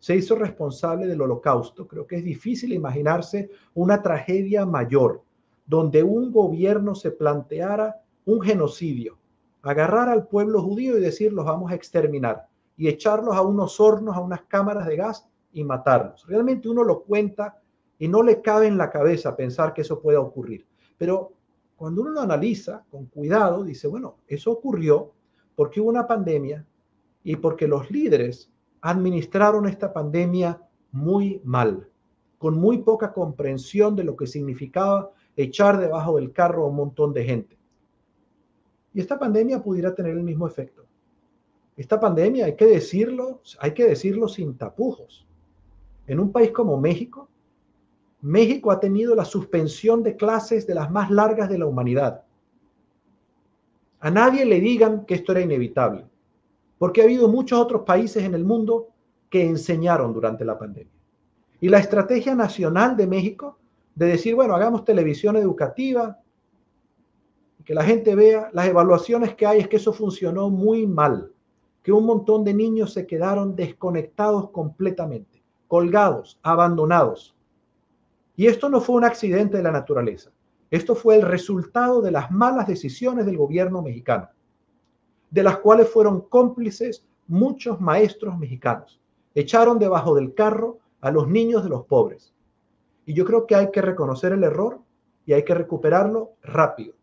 se 0.01 0.16
hizo 0.16 0.35
responsable 0.35 1.07
del 1.07 1.20
holocausto. 1.20 1.87
Creo 1.87 2.07
que 2.07 2.16
es 2.16 2.24
difícil 2.24 2.73
imaginarse 2.73 3.51
una 3.74 4.03
tragedia 4.03 4.66
mayor 4.66 5.23
donde 5.66 6.03
un 6.03 6.32
gobierno 6.32 6.97
se 6.97 7.12
planteara 7.12 8.03
un 8.24 8.41
genocidio, 8.41 9.19
agarrar 9.62 10.09
al 10.09 10.27
pueblo 10.27 10.62
judío 10.62 10.99
y 10.99 11.01
decir 11.01 11.32
los 11.32 11.45
vamos 11.45 11.70
a 11.70 11.77
exterminar 11.77 12.49
y 12.81 12.89
echarlos 12.89 13.36
a 13.36 13.43
unos 13.43 13.78
hornos, 13.78 14.16
a 14.16 14.20
unas 14.20 14.40
cámaras 14.48 14.86
de 14.86 14.97
gas 14.97 15.28
y 15.52 15.65
matarlos. 15.65 16.27
Realmente 16.27 16.66
uno 16.66 16.82
lo 16.82 17.02
cuenta 17.02 17.61
y 17.98 18.09
no 18.09 18.23
le 18.23 18.40
cabe 18.40 18.69
en 18.69 18.78
la 18.78 18.89
cabeza 18.89 19.36
pensar 19.36 19.74
que 19.74 19.82
eso 19.82 20.01
pueda 20.01 20.19
ocurrir. 20.19 20.66
Pero 20.97 21.35
cuando 21.77 22.01
uno 22.01 22.12
lo 22.12 22.20
analiza 22.23 22.82
con 22.90 23.05
cuidado, 23.05 23.65
dice, 23.65 23.86
bueno, 23.86 24.16
eso 24.27 24.51
ocurrió 24.51 25.12
porque 25.55 25.78
hubo 25.78 25.90
una 25.90 26.07
pandemia 26.07 26.65
y 27.23 27.36
porque 27.36 27.69
los 27.69 27.90
líderes 27.90 28.51
administraron 28.81 29.69
esta 29.69 29.93
pandemia 29.93 30.62
muy 30.90 31.43
mal, 31.44 31.86
con 32.39 32.57
muy 32.57 32.78
poca 32.78 33.12
comprensión 33.12 33.94
de 33.94 34.05
lo 34.05 34.16
que 34.16 34.27
significaba 34.27 35.11
echar 35.36 35.78
debajo 35.78 36.16
del 36.16 36.32
carro 36.32 36.65
a 36.65 36.69
un 36.69 36.77
montón 36.77 37.12
de 37.12 37.24
gente. 37.24 37.59
Y 38.94 39.01
esta 39.01 39.19
pandemia 39.19 39.62
pudiera 39.62 39.94
tener 39.94 40.12
el 40.12 40.23
mismo 40.23 40.47
efecto. 40.47 40.86
Esta 41.77 41.99
pandemia, 41.99 42.47
hay 42.47 42.57
que 42.57 42.67
decirlo, 42.67 43.41
hay 43.59 43.73
que 43.73 43.87
decirlo 43.87 44.29
sin 44.29 44.57
tapujos. 44.57 45.27
En 46.07 46.21
un 46.21 46.33
país 46.33 46.51
como 46.51 46.77
México, 46.79 47.29
México 48.21 48.71
ha 48.71 48.81
tenido 48.81 49.15
la 49.15 49.25
suspensión 49.25 50.03
de 50.03 50.17
clases 50.17 50.67
de 50.67 50.75
las 50.75 50.91
más 50.91 51.11
largas 51.11 51.49
de 51.49 51.59
la 51.59 51.67
humanidad. 51.67 52.25
A 54.01 54.11
nadie 54.11 54.45
le 54.45 54.61
digan 54.61 55.05
que 55.07 55.15
esto 55.15 55.33
era 55.33 55.41
inevitable, 55.41 56.07
porque 56.79 57.01
ha 57.01 57.05
habido 57.05 57.29
muchos 57.29 57.59
otros 57.59 57.83
países 57.83 58.25
en 58.25 58.35
el 58.35 58.45
mundo 58.45 58.89
que 59.29 59.47
enseñaron 59.47 60.13
durante 60.13 60.45
la 60.45 60.59
pandemia. 60.59 60.93
Y 61.61 61.69
la 61.69 61.79
estrategia 61.79 62.35
nacional 62.35 62.97
de 62.97 63.07
México 63.07 63.59
de 63.95 64.07
decir, 64.07 64.35
bueno, 64.35 64.55
hagamos 64.55 64.85
televisión 64.85 65.37
educativa, 65.37 66.19
que 67.65 67.75
la 67.75 67.85
gente 67.85 68.15
vea, 68.15 68.51
las 68.53 68.67
evaluaciones 68.67 69.35
que 69.35 69.47
hay 69.47 69.61
es 69.61 69.69
que 69.69 69.77
eso 69.77 69.93
funcionó 69.93 70.51
muy 70.51 70.87
mal, 70.87 71.33
que 71.82 71.93
un 71.93 72.07
montón 72.07 72.44
de 72.44 72.55
niños 72.55 72.93
se 72.93 73.07
quedaron 73.07 73.57
desconectados 73.57 74.51
completamente, 74.51 75.43
colgados, 75.69 76.39
abandonados. 76.43 77.35
Y 78.36 78.47
esto 78.47 78.69
no 78.69 78.81
fue 78.81 78.97
un 78.97 79.05
accidente 79.05 79.57
de 79.57 79.62
la 79.62 79.73
naturaleza. 79.73 80.31
Esto 80.70 80.94
fue 80.94 81.16
el 81.16 81.23
resultado 81.23 82.01
de 82.01 82.11
las 82.11 82.31
malas 82.31 82.66
decisiones 82.66 83.27
del 83.27 83.36
gobierno 83.36 83.82
mexicano, 83.82 84.28
de 85.31 85.43
las 85.43 85.59
cuales 85.59 85.89
fueron 85.89 86.20
cómplices 86.23 87.05
muchos 87.27 87.81
maestros 87.81 88.39
mexicanos. 88.39 89.01
Echaron 89.35 89.78
debajo 89.78 90.15
del 90.15 90.35
carro 90.35 90.78
a 91.01 91.11
los 91.11 91.28
niños 91.28 91.65
de 91.65 91.70
los 91.70 91.86
pobres. 91.86 92.35
Y 93.07 93.15
yo 93.15 93.24
creo 93.24 93.47
que 93.47 93.55
hay 93.55 93.70
que 93.70 93.82
reconocer 93.82 94.32
el 94.32 94.44
error 94.44 94.81
y 95.27 95.32
hay 95.32 95.44
que 95.44 95.55
recuperarlo 95.55 96.32
rápido. 96.43 96.94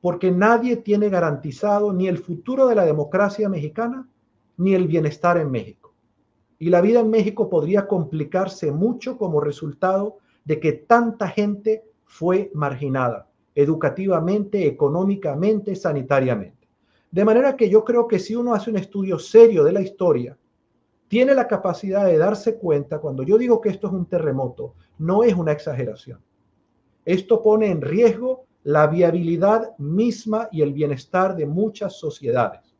Porque 0.00 0.30
nadie 0.30 0.76
tiene 0.76 1.08
garantizado 1.08 1.92
ni 1.92 2.08
el 2.08 2.18
futuro 2.18 2.66
de 2.66 2.74
la 2.74 2.84
democracia 2.84 3.48
mexicana 3.48 4.08
ni 4.56 4.74
el 4.74 4.86
bienestar 4.86 5.38
en 5.38 5.50
México. 5.50 5.94
Y 6.58 6.70
la 6.70 6.80
vida 6.80 7.00
en 7.00 7.10
México 7.10 7.48
podría 7.48 7.86
complicarse 7.86 8.72
mucho 8.72 9.16
como 9.16 9.40
resultado 9.40 10.18
de 10.44 10.60
que 10.60 10.72
tanta 10.72 11.28
gente 11.28 11.84
fue 12.04 12.50
marginada 12.54 13.28
educativamente, 13.58 14.68
económicamente, 14.68 15.74
sanitariamente. 15.74 16.68
De 17.10 17.24
manera 17.24 17.56
que 17.56 17.68
yo 17.68 17.84
creo 17.84 18.06
que 18.06 18.20
si 18.20 18.36
uno 18.36 18.54
hace 18.54 18.70
un 18.70 18.76
estudio 18.76 19.18
serio 19.18 19.64
de 19.64 19.72
la 19.72 19.80
historia, 19.80 20.38
tiene 21.08 21.34
la 21.34 21.48
capacidad 21.48 22.06
de 22.06 22.18
darse 22.18 22.56
cuenta, 22.56 23.00
cuando 23.00 23.24
yo 23.24 23.36
digo 23.36 23.60
que 23.60 23.70
esto 23.70 23.88
es 23.88 23.94
un 23.94 24.06
terremoto, 24.06 24.74
no 24.98 25.24
es 25.24 25.34
una 25.34 25.50
exageración. 25.50 26.20
Esto 27.04 27.42
pone 27.42 27.68
en 27.68 27.80
riesgo 27.80 28.44
la 28.62 28.86
viabilidad 28.86 29.76
misma 29.78 30.48
y 30.50 30.62
el 30.62 30.72
bienestar 30.72 31.36
de 31.36 31.46
muchas 31.46 31.98
sociedades. 31.98 32.76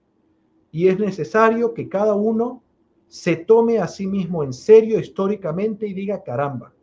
Y 0.71 0.89
es 0.89 0.99
necesario 0.99 1.73
que 1.73 1.89
cada 1.89 2.15
uno 2.15 2.63
se 3.07 3.37
tome 3.37 3.79
a 3.79 3.89
sí 3.89 4.07
mismo 4.07 4.45
en 4.45 4.53
serio 4.53 4.99
históricamente 4.99 5.87
y 5.87 5.95
diga, 5.95 6.23
caramba, 6.23 6.75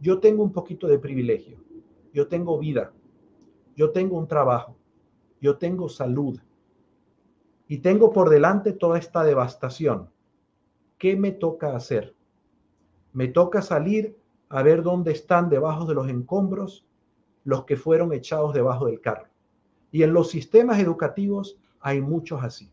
yo 0.00 0.18
tengo 0.18 0.42
un 0.42 0.52
poquito 0.52 0.88
de 0.88 0.98
privilegio, 0.98 1.58
yo 2.12 2.26
tengo 2.26 2.58
vida, 2.58 2.92
yo 3.76 3.90
tengo 3.90 4.18
un 4.18 4.26
trabajo, 4.26 4.76
yo 5.40 5.56
tengo 5.56 5.88
salud 5.88 6.40
y 7.68 7.78
tengo 7.78 8.12
por 8.12 8.30
delante 8.30 8.72
toda 8.72 8.98
esta 8.98 9.22
devastación. 9.22 10.10
¿Qué 10.98 11.16
me 11.16 11.30
toca 11.32 11.76
hacer? 11.76 12.14
Me 13.12 13.28
toca 13.28 13.62
salir 13.62 14.18
a 14.48 14.62
ver 14.62 14.82
dónde 14.82 15.12
están 15.12 15.48
debajo 15.48 15.84
de 15.84 15.94
los 15.94 16.08
escombros 16.08 16.85
los 17.46 17.64
que 17.64 17.76
fueron 17.76 18.12
echados 18.12 18.52
debajo 18.52 18.86
del 18.86 19.00
carro. 19.00 19.28
Y 19.92 20.02
en 20.02 20.12
los 20.12 20.28
sistemas 20.30 20.80
educativos 20.80 21.56
hay 21.80 22.00
muchos 22.00 22.42
así. 22.42 22.68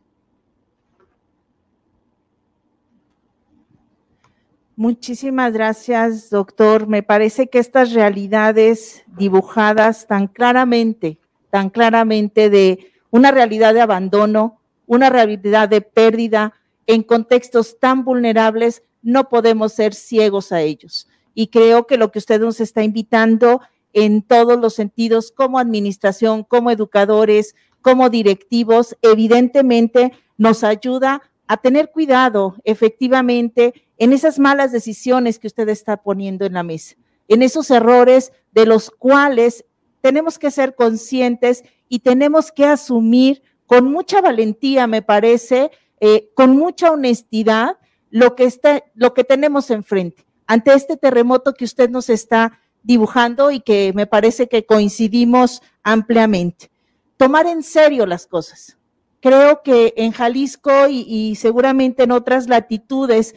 Muchísimas 4.75 5.53
gracias, 5.53 6.31
doctor. 6.31 6.87
Me 6.87 7.03
parece 7.03 7.47
que 7.47 7.59
estas 7.59 7.93
realidades 7.93 9.03
dibujadas 9.15 10.07
tan 10.07 10.27
claramente, 10.27 11.19
tan 11.51 11.69
claramente 11.69 12.49
de 12.49 12.91
una 13.11 13.29
realidad 13.29 13.75
de 13.75 13.81
abandono, 13.81 14.59
una 14.87 15.11
realidad 15.11 15.69
de 15.69 15.81
pérdida 15.81 16.53
en 16.87 17.03
contextos 17.03 17.79
tan 17.79 18.03
vulnerables, 18.03 18.81
no 19.03 19.29
podemos 19.29 19.73
ser 19.73 19.93
ciegos 19.93 20.51
a 20.51 20.61
ellos. 20.61 21.07
Y 21.35 21.47
creo 21.47 21.85
que 21.85 21.97
lo 21.97 22.11
que 22.11 22.17
usted 22.17 22.41
nos 22.41 22.59
está 22.59 22.81
invitando 22.81 23.61
en 23.93 24.21
todos 24.21 24.59
los 24.59 24.73
sentidos, 24.73 25.31
como 25.31 25.59
administración, 25.59 26.43
como 26.43 26.71
educadores, 26.71 27.55
como 27.81 28.09
directivos, 28.09 28.97
evidentemente 29.01 30.11
nos 30.37 30.63
ayuda 30.63 31.21
a 31.47 31.57
tener 31.57 31.91
cuidado 31.91 32.55
efectivamente 32.63 33.73
en 33.97 34.13
esas 34.13 34.39
malas 34.39 34.71
decisiones 34.71 35.37
que 35.37 35.47
usted 35.47 35.69
está 35.69 35.97
poniendo 35.97 36.45
en 36.45 36.53
la 36.53 36.63
mesa, 36.63 36.95
en 37.27 37.41
esos 37.41 37.69
errores 37.69 38.31
de 38.51 38.65
los 38.65 38.89
cuales 38.89 39.65
tenemos 40.01 40.39
que 40.39 40.51
ser 40.51 40.75
conscientes 40.75 41.63
y 41.87 41.99
tenemos 41.99 42.51
que 42.51 42.65
asumir 42.65 43.43
con 43.65 43.91
mucha 43.91 44.21
valentía, 44.21 44.87
me 44.87 45.01
parece, 45.01 45.71
eh, 45.99 46.29
con 46.35 46.57
mucha 46.57 46.91
honestidad, 46.91 47.77
lo 48.09 48.35
que, 48.35 48.43
está, 48.45 48.83
lo 48.93 49.13
que 49.13 49.23
tenemos 49.23 49.71
enfrente. 49.71 50.25
Ante 50.45 50.73
este 50.73 50.97
terremoto 50.97 51.53
que 51.53 51.65
usted 51.65 51.89
nos 51.89 52.09
está 52.09 52.59
dibujando 52.83 53.51
y 53.51 53.61
que 53.61 53.93
me 53.95 54.05
parece 54.05 54.47
que 54.47 54.65
coincidimos 54.65 55.61
ampliamente. 55.81 56.69
Tomar 57.17 57.47
en 57.47 57.63
serio 57.63 58.05
las 58.05 58.27
cosas, 58.27 58.77
creo 59.21 59.61
que 59.63 59.93
en 59.97 60.11
Jalisco 60.11 60.87
y, 60.89 61.35
seguramente 61.35 62.03
en 62.03 62.11
otras 62.11 62.47
latitudes 62.47 63.35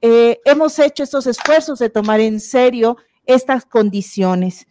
eh, 0.00 0.40
hemos 0.46 0.78
hecho 0.78 1.02
estos 1.02 1.26
esfuerzos 1.26 1.78
de 1.78 1.90
tomar 1.90 2.20
en 2.20 2.40
serio 2.40 2.96
estas 3.26 3.66
condiciones. 3.66 4.66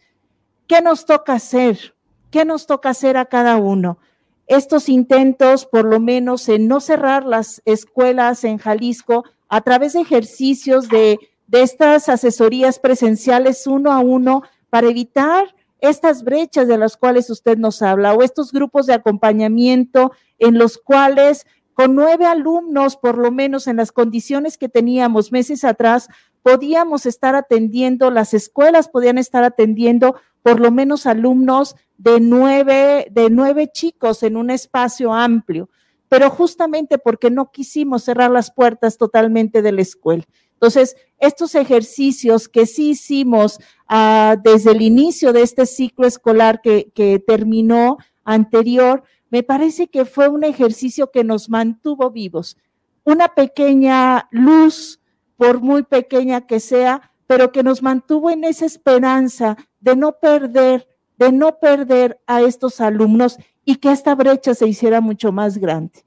¿Qué 0.66 0.82
nos 0.82 1.06
toca 1.06 1.34
hacer? 1.34 1.94
¿Qué 2.32 2.44
nos 2.44 2.66
toca 2.66 2.90
hacer 2.90 3.16
a 3.16 3.26
cada 3.26 3.56
uno? 3.56 3.98
Estos 4.48 4.88
intentos, 4.88 5.66
por 5.66 5.84
lo 5.84 6.00
menos 6.00 6.48
en 6.48 6.66
no 6.66 6.80
cerrar 6.80 7.24
las 7.24 7.62
escuelas 7.64 8.42
en 8.42 8.58
Jalisco 8.58 9.24
a 9.48 9.60
través 9.60 9.92
de 9.92 10.00
ejercicios 10.00 10.88
de, 10.88 11.18
de 11.50 11.62
estas 11.62 12.08
asesorías 12.08 12.78
presenciales 12.78 13.66
uno 13.66 13.90
a 13.90 13.98
uno 13.98 14.42
para 14.70 14.88
evitar 14.88 15.52
estas 15.80 16.22
brechas 16.22 16.68
de 16.68 16.78
las 16.78 16.96
cuales 16.96 17.28
usted 17.28 17.58
nos 17.58 17.82
habla 17.82 18.14
o 18.14 18.22
estos 18.22 18.52
grupos 18.52 18.86
de 18.86 18.94
acompañamiento 18.94 20.12
en 20.38 20.58
los 20.58 20.78
cuales 20.78 21.46
con 21.74 21.96
nueve 21.96 22.26
alumnos, 22.26 22.96
por 22.96 23.18
lo 23.18 23.32
menos 23.32 23.66
en 23.66 23.78
las 23.78 23.90
condiciones 23.90 24.58
que 24.58 24.68
teníamos 24.68 25.32
meses 25.32 25.64
atrás, 25.64 26.08
podíamos 26.42 27.04
estar 27.04 27.34
atendiendo, 27.34 28.12
las 28.12 28.32
escuelas 28.32 28.88
podían 28.88 29.18
estar 29.18 29.42
atendiendo 29.42 30.14
por 30.42 30.60
lo 30.60 30.70
menos 30.70 31.04
alumnos 31.04 31.74
de 31.98 32.20
nueve, 32.20 33.08
de 33.10 33.28
nueve 33.28 33.70
chicos 33.72 34.22
en 34.22 34.36
un 34.36 34.50
espacio 34.50 35.12
amplio, 35.12 35.68
pero 36.08 36.30
justamente 36.30 36.98
porque 36.98 37.28
no 37.28 37.50
quisimos 37.50 38.04
cerrar 38.04 38.30
las 38.30 38.52
puertas 38.52 38.98
totalmente 38.98 39.62
de 39.62 39.72
la 39.72 39.82
escuela. 39.82 40.24
Entonces, 40.60 40.94
estos 41.18 41.54
ejercicios 41.54 42.46
que 42.46 42.66
sí 42.66 42.90
hicimos 42.90 43.58
ah, 43.88 44.36
desde 44.44 44.72
el 44.72 44.82
inicio 44.82 45.32
de 45.32 45.40
este 45.40 45.64
ciclo 45.64 46.06
escolar 46.06 46.60
que, 46.60 46.92
que 46.94 47.18
terminó 47.18 47.96
anterior, 48.24 49.02
me 49.30 49.42
parece 49.42 49.88
que 49.88 50.04
fue 50.04 50.28
un 50.28 50.44
ejercicio 50.44 51.10
que 51.10 51.24
nos 51.24 51.48
mantuvo 51.48 52.10
vivos. 52.10 52.58
Una 53.04 53.28
pequeña 53.28 54.28
luz, 54.30 55.00
por 55.38 55.62
muy 55.62 55.82
pequeña 55.82 56.46
que 56.46 56.60
sea, 56.60 57.10
pero 57.26 57.52
que 57.52 57.62
nos 57.62 57.82
mantuvo 57.82 58.30
en 58.30 58.44
esa 58.44 58.66
esperanza 58.66 59.56
de 59.80 59.96
no 59.96 60.18
perder, 60.18 60.86
de 61.16 61.32
no 61.32 61.58
perder 61.58 62.20
a 62.26 62.42
estos 62.42 62.82
alumnos 62.82 63.38
y 63.64 63.76
que 63.76 63.92
esta 63.92 64.14
brecha 64.14 64.52
se 64.54 64.68
hiciera 64.68 65.00
mucho 65.00 65.32
más 65.32 65.56
grande. 65.56 66.04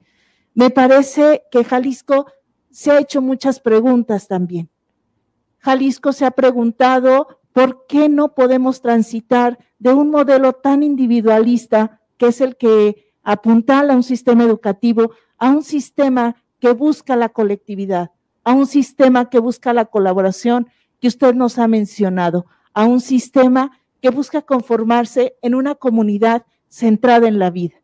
Me 0.54 0.70
parece 0.70 1.42
que 1.50 1.64
Jalisco 1.64 2.26
se 2.74 2.90
ha 2.90 2.98
hecho 2.98 3.22
muchas 3.22 3.60
preguntas 3.60 4.26
también. 4.26 4.68
Jalisco 5.60 6.12
se 6.12 6.26
ha 6.26 6.32
preguntado 6.32 7.38
por 7.52 7.86
qué 7.86 8.08
no 8.08 8.34
podemos 8.34 8.82
transitar 8.82 9.60
de 9.78 9.94
un 9.94 10.10
modelo 10.10 10.54
tan 10.54 10.82
individualista 10.82 12.00
que 12.18 12.26
es 12.26 12.40
el 12.40 12.56
que 12.56 13.12
apuntala 13.22 13.92
a 13.92 13.96
un 13.96 14.02
sistema 14.02 14.42
educativo, 14.42 15.12
a 15.38 15.50
un 15.50 15.62
sistema 15.62 16.34
que 16.58 16.72
busca 16.72 17.14
la 17.14 17.28
colectividad, 17.28 18.10
a 18.42 18.54
un 18.54 18.66
sistema 18.66 19.30
que 19.30 19.38
busca 19.38 19.72
la 19.72 19.84
colaboración 19.84 20.66
que 21.00 21.06
usted 21.06 21.32
nos 21.32 21.60
ha 21.60 21.68
mencionado, 21.68 22.46
a 22.72 22.86
un 22.86 23.00
sistema 23.00 23.70
que 24.02 24.10
busca 24.10 24.42
conformarse 24.42 25.36
en 25.42 25.54
una 25.54 25.76
comunidad 25.76 26.44
centrada 26.68 27.28
en 27.28 27.38
la 27.38 27.50
vida. 27.50 27.76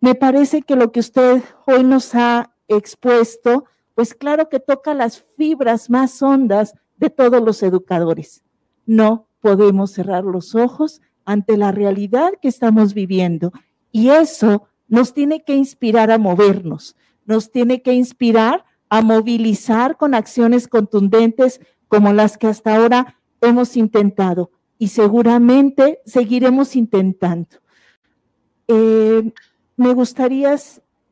Me 0.00 0.14
parece 0.14 0.62
que 0.62 0.76
lo 0.76 0.92
que 0.92 1.00
usted 1.00 1.42
hoy 1.66 1.82
nos 1.82 2.14
ha 2.14 2.54
expuesto 2.68 3.64
pues 4.00 4.14
claro 4.14 4.48
que 4.48 4.60
toca 4.60 4.94
las 4.94 5.20
fibras 5.20 5.90
más 5.90 6.22
hondas 6.22 6.72
de 6.96 7.10
todos 7.10 7.42
los 7.42 7.62
educadores. 7.62 8.42
No 8.86 9.26
podemos 9.40 9.90
cerrar 9.90 10.24
los 10.24 10.54
ojos 10.54 11.02
ante 11.26 11.58
la 11.58 11.70
realidad 11.70 12.30
que 12.40 12.48
estamos 12.48 12.94
viviendo 12.94 13.52
y 13.92 14.08
eso 14.08 14.68
nos 14.88 15.12
tiene 15.12 15.44
que 15.44 15.54
inspirar 15.54 16.10
a 16.10 16.16
movernos, 16.16 16.96
nos 17.26 17.52
tiene 17.52 17.82
que 17.82 17.92
inspirar 17.92 18.64
a 18.88 19.02
movilizar 19.02 19.98
con 19.98 20.14
acciones 20.14 20.66
contundentes 20.66 21.60
como 21.86 22.14
las 22.14 22.38
que 22.38 22.46
hasta 22.46 22.76
ahora 22.76 23.20
hemos 23.42 23.76
intentado 23.76 24.50
y 24.78 24.88
seguramente 24.88 26.00
seguiremos 26.06 26.74
intentando. 26.74 27.58
Eh, 28.66 29.30
me 29.76 29.92
gustaría, 29.92 30.56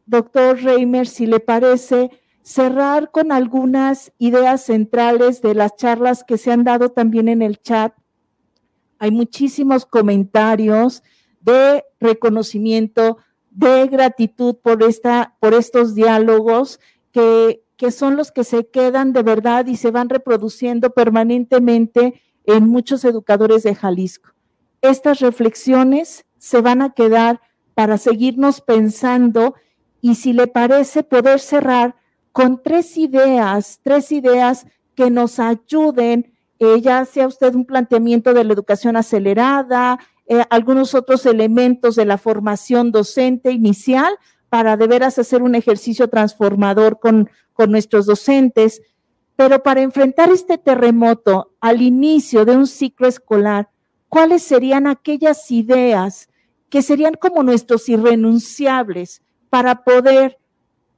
doctor 0.06 0.62
Reimer, 0.62 1.06
si 1.06 1.27
le 1.27 1.39
parece, 1.39 2.10
cerrar 2.48 3.10
con 3.10 3.30
algunas 3.30 4.10
ideas 4.16 4.64
centrales 4.64 5.42
de 5.42 5.54
las 5.54 5.76
charlas 5.76 6.24
que 6.24 6.38
se 6.38 6.50
han 6.50 6.64
dado 6.64 6.88
también 6.88 7.28
en 7.28 7.42
el 7.42 7.60
chat. 7.60 7.92
Hay 8.98 9.10
muchísimos 9.10 9.84
comentarios 9.84 11.02
de 11.42 11.84
reconocimiento, 12.00 13.18
de 13.50 13.86
gratitud 13.88 14.56
por, 14.62 14.82
esta, 14.82 15.36
por 15.40 15.52
estos 15.52 15.94
diálogos 15.94 16.80
que, 17.12 17.62
que 17.76 17.90
son 17.90 18.16
los 18.16 18.32
que 18.32 18.44
se 18.44 18.66
quedan 18.66 19.12
de 19.12 19.22
verdad 19.22 19.66
y 19.66 19.76
se 19.76 19.90
van 19.90 20.08
reproduciendo 20.08 20.88
permanentemente 20.94 22.22
en 22.44 22.66
muchos 22.66 23.04
educadores 23.04 23.62
de 23.62 23.74
Jalisco. 23.74 24.30
Estas 24.80 25.20
reflexiones 25.20 26.24
se 26.38 26.62
van 26.62 26.80
a 26.80 26.94
quedar 26.94 27.42
para 27.74 27.98
seguirnos 27.98 28.62
pensando 28.62 29.54
y 30.00 30.14
si 30.14 30.32
le 30.32 30.46
parece 30.46 31.02
poder 31.02 31.40
cerrar 31.40 31.97
con 32.39 32.62
tres 32.62 32.97
ideas, 32.97 33.81
tres 33.82 34.12
ideas 34.12 34.65
que 34.94 35.10
nos 35.10 35.40
ayuden, 35.40 36.32
eh, 36.60 36.81
ya 36.81 37.05
sea 37.05 37.27
usted 37.27 37.52
un 37.56 37.65
planteamiento 37.65 38.32
de 38.32 38.44
la 38.44 38.52
educación 38.52 38.97
acelerada, 38.97 39.98
eh, 40.24 40.44
algunos 40.48 40.94
otros 40.94 41.27
elementos 41.27 41.97
de 41.97 42.05
la 42.05 42.16
formación 42.16 42.93
docente 42.93 43.51
inicial 43.51 44.16
para 44.51 44.77
de 44.77 44.86
veras 44.86 45.19
hacer 45.19 45.43
un 45.43 45.56
ejercicio 45.56 46.06
transformador 46.06 47.01
con, 47.01 47.28
con 47.55 47.73
nuestros 47.73 48.06
docentes. 48.06 48.82
Pero 49.35 49.65
para 49.65 49.81
enfrentar 49.81 50.31
este 50.31 50.59
terremoto 50.59 51.56
al 51.60 51.82
inicio 51.82 52.44
de 52.44 52.56
un 52.56 52.69
ciclo 52.69 53.09
escolar, 53.09 53.69
¿cuáles 54.09 54.44
serían 54.44 54.86
aquellas 54.86 55.51
ideas 55.51 56.28
que 56.70 56.82
serían 56.82 57.15
como 57.15 57.43
nuestros 57.43 57.89
irrenunciables 57.89 59.23
para 59.51 59.82
poder 59.82 60.39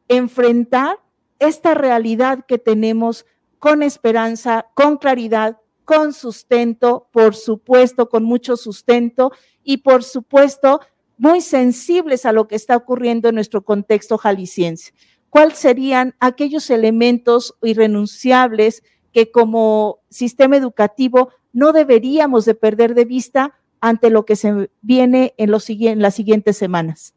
enfrentar 0.07 0.99
esta 1.41 1.75
realidad 1.75 2.45
que 2.47 2.59
tenemos 2.59 3.27
con 3.59 3.83
esperanza, 3.83 4.67
con 4.75 4.97
claridad, 4.97 5.59
con 5.85 6.13
sustento, 6.13 7.09
por 7.13 7.35
supuesto, 7.35 8.09
con 8.09 8.23
mucho 8.23 8.57
sustento 8.57 9.33
y 9.65 9.79
por 9.79 10.05
supuesto 10.05 10.81
muy 11.19 11.41
sensibles 11.41 12.25
a 12.25 12.33
lo 12.33 12.47
que 12.47 12.55
está 12.55 12.77
ocurriendo 12.77 13.29
en 13.29 13.35
nuestro 13.35 13.63
contexto 13.63 14.17
jalisciense. 14.17 14.95
¿Cuáles 15.29 15.59
serían 15.59 16.15
aquellos 16.21 16.71
elementos 16.71 17.57
irrenunciables 17.63 18.83
que 19.13 19.31
como 19.31 20.01
sistema 20.09 20.57
educativo 20.57 21.31
no 21.53 21.73
deberíamos 21.73 22.45
de 22.45 22.55
perder 22.55 22.95
de 22.95 23.05
vista 23.05 23.55
ante 23.81 24.11
lo 24.11 24.25
que 24.25 24.37
se 24.37 24.71
viene 24.83 25.35
en, 25.37 25.51
en 25.53 26.03
las 26.03 26.15
siguientes 26.15 26.57
semanas? 26.57 27.15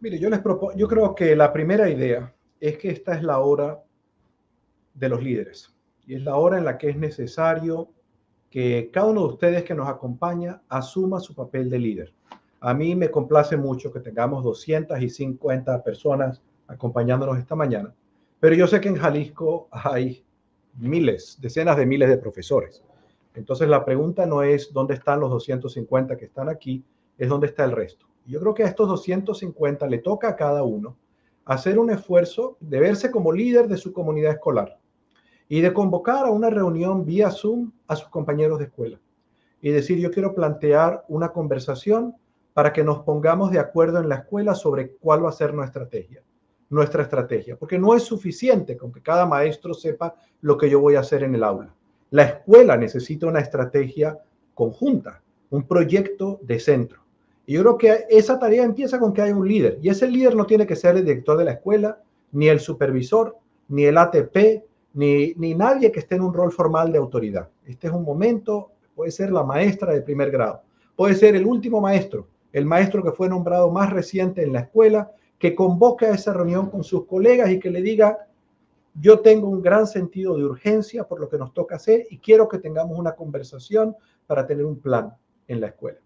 Mire, 0.00 0.18
yo 0.18 0.28
les 0.30 0.40
propongo, 0.40 0.76
yo 0.76 0.86
creo 0.86 1.14
que 1.14 1.34
la 1.34 1.52
primera 1.52 1.88
idea 1.90 2.33
es 2.68 2.78
que 2.78 2.90
esta 2.90 3.14
es 3.14 3.22
la 3.22 3.40
hora 3.40 3.82
de 4.94 5.08
los 5.10 5.22
líderes 5.22 5.74
y 6.06 6.14
es 6.14 6.22
la 6.22 6.36
hora 6.36 6.56
en 6.56 6.64
la 6.64 6.78
que 6.78 6.88
es 6.88 6.96
necesario 6.96 7.90
que 8.48 8.88
cada 8.90 9.08
uno 9.08 9.20
de 9.20 9.34
ustedes 9.34 9.64
que 9.64 9.74
nos 9.74 9.86
acompaña 9.86 10.62
asuma 10.70 11.20
su 11.20 11.34
papel 11.34 11.68
de 11.68 11.78
líder. 11.78 12.14
A 12.60 12.72
mí 12.72 12.94
me 12.94 13.10
complace 13.10 13.58
mucho 13.58 13.92
que 13.92 14.00
tengamos 14.00 14.42
250 14.42 15.82
personas 15.84 16.40
acompañándonos 16.66 17.36
esta 17.36 17.54
mañana, 17.54 17.94
pero 18.40 18.54
yo 18.54 18.66
sé 18.66 18.80
que 18.80 18.88
en 18.88 18.96
Jalisco 18.96 19.68
hay 19.70 20.24
miles, 20.78 21.36
decenas 21.42 21.76
de 21.76 21.84
miles 21.84 22.08
de 22.08 22.16
profesores. 22.16 22.82
Entonces 23.34 23.68
la 23.68 23.84
pregunta 23.84 24.24
no 24.24 24.42
es 24.42 24.72
dónde 24.72 24.94
están 24.94 25.20
los 25.20 25.28
250 25.28 26.16
que 26.16 26.24
están 26.24 26.48
aquí, 26.48 26.82
es 27.18 27.28
dónde 27.28 27.48
está 27.48 27.64
el 27.64 27.72
resto. 27.72 28.06
Yo 28.24 28.40
creo 28.40 28.54
que 28.54 28.62
a 28.62 28.68
estos 28.68 28.88
250 28.88 29.86
le 29.86 29.98
toca 29.98 30.28
a 30.28 30.36
cada 30.36 30.62
uno 30.62 30.96
hacer 31.44 31.78
un 31.78 31.90
esfuerzo 31.90 32.56
de 32.60 32.80
verse 32.80 33.10
como 33.10 33.32
líder 33.32 33.68
de 33.68 33.76
su 33.76 33.92
comunidad 33.92 34.32
escolar 34.32 34.78
y 35.48 35.60
de 35.60 35.72
convocar 35.72 36.26
a 36.26 36.30
una 36.30 36.50
reunión 36.50 37.04
vía 37.04 37.30
Zoom 37.30 37.72
a 37.86 37.96
sus 37.96 38.08
compañeros 38.08 38.58
de 38.58 38.66
escuela 38.66 39.00
y 39.60 39.70
decir, 39.70 39.98
yo 39.98 40.10
quiero 40.10 40.34
plantear 40.34 41.04
una 41.08 41.30
conversación 41.30 42.14
para 42.52 42.72
que 42.72 42.84
nos 42.84 43.00
pongamos 43.00 43.50
de 43.50 43.58
acuerdo 43.58 43.98
en 43.98 44.08
la 44.08 44.16
escuela 44.16 44.54
sobre 44.54 44.92
cuál 44.96 45.24
va 45.24 45.30
a 45.30 45.32
ser 45.32 45.54
nuestra 45.54 45.84
estrategia, 45.84 46.22
nuestra 46.70 47.02
estrategia, 47.02 47.56
porque 47.56 47.78
no 47.78 47.94
es 47.94 48.02
suficiente 48.02 48.76
con 48.76 48.92
que 48.92 49.02
cada 49.02 49.26
maestro 49.26 49.74
sepa 49.74 50.14
lo 50.40 50.56
que 50.56 50.70
yo 50.70 50.80
voy 50.80 50.96
a 50.96 51.00
hacer 51.00 51.22
en 51.22 51.34
el 51.34 51.42
aula. 51.42 51.74
La 52.10 52.24
escuela 52.24 52.76
necesita 52.76 53.26
una 53.26 53.40
estrategia 53.40 54.18
conjunta, 54.54 55.22
un 55.50 55.66
proyecto 55.66 56.38
de 56.42 56.60
centro. 56.60 57.03
Y 57.46 57.54
yo 57.54 57.60
creo 57.60 57.78
que 57.78 58.06
esa 58.08 58.38
tarea 58.38 58.64
empieza 58.64 58.98
con 58.98 59.12
que 59.12 59.22
haya 59.22 59.36
un 59.36 59.46
líder. 59.46 59.78
Y 59.82 59.88
ese 59.88 60.08
líder 60.08 60.34
no 60.34 60.46
tiene 60.46 60.66
que 60.66 60.76
ser 60.76 60.96
el 60.96 61.04
director 61.04 61.36
de 61.36 61.44
la 61.44 61.52
escuela, 61.52 62.00
ni 62.32 62.48
el 62.48 62.60
supervisor, 62.60 63.36
ni 63.68 63.84
el 63.84 63.98
ATP, 63.98 64.64
ni, 64.94 65.34
ni 65.34 65.54
nadie 65.54 65.92
que 65.92 66.00
esté 66.00 66.14
en 66.14 66.22
un 66.22 66.34
rol 66.34 66.52
formal 66.52 66.92
de 66.92 66.98
autoridad. 66.98 67.48
Este 67.66 67.88
es 67.88 67.92
un 67.92 68.04
momento, 68.04 68.70
puede 68.94 69.10
ser 69.10 69.30
la 69.30 69.42
maestra 69.42 69.92
de 69.92 70.02
primer 70.02 70.30
grado, 70.30 70.62
puede 70.96 71.14
ser 71.14 71.36
el 71.36 71.46
último 71.46 71.80
maestro, 71.80 72.28
el 72.52 72.66
maestro 72.66 73.02
que 73.02 73.12
fue 73.12 73.28
nombrado 73.28 73.70
más 73.70 73.92
reciente 73.92 74.42
en 74.42 74.52
la 74.52 74.60
escuela, 74.60 75.12
que 75.38 75.54
convoque 75.54 76.06
a 76.06 76.14
esa 76.14 76.32
reunión 76.32 76.70
con 76.70 76.84
sus 76.84 77.06
colegas 77.06 77.50
y 77.50 77.58
que 77.58 77.70
le 77.70 77.82
diga, 77.82 78.28
yo 79.00 79.20
tengo 79.20 79.48
un 79.48 79.60
gran 79.60 79.86
sentido 79.86 80.36
de 80.36 80.44
urgencia 80.44 81.04
por 81.04 81.20
lo 81.20 81.28
que 81.28 81.36
nos 81.36 81.52
toca 81.52 81.76
hacer 81.76 82.06
y 82.10 82.18
quiero 82.18 82.48
que 82.48 82.58
tengamos 82.58 82.96
una 82.96 83.14
conversación 83.16 83.96
para 84.26 84.46
tener 84.46 84.64
un 84.64 84.78
plan 84.78 85.12
en 85.48 85.60
la 85.60 85.66
escuela. 85.66 85.98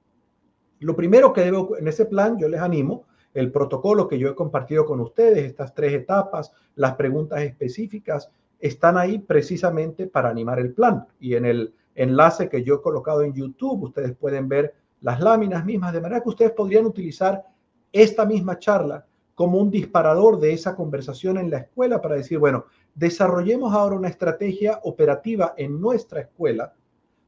Lo 0.80 0.94
primero 0.94 1.32
que 1.32 1.42
debo, 1.42 1.76
en 1.76 1.88
ese 1.88 2.06
plan, 2.06 2.38
yo 2.38 2.48
les 2.48 2.60
animo, 2.60 3.06
el 3.34 3.52
protocolo 3.52 4.08
que 4.08 4.18
yo 4.18 4.30
he 4.30 4.34
compartido 4.34 4.84
con 4.84 5.00
ustedes, 5.00 5.44
estas 5.44 5.74
tres 5.74 5.92
etapas, 5.92 6.52
las 6.74 6.94
preguntas 6.94 7.42
específicas, 7.42 8.30
están 8.58 8.96
ahí 8.96 9.18
precisamente 9.18 10.06
para 10.06 10.30
animar 10.30 10.58
el 10.58 10.72
plan. 10.72 11.06
Y 11.20 11.34
en 11.34 11.44
el 11.44 11.74
enlace 11.94 12.48
que 12.48 12.62
yo 12.62 12.76
he 12.76 12.82
colocado 12.82 13.22
en 13.22 13.34
YouTube, 13.34 13.84
ustedes 13.84 14.16
pueden 14.16 14.48
ver 14.48 14.74
las 15.00 15.20
láminas 15.20 15.64
mismas, 15.64 15.92
de 15.92 16.00
manera 16.00 16.22
que 16.22 16.28
ustedes 16.28 16.52
podrían 16.52 16.86
utilizar 16.86 17.44
esta 17.92 18.24
misma 18.24 18.58
charla 18.58 19.04
como 19.34 19.58
un 19.58 19.70
disparador 19.70 20.40
de 20.40 20.52
esa 20.52 20.74
conversación 20.74 21.38
en 21.38 21.50
la 21.50 21.58
escuela 21.58 22.00
para 22.00 22.16
decir, 22.16 22.38
bueno, 22.38 22.64
desarrollemos 22.94 23.72
ahora 23.72 23.94
una 23.94 24.08
estrategia 24.08 24.80
operativa 24.82 25.54
en 25.56 25.80
nuestra 25.80 26.22
escuela 26.22 26.74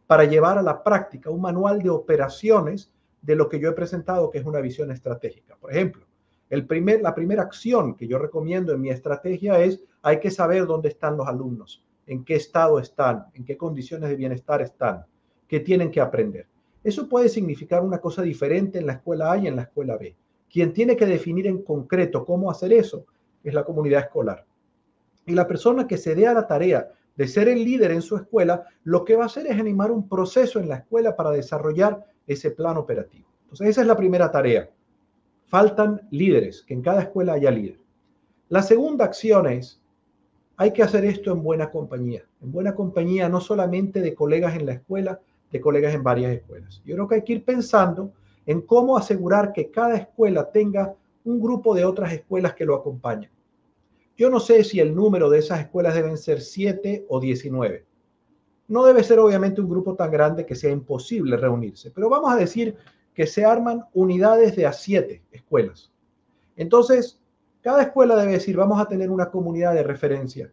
para 0.08 0.24
llevar 0.24 0.58
a 0.58 0.62
la 0.62 0.82
práctica 0.82 1.30
un 1.30 1.40
manual 1.40 1.80
de 1.80 1.90
operaciones 1.90 2.90
de 3.22 3.36
lo 3.36 3.48
que 3.48 3.60
yo 3.60 3.70
he 3.70 3.72
presentado, 3.72 4.30
que 4.30 4.38
es 4.38 4.46
una 4.46 4.60
visión 4.60 4.90
estratégica. 4.90 5.56
Por 5.56 5.72
ejemplo, 5.72 6.06
el 6.48 6.66
primer, 6.66 7.00
la 7.00 7.14
primera 7.14 7.42
acción 7.42 7.94
que 7.94 8.08
yo 8.08 8.18
recomiendo 8.18 8.72
en 8.72 8.80
mi 8.80 8.90
estrategia 8.90 9.60
es 9.60 9.80
hay 10.02 10.18
que 10.18 10.30
saber 10.30 10.66
dónde 10.66 10.88
están 10.88 11.16
los 11.16 11.28
alumnos, 11.28 11.84
en 12.06 12.24
qué 12.24 12.34
estado 12.34 12.80
están, 12.80 13.26
en 13.34 13.44
qué 13.44 13.56
condiciones 13.56 14.10
de 14.10 14.16
bienestar 14.16 14.62
están, 14.62 15.04
qué 15.46 15.60
tienen 15.60 15.90
que 15.90 16.00
aprender. 16.00 16.46
Eso 16.82 17.08
puede 17.08 17.28
significar 17.28 17.82
una 17.82 17.98
cosa 17.98 18.22
diferente 18.22 18.78
en 18.78 18.86
la 18.86 18.94
escuela 18.94 19.32
A 19.32 19.38
y 19.38 19.46
en 19.46 19.56
la 19.56 19.62
escuela 19.62 19.96
B. 19.96 20.16
Quien 20.50 20.72
tiene 20.72 20.96
que 20.96 21.06
definir 21.06 21.46
en 21.46 21.62
concreto 21.62 22.24
cómo 22.24 22.50
hacer 22.50 22.72
eso 22.72 23.06
es 23.44 23.54
la 23.54 23.64
comunidad 23.64 24.00
escolar. 24.00 24.44
Y 25.26 25.34
la 25.34 25.46
persona 25.46 25.86
que 25.86 25.98
se 25.98 26.14
dé 26.14 26.26
a 26.26 26.34
la 26.34 26.46
tarea 26.46 26.90
de 27.20 27.28
ser 27.28 27.50
el 27.50 27.62
líder 27.62 27.90
en 27.90 28.00
su 28.00 28.16
escuela, 28.16 28.64
lo 28.82 29.04
que 29.04 29.14
va 29.14 29.24
a 29.24 29.26
hacer 29.26 29.46
es 29.46 29.60
animar 29.60 29.90
un 29.90 30.08
proceso 30.08 30.58
en 30.58 30.70
la 30.70 30.76
escuela 30.76 31.16
para 31.16 31.30
desarrollar 31.30 32.06
ese 32.26 32.50
plan 32.50 32.78
operativo. 32.78 33.28
Entonces, 33.42 33.68
esa 33.68 33.82
es 33.82 33.86
la 33.86 33.94
primera 33.94 34.30
tarea. 34.30 34.70
Faltan 35.44 36.00
líderes, 36.10 36.62
que 36.62 36.72
en 36.72 36.80
cada 36.80 37.02
escuela 37.02 37.34
haya 37.34 37.50
líder. 37.50 37.78
La 38.48 38.62
segunda 38.62 39.04
acción 39.04 39.46
es, 39.48 39.82
hay 40.56 40.72
que 40.72 40.82
hacer 40.82 41.04
esto 41.04 41.30
en 41.30 41.42
buena 41.42 41.70
compañía. 41.70 42.24
En 42.40 42.52
buena 42.52 42.74
compañía 42.74 43.28
no 43.28 43.42
solamente 43.42 44.00
de 44.00 44.14
colegas 44.14 44.56
en 44.56 44.64
la 44.64 44.72
escuela, 44.72 45.20
de 45.52 45.60
colegas 45.60 45.94
en 45.94 46.02
varias 46.02 46.32
escuelas. 46.32 46.80
Yo 46.86 46.94
creo 46.94 47.06
que 47.06 47.16
hay 47.16 47.22
que 47.22 47.34
ir 47.34 47.44
pensando 47.44 48.14
en 48.46 48.62
cómo 48.62 48.96
asegurar 48.96 49.52
que 49.52 49.70
cada 49.70 49.94
escuela 49.94 50.50
tenga 50.50 50.94
un 51.24 51.38
grupo 51.38 51.74
de 51.74 51.84
otras 51.84 52.14
escuelas 52.14 52.54
que 52.54 52.64
lo 52.64 52.74
acompañen. 52.74 53.28
Yo 54.20 54.28
no 54.28 54.38
sé 54.38 54.64
si 54.64 54.80
el 54.80 54.94
número 54.94 55.30
de 55.30 55.38
esas 55.38 55.60
escuelas 55.60 55.94
deben 55.94 56.18
ser 56.18 56.42
7 56.42 57.06
o 57.08 57.20
19. 57.20 57.86
No 58.68 58.84
debe 58.84 59.02
ser 59.02 59.18
obviamente 59.18 59.62
un 59.62 59.70
grupo 59.70 59.94
tan 59.94 60.10
grande 60.10 60.44
que 60.44 60.54
sea 60.54 60.70
imposible 60.70 61.38
reunirse, 61.38 61.90
pero 61.90 62.10
vamos 62.10 62.30
a 62.30 62.36
decir 62.36 62.76
que 63.14 63.26
se 63.26 63.46
arman 63.46 63.86
unidades 63.94 64.54
de 64.56 64.66
a 64.66 64.74
siete 64.74 65.22
escuelas. 65.32 65.90
Entonces, 66.54 67.18
cada 67.62 67.80
escuela 67.80 68.14
debe 68.14 68.32
decir, 68.32 68.58
vamos 68.58 68.78
a 68.78 68.86
tener 68.86 69.10
una 69.10 69.30
comunidad 69.30 69.72
de 69.72 69.84
referencia. 69.84 70.52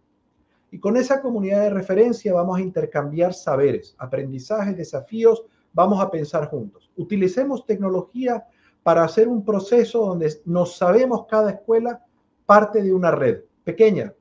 Y 0.72 0.80
con 0.80 0.96
esa 0.96 1.22
comunidad 1.22 1.64
de 1.64 1.72
referencia 1.72 2.34
vamos 2.34 2.60
a 2.60 2.62
intercambiar 2.62 3.34
saberes, 3.34 3.96
aprendizajes, 3.98 4.78
desafíos, 4.78 5.44
vamos 5.74 6.00
a 6.00 6.10
pensar 6.10 6.48
juntos. 6.48 6.90
Utilicemos 6.96 7.66
tecnología 7.66 8.48
para 8.82 9.04
hacer 9.04 9.28
un 9.28 9.44
proceso 9.44 10.06
donde 10.06 10.34
nos 10.46 10.78
sabemos 10.78 11.26
cada 11.26 11.52
escuela 11.52 12.02
parte 12.46 12.82
de 12.82 12.94
una 12.94 13.12
red 13.12 13.42
pequeña, 13.68 14.14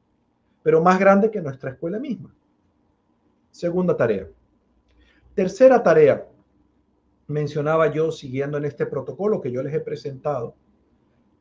pero 0.64 0.82
más 0.82 0.98
grande 0.98 1.30
que 1.30 1.40
nuestra 1.40 1.70
escuela 1.70 2.00
misma. 2.00 2.34
Segunda 3.52 3.96
tarea. 3.96 4.26
Tercera 5.36 5.80
tarea, 5.84 6.26
mencionaba 7.28 7.92
yo 7.92 8.10
siguiendo 8.10 8.58
en 8.58 8.64
este 8.64 8.86
protocolo 8.86 9.40
que 9.40 9.52
yo 9.52 9.62
les 9.62 9.72
he 9.72 9.78
presentado, 9.78 10.56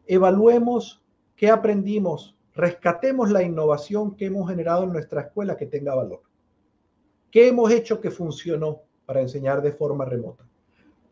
evaluemos 0.06 1.04
qué 1.36 1.50
aprendimos, 1.50 2.38
rescatemos 2.54 3.32
la 3.32 3.42
innovación 3.42 4.16
que 4.16 4.28
hemos 4.28 4.48
generado 4.48 4.84
en 4.84 4.94
nuestra 4.94 5.22
escuela 5.22 5.58
que 5.58 5.66
tenga 5.66 5.96
valor. 5.96 6.22
¿Qué 7.32 7.48
hemos 7.48 7.72
hecho 7.72 8.00
que 8.00 8.12
funcionó 8.12 8.84
para 9.08 9.22
enseñar 9.22 9.64
de 9.64 9.72
forma 9.72 10.06
remota? 10.06 10.48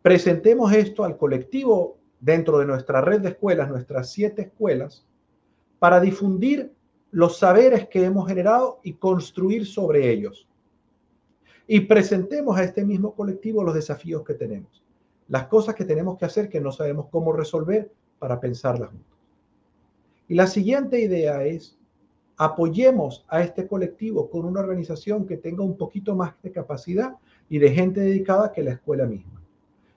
Presentemos 0.03 0.71
esto 0.73 1.03
al 1.03 1.17
colectivo 1.17 1.97
dentro 2.19 2.59
de 2.59 2.67
nuestra 2.67 3.01
red 3.01 3.21
de 3.21 3.29
escuelas, 3.29 3.67
nuestras 3.67 4.11
siete 4.11 4.43
escuelas, 4.43 5.07
para 5.79 5.99
difundir 5.99 6.71
los 7.13 7.37
saberes 7.37 7.87
que 7.89 8.03
hemos 8.03 8.27
generado 8.27 8.79
y 8.81 8.93
construir 8.93 9.67
sobre 9.67 10.11
ellos. 10.11 10.47
Y 11.67 11.81
presentemos 11.81 12.57
a 12.57 12.63
este 12.63 12.83
mismo 12.83 13.13
colectivo 13.13 13.63
los 13.63 13.75
desafíos 13.75 14.23
que 14.23 14.33
tenemos, 14.33 14.83
las 15.27 15.45
cosas 15.45 15.75
que 15.75 15.85
tenemos 15.85 16.17
que 16.17 16.25
hacer 16.25 16.49
que 16.49 16.59
no 16.59 16.71
sabemos 16.71 17.05
cómo 17.11 17.31
resolver 17.31 17.91
para 18.17 18.39
pensarlas 18.39 18.89
juntos. 18.89 19.17
Y 20.27 20.33
la 20.33 20.47
siguiente 20.47 20.99
idea 20.99 21.45
es, 21.45 21.77
apoyemos 22.35 23.23
a 23.27 23.43
este 23.43 23.67
colectivo 23.67 24.27
con 24.31 24.45
una 24.45 24.61
organización 24.61 25.27
que 25.27 25.37
tenga 25.37 25.63
un 25.63 25.77
poquito 25.77 26.15
más 26.15 26.33
de 26.41 26.51
capacidad 26.51 27.15
y 27.47 27.59
de 27.59 27.69
gente 27.69 28.01
dedicada 28.01 28.51
que 28.51 28.63
la 28.63 28.71
escuela 28.71 29.05
misma. 29.05 29.39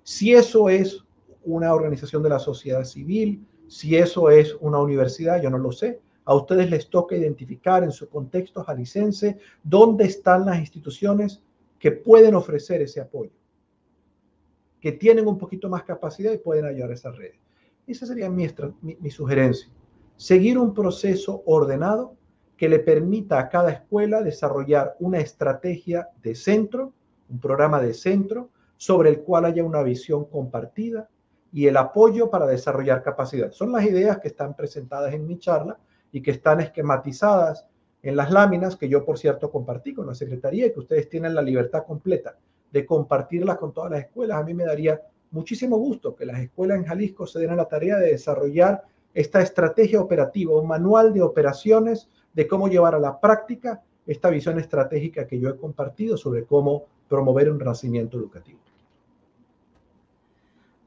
Si 0.02 0.34
eso 0.34 0.68
es 0.68 1.02
una 1.44 1.72
organización 1.72 2.22
de 2.22 2.28
la 2.28 2.38
sociedad 2.38 2.84
civil, 2.84 3.42
si 3.68 3.96
eso 3.96 4.28
es 4.28 4.54
una 4.60 4.80
universidad, 4.80 5.40
yo 5.40 5.48
no 5.48 5.56
lo 5.56 5.72
sé, 5.72 6.00
a 6.26 6.34
ustedes 6.34 6.68
les 6.68 6.90
toca 6.90 7.16
identificar 7.16 7.84
en 7.84 7.92
su 7.92 8.08
contexto 8.08 8.62
jalicense 8.64 9.38
dónde 9.62 10.04
están 10.04 10.44
las 10.44 10.58
instituciones 10.58 11.40
que 11.78 11.92
pueden 11.92 12.34
ofrecer 12.34 12.82
ese 12.82 13.00
apoyo, 13.00 13.30
que 14.80 14.92
tienen 14.92 15.28
un 15.28 15.38
poquito 15.38 15.68
más 15.68 15.84
capacidad 15.84 16.32
y 16.32 16.38
pueden 16.38 16.64
ayudar 16.64 16.90
a 16.90 16.94
esas 16.94 17.16
redes. 17.16 17.38
Esa 17.86 18.06
sería 18.06 18.28
mi, 18.28 18.48
mi, 19.00 19.10
sugerencia. 19.10 19.70
Seguir 20.16 20.58
un 20.58 20.74
proceso 20.74 21.42
ordenado 21.46 22.16
que 22.56 22.68
le 22.68 22.80
permita 22.80 23.38
a 23.38 23.48
cada 23.48 23.70
escuela 23.70 24.22
desarrollar 24.22 24.96
una 24.98 25.20
estrategia 25.20 26.08
de 26.22 26.34
centro, 26.34 26.92
un 27.28 27.38
programa 27.38 27.80
de 27.80 27.94
centro, 27.94 28.50
sobre 28.76 29.10
el 29.10 29.20
cual 29.20 29.44
haya 29.44 29.62
una 29.62 29.82
visión 29.82 30.24
compartida 30.24 31.08
y 31.52 31.68
el 31.68 31.76
apoyo 31.76 32.30
para 32.30 32.46
desarrollar 32.46 33.04
capacidad. 33.04 33.52
Son 33.52 33.70
las 33.70 33.84
ideas 33.84 34.18
que 34.18 34.28
están 34.28 34.56
presentadas 34.56 35.14
en 35.14 35.26
mi 35.26 35.38
charla 35.38 35.78
y 36.16 36.22
que 36.22 36.30
están 36.30 36.62
esquematizadas 36.62 37.66
en 38.02 38.16
las 38.16 38.30
láminas 38.30 38.74
que 38.74 38.88
yo, 38.88 39.04
por 39.04 39.18
cierto, 39.18 39.50
compartí 39.50 39.92
con 39.92 40.06
la 40.06 40.14
Secretaría 40.14 40.64
y 40.64 40.72
que 40.72 40.78
ustedes 40.78 41.10
tienen 41.10 41.34
la 41.34 41.42
libertad 41.42 41.84
completa 41.86 42.38
de 42.72 42.86
compartirlas 42.86 43.58
con 43.58 43.74
todas 43.74 43.90
las 43.90 44.00
escuelas. 44.00 44.38
A 44.38 44.42
mí 44.42 44.54
me 44.54 44.64
daría 44.64 44.98
muchísimo 45.30 45.76
gusto 45.76 46.16
que 46.16 46.24
las 46.24 46.40
escuelas 46.40 46.78
en 46.78 46.86
Jalisco 46.86 47.26
se 47.26 47.40
den 47.40 47.50
a 47.50 47.54
la 47.54 47.68
tarea 47.68 47.98
de 47.98 48.12
desarrollar 48.12 48.82
esta 49.12 49.42
estrategia 49.42 50.00
operativa, 50.00 50.58
un 50.58 50.66
manual 50.66 51.12
de 51.12 51.20
operaciones 51.20 52.08
de 52.32 52.48
cómo 52.48 52.68
llevar 52.68 52.94
a 52.94 52.98
la 52.98 53.20
práctica 53.20 53.82
esta 54.06 54.30
visión 54.30 54.58
estratégica 54.58 55.26
que 55.26 55.38
yo 55.38 55.50
he 55.50 55.58
compartido 55.58 56.16
sobre 56.16 56.46
cómo 56.46 56.84
promover 57.10 57.52
un 57.52 57.60
renacimiento 57.60 58.16
educativo. 58.16 58.60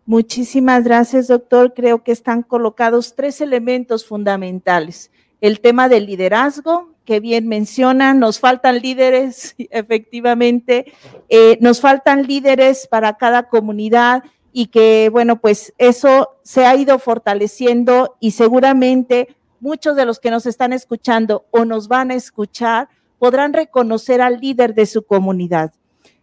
Muchísimas 0.10 0.86
gracias, 0.86 1.28
doctor. 1.28 1.76
Creo 1.76 2.04
que 2.04 2.12
están 2.12 2.42
colocados 2.42 3.14
tres 3.14 3.42
elementos 3.42 4.08
fundamentales. 4.08 5.12
El 5.40 5.60
tema 5.60 5.88
del 5.88 6.08
liderazgo, 6.08 6.90
que 7.06 7.20
bien 7.20 7.48
menciona, 7.48 8.16
nos 8.16 8.40
faltan 8.40 8.80
líderes, 8.80 9.54
efectivamente, 9.70 10.92
eh, 11.30 11.60
nos 11.62 11.80
faltan 11.80 12.26
líderes 12.26 12.88
para 12.88 13.18
cada 13.18 13.50
comunidad 13.50 14.24
y 14.52 14.70
que, 14.70 15.10
bueno, 15.12 15.40
pues 15.40 15.76
eso 15.78 16.40
se 16.42 16.66
ha 16.66 16.76
ido 16.76 16.98
fortaleciendo 16.98 18.18
y 18.20 18.32
seguramente 18.32 19.36
muchos 19.60 19.96
de 19.96 20.06
los 20.06 20.20
que 20.20 20.32
nos 20.32 20.48
están 20.48 20.74
escuchando 20.74 21.46
o 21.52 21.66
nos 21.66 21.88
van 21.88 22.10
a 22.10 22.16
escuchar 22.16 22.90
podrán 23.20 23.54
reconocer 23.54 24.22
al 24.22 24.40
líder 24.40 24.74
de 24.74 24.88
su 24.88 25.04
comunidad. 25.04 25.72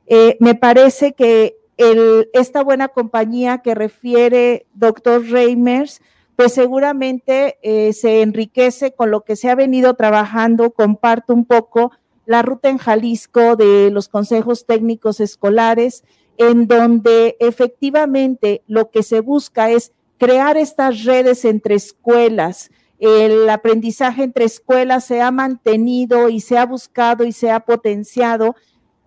Eh, 0.08 0.36
me 0.40 0.56
parece 0.56 1.12
que 1.12 1.56
esta 1.76 2.62
buena 2.62 2.88
compañía 2.88 3.58
que 3.58 3.74
refiere 3.74 4.66
doctor 4.74 5.22
Reimers, 5.24 6.00
pues 6.36 6.52
seguramente 6.52 7.58
eh, 7.62 7.92
se 7.92 8.22
enriquece 8.22 8.92
con 8.92 9.10
lo 9.10 9.22
que 9.22 9.36
se 9.36 9.50
ha 9.50 9.54
venido 9.54 9.94
trabajando. 9.94 10.70
Comparto 10.70 11.32
un 11.32 11.44
poco 11.44 11.92
la 12.26 12.42
ruta 12.42 12.68
en 12.68 12.78
Jalisco 12.78 13.56
de 13.56 13.90
los 13.90 14.08
consejos 14.08 14.66
técnicos 14.66 15.20
escolares, 15.20 16.04
en 16.36 16.66
donde 16.66 17.36
efectivamente 17.40 18.62
lo 18.66 18.90
que 18.90 19.02
se 19.02 19.20
busca 19.20 19.70
es 19.70 19.92
crear 20.18 20.56
estas 20.56 21.04
redes 21.04 21.44
entre 21.44 21.74
escuelas. 21.74 22.70
El 22.98 23.48
aprendizaje 23.48 24.22
entre 24.22 24.46
escuelas 24.46 25.04
se 25.04 25.20
ha 25.20 25.30
mantenido 25.30 26.28
y 26.28 26.40
se 26.40 26.58
ha 26.58 26.66
buscado 26.66 27.24
y 27.24 27.32
se 27.32 27.50
ha 27.50 27.60
potenciado 27.60 28.56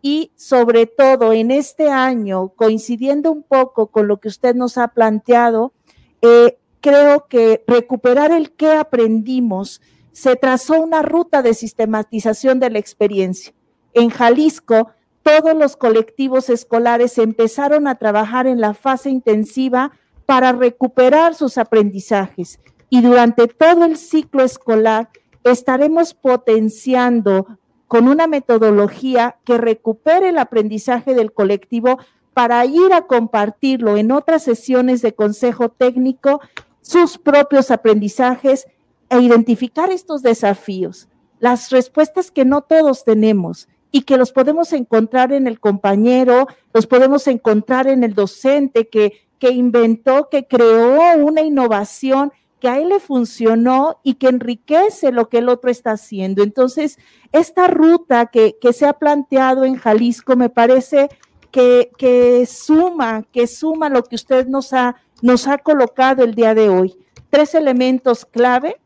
y 0.02 0.32
sobre 0.36 0.86
todo 0.86 1.34
en 1.34 1.52
este 1.52 1.90
año, 1.90 2.50
coincidiendo 2.50 3.32
un 3.32 3.44
poco 3.44 3.88
con 3.88 4.08
lo 4.08 4.18
que 4.18 4.28
usted 4.28 4.56
nos 4.56 4.78
ha 4.78 4.90
planteado, 4.90 5.74
eh, 6.22 6.58
creo 6.82 7.28
que 7.28 7.64
recuperar 7.68 8.32
el 8.32 8.52
que 8.52 8.72
aprendimos, 8.72 9.82
se 10.12 10.36
trazó 10.36 10.82
una 10.82 11.02
ruta 11.02 11.42
de 11.42 11.54
sistematización 11.54 12.60
de 12.60 12.70
la 12.70 12.80
experiencia. 12.80 13.54
En 13.94 14.10
Jalisco, 14.10 14.92
todos 15.24 15.56
los 15.56 15.76
colectivos 15.76 16.50
escolares 16.50 17.18
empezaron 17.18 17.88
a 17.88 17.96
trabajar 17.96 18.48
en 18.48 18.62
la 18.62 18.74
fase 18.74 19.10
intensiva 19.10 19.92
para 20.26 20.52
recuperar 20.52 21.36
sus 21.36 21.58
aprendizajes 21.58 22.60
y 22.90 23.02
durante 23.02 23.48
todo 23.48 23.86
el 23.86 23.98
ciclo 23.98 24.44
escolar 24.44 25.10
estaremos 25.44 26.14
potenciando 26.14 27.48
con 27.90 28.08
una 28.08 28.28
metodología 28.28 29.38
que 29.44 29.58
recupere 29.58 30.30
el 30.30 30.38
aprendizaje 30.38 31.16
del 31.16 31.34
colectivo 31.34 31.98
para 32.36 32.64
ir 32.64 32.94
a 32.94 33.08
compartirlo 33.08 33.98
en 33.98 34.12
otras 34.12 34.44
sesiones 34.44 35.02
de 35.02 35.16
consejo 35.16 35.70
técnico, 35.70 36.40
sus 36.82 37.18
propios 37.18 37.72
aprendizajes 37.72 38.68
e 39.10 39.20
identificar 39.20 39.92
estos 39.92 40.22
desafíos, 40.22 41.10
las 41.40 41.72
respuestas 41.72 42.30
que 42.30 42.46
no 42.46 42.62
todos 42.62 43.04
tenemos 43.04 43.68
y 43.92 44.04
que 44.04 44.18
los 44.18 44.32
podemos 44.32 44.72
encontrar 44.72 45.34
en 45.34 45.48
el 45.48 45.60
compañero, 45.60 46.48
los 46.76 46.86
podemos 46.86 47.26
encontrar 47.28 47.88
en 47.88 48.04
el 48.04 48.14
docente 48.14 48.88
que, 48.88 49.14
que 49.40 49.50
inventó, 49.50 50.30
que 50.30 50.46
creó 50.46 51.18
una 51.18 51.42
innovación 51.42 52.34
que 52.60 52.68
a 52.68 52.80
él 52.80 52.90
le 52.90 53.00
funcionó 53.00 54.00
y 54.04 54.16
que 54.16 54.28
enriquece 54.28 55.12
lo 55.12 55.30
que 55.30 55.40
el 55.40 55.50
otro 55.50 55.72
está 55.72 55.92
haciendo. 55.92 56.44
Entonces, 56.44 57.00
esta 57.32 57.68
ruta 57.68 58.28
que, 58.28 58.56
se 58.74 58.86
ha 58.86 58.94
planteado 58.94 59.66
en 59.66 59.76
Jalisco 59.76 60.36
me 60.36 60.50
parece 60.50 61.10
que, 61.52 61.92
que, 61.98 62.46
suma, 62.46 63.24
que 63.32 63.48
suma 63.48 63.90
lo 63.90 64.04
que 64.04 64.16
usted 64.16 64.48
nos 64.48 64.74
ha, 64.74 64.96
nos 65.22 65.48
ha 65.48 65.58
colocado 65.58 66.24
el 66.24 66.36
día 66.36 66.54
de 66.54 66.70
hoy. 66.70 66.96
Tres 67.30 67.56
elementos 67.56 68.26
clave, 68.26 68.80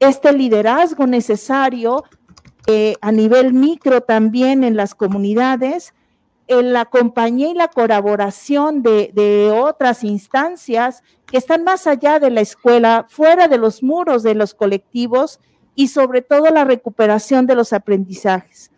este 0.00 0.32
liderazgo 0.32 1.06
necesario 1.06 2.04
eh, 2.66 2.96
a 3.00 3.12
nivel 3.12 3.54
micro 3.54 4.02
también 4.02 4.62
en 4.62 4.76
las 4.76 4.94
comunidades, 4.94 5.94
en 6.46 6.72
la 6.72 6.84
compañía 6.84 7.48
y 7.48 7.54
la 7.54 7.68
colaboración 7.68 8.82
de, 8.82 9.10
de 9.14 9.50
otras 9.50 10.04
instancias 10.04 11.02
que 11.30 11.36
están 11.36 11.62
más 11.62 11.86
allá 11.86 12.18
de 12.18 12.30
la 12.30 12.40
escuela, 12.40 13.06
fuera 13.08 13.48
de 13.48 13.58
los 13.58 13.82
muros 13.82 14.22
de 14.22 14.34
los 14.34 14.54
colectivos 14.54 15.40
y 15.74 15.88
sobre 15.88 16.22
todo 16.22 16.48
la 16.50 16.64
recuperación 16.64 17.46
de 17.46 17.54
los 17.54 17.72
aprendizajes. 17.72 18.70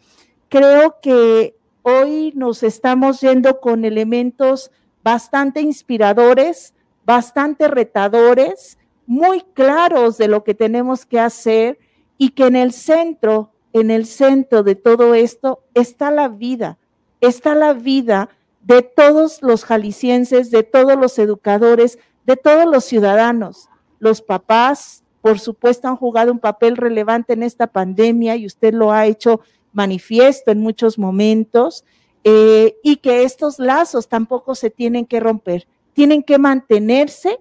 Creo 0.49 0.97
que 1.01 1.57
hoy 1.83 2.33
nos 2.35 2.63
estamos 2.63 3.21
yendo 3.21 3.61
con 3.61 3.85
elementos 3.85 4.71
bastante 5.03 5.61
inspiradores, 5.61 6.75
bastante 7.05 7.69
retadores, 7.69 8.79
muy 9.07 9.43
claros 9.55 10.19
de 10.19 10.29
lo 10.29 10.45
que 10.45 10.55
tenemos 10.55 11.07
que 11.07 11.21
hacer 11.21 11.79
y 12.19 12.31
que 12.31 12.47
en 12.47 12.57
el 12.57 12.73
centro, 12.73 13.53
en 13.73 13.91
el 13.91 14.07
centro 14.07 14.63
de 14.63 14.75
todo 14.75 15.15
esto 15.15 15.63
está 15.75 16.11
la 16.11 16.29
vida, 16.29 16.79
está 17.21 17.55
la 17.55 17.73
vida 17.73 18.29
de 18.63 18.83
todos 18.83 19.41
los 19.43 19.65
jaliscienses, 19.65 20.51
de 20.51 20.63
todos 20.63 20.97
los 20.97 21.19
educadores, 21.19 21.99
de 22.31 22.37
todos 22.37 22.67
los 22.67 22.85
ciudadanos. 22.85 23.69
Los 23.99 24.23
papás, 24.23 25.03
por 25.21 25.41
supuesto, 25.41 25.89
han 25.89 25.97
jugado 25.97 26.31
un 26.31 26.39
papel 26.39 26.77
relevante 26.77 27.33
en 27.33 27.43
esta 27.43 27.67
pandemia 27.67 28.37
y 28.37 28.47
usted 28.47 28.73
lo 28.73 28.93
ha 28.93 29.07
hecho 29.07 29.41
manifiesto 29.73 30.53
en 30.53 30.61
muchos 30.61 30.99
momentos, 30.99 31.85
eh, 32.23 32.77
y 32.83 32.97
que 32.97 33.25
estos 33.25 33.59
lazos 33.59 34.09
tampoco 34.09 34.55
se 34.55 34.71
tienen 34.71 35.07
que 35.07 35.21
romper, 35.21 35.67
tienen 35.93 36.23
que 36.23 36.39
mantenerse, 36.39 37.39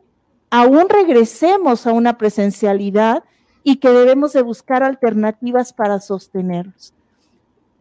aún 0.49 0.90
regresemos 0.90 1.86
a 1.86 1.91
una 1.91 2.18
presencialidad 2.18 3.24
y 3.64 3.76
que 3.76 3.90
debemos 3.90 4.34
de 4.34 4.41
buscar 4.41 4.84
alternativas 4.84 5.74
para 5.74 5.99
sostenerlos. 5.99 6.94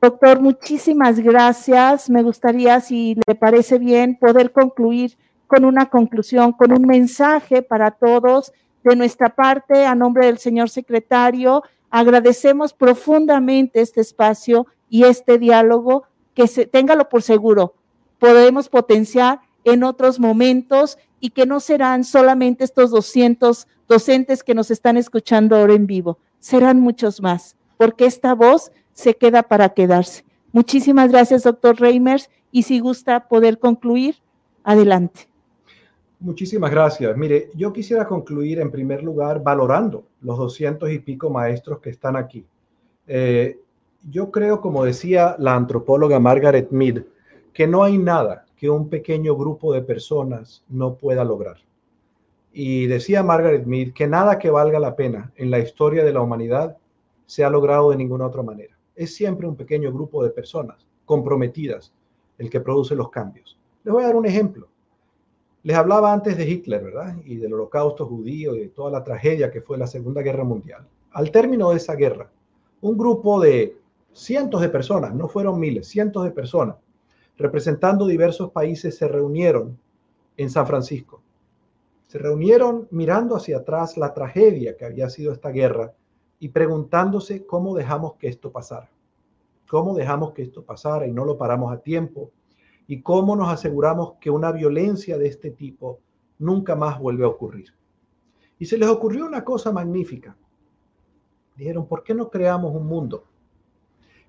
Doctor, 0.02 0.40
muchísimas 0.40 1.18
gracias. 1.18 2.10
Me 2.10 2.22
gustaría, 2.22 2.80
si 2.80 3.16
le 3.26 3.34
parece 3.34 3.78
bien, 3.78 4.16
poder 4.16 4.52
concluir 4.52 5.16
con 5.48 5.64
una 5.64 5.86
conclusión, 5.86 6.52
con 6.52 6.70
un 6.70 6.86
mensaje 6.86 7.62
para 7.62 7.90
todos 7.90 8.52
De 8.84 8.94
nuestra 8.94 9.34
parte, 9.34 9.84
a 9.84 9.96
nombre 9.96 10.26
del 10.26 10.38
señor 10.38 10.70
secretario, 10.70 11.64
agradecemos 11.90 12.72
profundamente 12.72 13.80
este 13.80 14.00
espacio 14.00 14.66
y 14.88 15.02
este 15.02 15.36
diálogo, 15.36 16.04
que 16.32 16.46
se, 16.46 16.64
téngalo 16.64 17.08
por 17.08 17.22
seguro, 17.22 17.74
podemos 18.18 18.68
potenciar 18.68 19.40
en 19.64 19.82
otros 19.82 20.20
momentos 20.20 20.96
y 21.20 21.30
que 21.30 21.44
no 21.44 21.58
serán 21.58 22.04
solamente 22.04 22.62
estos 22.64 22.90
200 22.90 23.66
docentes 23.88 24.44
que 24.44 24.54
nos 24.54 24.70
están 24.70 24.96
escuchando 24.96 25.56
ahora 25.56 25.74
en 25.74 25.86
vivo, 25.86 26.18
serán 26.38 26.80
muchos 26.80 27.20
más, 27.20 27.56
porque 27.76 28.06
esta 28.06 28.34
voz 28.34 28.70
se 28.92 29.16
queda 29.16 29.42
para 29.42 29.70
quedarse. 29.70 30.24
Muchísimas 30.52 31.10
gracias, 31.10 31.42
doctor 31.42 31.80
Reimers, 31.80 32.30
y 32.52 32.62
si 32.62 32.78
gusta 32.78 33.28
poder 33.28 33.58
concluir, 33.58 34.16
adelante. 34.62 35.28
Muchísimas 36.20 36.70
gracias. 36.70 37.16
Mire, 37.16 37.50
yo 37.54 37.72
quisiera 37.72 38.06
concluir 38.06 38.58
en 38.58 38.72
primer 38.72 39.04
lugar 39.04 39.40
valorando 39.42 40.04
los 40.20 40.36
doscientos 40.36 40.90
y 40.90 40.98
pico 40.98 41.30
maestros 41.30 41.78
que 41.78 41.90
están 41.90 42.16
aquí. 42.16 42.44
Eh, 43.06 43.60
yo 44.10 44.30
creo, 44.30 44.60
como 44.60 44.84
decía 44.84 45.36
la 45.38 45.54
antropóloga 45.54 46.18
Margaret 46.18 46.70
Mead, 46.70 47.04
que 47.52 47.66
no 47.66 47.84
hay 47.84 47.98
nada 47.98 48.46
que 48.56 48.68
un 48.68 48.88
pequeño 48.88 49.36
grupo 49.36 49.72
de 49.72 49.82
personas 49.82 50.64
no 50.68 50.94
pueda 50.94 51.24
lograr. 51.24 51.58
Y 52.52 52.86
decía 52.86 53.22
Margaret 53.22 53.66
Mead 53.66 53.92
que 53.92 54.08
nada 54.08 54.38
que 54.38 54.50
valga 54.50 54.80
la 54.80 54.96
pena 54.96 55.32
en 55.36 55.50
la 55.50 55.60
historia 55.60 56.04
de 56.04 56.12
la 56.12 56.20
humanidad 56.20 56.76
se 57.26 57.44
ha 57.44 57.50
logrado 57.50 57.90
de 57.90 57.96
ninguna 57.96 58.26
otra 58.26 58.42
manera. 58.42 58.76
Es 58.96 59.14
siempre 59.14 59.46
un 59.46 59.54
pequeño 59.54 59.92
grupo 59.92 60.24
de 60.24 60.30
personas 60.30 60.84
comprometidas 61.04 61.92
el 62.38 62.50
que 62.50 62.60
produce 62.60 62.96
los 62.96 63.10
cambios. 63.10 63.56
Les 63.84 63.92
voy 63.92 64.02
a 64.02 64.06
dar 64.06 64.16
un 64.16 64.26
ejemplo. 64.26 64.68
Les 65.62 65.76
hablaba 65.76 66.12
antes 66.12 66.36
de 66.36 66.48
Hitler, 66.48 66.82
¿verdad? 66.82 67.16
Y 67.24 67.36
del 67.36 67.54
holocausto 67.54 68.06
judío 68.06 68.54
y 68.54 68.60
de 68.60 68.68
toda 68.68 68.90
la 68.90 69.04
tragedia 69.04 69.50
que 69.50 69.60
fue 69.60 69.76
la 69.76 69.86
Segunda 69.86 70.22
Guerra 70.22 70.44
Mundial. 70.44 70.86
Al 71.10 71.30
término 71.30 71.70
de 71.70 71.76
esa 71.76 71.94
guerra, 71.94 72.30
un 72.80 72.96
grupo 72.96 73.40
de 73.40 73.76
cientos 74.12 74.60
de 74.60 74.68
personas, 74.68 75.14
no 75.14 75.28
fueron 75.28 75.58
miles, 75.58 75.88
cientos 75.88 76.24
de 76.24 76.30
personas, 76.30 76.76
representando 77.36 78.06
diversos 78.06 78.50
países, 78.50 78.96
se 78.96 79.08
reunieron 79.08 79.78
en 80.36 80.50
San 80.50 80.66
Francisco. 80.66 81.20
Se 82.06 82.18
reunieron 82.18 82.88
mirando 82.90 83.36
hacia 83.36 83.58
atrás 83.58 83.96
la 83.96 84.14
tragedia 84.14 84.76
que 84.76 84.84
había 84.84 85.10
sido 85.10 85.32
esta 85.32 85.50
guerra 85.50 85.92
y 86.40 86.48
preguntándose 86.48 87.44
cómo 87.44 87.74
dejamos 87.74 88.14
que 88.14 88.28
esto 88.28 88.50
pasara. 88.50 88.88
¿Cómo 89.68 89.94
dejamos 89.94 90.32
que 90.32 90.42
esto 90.42 90.62
pasara 90.62 91.06
y 91.06 91.12
no 91.12 91.24
lo 91.24 91.36
paramos 91.36 91.72
a 91.72 91.80
tiempo? 91.80 92.30
Y 92.90 93.02
cómo 93.02 93.36
nos 93.36 93.50
aseguramos 93.50 94.14
que 94.18 94.30
una 94.30 94.50
violencia 94.50 95.18
de 95.18 95.28
este 95.28 95.50
tipo 95.50 96.00
nunca 96.38 96.74
más 96.74 96.98
vuelve 96.98 97.24
a 97.24 97.28
ocurrir. 97.28 97.74
Y 98.58 98.64
se 98.64 98.78
les 98.78 98.88
ocurrió 98.88 99.26
una 99.26 99.44
cosa 99.44 99.70
magnífica. 99.70 100.34
Dijeron, 101.54 101.86
¿por 101.86 102.02
qué 102.02 102.14
no 102.14 102.30
creamos 102.30 102.74
un 102.74 102.86
mundo 102.86 103.24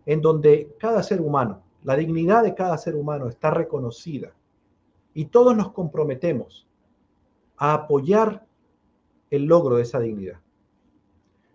en 0.06 0.22
donde 0.22 0.76
cada 0.78 1.02
ser 1.04 1.22
humano, 1.22 1.64
la 1.84 1.96
dignidad 1.96 2.44
de 2.44 2.54
cada 2.54 2.78
ser 2.78 2.96
humano 2.96 3.30
está 3.30 3.50
reconocida 3.50 4.34
y 5.14 5.26
todos 5.26 5.56
nos 5.56 5.72
comprometemos 5.72 6.68
a 7.56 7.74
apoyar 7.74 8.46
el 9.30 9.46
logro 9.46 9.78
de 9.78 9.84
esa 9.84 10.02
dignidad? 10.02 10.42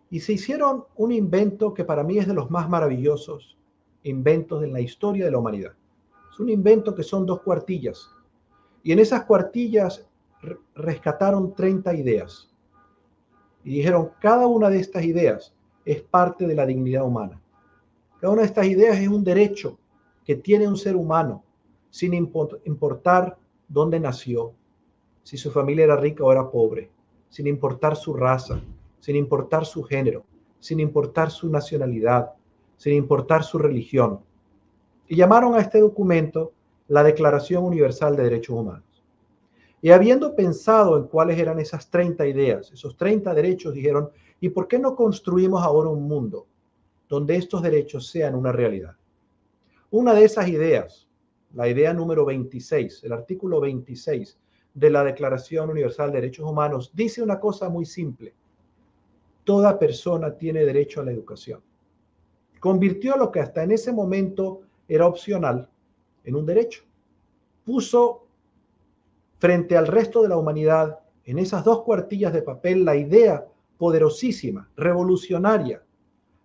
Y 0.08 0.20
se 0.20 0.32
hicieron 0.32 0.84
un 0.96 1.12
invento 1.12 1.74
que 1.74 1.84
para 1.84 2.02
mí 2.02 2.16
es 2.16 2.26
de 2.26 2.34
los 2.34 2.50
más 2.50 2.68
maravillosos 2.68 3.58
inventos 4.04 4.62
en 4.62 4.72
la 4.72 4.80
historia 4.80 5.26
de 5.26 5.30
la 5.30 5.38
humanidad. 5.38 5.72
Es 6.34 6.40
un 6.40 6.48
invento 6.48 6.96
que 6.96 7.04
son 7.04 7.24
dos 7.24 7.42
cuartillas. 7.42 8.10
Y 8.82 8.90
en 8.90 8.98
esas 8.98 9.22
cuartillas 9.22 10.04
rescataron 10.74 11.54
30 11.54 11.94
ideas. 11.94 12.50
Y 13.62 13.76
dijeron, 13.76 14.10
cada 14.20 14.48
una 14.48 14.68
de 14.68 14.80
estas 14.80 15.04
ideas 15.04 15.54
es 15.84 16.02
parte 16.02 16.44
de 16.48 16.56
la 16.56 16.66
dignidad 16.66 17.06
humana. 17.06 17.40
Cada 18.20 18.32
una 18.32 18.42
de 18.42 18.48
estas 18.48 18.66
ideas 18.66 18.98
es 18.98 19.06
un 19.06 19.22
derecho 19.22 19.78
que 20.24 20.34
tiene 20.34 20.66
un 20.66 20.76
ser 20.76 20.96
humano, 20.96 21.44
sin 21.90 22.12
importar 22.14 23.38
dónde 23.68 24.00
nació, 24.00 24.54
si 25.22 25.36
su 25.36 25.52
familia 25.52 25.84
era 25.84 25.96
rica 25.96 26.24
o 26.24 26.32
era 26.32 26.50
pobre, 26.50 26.90
sin 27.28 27.46
importar 27.46 27.94
su 27.94 28.12
raza, 28.12 28.60
sin 28.98 29.14
importar 29.14 29.66
su 29.66 29.84
género, 29.84 30.24
sin 30.58 30.80
importar 30.80 31.30
su 31.30 31.48
nacionalidad, 31.48 32.32
sin 32.76 32.94
importar 32.94 33.44
su 33.44 33.56
religión 33.56 34.18
y 35.08 35.16
llamaron 35.16 35.54
a 35.54 35.60
este 35.60 35.80
documento 35.80 36.52
la 36.88 37.02
Declaración 37.02 37.64
Universal 37.64 38.16
de 38.16 38.24
Derechos 38.24 38.56
Humanos. 38.56 39.02
Y 39.80 39.90
habiendo 39.90 40.34
pensado 40.34 40.96
en 40.96 41.04
cuáles 41.04 41.38
eran 41.38 41.60
esas 41.60 41.90
30 41.90 42.26
ideas, 42.26 42.72
esos 42.72 42.96
30 42.96 43.34
derechos, 43.34 43.74
dijeron, 43.74 44.10
¿y 44.40 44.48
por 44.48 44.66
qué 44.66 44.78
no 44.78 44.96
construimos 44.96 45.62
ahora 45.62 45.90
un 45.90 46.08
mundo 46.08 46.46
donde 47.08 47.36
estos 47.36 47.62
derechos 47.62 48.08
sean 48.08 48.34
una 48.34 48.50
realidad? 48.50 48.96
Una 49.90 50.14
de 50.14 50.24
esas 50.24 50.48
ideas, 50.48 51.06
la 51.52 51.68
idea 51.68 51.92
número 51.92 52.24
26, 52.24 53.04
el 53.04 53.12
artículo 53.12 53.60
26 53.60 54.38
de 54.72 54.90
la 54.90 55.04
Declaración 55.04 55.70
Universal 55.70 56.10
de 56.10 56.20
Derechos 56.20 56.50
Humanos, 56.50 56.90
dice 56.94 57.22
una 57.22 57.38
cosa 57.38 57.68
muy 57.68 57.84
simple. 57.84 58.34
Toda 59.44 59.78
persona 59.78 60.36
tiene 60.36 60.64
derecho 60.64 61.00
a 61.00 61.04
la 61.04 61.12
educación. 61.12 61.60
Convirtió 62.58 63.16
lo 63.16 63.30
que 63.30 63.40
hasta 63.40 63.62
en 63.62 63.72
ese 63.72 63.92
momento 63.92 64.62
era 64.88 65.06
opcional 65.06 65.68
en 66.24 66.34
un 66.36 66.46
derecho. 66.46 66.84
Puso 67.64 68.26
frente 69.38 69.76
al 69.76 69.86
resto 69.86 70.22
de 70.22 70.28
la 70.28 70.36
humanidad 70.36 71.00
en 71.24 71.38
esas 71.38 71.64
dos 71.64 71.82
cuartillas 71.82 72.32
de 72.32 72.42
papel 72.42 72.84
la 72.84 72.96
idea 72.96 73.46
poderosísima, 73.78 74.68
revolucionaria, 74.76 75.82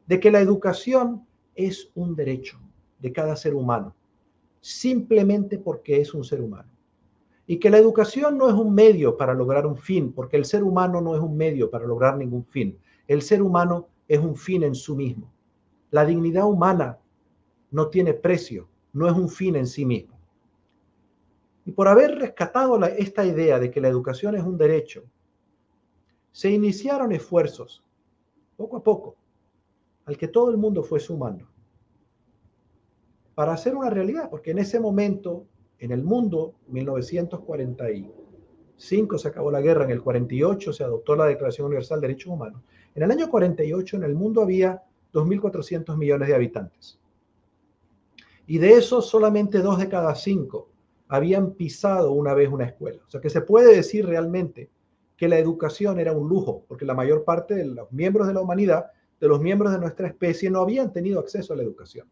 de 0.07 0.19
que 0.19 0.31
la 0.31 0.41
educación 0.41 1.25
es 1.55 1.91
un 1.95 2.15
derecho 2.15 2.59
de 2.99 3.11
cada 3.11 3.35
ser 3.35 3.53
humano, 3.53 3.95
simplemente 4.61 5.57
porque 5.57 6.01
es 6.01 6.13
un 6.13 6.23
ser 6.23 6.41
humano. 6.41 6.69
Y 7.45 7.57
que 7.57 7.69
la 7.69 7.77
educación 7.77 8.37
no 8.37 8.47
es 8.47 8.55
un 8.55 8.73
medio 8.73 9.17
para 9.17 9.33
lograr 9.33 9.65
un 9.65 9.77
fin, 9.77 10.11
porque 10.13 10.37
el 10.37 10.45
ser 10.45 10.63
humano 10.63 11.01
no 11.01 11.15
es 11.15 11.21
un 11.21 11.35
medio 11.35 11.69
para 11.69 11.85
lograr 11.85 12.17
ningún 12.17 12.45
fin. 12.45 12.77
El 13.07 13.21
ser 13.21 13.41
humano 13.41 13.87
es 14.07 14.19
un 14.19 14.35
fin 14.35 14.63
en 14.63 14.75
sí 14.75 14.93
mismo. 14.93 15.31
La 15.91 16.05
dignidad 16.05 16.47
humana 16.47 16.99
no 17.71 17.89
tiene 17.89 18.13
precio, 18.13 18.67
no 18.93 19.07
es 19.07 19.13
un 19.13 19.29
fin 19.29 19.55
en 19.55 19.67
sí 19.67 19.85
mismo. 19.85 20.17
Y 21.65 21.71
por 21.71 21.87
haber 21.87 22.17
rescatado 22.17 22.83
esta 22.85 23.25
idea 23.25 23.59
de 23.59 23.69
que 23.69 23.81
la 23.81 23.89
educación 23.89 24.35
es 24.35 24.43
un 24.43 24.57
derecho, 24.57 25.03
se 26.31 26.49
iniciaron 26.49 27.11
esfuerzos, 27.11 27.83
poco 28.57 28.77
a 28.77 28.83
poco, 28.83 29.15
al 30.05 30.17
que 30.17 30.27
todo 30.27 30.49
el 30.49 30.57
mundo 30.57 30.83
fue 30.83 30.99
sumando, 30.99 31.47
para 33.35 33.53
hacer 33.53 33.75
una 33.75 33.89
realidad, 33.89 34.29
porque 34.29 34.51
en 34.51 34.59
ese 34.59 34.79
momento, 34.79 35.45
en 35.79 35.91
el 35.91 36.03
mundo, 36.03 36.55
1945 36.67 39.17
se 39.17 39.27
acabó 39.27 39.51
la 39.51 39.61
guerra, 39.61 39.85
en 39.85 39.91
el 39.91 40.01
48 40.01 40.73
se 40.73 40.83
adoptó 40.83 41.15
la 41.15 41.25
Declaración 41.25 41.67
Universal 41.67 42.01
de 42.01 42.07
Derechos 42.07 42.33
Humanos. 42.33 42.61
En 42.95 43.03
el 43.03 43.11
año 43.11 43.29
48 43.29 43.97
en 43.97 44.03
el 44.03 44.15
mundo 44.15 44.41
había 44.41 44.83
2.400 45.13 45.95
millones 45.97 46.27
de 46.27 46.35
habitantes. 46.35 46.99
Y 48.49 48.57
de 48.57 48.73
esos, 48.73 49.07
solamente 49.07 49.59
dos 49.59 49.77
de 49.77 49.87
cada 49.87 50.15
cinco 50.15 50.69
habían 51.07 51.51
pisado 51.51 52.13
una 52.13 52.33
vez 52.33 52.49
una 52.49 52.65
escuela. 52.65 52.99
O 53.05 53.07
sea 53.07 53.21
que 53.21 53.29
se 53.29 53.41
puede 53.41 53.75
decir 53.75 54.07
realmente 54.07 54.71
que 55.15 55.27
la 55.27 55.37
educación 55.37 55.99
era 55.99 56.13
un 56.13 56.27
lujo, 56.27 56.65
porque 56.67 56.83
la 56.83 56.95
mayor 56.95 57.23
parte 57.23 57.53
de 57.53 57.65
los 57.65 57.91
miembros 57.91 58.25
de 58.25 58.33
la 58.33 58.41
humanidad, 58.41 58.87
de 59.19 59.27
los 59.27 59.39
miembros 59.39 59.71
de 59.71 59.77
nuestra 59.77 60.07
especie, 60.07 60.49
no 60.49 60.61
habían 60.61 60.91
tenido 60.91 61.19
acceso 61.19 61.53
a 61.53 61.57
la 61.57 61.61
educación. 61.61 62.09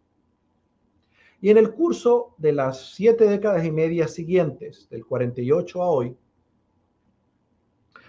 Y 1.42 1.50
en 1.50 1.58
el 1.58 1.74
curso 1.74 2.36
de 2.38 2.54
las 2.54 2.92
siete 2.94 3.26
décadas 3.26 3.66
y 3.66 3.72
media 3.72 4.08
siguientes, 4.08 4.88
del 4.92 5.08
48 5.08 5.82
a 5.82 5.90
hoy, 5.90 6.16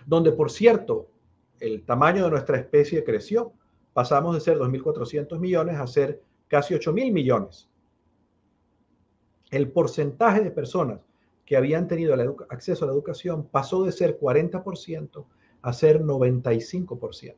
donde 0.04 0.32
por 0.32 0.50
cierto 0.50 1.08
el 1.60 1.82
tamaño 1.86 2.24
de 2.24 2.30
nuestra 2.32 2.58
especie 2.58 3.04
creció, 3.04 3.54
pasamos 3.94 4.34
de 4.34 4.42
ser 4.42 4.58
2.400 4.58 5.38
millones 5.38 5.76
a 5.76 5.86
ser 5.86 6.20
casi 6.46 6.74
8.000 6.74 7.10
millones 7.10 7.67
el 9.50 9.70
porcentaje 9.70 10.42
de 10.42 10.50
personas 10.50 11.00
que 11.44 11.56
habían 11.56 11.88
tenido 11.88 12.14
acceso 12.50 12.84
a 12.84 12.88
la 12.88 12.92
educación 12.92 13.48
pasó 13.50 13.82
de 13.82 13.92
ser 13.92 14.18
40% 14.20 15.24
a 15.62 15.72
ser 15.72 16.02
95%. 16.02 17.34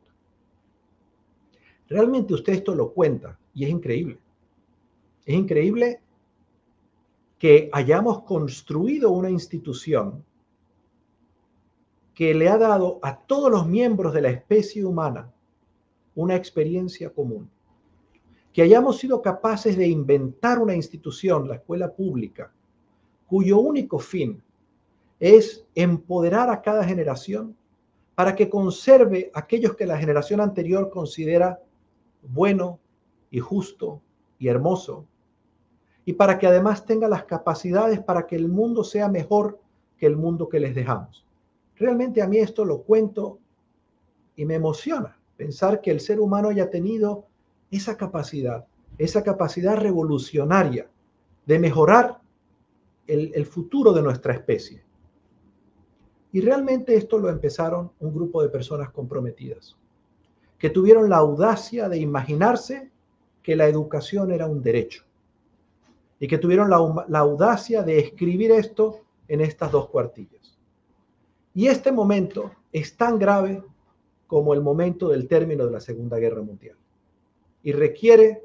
Realmente 1.89 2.35
usted 2.35 2.55
esto 2.55 2.75
lo 2.75 2.93
cuenta 2.93 3.39
y 3.55 3.65
es 3.65 3.71
increíble. 3.71 4.19
Es 5.25 5.35
increíble 5.35 6.01
que 7.39 7.71
hayamos 7.73 8.23
construido 8.23 9.11
una 9.11 9.31
institución 9.31 10.25
que 12.15 12.35
le 12.35 12.49
ha 12.49 12.59
dado 12.59 12.99
a 13.03 13.17
todos 13.17 13.51
los 13.51 13.67
miembros 13.67 14.13
de 14.13 14.21
la 14.21 14.31
especie 14.31 14.85
humana 14.85 15.33
una 16.15 16.37
experiencia 16.37 17.11
común 17.11 17.51
que 18.53 18.63
hayamos 18.63 18.99
sido 18.99 19.23
capaces 19.23 19.77
de 19.77 19.87
inventar 19.87 20.59
una 20.59 20.75
institución, 20.75 21.49
la 21.49 21.57
escuela 21.57 21.93
pública, 21.93 22.53
cuyo 23.27 23.59
único 23.59 23.99
fin 23.99 24.43
es 25.21 25.65
empoderar 25.75 26.51
a 26.51 26.61
cada 26.61 26.85
generación 26.85 27.57
para 28.15 28.35
que 28.35 28.51
conserve 28.51 29.31
aquellos 29.35 29.77
que 29.77 29.87
la 29.87 29.99
generación 29.99 30.41
anterior 30.41 30.91
considera 30.91 31.61
bueno 32.23 32.81
y 33.31 33.39
justo 33.39 34.03
y 34.39 34.49
hermoso, 34.49 35.07
y 36.05 36.15
para 36.15 36.39
que 36.39 36.47
además 36.47 36.85
tenga 36.85 37.09
las 37.09 37.25
capacidades 37.25 38.01
para 38.01 38.27
que 38.27 38.35
el 38.35 38.49
mundo 38.49 38.83
sea 38.83 39.09
mejor 39.09 39.61
que 39.97 40.07
el 40.07 40.17
mundo 40.17 40.49
que 40.49 40.59
les 40.59 40.75
dejamos. 40.75 41.25
Realmente 41.77 42.21
a 42.21 42.27
mí 42.27 42.39
esto 42.39 42.65
lo 42.65 42.83
cuento 42.83 43.39
y 44.35 44.45
me 44.45 44.55
emociona 44.55 45.19
pensar 45.37 45.81
que 45.81 45.91
el 45.91 46.01
ser 46.01 46.21
humano 46.21 46.49
haya 46.49 46.69
tenido 46.69 47.27
esa 47.71 47.97
capacidad, 47.97 48.67
esa 48.99 49.23
capacidad 49.23 49.77
revolucionaria 49.77 50.91
de 51.47 51.59
mejorar 51.59 52.21
el, 53.07 53.45
futuro 53.47 53.93
de 53.93 54.03
nuestra 54.03 54.33
especie. 54.35 54.85
Y 56.33 56.41
realmente 56.41 56.95
esto 56.95 57.19
lo 57.19 57.29
empezaron 57.29 57.91
un 57.99 58.15
grupo 58.15 58.41
de 58.43 58.49
personas 58.49 58.91
comprometidas, 58.91 59.77
que 60.59 60.71
tuvieron 60.71 61.09
la 61.09 61.17
audacia 61.17 61.89
de 61.89 61.99
imaginarse 61.99 62.91
que 63.43 63.57
la 63.57 63.67
educación 63.67 64.31
era 64.31 64.47
un 64.47 64.63
derecho 64.63 65.05
y 66.21 66.29
que 66.29 66.39
tuvieron 66.39 66.71
la, 66.71 66.77
audacia 67.19 67.83
de 67.83 67.99
escribir 67.99 68.53
esto 68.53 69.01
en 69.27 69.41
estas 69.41 69.73
dos 69.73 69.89
cuartillas. 69.89 70.59
Y 71.55 71.67
este 71.67 71.91
momento 71.91 72.53
es 72.73 72.97
tan 72.97 73.19
grave 73.19 73.65
como 74.29 74.55
el 74.55 74.61
momento 74.61 75.09
del 75.09 75.27
término 75.27 75.67
de 75.67 75.73
la 75.73 75.81
Segunda 75.81 76.19
Guerra 76.19 76.43
Mundial 76.43 76.77
y 77.63 77.73
requiere 77.73 78.43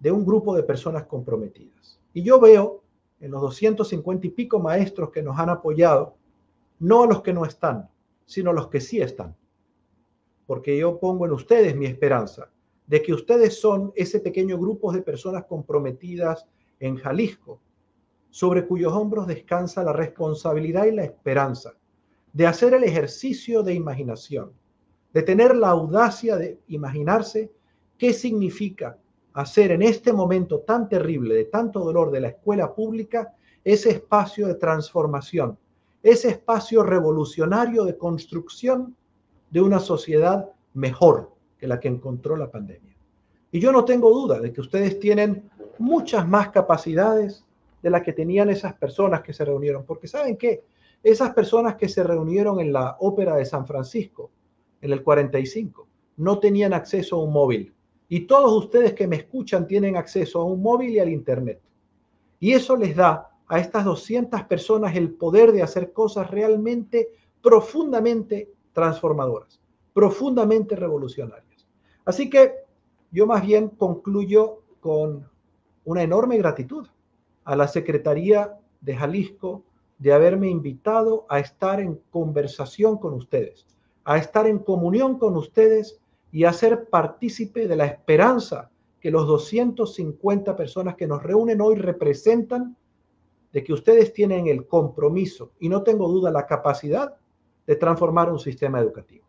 de 0.00 0.12
un 0.12 0.24
grupo 0.24 0.54
de 0.54 0.62
personas 0.62 1.04
comprometidas. 1.04 1.98
Y 2.12 2.22
yo 2.22 2.40
veo 2.40 2.82
en 3.20 3.30
los 3.30 3.40
250 3.40 4.26
y 4.26 4.30
pico 4.30 4.58
maestros 4.58 5.10
que 5.10 5.22
nos 5.22 5.38
han 5.38 5.50
apoyado 5.50 6.16
no 6.78 7.06
los 7.06 7.22
que 7.22 7.32
no 7.32 7.44
están, 7.44 7.88
sino 8.26 8.52
los 8.52 8.68
que 8.68 8.80
sí 8.80 9.00
están. 9.00 9.34
Porque 10.46 10.76
yo 10.76 10.98
pongo 10.98 11.24
en 11.24 11.32
ustedes 11.32 11.74
mi 11.76 11.86
esperanza 11.86 12.50
de 12.86 13.02
que 13.02 13.14
ustedes 13.14 13.58
son 13.58 13.92
ese 13.94 14.20
pequeño 14.20 14.58
grupo 14.58 14.92
de 14.92 15.00
personas 15.00 15.44
comprometidas 15.46 16.46
en 16.80 16.96
Jalisco, 16.96 17.60
sobre 18.28 18.66
cuyos 18.66 18.92
hombros 18.92 19.26
descansa 19.26 19.84
la 19.84 19.92
responsabilidad 19.92 20.84
y 20.84 20.90
la 20.90 21.04
esperanza 21.04 21.74
de 22.32 22.46
hacer 22.46 22.74
el 22.74 22.84
ejercicio 22.84 23.62
de 23.62 23.74
imaginación, 23.74 24.52
de 25.12 25.22
tener 25.22 25.56
la 25.56 25.68
audacia 25.68 26.36
de 26.36 26.58
imaginarse 26.66 27.52
qué 27.98 28.12
significa 28.12 28.98
hacer 29.32 29.72
en 29.72 29.82
este 29.82 30.12
momento 30.12 30.60
tan 30.60 30.88
terrible, 30.88 31.34
de 31.34 31.44
tanto 31.44 31.80
dolor 31.80 32.10
de 32.10 32.20
la 32.20 32.28
escuela 32.28 32.74
pública, 32.74 33.34
ese 33.64 33.90
espacio 33.90 34.46
de 34.46 34.54
transformación 34.54 35.58
ese 36.04 36.28
espacio 36.28 36.82
revolucionario 36.82 37.84
de 37.84 37.96
construcción 37.96 38.94
de 39.50 39.62
una 39.62 39.80
sociedad 39.80 40.50
mejor 40.74 41.32
que 41.56 41.66
la 41.66 41.80
que 41.80 41.88
encontró 41.88 42.36
la 42.36 42.50
pandemia. 42.50 42.94
Y 43.50 43.58
yo 43.58 43.72
no 43.72 43.86
tengo 43.86 44.10
duda 44.10 44.38
de 44.38 44.52
que 44.52 44.60
ustedes 44.60 45.00
tienen 45.00 45.50
muchas 45.78 46.28
más 46.28 46.50
capacidades 46.50 47.46
de 47.82 47.88
las 47.88 48.02
que 48.02 48.12
tenían 48.12 48.50
esas 48.50 48.74
personas 48.74 49.22
que 49.22 49.32
se 49.32 49.46
reunieron, 49.46 49.86
porque 49.86 50.06
¿saben 50.06 50.36
qué? 50.36 50.64
Esas 51.02 51.32
personas 51.32 51.76
que 51.76 51.88
se 51.88 52.02
reunieron 52.02 52.60
en 52.60 52.72
la 52.72 52.96
Ópera 53.00 53.36
de 53.36 53.46
San 53.46 53.66
Francisco 53.66 54.30
en 54.82 54.92
el 54.92 55.02
45 55.02 55.88
no 56.18 56.38
tenían 56.38 56.74
acceso 56.74 57.16
a 57.16 57.24
un 57.24 57.32
móvil. 57.32 57.73
Y 58.08 58.20
todos 58.26 58.52
ustedes 58.64 58.94
que 58.94 59.06
me 59.06 59.16
escuchan 59.16 59.66
tienen 59.66 59.96
acceso 59.96 60.40
a 60.40 60.44
un 60.44 60.62
móvil 60.62 60.90
y 60.90 60.98
al 60.98 61.08
Internet. 61.08 61.60
Y 62.40 62.52
eso 62.52 62.76
les 62.76 62.94
da 62.94 63.30
a 63.46 63.58
estas 63.58 63.84
200 63.84 64.42
personas 64.44 64.94
el 64.96 65.10
poder 65.12 65.52
de 65.52 65.62
hacer 65.62 65.92
cosas 65.92 66.30
realmente 66.30 67.08
profundamente 67.42 68.50
transformadoras, 68.72 69.60
profundamente 69.92 70.76
revolucionarias. 70.76 71.66
Así 72.04 72.28
que 72.28 72.54
yo 73.10 73.26
más 73.26 73.42
bien 73.42 73.68
concluyo 73.68 74.62
con 74.80 75.28
una 75.84 76.02
enorme 76.02 76.36
gratitud 76.38 76.86
a 77.44 77.56
la 77.56 77.68
Secretaría 77.68 78.58
de 78.80 78.96
Jalisco 78.96 79.62
de 79.98 80.12
haberme 80.12 80.48
invitado 80.48 81.26
a 81.28 81.38
estar 81.38 81.80
en 81.80 82.00
conversación 82.10 82.98
con 82.98 83.14
ustedes, 83.14 83.66
a 84.04 84.18
estar 84.18 84.46
en 84.46 84.58
comunión 84.58 85.18
con 85.18 85.36
ustedes 85.36 86.00
y 86.34 86.42
a 86.42 86.52
ser 86.52 86.88
partícipe 86.88 87.68
de 87.68 87.76
la 87.76 87.86
esperanza 87.86 88.68
que 88.98 89.12
los 89.12 89.24
250 89.28 90.56
personas 90.56 90.96
que 90.96 91.06
nos 91.06 91.22
reúnen 91.22 91.60
hoy 91.60 91.76
representan 91.76 92.76
de 93.52 93.62
que 93.62 93.72
ustedes 93.72 94.12
tienen 94.12 94.48
el 94.48 94.66
compromiso 94.66 95.52
y 95.60 95.68
no 95.68 95.84
tengo 95.84 96.08
duda 96.08 96.32
la 96.32 96.44
capacidad 96.44 97.14
de 97.68 97.76
transformar 97.76 98.32
un 98.32 98.40
sistema 98.40 98.80
educativo. 98.80 99.24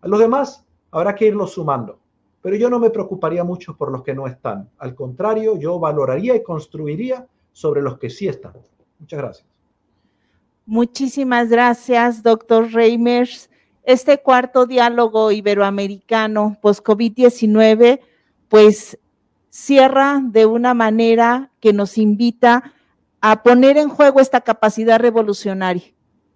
A 0.00 0.08
los 0.08 0.18
demás 0.18 0.66
habrá 0.90 1.14
que 1.14 1.26
irlos 1.26 1.52
sumando, 1.52 1.98
pero 2.40 2.56
yo 2.56 2.70
no 2.70 2.78
me 2.78 2.88
preocuparía 2.88 3.44
mucho 3.44 3.76
por 3.76 3.92
los 3.92 4.02
que 4.02 4.14
no 4.14 4.26
están. 4.26 4.70
Al 4.78 4.94
contrario, 4.94 5.58
yo 5.58 5.78
valoraría 5.78 6.34
y 6.34 6.42
construiría 6.42 7.26
sobre 7.52 7.82
los 7.82 7.98
que 7.98 8.08
sí 8.08 8.26
están. 8.26 8.54
Muchas 8.98 9.18
gracias. 9.18 9.48
Muchísimas 10.64 11.50
gracias, 11.50 12.22
doctor 12.22 12.72
Reimers. 12.72 13.50
Este 13.88 14.18
cuarto 14.18 14.66
diálogo 14.66 15.32
iberoamericano 15.32 16.58
post-COVID-19, 16.60 18.00
pues 18.50 18.98
cierra 19.48 20.20
de 20.22 20.44
una 20.44 20.74
manera 20.74 21.52
que 21.58 21.72
nos 21.72 21.96
invita 21.96 22.74
a 23.22 23.42
poner 23.42 23.78
en 23.78 23.88
juego 23.88 24.20
esta 24.20 24.42
capacidad 24.42 25.00
revolucionaria, 25.00 25.84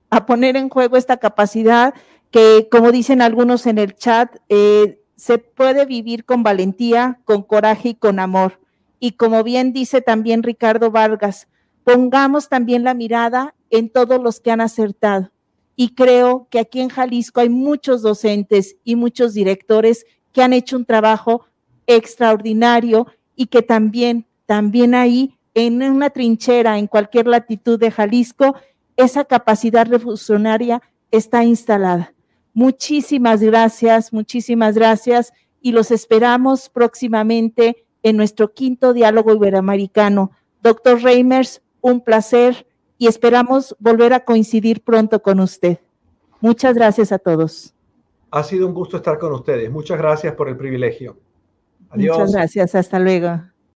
a 0.08 0.24
poner 0.24 0.56
en 0.56 0.70
juego 0.70 0.96
esta 0.96 1.18
capacidad 1.18 1.92
que, 2.30 2.68
como 2.70 2.90
dicen 2.90 3.20
algunos 3.20 3.66
en 3.66 3.76
el 3.76 3.96
chat, 3.96 4.34
eh, 4.48 5.02
se 5.16 5.36
puede 5.36 5.84
vivir 5.84 6.24
con 6.24 6.42
valentía, 6.42 7.20
con 7.26 7.42
coraje 7.42 7.90
y 7.90 7.94
con 7.96 8.18
amor. 8.18 8.60
Y 8.98 9.12
como 9.12 9.42
bien 9.42 9.74
dice 9.74 10.00
también 10.00 10.42
Ricardo 10.42 10.90
Vargas, 10.90 11.48
pongamos 11.84 12.48
también 12.48 12.82
la 12.82 12.94
mirada 12.94 13.54
en 13.68 13.90
todos 13.90 14.22
los 14.22 14.40
que 14.40 14.52
han 14.52 14.62
acertado. 14.62 15.31
Y 15.76 15.94
creo 15.94 16.46
que 16.50 16.58
aquí 16.58 16.80
en 16.80 16.88
Jalisco 16.88 17.40
hay 17.40 17.48
muchos 17.48 18.02
docentes 18.02 18.76
y 18.84 18.96
muchos 18.96 19.34
directores 19.34 20.06
que 20.32 20.42
han 20.42 20.52
hecho 20.52 20.76
un 20.76 20.84
trabajo 20.84 21.46
extraordinario 21.86 23.06
y 23.36 23.46
que 23.46 23.62
también, 23.62 24.26
también 24.46 24.94
ahí 24.94 25.38
en 25.54 25.82
una 25.82 26.10
trinchera 26.10 26.78
en 26.78 26.86
cualquier 26.86 27.26
latitud 27.26 27.78
de 27.78 27.90
Jalisco, 27.90 28.54
esa 28.96 29.24
capacidad 29.24 29.86
revolucionaria 29.86 30.82
está 31.10 31.44
instalada. 31.44 32.14
Muchísimas 32.54 33.40
gracias, 33.40 34.12
muchísimas 34.12 34.74
gracias 34.74 35.32
y 35.60 35.72
los 35.72 35.90
esperamos 35.90 36.68
próximamente 36.68 37.86
en 38.02 38.16
nuestro 38.16 38.52
quinto 38.52 38.92
diálogo 38.92 39.32
iberoamericano. 39.34 40.32
Doctor 40.62 41.02
Reimers, 41.02 41.62
un 41.80 42.00
placer 42.00 42.66
y 43.02 43.08
esperamos 43.08 43.74
volver 43.80 44.12
a 44.12 44.20
coincidir 44.20 44.84
pronto 44.84 45.20
con 45.20 45.40
usted. 45.40 45.78
Muchas 46.40 46.76
gracias 46.76 47.10
a 47.10 47.18
todos. 47.18 47.74
Ha 48.30 48.44
sido 48.44 48.64
un 48.68 48.74
gusto 48.74 48.98
estar 48.98 49.18
con 49.18 49.32
ustedes. 49.32 49.68
Muchas 49.72 49.98
gracias 49.98 50.36
por 50.36 50.48
el 50.48 50.56
privilegio. 50.56 51.18
Adiós. 51.90 52.16
Muchas 52.16 52.32
gracias. 52.32 52.76
Hasta 52.76 53.00
luego. 53.00 53.40